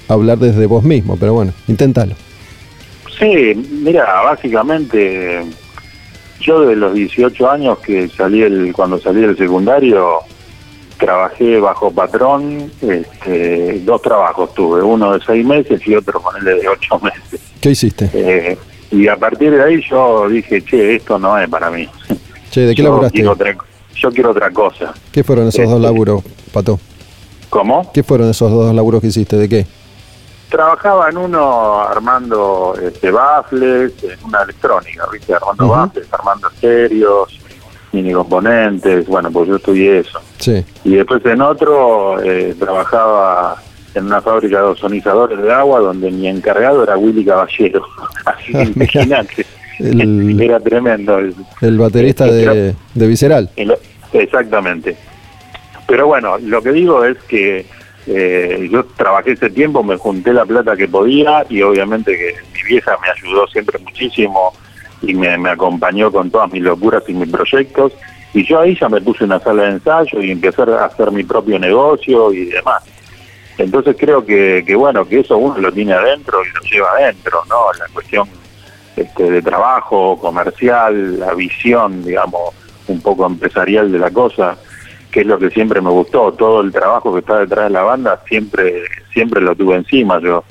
hablar 0.07 0.39
desde 0.39 0.67
vos 0.67 0.85
mismo, 0.85 1.17
pero 1.17 1.33
bueno, 1.33 1.55
inténtalo. 1.67 2.15
Sí, 3.21 3.55
mira, 3.83 4.23
básicamente 4.23 5.45
yo 6.41 6.63
de 6.63 6.75
los 6.75 6.95
18 6.95 7.51
años 7.51 7.79
que 7.79 8.09
salí 8.09 8.43
el, 8.43 8.73
cuando 8.73 8.99
salí 8.99 9.21
del 9.21 9.37
secundario 9.37 10.21
trabajé 10.99 11.59
bajo 11.61 11.91
patrón, 11.91 12.71
este, 12.81 13.81
dos 13.81 14.03
trabajos 14.03 14.53
tuve, 14.55 14.83
uno 14.83 15.15
de 15.15 15.21
seis 15.25 15.45
meses 15.45 15.81
y 15.87 15.95
otro 15.95 16.21
con 16.21 16.37
el 16.37 16.45
de 16.45 16.69
ocho 16.69 16.99
meses. 16.99 17.41
¿Qué 17.61 17.71
hiciste? 17.71 18.11
Eh, 18.13 18.59
y 18.91 19.09
a 19.09 19.17
partir 19.17 19.51
de 19.51 19.63
ahí 19.63 19.83
yo 19.89 20.29
dije, 20.29 20.63
che, 20.63 20.97
esto 20.97 21.19
no 21.19 21.39
es 21.39 21.49
para 21.49 21.71
mí. 21.71 21.89
Che, 22.51 22.61
¿de 22.63 22.75
qué 22.75 22.83
yo 22.83 22.89
laburaste? 22.89 23.17
Quiero 23.17 23.33
otra, 23.33 23.57
yo 23.95 24.11
quiero 24.11 24.31
otra 24.31 24.51
cosa. 24.51 24.95
¿Qué 25.13 25.25
fueron 25.25 25.49
esos 25.49 25.61
este, 25.61 25.73
dos 25.73 25.81
laburos, 25.81 26.23
Pato? 26.53 26.79
¿Cómo? 27.49 27.91
¿Qué 27.93 28.03
fueron 28.03 28.31
esos 28.31 28.51
dos 28.51 28.75
laburos 28.75 29.01
que 29.01 29.09
hiciste? 29.09 29.37
¿De 29.37 29.49
qué? 29.49 29.67
Trabajaba 30.51 31.09
en 31.09 31.17
uno 31.17 31.81
armando 31.81 32.75
este, 32.83 33.11
baffles, 33.11 33.93
en 34.03 34.25
una 34.25 34.43
electrónica, 34.43 35.07
¿viste? 35.11 35.35
Armando 35.35 35.67
uh 35.67 35.69
-huh. 35.69 35.77
baffles, 35.77 36.13
armando 36.13 36.49
estéreos, 36.49 37.41
mini 37.93 38.13
componentes, 38.13 39.07
bueno, 39.07 39.31
pues 39.31 39.49
yo 39.49 39.57
estudié 39.57 40.01
eso. 40.01 40.21
Sí. 40.39 40.65
Y 40.85 40.97
después 40.97 41.25
en 41.25 41.41
otro 41.41 42.21
eh, 42.23 42.55
trabajaba 42.59 43.57
en 43.95 44.07
una 44.07 44.21
fábrica 44.21 44.59
de 44.59 44.65
ozonizadores 44.65 45.41
de 45.41 45.53
agua 45.53 45.81
donde 45.81 46.11
mi 46.11 46.29
encargado 46.29 46.83
era 46.83 46.97
Willy 46.97 47.25
Caballero. 47.25 47.85
Así 48.25 48.53
que 48.53 48.63
imagínate. 48.63 49.47
el, 49.79 50.41
era 50.43 50.61
tremendo. 50.61 51.19
El 51.19 51.79
baterista 51.79 52.27
de, 52.27 52.75
de 52.95 53.07
Visceral. 53.07 53.51
El, 53.57 53.75
exactamente. 54.13 54.97
Pero 55.87 56.07
bueno, 56.07 56.39
lo 56.39 56.63
que 56.63 56.71
digo 56.71 57.05
es 57.05 57.19
que 57.29 57.67
eh, 58.13 58.69
yo 58.73 58.85
trabajé 58.97 59.33
ese 59.33 59.51
tiempo, 59.51 59.85
me 59.85 59.97
junté 59.97 60.33
la 60.33 60.45
plata 60.45 60.77
que 60.77 60.89
podía 60.89 61.47
y 61.49 61.63
obviamente 61.63 62.11
que 62.19 62.35
mi 62.53 62.63
vieja 62.65 62.99
me 63.01 63.09
ayudó 63.09 63.47
siempre 63.47 63.79
muchísimo 63.79 64.53
y 65.01 65.15
me, 65.15 65.29
acompañó 65.49 66.11
con 66.11 66.29
todas 66.29 66.53
mis 66.53 66.61
locuras 66.61 67.05
y 67.07 67.13
mis 67.13 67.31
proyectos. 67.31 67.93
Y 68.35 68.45
yo 68.45 68.59
ahí 68.59 68.77
ya 68.81 68.89
me 68.89 69.01
puse 69.01 69.23
una 69.23 69.39
sala 69.39 69.63
de 69.63 69.71
ensayo 69.71 70.21
y 70.21 70.33
empecé 70.33 70.63
a 70.63 70.87
hacer 70.87 71.13
mi 71.13 71.23
propio 71.23 71.57
negocio 71.61 72.33
y 72.33 72.47
demás. 72.47 72.83
Entonces 73.59 73.95
creo 73.97 74.27
que, 74.27 74.65
que 74.67 74.75
bueno, 74.75 75.07
que 75.07 75.21
eso 75.21 75.37
uno 75.37 75.59
lo 75.59 75.71
tiene 75.71 75.93
adentro 75.93 76.41
y 76.45 76.49
lo 76.49 76.61
lleva 76.63 76.91
adentro, 76.91 77.45
¿no? 77.49 77.73
La 77.79 77.87
cuestión 77.93 78.29
este, 78.97 79.31
de 79.31 79.41
trabajo, 79.41 80.19
comercial, 80.19 81.21
la 81.21 81.33
visión, 81.35 82.05
digamos, 82.05 82.55
un 82.89 83.01
poco 83.01 83.25
empresarial 83.25 83.93
de 83.93 84.01
la 84.01 84.11
cosa, 84.11 84.57
que 85.11 85.21
es 85.21 85.27
lo 85.27 85.39
que 85.39 85.51
siempre 85.51 85.81
me 85.81 85.91
gustó. 85.91 86.33
Todo 86.33 86.61
el 86.61 86.73
trabajo 86.73 87.13
que 87.13 87.21
está 87.21 87.41
detrás 87.41 87.65
de 87.65 87.71
la 87.71 87.83
banda 87.83 88.23
siempre, 88.29 88.85
siempre 89.13 89.41
lo 89.41 89.55
tuve 89.55 89.77
encima. 89.77 90.21
Yo, 90.21 90.45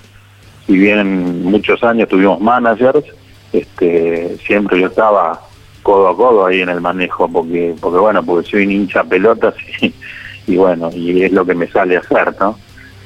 si 0.65 0.77
bien 0.77 1.44
muchos 1.44 1.84
años 1.84 2.10
tuvimos 2.10 2.40
managers, 2.40 3.06
este, 3.53 4.38
siempre 4.45 4.80
yo 4.80 4.88
estaba 4.88 5.40
codo 5.81 6.10
a 6.10 6.15
codo 6.15 6.45
ahí 6.45 6.61
en 6.61 6.69
el 6.69 6.81
manejo, 6.81 7.27
porque, 7.27 7.76
porque 7.80 7.98
bueno, 7.98 8.23
porque 8.23 8.49
soy 8.49 8.65
un 8.65 8.72
hincha 8.72 9.03
pelotas 9.03 9.56
y, 10.48 10.56
bueno, 10.56 10.90
y 10.94 11.23
es 11.23 11.31
lo 11.31 11.45
que 11.45 11.56
me 11.56 11.68
sale 11.68 11.98
a 11.98 12.02
hacer, 12.02 12.36
¿no? 12.40 12.57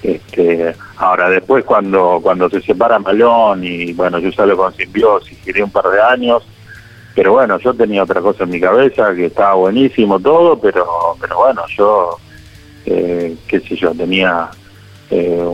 Este, 0.02 0.76
ahora 0.98 1.30
después 1.30 1.64
cuando 1.64 2.20
cuando 2.22 2.50
se 2.50 2.60
separa 2.60 3.00
Malón 3.00 3.64
y 3.64 3.94
bueno, 3.94 4.20
yo 4.20 4.34
salgo 4.34 4.58
con 4.58 4.74
simbiosis, 4.74 5.38
quería 5.46 5.64
un 5.64 5.72
par 5.72 5.86
de 5.86 6.02
años, 6.02 6.44
pero 7.16 7.34
bueno, 7.34 7.60
yo 7.60 7.74
tenía 7.74 8.04
otra 8.04 8.22
cosa 8.22 8.44
en 8.44 8.50
mi 8.50 8.60
cabeza, 8.60 9.14
que 9.14 9.26
estaba 9.28 9.54
buenísimo 9.54 10.20
todo, 10.20 10.60
pero 10.60 10.86
pero 11.20 11.38
bueno, 11.38 11.62
yo, 11.78 12.18
eh, 12.86 13.36
qué 13.48 13.60
sé 13.60 13.76
yo, 13.76 13.92
tenía 13.92 14.50
eh, 15.10 15.46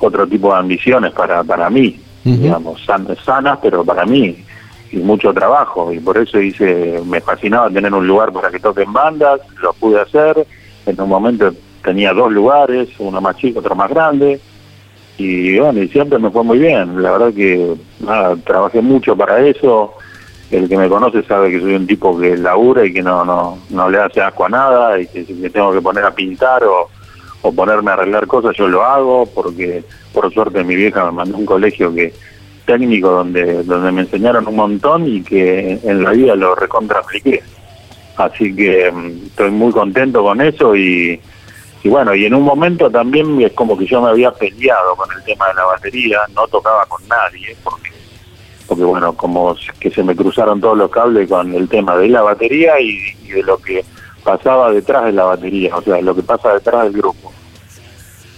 otro 0.00 0.26
tipo 0.26 0.52
de 0.52 0.58
ambiciones 0.58 1.12
para, 1.12 1.44
para 1.44 1.68
mí, 1.68 2.00
digamos, 2.24 2.84
sanas, 2.84 3.58
pero 3.62 3.84
para 3.84 4.04
mí, 4.04 4.44
y 4.90 4.96
mucho 4.98 5.32
trabajo, 5.32 5.92
y 5.92 6.00
por 6.00 6.18
eso 6.18 6.40
hice, 6.40 7.00
me 7.06 7.20
fascinaba 7.20 7.70
tener 7.70 7.92
un 7.92 8.06
lugar 8.06 8.32
para 8.32 8.50
que 8.50 8.60
toquen 8.60 8.92
bandas, 8.92 9.40
lo 9.62 9.72
pude 9.74 10.00
hacer, 10.00 10.46
en 10.86 11.00
un 11.00 11.08
momento 11.08 11.52
tenía 11.82 12.12
dos 12.12 12.32
lugares, 12.32 12.88
uno 12.98 13.20
más 13.20 13.36
chico, 13.36 13.60
otro 13.60 13.74
más 13.74 13.90
grande, 13.90 14.40
y 15.18 15.58
bueno, 15.58 15.82
y 15.82 15.88
siempre 15.88 16.18
me 16.18 16.30
fue 16.30 16.44
muy 16.44 16.58
bien, 16.58 17.02
la 17.02 17.12
verdad 17.12 17.34
que 17.34 17.74
nada, 18.00 18.36
trabajé 18.44 18.80
mucho 18.80 19.16
para 19.16 19.40
eso, 19.46 19.94
el 20.50 20.68
que 20.68 20.76
me 20.76 20.88
conoce 20.88 21.22
sabe 21.22 21.50
que 21.50 21.60
soy 21.60 21.74
un 21.74 21.86
tipo 21.86 22.18
que 22.18 22.36
labura 22.36 22.84
y 22.84 22.92
que 22.92 23.02
no 23.02 23.24
no, 23.24 23.58
no 23.70 23.90
le 23.90 23.98
hace 23.98 24.20
asco 24.20 24.46
a 24.46 24.48
nada, 24.48 25.00
y 25.00 25.06
que 25.06 25.24
si 25.24 25.34
me 25.34 25.50
tengo 25.50 25.72
que 25.72 25.82
poner 25.82 26.04
a 26.04 26.14
pintar 26.14 26.64
o, 26.64 26.88
o 27.42 27.52
ponerme 27.52 27.90
a 27.90 27.94
arreglar 27.94 28.26
cosas, 28.26 28.56
yo 28.56 28.68
lo 28.68 28.82
hago, 28.82 29.26
porque 29.34 29.84
por 30.12 30.32
suerte 30.32 30.64
mi 30.64 30.74
vieja 30.74 31.04
me 31.04 31.12
mandó 31.12 31.36
un 31.36 31.46
colegio 31.46 31.94
que 31.94 32.12
técnico 32.64 33.10
donde 33.10 33.62
donde 33.62 33.92
me 33.92 34.02
enseñaron 34.02 34.46
un 34.46 34.56
montón 34.56 35.06
y 35.06 35.22
que 35.22 35.78
en 35.82 36.02
la 36.02 36.10
vida 36.12 36.34
lo 36.34 36.54
recontra 36.54 37.00
apliqué. 37.00 37.42
Así 38.16 38.54
que 38.54 38.90
mm, 38.90 39.26
estoy 39.26 39.50
muy 39.50 39.72
contento 39.72 40.22
con 40.22 40.40
eso 40.40 40.74
y, 40.74 41.20
y 41.82 41.88
bueno, 41.88 42.14
y 42.14 42.26
en 42.26 42.34
un 42.34 42.42
momento 42.42 42.90
también 42.90 43.40
es 43.40 43.52
como 43.52 43.78
que 43.78 43.86
yo 43.86 44.02
me 44.02 44.10
había 44.10 44.32
peleado 44.32 44.96
con 44.96 45.08
el 45.16 45.22
tema 45.24 45.48
de 45.48 45.54
la 45.54 45.64
batería, 45.64 46.18
no 46.34 46.46
tocaba 46.48 46.84
con 46.86 47.06
nadie, 47.06 47.56
porque, 47.62 47.90
porque 48.68 48.84
bueno, 48.84 49.14
como 49.14 49.56
que 49.80 49.90
se 49.90 50.02
me 50.02 50.14
cruzaron 50.14 50.60
todos 50.60 50.76
los 50.78 50.90
cables 50.90 51.28
con 51.28 51.52
el 51.54 51.68
tema 51.68 51.96
de 51.96 52.08
la 52.08 52.22
batería 52.22 52.78
y, 52.80 52.98
de 53.32 53.42
lo 53.42 53.58
que 53.58 53.84
pasaba 54.22 54.70
detrás 54.70 55.06
de 55.06 55.12
la 55.12 55.24
batería, 55.24 55.74
o 55.76 55.82
sea, 55.82 56.00
lo 56.00 56.14
que 56.14 56.22
pasa 56.22 56.52
detrás 56.52 56.84
del 56.84 56.92
grupo, 56.92 57.32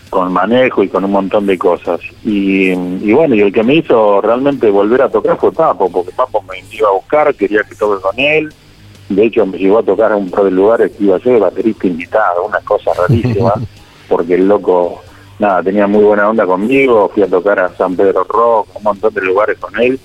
con 0.08 0.32
manejo 0.32 0.82
y 0.82 0.88
con 0.88 1.04
un 1.04 1.12
montón 1.12 1.46
de 1.46 1.58
cosas. 1.58 2.00
Y, 2.24 2.70
y 2.70 3.12
bueno, 3.12 3.34
y 3.34 3.40
el 3.40 3.52
que 3.52 3.62
me 3.62 3.74
hizo 3.74 4.20
realmente 4.20 4.70
volver 4.70 5.02
a 5.02 5.10
tocar 5.10 5.36
fue 5.36 5.52
Papo, 5.52 5.90
porque 5.90 6.12
Papo 6.12 6.42
me 6.42 6.62
iba 6.72 6.88
a 6.88 6.92
buscar, 6.92 7.34
quería 7.34 7.62
que 7.64 7.74
toque 7.74 8.00
con 8.00 8.18
él, 8.18 8.52
de 9.10 9.24
hecho, 9.24 9.44
me 9.44 9.58
llegó 9.58 9.80
a 9.80 9.82
tocar 9.82 10.12
a 10.12 10.16
un 10.16 10.30
par 10.30 10.44
de 10.44 10.52
lugares 10.52 10.92
que 10.92 11.02
iba 11.04 11.16
a 11.16 11.20
ser 11.20 11.40
baterista 11.40 11.88
invitado, 11.88 12.44
una 12.44 12.60
cosa 12.60 12.92
rarísima, 12.94 13.54
porque 14.08 14.34
el 14.34 14.46
loco, 14.46 15.02
nada, 15.40 15.64
tenía 15.64 15.88
muy 15.88 16.04
buena 16.04 16.30
onda 16.30 16.46
conmigo, 16.46 17.10
fui 17.12 17.24
a 17.24 17.26
tocar 17.26 17.58
a 17.58 17.74
San 17.74 17.96
Pedro 17.96 18.22
Rock, 18.22 18.68
un 18.76 18.84
montón 18.84 19.12
de 19.12 19.22
lugares 19.22 19.58
con 19.58 19.76
él, 19.80 19.98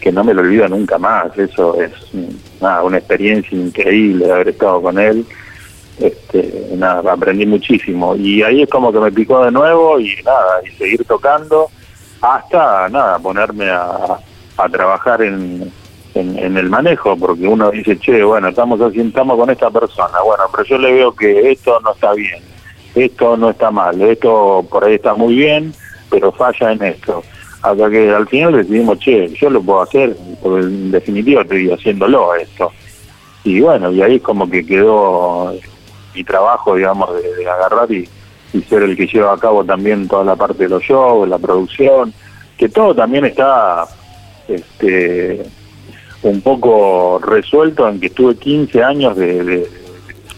que 0.00 0.12
no 0.12 0.24
me 0.24 0.34
lo 0.34 0.42
olvido 0.42 0.68
nunca 0.68 0.98
más, 0.98 1.36
eso 1.38 1.80
es 1.80 1.92
nada, 2.60 2.82
una 2.82 2.98
experiencia 2.98 3.56
increíble 3.56 4.30
haber 4.30 4.48
estado 4.48 4.80
con 4.82 4.98
él, 4.98 5.26
este, 5.98 6.70
nada, 6.76 7.12
aprendí 7.12 7.46
muchísimo, 7.46 8.16
y 8.16 8.42
ahí 8.42 8.62
es 8.62 8.70
como 8.70 8.92
que 8.92 9.00
me 9.00 9.12
picó 9.12 9.44
de 9.44 9.50
nuevo 9.50 10.00
y 10.00 10.16
nada, 10.24 10.60
y 10.64 10.70
seguir 10.76 11.04
tocando 11.04 11.68
hasta, 12.20 12.88
nada, 12.88 13.18
ponerme 13.18 13.68
a, 13.68 14.18
a 14.56 14.68
trabajar 14.68 15.22
en 15.22 15.70
en, 16.14 16.56
el 16.56 16.68
manejo, 16.68 17.16
porque 17.16 17.46
uno 17.46 17.70
dice, 17.70 17.98
che, 17.98 18.22
bueno, 18.22 18.48
estamos 18.48 18.80
así, 18.80 19.00
estamos 19.00 19.38
con 19.38 19.50
esta 19.50 19.70
persona, 19.70 20.20
bueno, 20.24 20.44
pero 20.50 20.64
yo 20.64 20.78
le 20.78 20.92
veo 20.92 21.12
que 21.12 21.52
esto 21.52 21.78
no 21.80 21.92
está 21.92 22.12
bien, 22.14 22.42
esto 22.94 23.36
no 23.36 23.50
está 23.50 23.70
mal, 23.70 24.00
esto 24.00 24.66
por 24.68 24.84
ahí 24.84 24.94
está 24.94 25.14
muy 25.14 25.36
bien, 25.36 25.72
pero 26.10 26.32
falla 26.32 26.72
en 26.72 26.82
esto. 26.82 27.22
Hasta 27.62 27.90
que 27.90 28.10
al 28.10 28.26
final 28.26 28.56
decidimos, 28.56 28.98
che, 29.00 29.28
yo 29.34 29.50
lo 29.50 29.62
puedo 29.62 29.82
hacer, 29.82 30.16
porque 30.42 30.60
en 30.64 30.90
definitiva 30.90 31.42
estoy 31.42 31.70
haciéndolo 31.70 32.34
esto. 32.34 32.72
Y 33.44 33.60
bueno, 33.60 33.90
y 33.90 34.02
ahí 34.02 34.20
como 34.20 34.48
que 34.48 34.64
quedó 34.64 35.54
mi 36.14 36.24
trabajo, 36.24 36.74
digamos, 36.74 37.10
de, 37.22 37.48
agarrar 37.48 37.90
y, 37.90 38.08
ser 38.68 38.82
el 38.82 38.96
que 38.96 39.06
lleva 39.06 39.32
a 39.32 39.38
cabo 39.38 39.64
también 39.64 40.08
toda 40.08 40.24
la 40.24 40.36
parte 40.36 40.64
de 40.64 40.70
los 40.70 40.82
shows, 40.82 41.28
la 41.28 41.38
producción, 41.38 42.12
que 42.58 42.68
todo 42.68 42.94
también 42.94 43.24
está 43.24 43.86
este 44.48 45.44
un 46.22 46.40
poco 46.42 47.20
resuelto 47.22 47.88
en 47.88 48.00
que 48.00 48.08
estuve 48.08 48.34
15 48.34 48.82
años 48.82 49.16
de, 49.16 49.66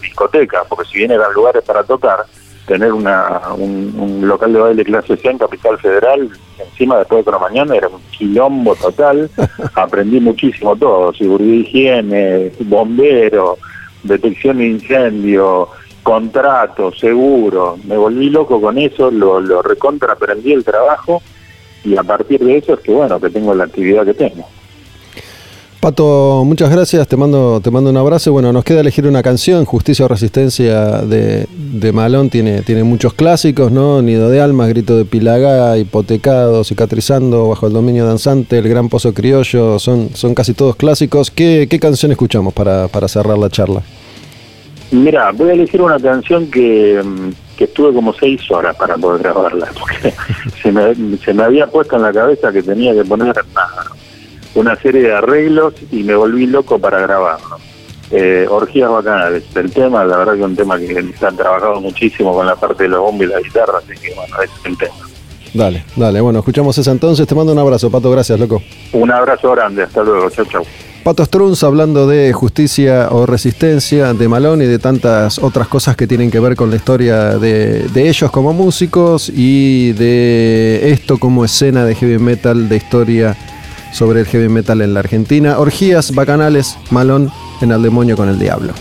discoteca, 0.03 0.65
porque 0.69 0.89
si 0.90 0.99
bien 0.99 1.11
eran 1.11 1.32
lugares 1.32 1.62
para 1.65 1.82
tocar, 1.85 2.24
tener 2.66 2.93
una, 2.93 3.40
un, 3.57 4.20
local 4.27 4.53
de 4.53 4.61
baile 4.61 4.85
clase 4.85 5.16
C 5.16 5.31
en 5.31 5.39
Capital 5.39 5.78
Federal, 5.78 6.31
encima 6.70 6.98
después 6.98 7.24
de 7.24 7.32
mañana, 7.32 7.74
era 7.74 7.89
un 7.89 8.01
quilombo 8.10 8.74
total. 8.76 9.30
Aprendí 9.74 10.20
muchísimo 10.20 10.76
todo, 10.76 11.12
seguridad 11.14 11.55
higiene, 11.55 12.52
bombero, 12.60 13.59
detección 14.02 14.59
de 14.59 14.68
incendio, 14.68 15.68
contrato, 16.02 16.93
seguro. 16.93 17.78
Me 17.84 17.97
volví 17.97 18.30
loco 18.30 18.60
con 18.60 18.78
eso, 18.78 19.10
lo, 19.10 19.40
lo 19.40 19.62
recontra 19.62 20.12
aprendí 20.12 20.52
el 20.52 20.64
trabajo 20.64 21.22
y 21.84 21.97
a 21.97 22.02
partir 22.02 22.40
de 22.40 22.59
eso 22.59 22.74
es 22.74 22.80
que 22.80 22.93
bueno, 22.93 23.20
que 23.20 23.30
tengo 23.30 23.55
la 23.55 23.64
actividad 23.64 24.05
que 24.05 24.14
tengo. 24.14 24.48
Pato, 25.82 26.44
muchas 26.46 26.70
gracias, 26.70 27.09
te 27.09 27.16
mando, 27.16 27.60
te 27.60 27.72
mando 27.72 27.90
un 27.90 27.96
abrazo. 27.96 28.30
Bueno, 28.30 28.52
nos 28.52 28.62
queda 28.62 28.82
elegir 28.82 29.04
una 29.04 29.20
canción, 29.20 29.64
Justicia 29.64 30.04
o 30.04 30.09
Resistencia 30.09 31.02
de, 31.02 31.48
de 31.50 31.92
Malón, 31.92 32.30
tiene, 32.30 32.62
tiene 32.62 32.84
muchos 32.84 33.14
clásicos, 33.14 33.72
¿no? 33.72 34.00
Nido 34.00 34.30
de 34.30 34.40
Almas, 34.40 34.68
Grito 34.68 34.96
de 34.96 35.04
Pilagá, 35.04 35.76
Hipotecado, 35.76 36.62
Cicatrizando, 36.62 37.48
Bajo 37.48 37.66
el 37.66 37.72
Dominio 37.72 38.06
Danzante, 38.06 38.59
El 38.59 38.68
Gran 38.68 38.88
Pozo 38.88 39.12
Criollo, 39.12 39.80
son, 39.80 40.10
son 40.14 40.36
casi 40.36 40.54
todos 40.54 40.76
clásicos. 40.76 41.32
¿Qué, 41.32 41.66
qué 41.68 41.80
canción 41.80 42.12
escuchamos 42.12 42.54
para, 42.54 42.86
para 42.86 43.09
cerrar 43.09 43.36
la 43.36 43.50
charla? 43.50 43.82
Mira, 44.92 45.32
voy 45.32 45.50
a 45.50 45.54
elegir 45.54 45.82
una 45.82 45.98
canción 45.98 46.48
que, 46.48 47.02
que 47.56 47.64
estuve 47.64 47.92
como 47.92 48.14
seis 48.14 48.48
horas 48.52 48.76
para 48.76 48.94
poder 48.98 49.20
grabarla, 49.20 49.68
porque 49.80 50.14
se 50.62 50.70
me, 50.70 50.94
se 51.16 51.34
me 51.34 51.42
había 51.42 51.66
puesto 51.66 51.96
en 51.96 52.02
la 52.02 52.12
cabeza 52.12 52.52
que 52.52 52.62
tenía 52.62 52.94
que 52.94 53.04
poner 53.04 53.34
nada 53.52 53.90
una 54.54 54.76
serie 54.76 55.02
de 55.02 55.14
arreglos 55.14 55.74
y 55.90 56.02
me 56.02 56.14
volví 56.14 56.46
loco 56.46 56.78
para 56.78 57.00
grabarlo. 57.00 57.58
Eh, 58.10 58.46
orgías 58.48 58.90
bacanales, 58.90 59.44
el 59.54 59.72
tema, 59.72 60.04
la 60.04 60.18
verdad 60.18 60.34
que 60.34 60.40
es 60.40 60.44
un 60.44 60.56
tema 60.56 60.78
que 60.78 61.12
se 61.18 61.26
han 61.26 61.36
trabajado 61.36 61.80
muchísimo 61.80 62.34
con 62.34 62.46
la 62.46 62.56
parte 62.56 62.82
de 62.82 62.90
los 62.90 63.00
bombos 63.00 63.26
y 63.26 63.30
la 63.30 63.40
guitarra, 63.40 63.78
así 63.78 63.98
que 63.98 64.14
bueno, 64.14 64.36
ese 64.42 64.52
es 64.60 64.66
el 64.66 64.76
tema. 64.76 64.94
Dale, 65.54 65.84
dale, 65.96 66.20
bueno, 66.20 66.40
escuchamos 66.40 66.76
ese 66.76 66.90
entonces, 66.90 67.26
te 67.26 67.34
mando 67.34 67.52
un 67.52 67.58
abrazo, 67.58 67.90
Pato, 67.90 68.10
gracias, 68.10 68.38
loco. 68.38 68.62
Un 68.92 69.10
abrazo 69.10 69.52
grande, 69.52 69.84
hasta 69.84 70.02
luego, 70.02 70.28
chau, 70.28 70.44
chau. 70.44 70.62
Pato 71.02 71.24
Strunz 71.24 71.64
hablando 71.64 72.06
de 72.06 72.32
justicia 72.32 73.08
o 73.10 73.26
resistencia 73.26 74.12
de 74.12 74.28
Malón 74.28 74.62
y 74.62 74.66
de 74.66 74.78
tantas 74.78 75.38
otras 75.38 75.66
cosas 75.66 75.96
que 75.96 76.06
tienen 76.06 76.30
que 76.30 76.38
ver 76.38 76.54
con 76.54 76.70
la 76.70 76.76
historia 76.76 77.38
de, 77.38 77.88
de, 77.88 78.08
ellos 78.08 78.30
como 78.30 78.52
músicos 78.52 79.28
y 79.34 79.92
de 79.92 80.92
esto 80.92 81.18
como 81.18 81.44
escena 81.44 81.84
de 81.84 81.94
heavy 81.96 82.18
metal, 82.18 82.68
de 82.68 82.76
historia 82.76 83.36
sobre 83.93 84.20
el 84.20 84.27
heavy 84.27 84.48
metal 84.48 84.81
en 84.81 84.94
la 84.94 85.01
Argentina. 85.01 85.59
Orgías 85.59 86.14
bacanales, 86.14 86.77
malón 86.90 87.31
en 87.60 87.73
Al 87.73 87.82
Demonio 87.82 88.16
con 88.16 88.28
el 88.28 88.39
Diablo. 88.39 88.73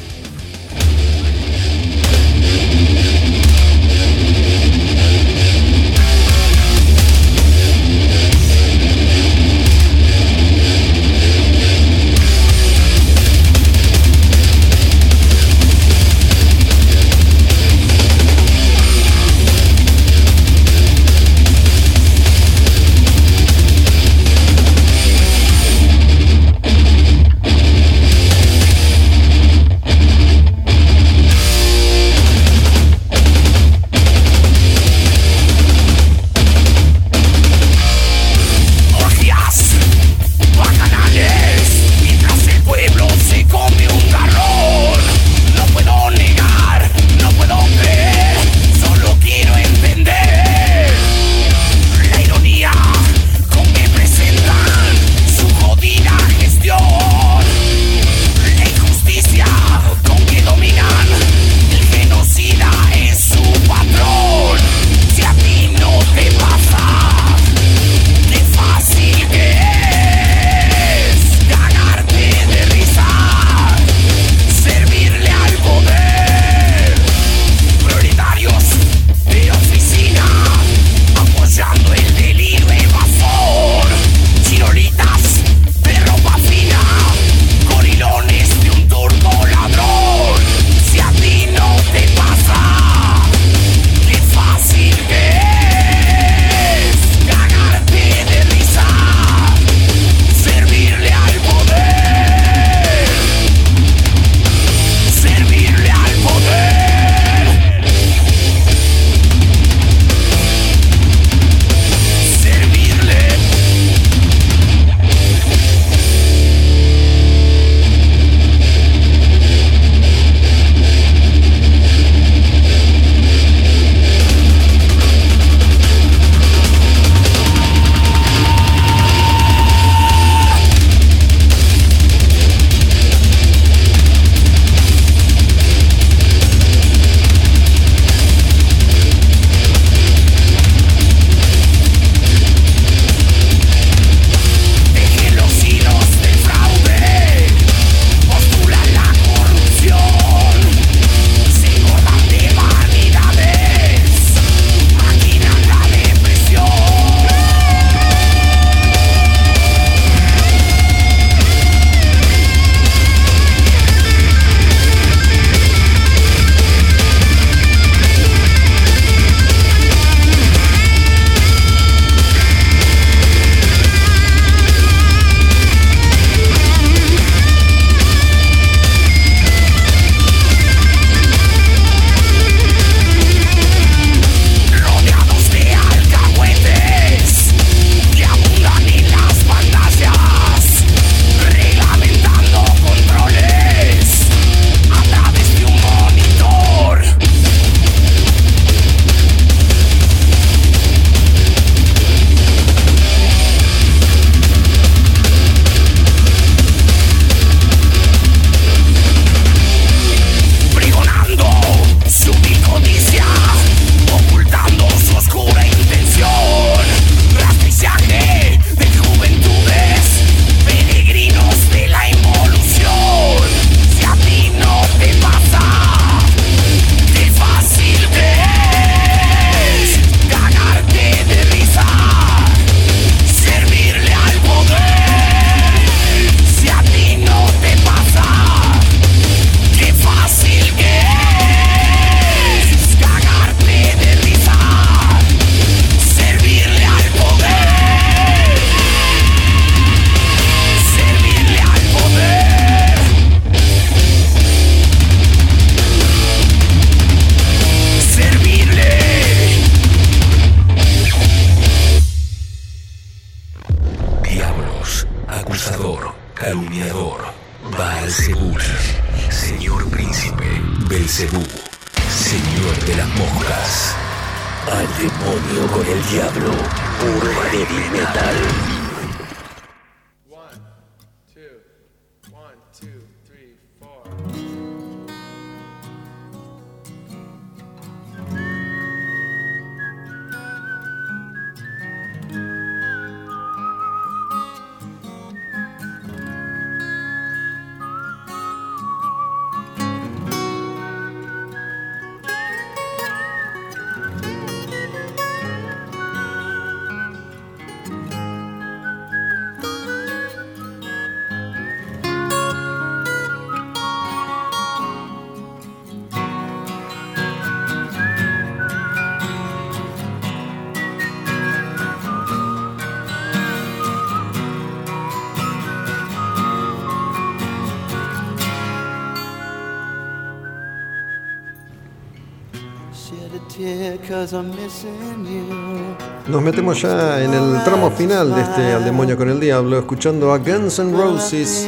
Nos 336.32 336.42
metemos 336.42 336.82
ya 336.82 337.22
en 337.22 337.34
el 337.34 337.62
tramo 337.66 337.92
final 337.92 338.34
de 338.34 338.42
este 338.42 338.72
Al 338.72 338.86
demonio 338.86 339.18
con 339.18 339.30
el 339.30 339.38
diablo, 339.38 339.78
escuchando 339.78 340.32
a 340.32 340.38
Guns 340.38 340.80
N' 340.80 340.98
Roses 340.98 341.68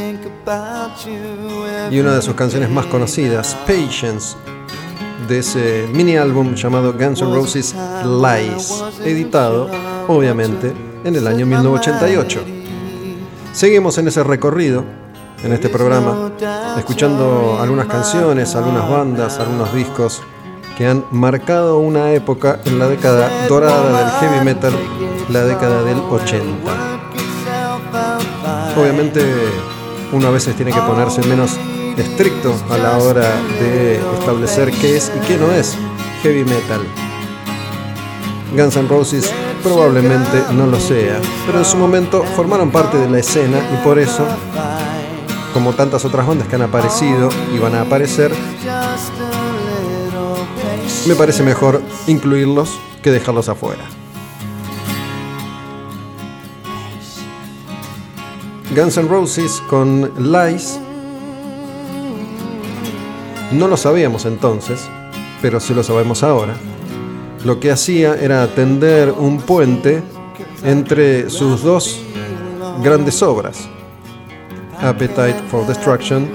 y 1.91 1.99
una 1.99 2.15
de 2.15 2.21
sus 2.21 2.33
canciones 2.33 2.69
más 2.69 2.85
conocidas, 2.85 3.57
Patience, 3.67 4.37
de 5.27 5.39
ese 5.39 5.85
mini 5.91 6.15
álbum 6.15 6.55
llamado 6.55 6.93
Guns 6.93 7.21
N' 7.21 7.35
Roses 7.35 7.75
Lies, 8.05 8.83
editado, 9.03 9.69
obviamente, 10.07 10.71
en 11.03 11.13
el 11.17 11.27
año 11.27 11.45
1988. 11.45 12.39
Seguimos 13.51 13.97
en 13.97 14.07
ese 14.07 14.23
recorrido, 14.23 14.85
en 15.43 15.51
este 15.51 15.67
programa, 15.67 16.31
escuchando 16.77 17.59
algunas 17.61 17.87
canciones, 17.87 18.55
algunas 18.55 18.89
bandas, 18.89 19.39
algunos 19.39 19.73
discos 19.73 20.21
que 20.77 20.87
han 20.87 21.05
marcado 21.11 21.77
una 21.77 22.11
época 22.11 22.59
en 22.65 22.79
la 22.79 22.87
década 22.87 23.47
dorada 23.47 23.99
del 23.99 24.09
heavy 24.19 24.45
metal, 24.45 24.73
la 25.29 25.43
década 25.45 25.83
del 25.83 25.97
80. 25.99 26.43
Obviamente 28.75 29.23
uno 30.11 30.27
a 30.27 30.31
veces 30.31 30.55
tiene 30.55 30.71
que 30.71 30.81
ponerse 30.81 31.21
menos 31.27 31.57
estricto 31.97 32.55
a 32.69 32.77
la 32.77 32.97
hora 32.97 33.29
de 33.59 33.99
establecer 34.19 34.71
qué 34.71 34.97
es 34.97 35.11
y 35.15 35.19
qué 35.27 35.37
no 35.37 35.51
es 35.51 35.75
heavy 36.23 36.43
metal. 36.43 36.81
Guns 38.55 38.75
N' 38.77 38.87
Roses 38.87 39.31
probablemente 39.63 40.43
no 40.53 40.67
lo 40.67 40.79
sea, 40.79 41.19
pero 41.45 41.59
en 41.59 41.65
su 41.65 41.77
momento 41.77 42.23
formaron 42.35 42.71
parte 42.71 42.97
de 42.97 43.09
la 43.09 43.19
escena 43.19 43.57
y 43.73 43.83
por 43.83 43.97
eso, 43.97 44.25
como 45.53 45.73
tantas 45.73 46.05
otras 46.05 46.27
bandas 46.27 46.47
que 46.47 46.55
han 46.55 46.61
aparecido 46.63 47.29
y 47.53 47.59
van 47.59 47.75
a 47.75 47.81
aparecer, 47.81 48.31
me 51.07 51.15
parece 51.15 51.43
mejor 51.43 51.81
incluirlos 52.07 52.79
que 53.01 53.11
dejarlos 53.11 53.49
afuera. 53.49 53.83
Guns 58.75 58.97
N' 58.97 59.07
Roses 59.07 59.61
con 59.69 60.11
Lies. 60.17 60.79
No 63.51 63.67
lo 63.67 63.77
sabíamos 63.77 64.25
entonces, 64.25 64.87
pero 65.41 65.59
sí 65.59 65.73
lo 65.73 65.83
sabemos 65.83 66.23
ahora. 66.23 66.55
Lo 67.43 67.59
que 67.59 67.71
hacía 67.71 68.15
era 68.15 68.47
tender 68.47 69.11
un 69.11 69.41
puente 69.41 70.01
entre 70.63 71.29
sus 71.29 71.61
dos 71.61 71.99
grandes 72.81 73.21
obras, 73.21 73.67
Appetite 74.81 75.35
for 75.51 75.67
Destruction 75.67 76.27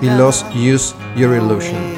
y 0.00 0.06
Los 0.06 0.44
Use 0.54 0.94
Your 1.16 1.34
Illusion. 1.34 1.97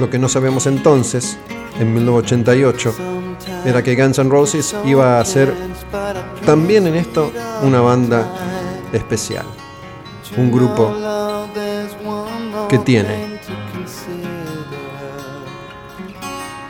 Lo 0.00 0.08
que 0.08 0.18
no 0.18 0.30
sabemos 0.30 0.66
entonces, 0.66 1.36
en 1.78 1.92
1988, 1.92 2.94
era 3.66 3.82
que 3.82 3.94
Guns 3.94 4.18
N' 4.18 4.30
Roses 4.30 4.74
iba 4.86 5.20
a 5.20 5.24
ser 5.26 5.54
también 6.46 6.86
en 6.86 6.94
esto 6.94 7.30
una 7.62 7.82
banda 7.82 8.26
especial. 8.94 9.44
Un 10.38 10.50
grupo 10.50 10.90
que 12.70 12.78
tiene 12.78 13.40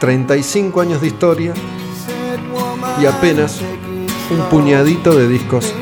35 0.00 0.80
años 0.80 1.00
de 1.00 1.06
historia 1.06 1.54
y 3.00 3.06
apenas 3.06 3.60
un 4.28 4.40
puñadito 4.50 5.14
de 5.14 5.28
discos 5.28 5.72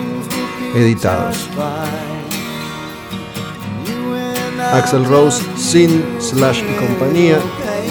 editados. 0.74 1.48
Axel 4.72 5.04
Rose 5.04 5.42
sin 5.56 6.04
Slash 6.20 6.62
y 6.62 6.74
compañía 6.76 7.38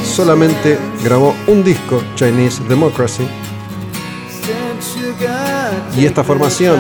solamente 0.03 0.77
grabó 1.03 1.35
un 1.47 1.63
disco, 1.63 2.01
Chinese 2.15 2.63
Democracy. 2.63 3.27
Y 5.97 6.05
esta 6.05 6.23
formación, 6.23 6.79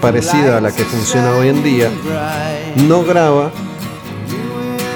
parecida 0.00 0.58
a 0.58 0.60
la 0.60 0.72
que 0.72 0.84
funciona 0.84 1.34
hoy 1.34 1.48
en 1.48 1.62
día, 1.62 1.90
no 2.88 3.02
graba 3.04 3.50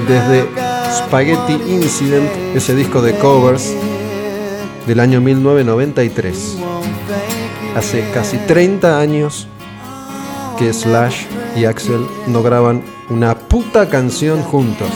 desde 0.07 0.49
Spaghetti 0.93 1.55
Incident, 1.73 2.31
ese 2.55 2.75
disco 2.75 3.03
de 3.03 3.17
covers 3.19 3.75
del 4.87 5.01
año 5.01 5.21
1993. 5.21 6.59
Hace 7.77 8.09
casi 8.13 8.39
30 8.39 9.01
años 9.01 9.49
que 10.59 10.73
Slash 10.73 11.25
y 11.57 11.65
Axel 11.65 12.07
no 12.27 12.43
graban 12.43 12.83
una 13.11 13.37
puta 13.37 13.89
canción 13.89 14.43
juntos. 14.43 14.89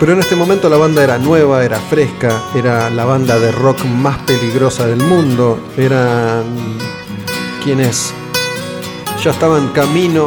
Pero 0.00 0.14
en 0.14 0.18
este 0.18 0.34
momento 0.34 0.68
la 0.68 0.78
banda 0.78 1.04
era 1.04 1.16
nueva, 1.18 1.64
era 1.64 1.78
fresca, 1.78 2.42
era 2.56 2.90
la 2.90 3.04
banda 3.04 3.38
de 3.38 3.52
rock 3.52 3.84
más 3.84 4.18
peligrosa 4.22 4.86
del 4.86 5.00
mundo, 5.00 5.60
eran 5.76 6.42
quienes 7.62 8.12
ya 9.22 9.30
estaban 9.30 9.68
camino 9.68 10.26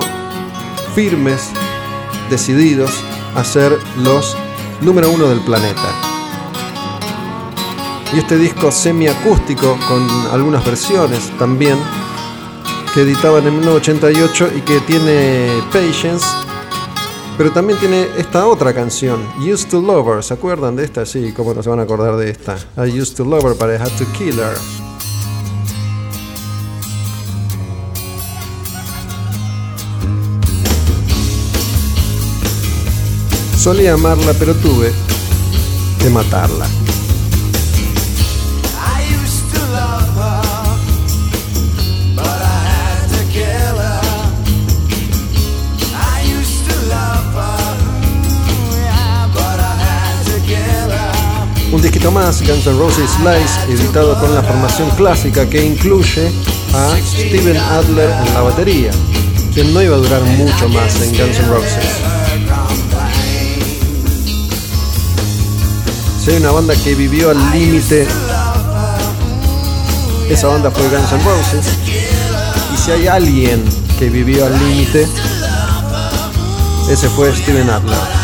firmes, 0.94 1.50
decididos 2.30 2.92
a 3.36 3.44
ser 3.44 3.78
los 3.98 4.38
número 4.82 5.10
uno 5.10 5.28
del 5.28 5.42
planeta. 5.42 6.05
Y 8.16 8.20
este 8.20 8.38
disco 8.38 8.72
semiacústico 8.72 9.78
con 9.90 10.08
algunas 10.32 10.66
versiones 10.66 11.38
también 11.38 11.78
que 12.94 13.02
editaban 13.02 13.46
en 13.46 13.56
1988 13.60 14.52
y 14.56 14.62
que 14.62 14.80
tiene 14.80 15.50
Patience, 15.74 16.26
pero 17.38 17.52
también 17.52 17.78
tiene 17.78 18.08
esta 18.18 18.48
otra 18.48 18.74
canción, 18.74 19.20
Used 19.40 19.68
to 19.68 19.82
Love 19.82 20.08
Her. 20.08 20.24
¿Se 20.24 20.34
acuerdan 20.34 20.78
de 20.78 20.86
esta? 20.86 21.06
Sí, 21.06 21.34
¿cómo 21.36 21.54
no 21.54 21.62
se 21.62 21.70
van 21.70 21.82
a 21.82 21.84
acordar 21.84 22.16
de 22.16 22.30
esta? 22.30 22.56
I 22.78 22.90
used 22.90 23.18
to 23.18 23.26
love 23.26 23.44
her, 23.44 23.54
but 23.54 23.70
I 23.70 23.74
had 23.74 23.92
to 23.98 24.06
kill 24.18 24.40
her. 24.40 24.56
Solía 33.58 33.96
amarla, 33.96 34.32
pero 34.40 34.54
tuve 34.54 34.94
que 36.02 36.10
matarla. 36.10 36.66
Disquito 51.86 52.12
más, 52.12 52.42
Guns 52.42 52.66
N' 52.66 52.80
Roses 52.80 53.12
Slice, 53.12 53.72
editado 53.72 54.20
con 54.20 54.34
la 54.34 54.42
formación 54.42 54.90
clásica 54.92 55.48
que 55.48 55.64
incluye 55.64 56.32
a 56.74 56.98
Steven 56.98 57.58
Adler 57.58 58.10
en 58.10 58.34
la 58.34 58.42
batería, 58.42 58.92
quien 59.54 59.72
no 59.72 59.84
iba 59.84 59.96
a 59.96 60.00
durar 60.00 60.24
mucho 60.24 60.68
más 60.70 61.00
en 61.02 61.16
Guns 61.16 61.38
N' 61.38 61.48
Roses. 61.48 61.86
Si 66.24 66.32
hay 66.32 66.38
una 66.38 66.52
banda 66.52 66.74
que 66.84 66.96
vivió 66.96 67.30
al 67.30 67.52
límite 67.52 68.08
esa 70.28 70.48
banda 70.48 70.72
fue 70.72 70.90
Guns 70.90 71.12
N' 71.12 71.24
Roses. 71.24 71.68
Y 72.74 72.78
si 72.78 72.92
hay 72.92 73.08
alguien 73.08 73.64
que 74.00 74.10
vivió 74.10 74.48
al 74.48 74.58
límite, 74.58 75.08
ese 76.90 77.08
fue 77.10 77.32
Steven 77.36 77.70
Adler. 77.70 78.15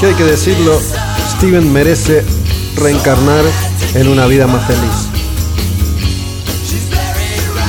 Que 0.00 0.06
hay 0.06 0.14
que 0.14 0.24
decirlo, 0.24 0.80
Steven 1.36 1.72
merece 1.72 2.24
reencarnar 2.76 3.44
en 3.94 4.08
una 4.08 4.26
vida 4.26 4.46
más 4.46 4.66
feliz. 4.66 5.08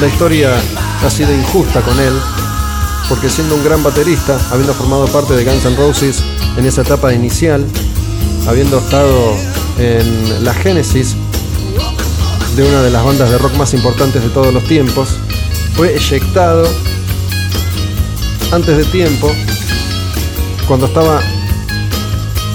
La 0.01 0.07
historia 0.07 0.53
ha 1.05 1.09
sido 1.09 1.33
injusta 1.33 1.81
con 1.81 1.99
él, 1.99 2.13
porque 3.07 3.29
siendo 3.29 3.55
un 3.55 3.63
gran 3.63 3.83
baterista, 3.83 4.37
habiendo 4.51 4.73
formado 4.73 5.05
parte 5.07 5.33
de 5.35 5.45
Guns 5.45 5.65
N' 5.65 5.75
Roses 5.77 6.23
en 6.57 6.65
esa 6.65 6.81
etapa 6.81 7.13
inicial, 7.13 7.65
habiendo 8.47 8.79
estado 8.79 9.35
en 9.77 10.43
la 10.43 10.53
génesis 10.53 11.15
de 12.55 12.63
una 12.63 12.81
de 12.81 12.89
las 12.89 13.03
bandas 13.03 13.29
de 13.29 13.37
rock 13.37 13.53
más 13.55 13.73
importantes 13.73 14.23
de 14.23 14.29
todos 14.29 14.53
los 14.53 14.63
tiempos, 14.65 15.09
fue 15.75 15.95
eyectado 15.95 16.67
antes 18.51 18.77
de 18.77 18.85
tiempo, 18.85 19.31
cuando 20.67 20.87
estaba 20.87 21.21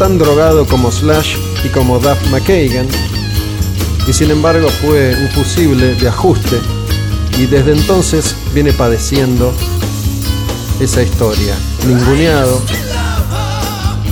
tan 0.00 0.16
drogado 0.16 0.64
como 0.64 0.90
Slash 0.90 1.36
y 1.62 1.68
como 1.68 1.98
Duff 1.98 2.30
McKagan, 2.30 2.88
y 4.08 4.12
sin 4.14 4.30
embargo 4.30 4.66
fue 4.80 5.14
un 5.14 5.28
fusible 5.28 5.94
de 5.94 6.08
ajuste 6.08 6.58
y 7.38 7.44
desde 7.44 7.72
entonces 7.72 8.34
viene 8.54 8.72
padeciendo 8.72 9.52
esa 10.80 11.02
historia, 11.02 11.54
ninguneado, 11.86 12.62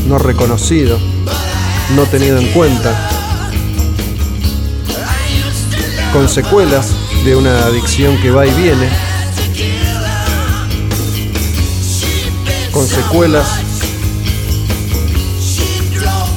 no 0.06 0.18
reconocido, 0.18 0.98
no 1.96 2.02
tenido 2.04 2.36
en 2.36 2.48
cuenta, 2.48 3.08
con 6.12 6.28
secuelas 6.28 6.92
de 7.24 7.34
una 7.34 7.64
adicción 7.64 8.20
que 8.20 8.30
va 8.30 8.46
y 8.46 8.50
viene, 8.50 8.90
con 12.72 12.86
secuelas 12.86 13.67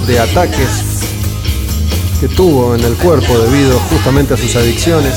de 0.08 0.20
ataques 0.20 1.02
que 2.20 2.28
tuvo 2.28 2.76
en 2.76 2.84
el 2.84 2.94
cuerpo 2.96 3.38
debido 3.40 3.80
justamente 3.90 4.34
a 4.34 4.38
sus 4.38 4.56
adicciones 4.56 5.14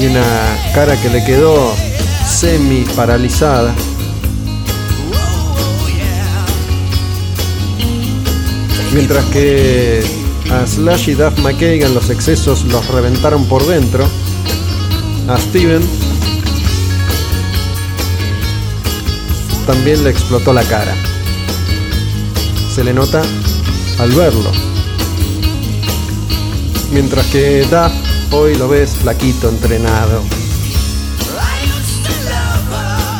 y 0.00 0.06
una 0.06 0.22
cara 0.74 1.00
que 1.00 1.10
le 1.10 1.24
quedó 1.24 1.74
semi 2.26 2.84
paralizada. 2.96 3.74
Mientras 8.92 9.24
que 9.26 10.02
a 10.50 10.66
Slash 10.66 11.10
y 11.10 11.14
Duff 11.14 11.38
McKagan 11.38 11.94
los 11.94 12.10
excesos 12.10 12.64
los 12.64 12.86
reventaron 12.88 13.44
por 13.46 13.66
dentro, 13.66 14.06
a 15.28 15.38
Steven 15.38 15.82
también 19.66 20.02
le 20.04 20.10
explotó 20.10 20.52
la 20.52 20.62
cara. 20.64 20.94
Se 22.74 22.82
le 22.82 22.94
nota 22.94 23.20
al 23.98 24.12
verlo. 24.12 24.50
Mientras 26.90 27.26
que 27.26 27.66
Duff 27.70 27.92
hoy 28.32 28.54
lo 28.54 28.66
ves 28.66 28.96
flaquito, 28.96 29.50
entrenado. 29.50 30.22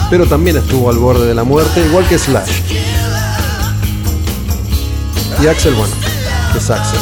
Pero 0.08 0.26
también 0.26 0.56
estuvo 0.56 0.88
al 0.88 0.96
borde 0.96 1.26
de 1.26 1.34
la 1.34 1.44
muerte, 1.44 1.84
igual 1.84 2.08
que 2.08 2.18
Slash. 2.18 2.62
Y 5.42 5.46
Axel, 5.46 5.74
bueno, 5.74 5.92
es 6.56 6.70
Axel. 6.70 7.00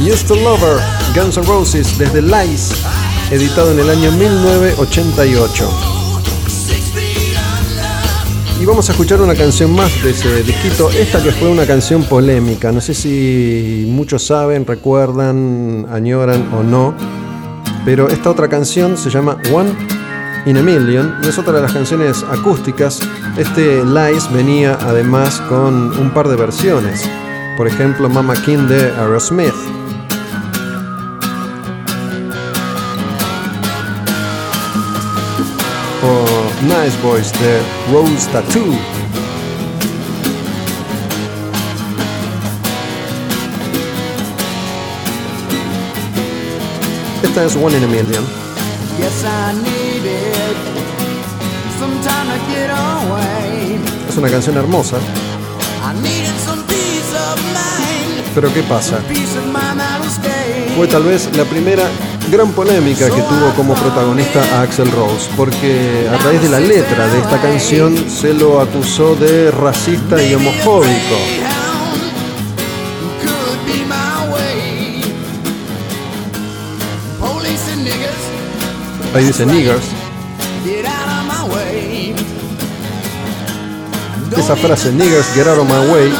Used 0.00 0.26
to 0.28 0.34
Lover, 0.34 0.80
Guns 1.14 1.36
N' 1.36 1.44
Roses, 1.44 1.98
desde 1.98 2.22
Lies, 2.22 2.72
editado 3.30 3.72
en 3.72 3.80
el 3.80 3.90
año 3.90 4.10
1988. 4.12 5.99
Y 8.60 8.66
vamos 8.66 8.90
a 8.90 8.92
escuchar 8.92 9.22
una 9.22 9.34
canción 9.34 9.74
más 9.74 10.02
de 10.04 10.10
ese 10.10 10.42
disquito, 10.42 10.90
esta 10.90 11.22
que 11.22 11.32
fue 11.32 11.48
una 11.48 11.66
canción 11.66 12.04
polémica, 12.04 12.70
no 12.70 12.82
sé 12.82 12.92
si 12.92 13.86
muchos 13.88 14.26
saben, 14.26 14.66
recuerdan, 14.66 15.86
añoran 15.90 16.52
o 16.52 16.62
no, 16.62 16.94
pero 17.86 18.10
esta 18.10 18.28
otra 18.28 18.48
canción 18.48 18.98
se 18.98 19.08
llama 19.08 19.38
One 19.50 19.70
in 20.44 20.58
a 20.58 20.62
Million 20.62 21.14
y 21.24 21.28
es 21.28 21.38
otra 21.38 21.54
de 21.54 21.62
las 21.62 21.72
canciones 21.72 22.22
acústicas. 22.22 23.00
Este 23.38 23.82
Lies 23.82 24.30
venía 24.30 24.76
además 24.82 25.40
con 25.48 25.98
un 25.98 26.10
par 26.10 26.28
de 26.28 26.36
versiones, 26.36 27.08
por 27.56 27.66
ejemplo 27.66 28.10
Mama 28.10 28.34
King 28.44 28.68
de 28.68 28.90
Aerosmith. 28.90 29.79
Nice 36.82 36.96
Boys 37.02 37.30
de 37.32 37.60
Rose 37.92 38.26
Tattoo. 38.32 38.74
Esta 47.22 47.44
es 47.44 47.56
One 47.56 47.76
in 47.76 47.84
a 47.84 47.86
Million. 47.86 48.24
Es 54.08 54.16
una 54.16 54.30
canción 54.30 54.56
hermosa, 54.56 54.96
I 54.96 56.00
needed 56.00 56.32
some 56.46 56.62
peace 56.62 57.14
of 57.14 57.38
mind. 57.52 58.24
pero 58.34 58.52
¿qué 58.54 58.62
pasa? 58.62 59.00
Fue 60.76 60.86
tal 60.86 61.02
vez 61.02 61.28
la 61.36 61.44
primera 61.44 61.82
gran 62.30 62.52
polémica 62.52 63.06
que 63.06 63.22
tuvo 63.22 63.52
como 63.56 63.74
protagonista 63.74 64.40
a 64.54 64.62
Axel 64.62 64.90
Rose, 64.92 65.28
porque 65.36 66.08
a 66.08 66.16
raíz 66.18 66.40
de 66.42 66.48
la 66.48 66.60
letra 66.60 67.06
de 67.08 67.18
esta 67.18 67.40
canción 67.42 67.96
se 68.08 68.32
lo 68.32 68.60
acusó 68.60 69.16
de 69.16 69.50
racista 69.50 70.22
y 70.22 70.34
homofóbico. 70.34 71.16
Ahí 79.14 79.24
dice 79.24 79.44
niggers. 79.44 79.84
Esa 84.36 84.54
frase, 84.54 84.92
niggers, 84.92 85.26
get 85.34 85.48
out 85.48 85.58
of 85.58 85.68
my 85.68 85.92
way, 85.92 86.12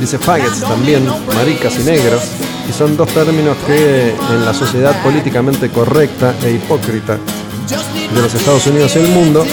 dice 0.00 0.18
faggots 0.18 0.60
también, 0.60 1.06
maricas 1.34 1.78
y 1.78 1.82
negros, 1.82 2.22
y 2.68 2.72
son 2.72 2.96
dos 2.96 3.08
términos 3.10 3.56
que 3.66 4.10
en 4.10 4.44
la 4.44 4.54
sociedad 4.54 5.02
políticamente 5.02 5.68
correcta 5.68 6.34
e 6.42 6.52
hipócrita 6.52 7.18
de 8.14 8.22
los 8.22 8.34
Estados 8.34 8.66
Unidos 8.66 8.96
y 8.96 9.00
el 9.00 9.08
mundo 9.08 9.44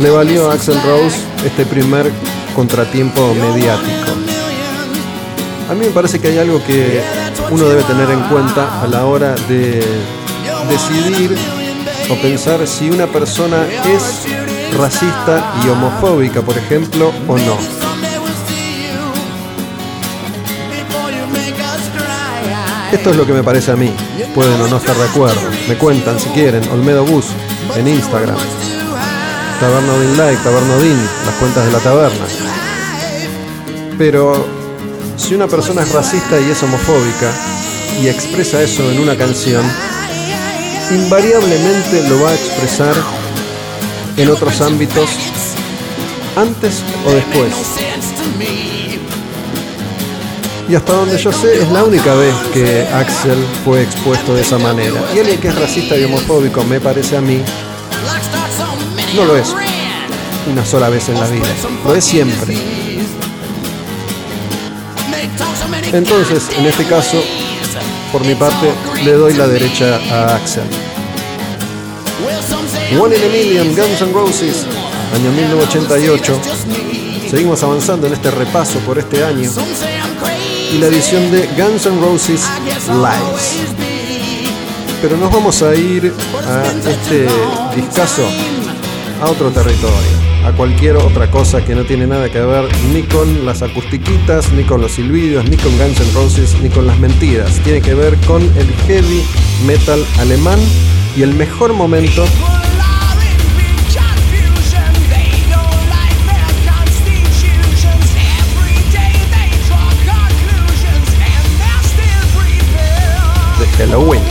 le 0.00 0.10
valió 0.10 0.50
a 0.50 0.54
Axel 0.54 0.76
Rose 0.82 1.16
este 1.46 1.64
primer 1.64 2.10
contratiempo 2.56 3.34
mediático. 3.34 4.12
A 5.70 5.74
mí 5.74 5.86
me 5.86 5.92
parece 5.92 6.18
que 6.18 6.28
hay 6.28 6.38
algo 6.38 6.62
que 6.64 7.00
uno 7.50 7.68
debe 7.68 7.82
tener 7.84 8.10
en 8.10 8.20
cuenta 8.22 8.82
a 8.82 8.88
la 8.88 9.06
hora 9.06 9.34
de 9.48 9.82
decidir 10.68 11.36
o 12.10 12.14
pensar 12.16 12.66
si 12.66 12.90
una 12.90 13.06
persona 13.06 13.64
es 13.86 14.26
racista 14.76 15.54
y 15.64 15.68
homofóbica, 15.68 16.42
por 16.42 16.58
ejemplo, 16.58 17.12
o 17.28 17.36
no. 17.38 17.81
Esto 23.02 23.10
es 23.10 23.16
lo 23.16 23.26
que 23.26 23.32
me 23.32 23.42
parece 23.42 23.72
a 23.72 23.74
mí. 23.74 23.92
Pueden 24.32 24.60
o 24.60 24.68
no 24.68 24.76
estar 24.76 24.96
de 24.96 25.02
acuerdo. 25.02 25.40
Me 25.66 25.76
cuentan 25.76 26.20
si 26.20 26.28
quieren. 26.28 26.62
Olmedo 26.68 27.04
Bus 27.04 27.26
en 27.74 27.88
Instagram. 27.88 28.36
Tabernodin 29.58 30.16
Like, 30.16 30.40
Tabernodin, 30.44 30.98
las 31.26 31.34
cuentas 31.40 31.66
de 31.66 31.72
la 31.72 31.80
taberna. 31.80 32.24
Pero 33.98 34.46
si 35.16 35.34
una 35.34 35.48
persona 35.48 35.82
es 35.82 35.90
racista 35.90 36.40
y 36.40 36.48
es 36.48 36.62
homofóbica 36.62 37.32
y 38.00 38.06
expresa 38.06 38.62
eso 38.62 38.88
en 38.88 39.00
una 39.00 39.16
canción, 39.16 39.64
invariablemente 40.92 42.08
lo 42.08 42.22
va 42.22 42.30
a 42.30 42.34
expresar 42.34 42.94
en 44.16 44.30
otros 44.30 44.60
ámbitos 44.60 45.10
antes 46.36 46.84
o 47.04 47.10
después. 47.10 47.52
Y 50.68 50.74
hasta 50.74 50.92
donde 50.92 51.18
yo 51.18 51.32
sé 51.32 51.62
es 51.62 51.68
la 51.70 51.84
única 51.84 52.14
vez 52.14 52.34
que 52.52 52.86
Axel 52.94 53.44
fue 53.64 53.82
expuesto 53.82 54.34
de 54.34 54.42
esa 54.42 54.58
manera. 54.58 55.00
Y 55.14 55.18
alguien 55.18 55.40
que 55.40 55.48
es 55.48 55.58
racista 55.58 55.96
y 55.96 56.04
homofóbico, 56.04 56.64
me 56.64 56.80
parece 56.80 57.16
a 57.16 57.20
mí, 57.20 57.42
no 59.16 59.24
lo 59.24 59.36
es 59.36 59.54
una 60.50 60.64
sola 60.64 60.88
vez 60.88 61.08
en 61.08 61.20
la 61.20 61.28
vida, 61.28 61.46
lo 61.84 61.94
es 61.94 62.04
siempre. 62.04 62.56
Entonces, 65.92 66.48
en 66.56 66.66
este 66.66 66.84
caso, 66.84 67.22
por 68.10 68.24
mi 68.24 68.34
parte, 68.34 68.72
le 69.04 69.12
doy 69.12 69.34
la 69.34 69.46
derecha 69.46 70.00
a 70.10 70.36
Axel. 70.36 70.64
One 72.98 73.16
in 73.16 73.22
a 73.22 73.28
Million, 73.28 73.74
Guns 73.74 74.02
N' 74.02 74.12
Roses, 74.12 74.66
año 75.14 75.30
1988. 75.32 76.40
Seguimos 77.30 77.62
avanzando 77.62 78.06
en 78.06 78.14
este 78.14 78.30
repaso 78.30 78.78
por 78.80 78.98
este 78.98 79.24
año 79.24 79.50
y 80.72 80.78
la 80.78 80.86
edición 80.86 81.30
de 81.30 81.46
Guns 81.58 81.86
N' 81.86 82.00
Roses 82.00 82.42
Lives. 82.88 83.74
Pero 85.02 85.16
nos 85.16 85.30
vamos 85.30 85.62
a 85.62 85.74
ir 85.74 86.12
a 86.46 86.64
este 86.88 87.26
discazo 87.76 88.22
a 89.20 89.30
otro 89.30 89.50
territorio 89.50 90.22
a 90.44 90.52
cualquier 90.52 90.96
otra 90.96 91.30
cosa 91.30 91.64
que 91.64 91.74
no 91.74 91.84
tiene 91.84 92.06
nada 92.06 92.28
que 92.28 92.40
ver 92.40 92.64
ni 92.92 93.02
con 93.02 93.44
las 93.44 93.62
acustiquitas, 93.62 94.50
ni 94.52 94.64
con 94.64 94.80
los 94.80 94.92
silbidos, 94.92 95.48
ni 95.48 95.56
con 95.56 95.76
Guns 95.76 96.00
N' 96.00 96.12
Roses, 96.14 96.56
ni 96.62 96.68
con 96.68 96.86
las 96.86 96.98
mentiras. 96.98 97.60
Tiene 97.64 97.80
que 97.80 97.94
ver 97.94 98.16
con 98.26 98.42
el 98.42 98.74
heavy 98.86 99.22
metal 99.66 100.04
alemán 100.18 100.58
y 101.16 101.22
el 101.22 101.34
mejor 101.34 101.74
momento 101.74 102.24
Halloween. 113.82 114.22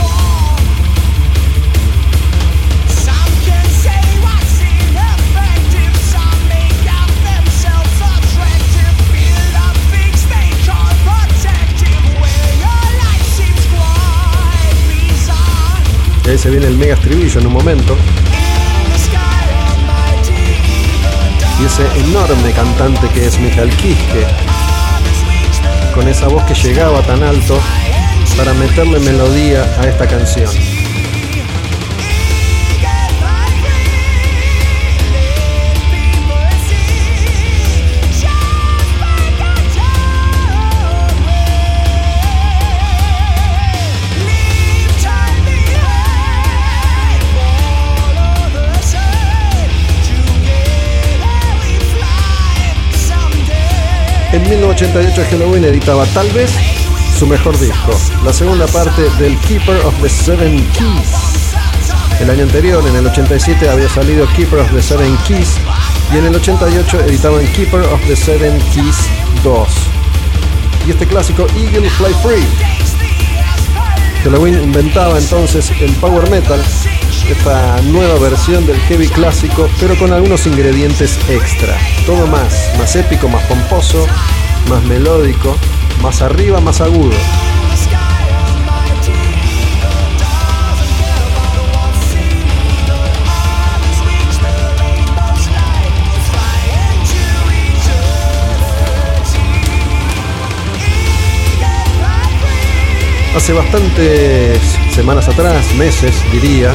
Y 16.24 16.30
ahí 16.30 16.38
se 16.38 16.48
viene 16.48 16.66
el 16.68 16.78
mega 16.78 16.94
estribillo 16.94 17.38
en 17.40 17.46
un 17.48 17.52
momento. 17.52 17.94
Y 21.60 21.64
ese 21.66 21.84
enorme 22.00 22.52
cantante 22.52 23.06
que 23.10 23.26
es 23.26 23.38
Michael 23.38 23.68
Kiske, 23.76 24.26
con 25.94 26.08
esa 26.08 26.28
voz 26.28 26.42
que 26.44 26.54
llegaba 26.54 27.02
tan 27.02 27.22
alto 27.22 27.60
para 28.36 28.54
meterle 28.54 28.98
melodía 29.00 29.64
a 29.78 29.86
esta 29.86 30.06
canción. 30.06 30.50
En 54.32 54.42
1988 54.48 55.24
Halloween 55.30 55.64
editaba 55.64 56.06
tal 56.06 56.26
vez 56.30 56.81
su 57.22 57.28
mejor 57.28 57.56
disco, 57.60 57.92
la 58.24 58.32
segunda 58.32 58.66
parte 58.66 59.02
del 59.20 59.38
Keeper 59.38 59.76
of 59.86 59.94
the 60.02 60.08
Seven 60.08 60.58
Keys. 60.72 61.54
El 62.18 62.28
año 62.28 62.42
anterior, 62.42 62.84
en 62.84 62.96
el 62.96 63.06
87, 63.06 63.68
había 63.68 63.88
salido 63.88 64.26
Keeper 64.34 64.58
of 64.58 64.72
the 64.72 64.82
Seven 64.82 65.16
Keys 65.18 65.54
y 66.12 66.16
en 66.18 66.24
el 66.24 66.34
88 66.34 67.00
editaban 67.02 67.46
Keeper 67.52 67.82
of 67.82 68.00
the 68.08 68.16
Seven 68.16 68.58
Keys 68.74 68.96
2. 69.44 69.68
Y 70.88 70.90
este 70.90 71.06
clásico 71.06 71.46
Eagle 71.54 71.88
Fly 71.90 72.12
Free. 72.24 72.48
Halloween 74.24 74.60
inventaba 74.60 75.16
entonces 75.16 75.70
el 75.80 75.92
power 75.92 76.28
metal, 76.28 76.60
esta 77.30 77.80
nueva 77.82 78.18
versión 78.18 78.66
del 78.66 78.80
heavy 78.80 79.06
clásico, 79.06 79.70
pero 79.78 79.96
con 79.96 80.12
algunos 80.12 80.44
ingredientes 80.48 81.20
extra. 81.28 81.78
Todo 82.04 82.26
más, 82.26 82.72
más 82.78 82.96
épico, 82.96 83.28
más 83.28 83.44
pomposo, 83.44 84.08
más 84.68 84.82
melódico, 84.82 85.56
más 86.00 86.22
arriba, 86.22 86.60
más 86.60 86.80
agudo. 86.80 87.16
Hace 103.34 103.54
bastantes 103.54 104.60
semanas 104.94 105.26
atrás, 105.26 105.74
meses 105.74 106.14
diría, 106.30 106.74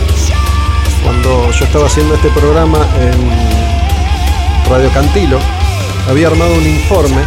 cuando 1.04 1.52
yo 1.52 1.66
estaba 1.66 1.86
haciendo 1.86 2.16
este 2.16 2.30
programa 2.30 2.80
en 3.00 4.70
Radio 4.70 4.90
Cantilo, 4.92 5.40
había 6.10 6.28
armado 6.28 6.56
un 6.56 6.66
informe 6.66 7.22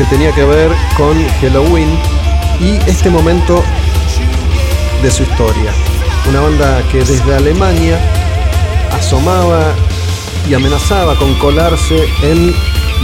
que 0.00 0.06
tenía 0.06 0.32
que 0.32 0.44
ver 0.44 0.70
con 0.96 1.14
Halloween 1.42 1.90
y 2.58 2.76
este 2.88 3.10
momento 3.10 3.62
de 5.02 5.10
su 5.10 5.24
historia. 5.24 5.74
Una 6.26 6.40
banda 6.40 6.82
que 6.90 7.00
desde 7.00 7.34
Alemania 7.34 8.00
asomaba 8.92 9.74
y 10.48 10.54
amenazaba 10.54 11.16
con 11.16 11.34
colarse 11.34 12.08
en 12.22 12.54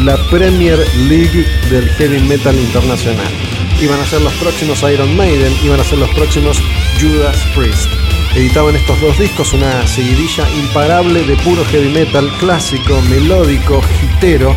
la 0.06 0.16
Premier 0.30 0.78
League 0.96 1.44
del 1.68 1.86
Heavy 1.96 2.20
Metal 2.20 2.58
Internacional. 2.58 3.30
Iban 3.78 4.00
a 4.00 4.06
ser 4.06 4.22
los 4.22 4.32
próximos 4.34 4.82
Iron 4.90 5.14
Maiden, 5.18 5.52
iban 5.62 5.78
a 5.78 5.84
ser 5.84 5.98
los 5.98 6.08
próximos 6.14 6.58
Judas 6.98 7.36
Priest. 7.54 7.90
Editaban 8.34 8.74
estos 8.74 8.98
dos 9.02 9.18
discos, 9.18 9.52
una 9.52 9.86
seguidilla 9.86 10.48
imparable 10.50 11.24
de 11.24 11.36
puro 11.36 11.62
heavy 11.66 11.90
metal 11.90 12.30
clásico, 12.38 13.02
melódico, 13.02 13.82
hitero, 14.02 14.56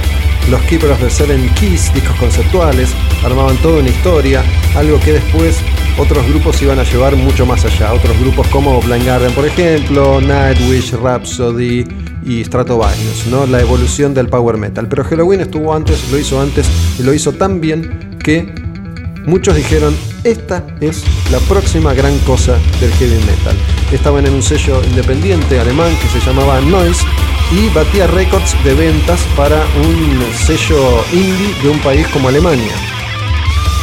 los 0.49 0.61
Keepers 0.61 0.99
the 0.99 1.09
Seven 1.09 1.49
Keys, 1.55 1.93
discos 1.93 2.15
conceptuales, 2.17 2.89
armaban 3.23 3.57
toda 3.57 3.79
una 3.79 3.89
historia, 3.89 4.43
algo 4.75 4.99
que 4.99 5.13
después 5.13 5.57
otros 5.97 6.27
grupos 6.29 6.61
iban 6.61 6.79
a 6.79 6.83
llevar 6.83 7.15
mucho 7.15 7.45
más 7.45 7.65
allá. 7.65 7.93
Otros 7.93 8.17
grupos 8.19 8.47
como 8.47 8.81
Blind 8.81 9.05
Guardian, 9.05 9.33
por 9.33 9.45
ejemplo, 9.45 10.21
Nightwish, 10.21 10.93
Rhapsody 10.93 11.85
y 12.25 12.43
Stratovarius, 12.43 13.27
¿no? 13.27 13.45
La 13.45 13.61
evolución 13.61 14.13
del 14.13 14.27
power 14.27 14.57
metal. 14.57 14.87
Pero 14.87 15.03
Halloween 15.03 15.41
estuvo 15.41 15.73
antes, 15.73 16.09
lo 16.11 16.17
hizo 16.17 16.41
antes 16.41 16.69
y 16.99 17.03
lo 17.03 17.13
hizo 17.13 17.33
tan 17.33 17.59
bien 17.59 18.17
que 18.23 18.53
muchos 19.29 19.55
dijeron, 19.55 19.95
esta 20.23 20.65
es 20.81 21.03
la 21.31 21.39
próxima 21.39 21.93
gran 21.93 22.17
cosa 22.19 22.57
del 22.81 22.91
heavy 22.93 23.23
metal. 23.25 23.55
Estaban 23.91 24.25
en 24.25 24.33
un 24.33 24.41
sello 24.41 24.81
independiente 24.83 25.59
alemán 25.59 25.95
que 26.01 26.19
se 26.19 26.25
llamaba 26.25 26.59
Noise 26.61 27.05
y 27.51 27.69
batía 27.69 28.07
récords 28.07 28.55
de 28.63 28.73
ventas 28.73 29.21
para 29.37 29.63
un 29.77 30.23
sello 30.35 31.03
indie 31.13 31.53
de 31.61 31.69
un 31.69 31.79
país 31.79 32.07
como 32.07 32.27
Alemania. 32.27 32.73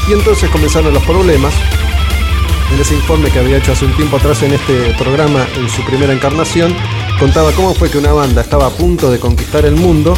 Y 0.09 0.13
entonces 0.13 0.51
comenzaron 0.51 0.93
los 0.93 1.03
problemas. 1.05 1.55
En 2.73 2.81
ese 2.81 2.95
informe 2.95 3.31
que 3.31 3.39
había 3.39 3.59
hecho 3.59 3.73
hace 3.73 3.85
un 3.85 3.95
tiempo 3.95 4.17
atrás 4.17 4.43
en 4.43 4.53
este 4.53 4.95
programa, 4.99 5.47
en 5.57 5.69
su 5.71 5.83
primera 5.83 6.13
encarnación, 6.13 6.75
contaba 7.21 7.53
cómo 7.53 7.73
fue 7.75 7.89
que 7.89 7.99
una 7.99 8.13
banda 8.13 8.43
estaba 8.43 8.67
a 8.67 8.71
punto 8.71 9.11
de 9.11 9.21
conquistar 9.21 9.65
el 9.65 9.77
mundo 9.77 10.15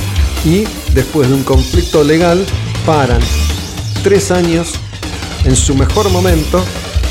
y 0.46 0.64
después 0.94 1.28
de 1.28 1.34
un 1.34 1.42
conflicto 1.42 2.02
legal 2.02 2.46
paran 2.86 3.20
tres 4.02 4.30
años 4.30 4.80
en 5.48 5.56
su 5.56 5.74
mejor 5.74 6.10
momento 6.10 6.62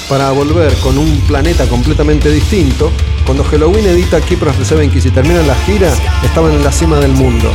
para 0.07 0.31
volver 0.31 0.73
con 0.76 0.97
un 0.97 1.19
planeta 1.22 1.68
completamente 1.68 2.30
distinto. 2.31 2.91
Cuando 3.26 3.43
Halloween 3.43 3.88
edita 3.88 4.22
Keepers 4.22 4.51
of 4.51 4.59
the 4.59 4.65
Seven 4.65 4.91
Keys 4.91 5.07
y 5.07 5.11
terminan 5.11 5.47
la 5.47 5.55
gira, 5.55 5.91
estaban 6.23 6.53
en 6.53 6.64
la 6.64 6.72
cima 6.72 6.99
del 6.99 7.11
mundo. 7.11 7.51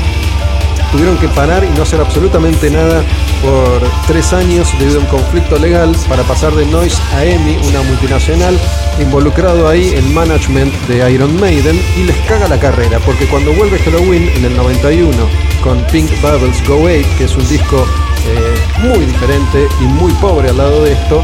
Tuvieron 0.92 1.16
que 1.16 1.28
parar 1.28 1.64
y 1.64 1.70
no 1.70 1.82
hacer 1.82 2.00
absolutamente 2.00 2.70
nada 2.70 3.02
por 3.42 3.80
tres 4.06 4.32
años 4.34 4.68
debido 4.78 4.98
a 4.98 5.02
un 5.02 5.08
conflicto 5.08 5.58
legal 5.58 5.96
para 6.06 6.22
pasar 6.22 6.54
de 6.54 6.66
Noise 6.66 7.00
a 7.14 7.24
EMI, 7.24 7.56
una 7.68 7.82
multinacional, 7.82 8.58
involucrado 9.00 9.68
ahí 9.68 9.94
en 9.94 10.12
management 10.12 10.72
de 10.88 11.10
Iron 11.10 11.40
Maiden 11.40 11.80
y 11.96 12.02
les 12.02 12.16
caga 12.28 12.46
la 12.46 12.60
carrera, 12.60 12.98
porque 13.06 13.26
cuando 13.26 13.52
vuelve 13.54 13.78
Halloween 13.78 14.30
en 14.36 14.44
el 14.44 14.56
91 14.56 15.10
con 15.64 15.82
Pink 15.86 16.10
Bubbles 16.20 16.62
Go 16.68 16.84
8, 16.84 17.08
que 17.16 17.24
es 17.24 17.36
un 17.36 17.48
disco 17.48 17.86
eh, 18.26 18.54
muy 18.80 19.06
diferente 19.06 19.66
y 19.80 19.84
muy 19.84 20.12
pobre 20.14 20.50
al 20.50 20.58
lado 20.58 20.84
de 20.84 20.92
esto, 20.92 21.22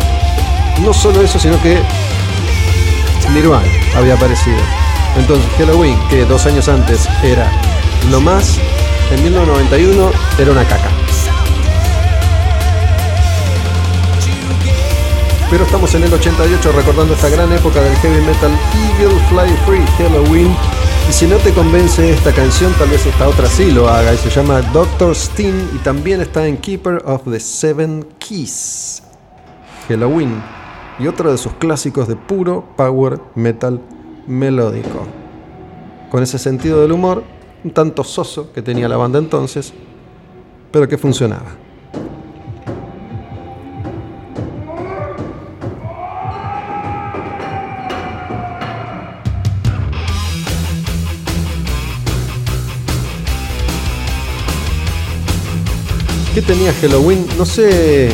no 0.82 0.94
solo 0.94 1.20
eso, 1.20 1.38
sino 1.38 1.60
que 1.62 1.78
Nirvana 3.34 3.68
había 3.94 4.14
aparecido. 4.14 4.58
Entonces 5.16 5.46
Halloween, 5.58 5.98
que 6.08 6.24
dos 6.24 6.46
años 6.46 6.68
antes 6.68 7.08
era 7.22 7.50
lo 8.10 8.20
más, 8.20 8.58
en 9.10 9.22
1991 9.22 10.10
era 10.38 10.52
una 10.52 10.64
caca. 10.64 10.90
Pero 15.50 15.64
estamos 15.64 15.94
en 15.94 16.02
el 16.02 16.12
88 16.12 16.72
recordando 16.72 17.14
esta 17.14 17.30
gran 17.30 17.50
época 17.52 17.80
del 17.80 17.94
heavy 17.96 18.20
metal 18.26 18.50
Eagle 18.74 19.18
Fly 19.30 19.56
Free 19.64 19.86
Halloween. 19.96 20.54
Y 21.08 21.12
si 21.12 21.26
no 21.26 21.36
te 21.38 21.54
convence 21.54 22.12
esta 22.12 22.32
canción, 22.32 22.70
tal 22.74 22.90
vez 22.90 23.06
esta 23.06 23.26
otra 23.26 23.46
sí 23.46 23.70
lo 23.70 23.88
haga. 23.88 24.12
Y 24.12 24.18
se 24.18 24.28
llama 24.28 24.60
Doctor 24.74 25.14
Steen 25.14 25.70
y 25.74 25.78
también 25.78 26.20
está 26.20 26.46
en 26.46 26.58
Keeper 26.58 27.02
of 27.06 27.22
the 27.24 27.40
Seven 27.40 28.06
Keys. 28.18 29.02
Halloween. 29.88 30.42
Y 30.98 31.06
otro 31.06 31.32
de 31.32 31.38
sus 31.38 31.54
clásicos 31.54 32.08
de 32.08 32.16
puro 32.16 32.68
power 32.76 33.18
metal 33.34 33.80
melódico. 34.26 35.06
Con 36.10 36.22
ese 36.22 36.38
sentido 36.38 36.82
del 36.82 36.92
humor 36.92 37.24
un 37.64 37.70
tanto 37.72 38.04
soso 38.04 38.52
que 38.52 38.62
tenía 38.62 38.88
la 38.88 38.96
banda 38.96 39.18
entonces, 39.18 39.72
pero 40.70 40.88
que 40.88 40.98
funcionaba. 40.98 41.56
¿Qué 56.34 56.42
tenía 56.42 56.72
Halloween? 56.74 57.26
No 57.36 57.44
sé 57.44 58.10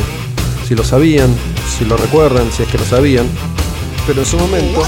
si 0.67 0.73
lo 0.73 0.83
sabían, 0.83 1.29
si 1.77 1.85
lo 1.85 1.95
recuerdan, 1.95 2.51
si 2.51 2.63
es 2.63 2.69
que 2.69 2.79
lo 2.79 2.85
sabían, 2.85 3.27
pero 4.07 4.21
en 4.21 4.25
su 4.25 4.37
momento 4.37 4.81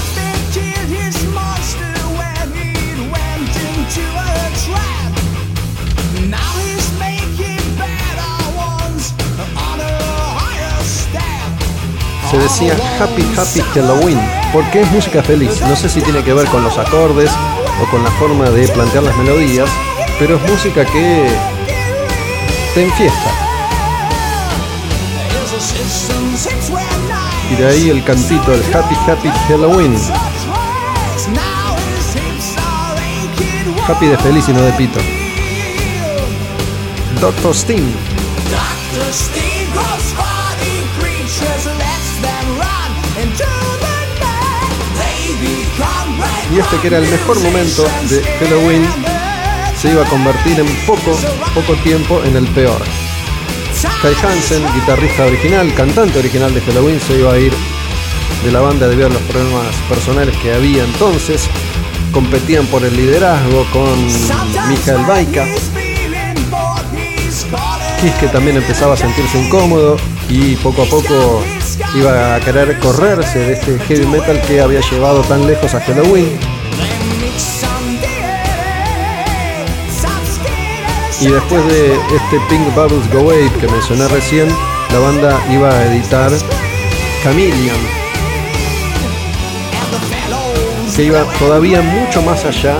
se 12.30 12.36
decía 12.36 12.76
Happy 13.00 13.22
Happy 13.36 13.60
Halloween, 13.72 14.20
porque 14.52 14.82
es 14.82 14.90
música 14.90 15.22
feliz. 15.22 15.60
No 15.62 15.74
sé 15.74 15.88
si 15.88 16.02
tiene 16.02 16.22
que 16.22 16.34
ver 16.34 16.46
con 16.48 16.62
los 16.62 16.76
acordes 16.76 17.30
o 17.82 17.90
con 17.90 18.04
la 18.04 18.10
forma 18.12 18.50
de 18.50 18.68
plantear 18.68 19.04
las 19.04 19.16
melodías, 19.16 19.68
pero 20.18 20.36
es 20.36 20.50
música 20.50 20.84
que 20.84 21.26
te 22.74 22.84
enfiesta. 22.84 23.30
Y 27.50 27.54
de 27.54 27.66
ahí 27.66 27.90
el 27.90 28.04
cantito 28.04 28.50
del 28.50 28.62
Happy 28.74 28.94
Happy 29.06 29.30
Halloween. 29.48 29.96
Happy 33.88 34.06
de 34.06 34.18
feliz 34.18 34.48
y 34.48 34.52
no 34.52 34.60
de 34.60 34.72
pito. 34.72 35.00
Doctor 37.20 37.54
Sting. 37.54 37.90
Dr. 38.50 39.12
Steve 39.12 39.47
Y 46.50 46.58
este 46.58 46.76
que 46.78 46.86
era 46.86 46.98
el 46.98 47.08
mejor 47.08 47.38
momento 47.40 47.84
de 48.08 48.22
Halloween 48.40 48.86
se 49.76 49.90
iba 49.92 50.04
a 50.04 50.08
convertir 50.08 50.58
en 50.58 50.66
poco, 50.86 51.16
poco 51.54 51.74
tiempo 51.82 52.22
en 52.24 52.36
el 52.36 52.46
peor. 52.48 52.80
Kai 54.02 54.14
Hansen, 54.14 54.62
guitarrista 54.74 55.26
original, 55.26 55.72
cantante 55.74 56.18
original 56.18 56.52
de 56.52 56.60
Halloween, 56.62 57.00
se 57.00 57.18
iba 57.18 57.32
a 57.32 57.38
ir 57.38 57.52
de 58.44 58.52
la 58.52 58.60
banda 58.60 58.88
debido 58.88 59.08
a 59.08 59.10
los 59.10 59.22
problemas 59.22 59.74
personales 59.88 60.36
que 60.38 60.52
había 60.52 60.84
entonces. 60.84 61.48
Competían 62.12 62.66
por 62.66 62.82
el 62.82 62.96
liderazgo 62.96 63.66
con 63.72 64.06
Michael 64.68 65.04
Baika. 65.06 65.46
Kiske 68.00 68.28
también 68.28 68.56
empezaba 68.56 68.94
a 68.94 68.96
sentirse 68.96 69.38
incómodo 69.38 69.96
y 70.28 70.56
poco 70.56 70.82
a 70.82 70.86
poco 70.86 71.42
iba 71.94 72.34
a 72.34 72.40
querer 72.40 72.78
correrse 72.78 73.38
de 73.38 73.52
este 73.54 73.78
heavy 73.80 74.06
metal 74.06 74.40
que 74.42 74.60
había 74.60 74.80
llevado 74.80 75.22
tan 75.22 75.46
lejos 75.46 75.74
a 75.74 75.80
Halloween. 75.80 76.38
Y 81.20 81.26
después 81.26 81.66
de 81.66 81.94
este 81.94 82.40
Pink 82.48 82.74
Bubbles 82.74 83.10
Go 83.12 83.22
Wave 83.22 83.50
que 83.60 83.66
mencioné 83.66 84.06
recién, 84.08 84.48
la 84.92 84.98
banda 85.00 85.40
iba 85.50 85.68
a 85.68 85.86
editar 85.86 86.30
Chameleon, 87.22 87.76
que 90.94 91.04
iba 91.04 91.24
todavía 91.38 91.82
mucho 91.82 92.22
más 92.22 92.44
allá 92.44 92.78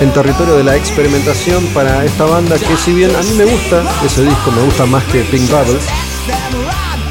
en 0.00 0.12
territorio 0.12 0.56
de 0.56 0.64
la 0.64 0.76
experimentación 0.76 1.64
para 1.68 2.04
esta 2.04 2.24
banda 2.24 2.58
que 2.58 2.76
si 2.76 2.92
bien 2.92 3.14
a 3.14 3.22
mí 3.22 3.32
me 3.36 3.44
gusta 3.44 3.82
ese 4.04 4.24
disco, 4.24 4.50
me 4.52 4.62
gusta 4.62 4.84
más 4.86 5.04
que 5.04 5.20
Pink 5.22 5.48
Bubbles, 5.50 5.84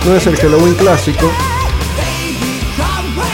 no 0.05 0.15
es 0.15 0.27
el 0.27 0.35
Halloween 0.37 0.75
clásico 0.75 1.31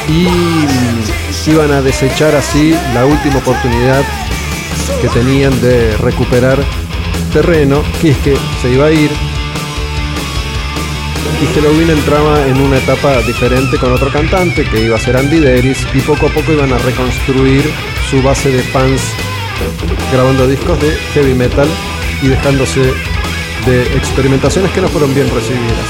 y 0.07 1.49
iban 1.49 1.71
a 1.71 1.81
desechar 1.81 2.35
así 2.35 2.75
la 2.93 3.05
última 3.05 3.37
oportunidad 3.37 4.03
que 5.01 5.09
tenían 5.09 5.59
de 5.61 5.97
recuperar 5.97 6.59
terreno, 7.33 7.83
que 8.01 8.11
es 8.11 8.17
que 8.19 8.37
se 8.61 8.69
iba 8.69 8.85
a 8.85 8.91
ir 8.91 9.11
y 11.41 11.45
Halloween 11.55 11.89
entraba 11.89 12.45
en 12.45 12.61
una 12.61 12.77
etapa 12.77 13.19
diferente 13.23 13.77
con 13.77 13.91
otro 13.91 14.11
cantante 14.11 14.63
que 14.63 14.85
iba 14.85 14.95
a 14.95 14.99
ser 14.99 15.17
Andy 15.17 15.39
Deris 15.39 15.87
y 15.93 15.99
poco 16.01 16.27
a 16.27 16.29
poco 16.29 16.53
iban 16.53 16.71
a 16.71 16.77
reconstruir 16.77 17.63
su 18.09 18.21
base 18.21 18.51
de 18.51 18.61
fans 18.61 19.01
grabando 20.11 20.47
discos 20.47 20.79
de 20.81 20.91
heavy 21.13 21.33
metal 21.33 21.67
y 22.21 22.27
dejándose 22.27 22.93
de 23.65 23.83
experimentaciones 23.95 24.71
que 24.71 24.81
no 24.81 24.87
fueron 24.87 25.13
bien 25.13 25.29
recibidas. 25.33 25.85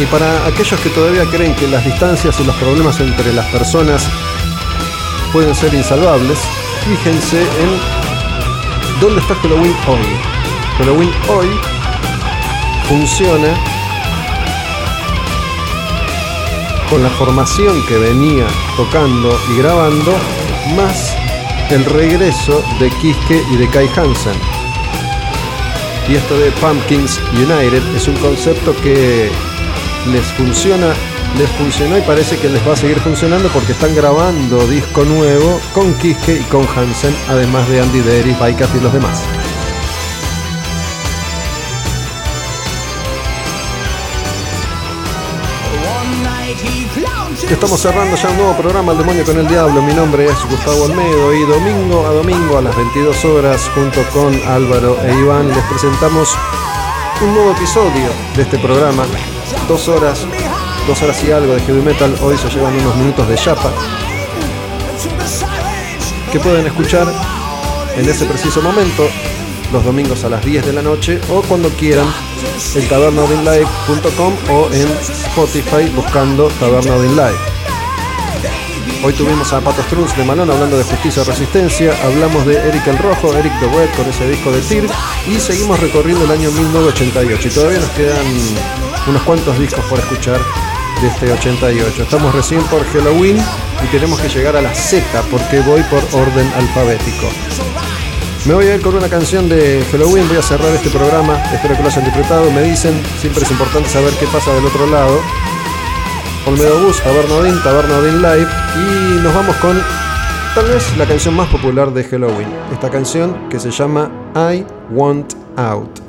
Y 0.00 0.06
para 0.06 0.46
aquellos 0.46 0.78
que 0.80 0.90
todavía 0.90 1.24
creen 1.24 1.54
que 1.56 1.66
las 1.66 1.84
distancias 1.84 2.38
y 2.38 2.44
los 2.44 2.54
problemas 2.56 3.00
entre 3.00 3.32
las 3.32 3.46
personas 3.46 4.06
pueden 5.32 5.54
ser 5.54 5.74
insalvables, 5.74 6.38
fíjense 6.86 7.40
en 7.40 9.00
dónde 9.00 9.20
está 9.20 9.34
Halloween 9.34 9.74
hoy. 9.88 10.06
Halloween 10.78 11.10
hoy 11.28 11.48
funciona 12.88 13.77
con 16.90 17.02
la 17.02 17.10
formación 17.10 17.84
que 17.86 17.98
venía 17.98 18.46
tocando 18.76 19.38
y 19.50 19.58
grabando, 19.58 20.12
más 20.76 21.14
el 21.70 21.84
regreso 21.84 22.62
de 22.80 22.88
Kiske 22.90 23.42
y 23.52 23.56
de 23.56 23.68
Kai 23.68 23.88
Hansen. 23.88 24.34
Y 26.08 26.14
esto 26.14 26.38
de 26.38 26.50
Pumpkins 26.52 27.20
United 27.34 27.82
es 27.94 28.08
un 28.08 28.16
concepto 28.16 28.74
que 28.82 29.30
les 30.10 30.24
funciona, 30.32 30.94
les 31.36 31.50
funcionó 31.50 31.98
y 31.98 32.02
parece 32.02 32.38
que 32.38 32.48
les 32.48 32.66
va 32.66 32.72
a 32.72 32.76
seguir 32.76 32.98
funcionando 33.00 33.48
porque 33.50 33.72
están 33.72 33.94
grabando 33.94 34.66
disco 34.66 35.04
nuevo 35.04 35.60
con 35.74 35.92
Kiske 35.94 36.40
y 36.40 36.44
con 36.44 36.66
Hansen, 36.74 37.14
además 37.28 37.68
de 37.68 37.80
Andy 37.80 38.00
Deris, 38.00 38.38
Baikas 38.38 38.70
y 38.74 38.80
los 38.80 38.92
demás. 38.92 39.22
Estamos 47.50 47.80
cerrando 47.80 48.14
ya 48.14 48.28
un 48.28 48.36
nuevo 48.36 48.56
programa 48.56 48.92
El 48.92 48.98
Demonio 48.98 49.24
con 49.24 49.38
el 49.38 49.48
Diablo. 49.48 49.80
Mi 49.80 49.94
nombre 49.94 50.26
es 50.26 50.36
Gustavo 50.50 50.84
Olmedo 50.84 51.34
y 51.34 51.44
domingo 51.44 52.06
a 52.06 52.10
domingo 52.10 52.58
a 52.58 52.62
las 52.62 52.76
22 52.76 53.24
horas 53.24 53.70
junto 53.74 54.02
con 54.12 54.34
Álvaro 54.46 54.98
e 55.02 55.14
Iván 55.14 55.48
les 55.48 55.64
presentamos 55.64 56.36
un 57.22 57.32
nuevo 57.32 57.52
episodio 57.52 58.10
de 58.36 58.42
este 58.42 58.58
programa. 58.58 59.06
Dos 59.66 59.88
horas, 59.88 60.26
dos 60.86 61.00
horas 61.00 61.24
y 61.24 61.32
algo 61.32 61.54
de 61.54 61.62
heavy 61.62 61.80
metal. 61.80 62.14
Hoy 62.22 62.36
se 62.36 62.50
llevan 62.50 62.78
unos 62.80 62.94
minutos 62.96 63.26
de 63.26 63.34
chapa 63.36 63.72
que 66.30 66.38
pueden 66.40 66.66
escuchar 66.66 67.06
en 67.96 68.08
ese 68.08 68.26
preciso 68.26 68.60
momento 68.60 69.08
los 69.72 69.82
domingos 69.84 70.22
a 70.24 70.28
las 70.28 70.44
10 70.44 70.66
de 70.66 70.72
la 70.74 70.82
noche 70.82 71.18
o 71.30 71.40
cuando 71.42 71.70
quieran 71.70 72.06
en 72.74 72.88
tabernaudinlive.com 72.88 74.34
o 74.50 74.68
en 74.72 74.88
Spotify 75.00 75.88
buscando 75.94 76.48
Taberna. 76.60 77.30
Hoy 79.02 79.12
tuvimos 79.12 79.52
a 79.52 79.60
Pato 79.60 79.82
Strunz 79.82 80.16
de 80.16 80.24
Malón 80.24 80.50
hablando 80.50 80.76
de 80.76 80.84
justicia 80.84 81.22
y 81.22 81.24
resistencia, 81.26 81.92
hablamos 82.04 82.44
de 82.46 82.56
Eric 82.56 82.86
el 82.88 82.98
Rojo, 82.98 83.32
Eric 83.34 83.52
the 83.60 83.68
Red 83.68 83.90
con 83.96 84.06
ese 84.08 84.28
disco 84.28 84.50
de 84.50 84.60
Tir 84.60 84.88
y 85.26 85.38
seguimos 85.38 85.78
recorriendo 85.78 86.24
el 86.24 86.30
año 86.32 86.50
1988 86.50 87.48
y 87.48 87.50
todavía 87.50 87.78
nos 87.78 87.90
quedan 87.90 88.26
unos 89.06 89.22
cuantos 89.22 89.58
discos 89.58 89.84
por 89.84 89.98
escuchar 90.00 90.40
de 91.00 91.08
este 91.08 91.32
88. 91.32 92.02
Estamos 92.02 92.34
recién 92.34 92.62
por 92.64 92.84
Halloween 92.84 93.38
y 93.84 93.86
tenemos 93.88 94.20
que 94.20 94.28
llegar 94.28 94.56
a 94.56 94.62
la 94.62 94.74
Z 94.74 95.04
porque 95.30 95.60
voy 95.60 95.82
por 95.84 96.02
orden 96.12 96.52
alfabético. 96.56 97.28
Me 98.48 98.54
voy 98.54 98.64
a 98.64 98.76
ir 98.76 98.80
con 98.80 98.94
una 98.94 99.10
canción 99.10 99.46
de 99.46 99.84
Halloween, 99.92 100.26
voy 100.26 100.38
a 100.38 100.42
cerrar 100.42 100.72
este 100.72 100.88
programa, 100.88 101.36
espero 101.52 101.76
que 101.76 101.82
lo 101.82 101.88
hayan 101.90 102.02
disfrutado, 102.02 102.50
me 102.50 102.62
dicen, 102.62 102.98
siempre 103.20 103.42
es 103.42 103.50
importante 103.50 103.90
saber 103.90 104.10
qué 104.14 104.26
pasa 104.32 104.54
del 104.54 104.64
otro 104.64 104.86
lado. 104.86 105.20
Olmedo 106.46 106.80
Bus, 106.80 106.98
Taberna 107.02 107.34
Odin, 107.34 107.62
Taberna 107.62 107.98
Odin 107.98 108.22
Live 108.22 108.48
y 108.74 109.22
nos 109.22 109.34
vamos 109.34 109.54
con 109.56 109.78
tal 110.54 110.64
vez 110.64 110.96
la 110.96 111.04
canción 111.04 111.36
más 111.36 111.50
popular 111.50 111.92
de 111.92 112.02
Halloween, 112.04 112.48
esta 112.72 112.88
canción 112.88 113.50
que 113.50 113.60
se 113.60 113.70
llama 113.70 114.10
I 114.34 114.64
Want 114.92 115.34
Out, 115.58 116.00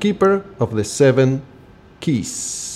Keeper 0.00 0.42
of 0.58 0.74
the 0.74 0.82
Seven 0.82 1.40
Keys. 2.00 2.71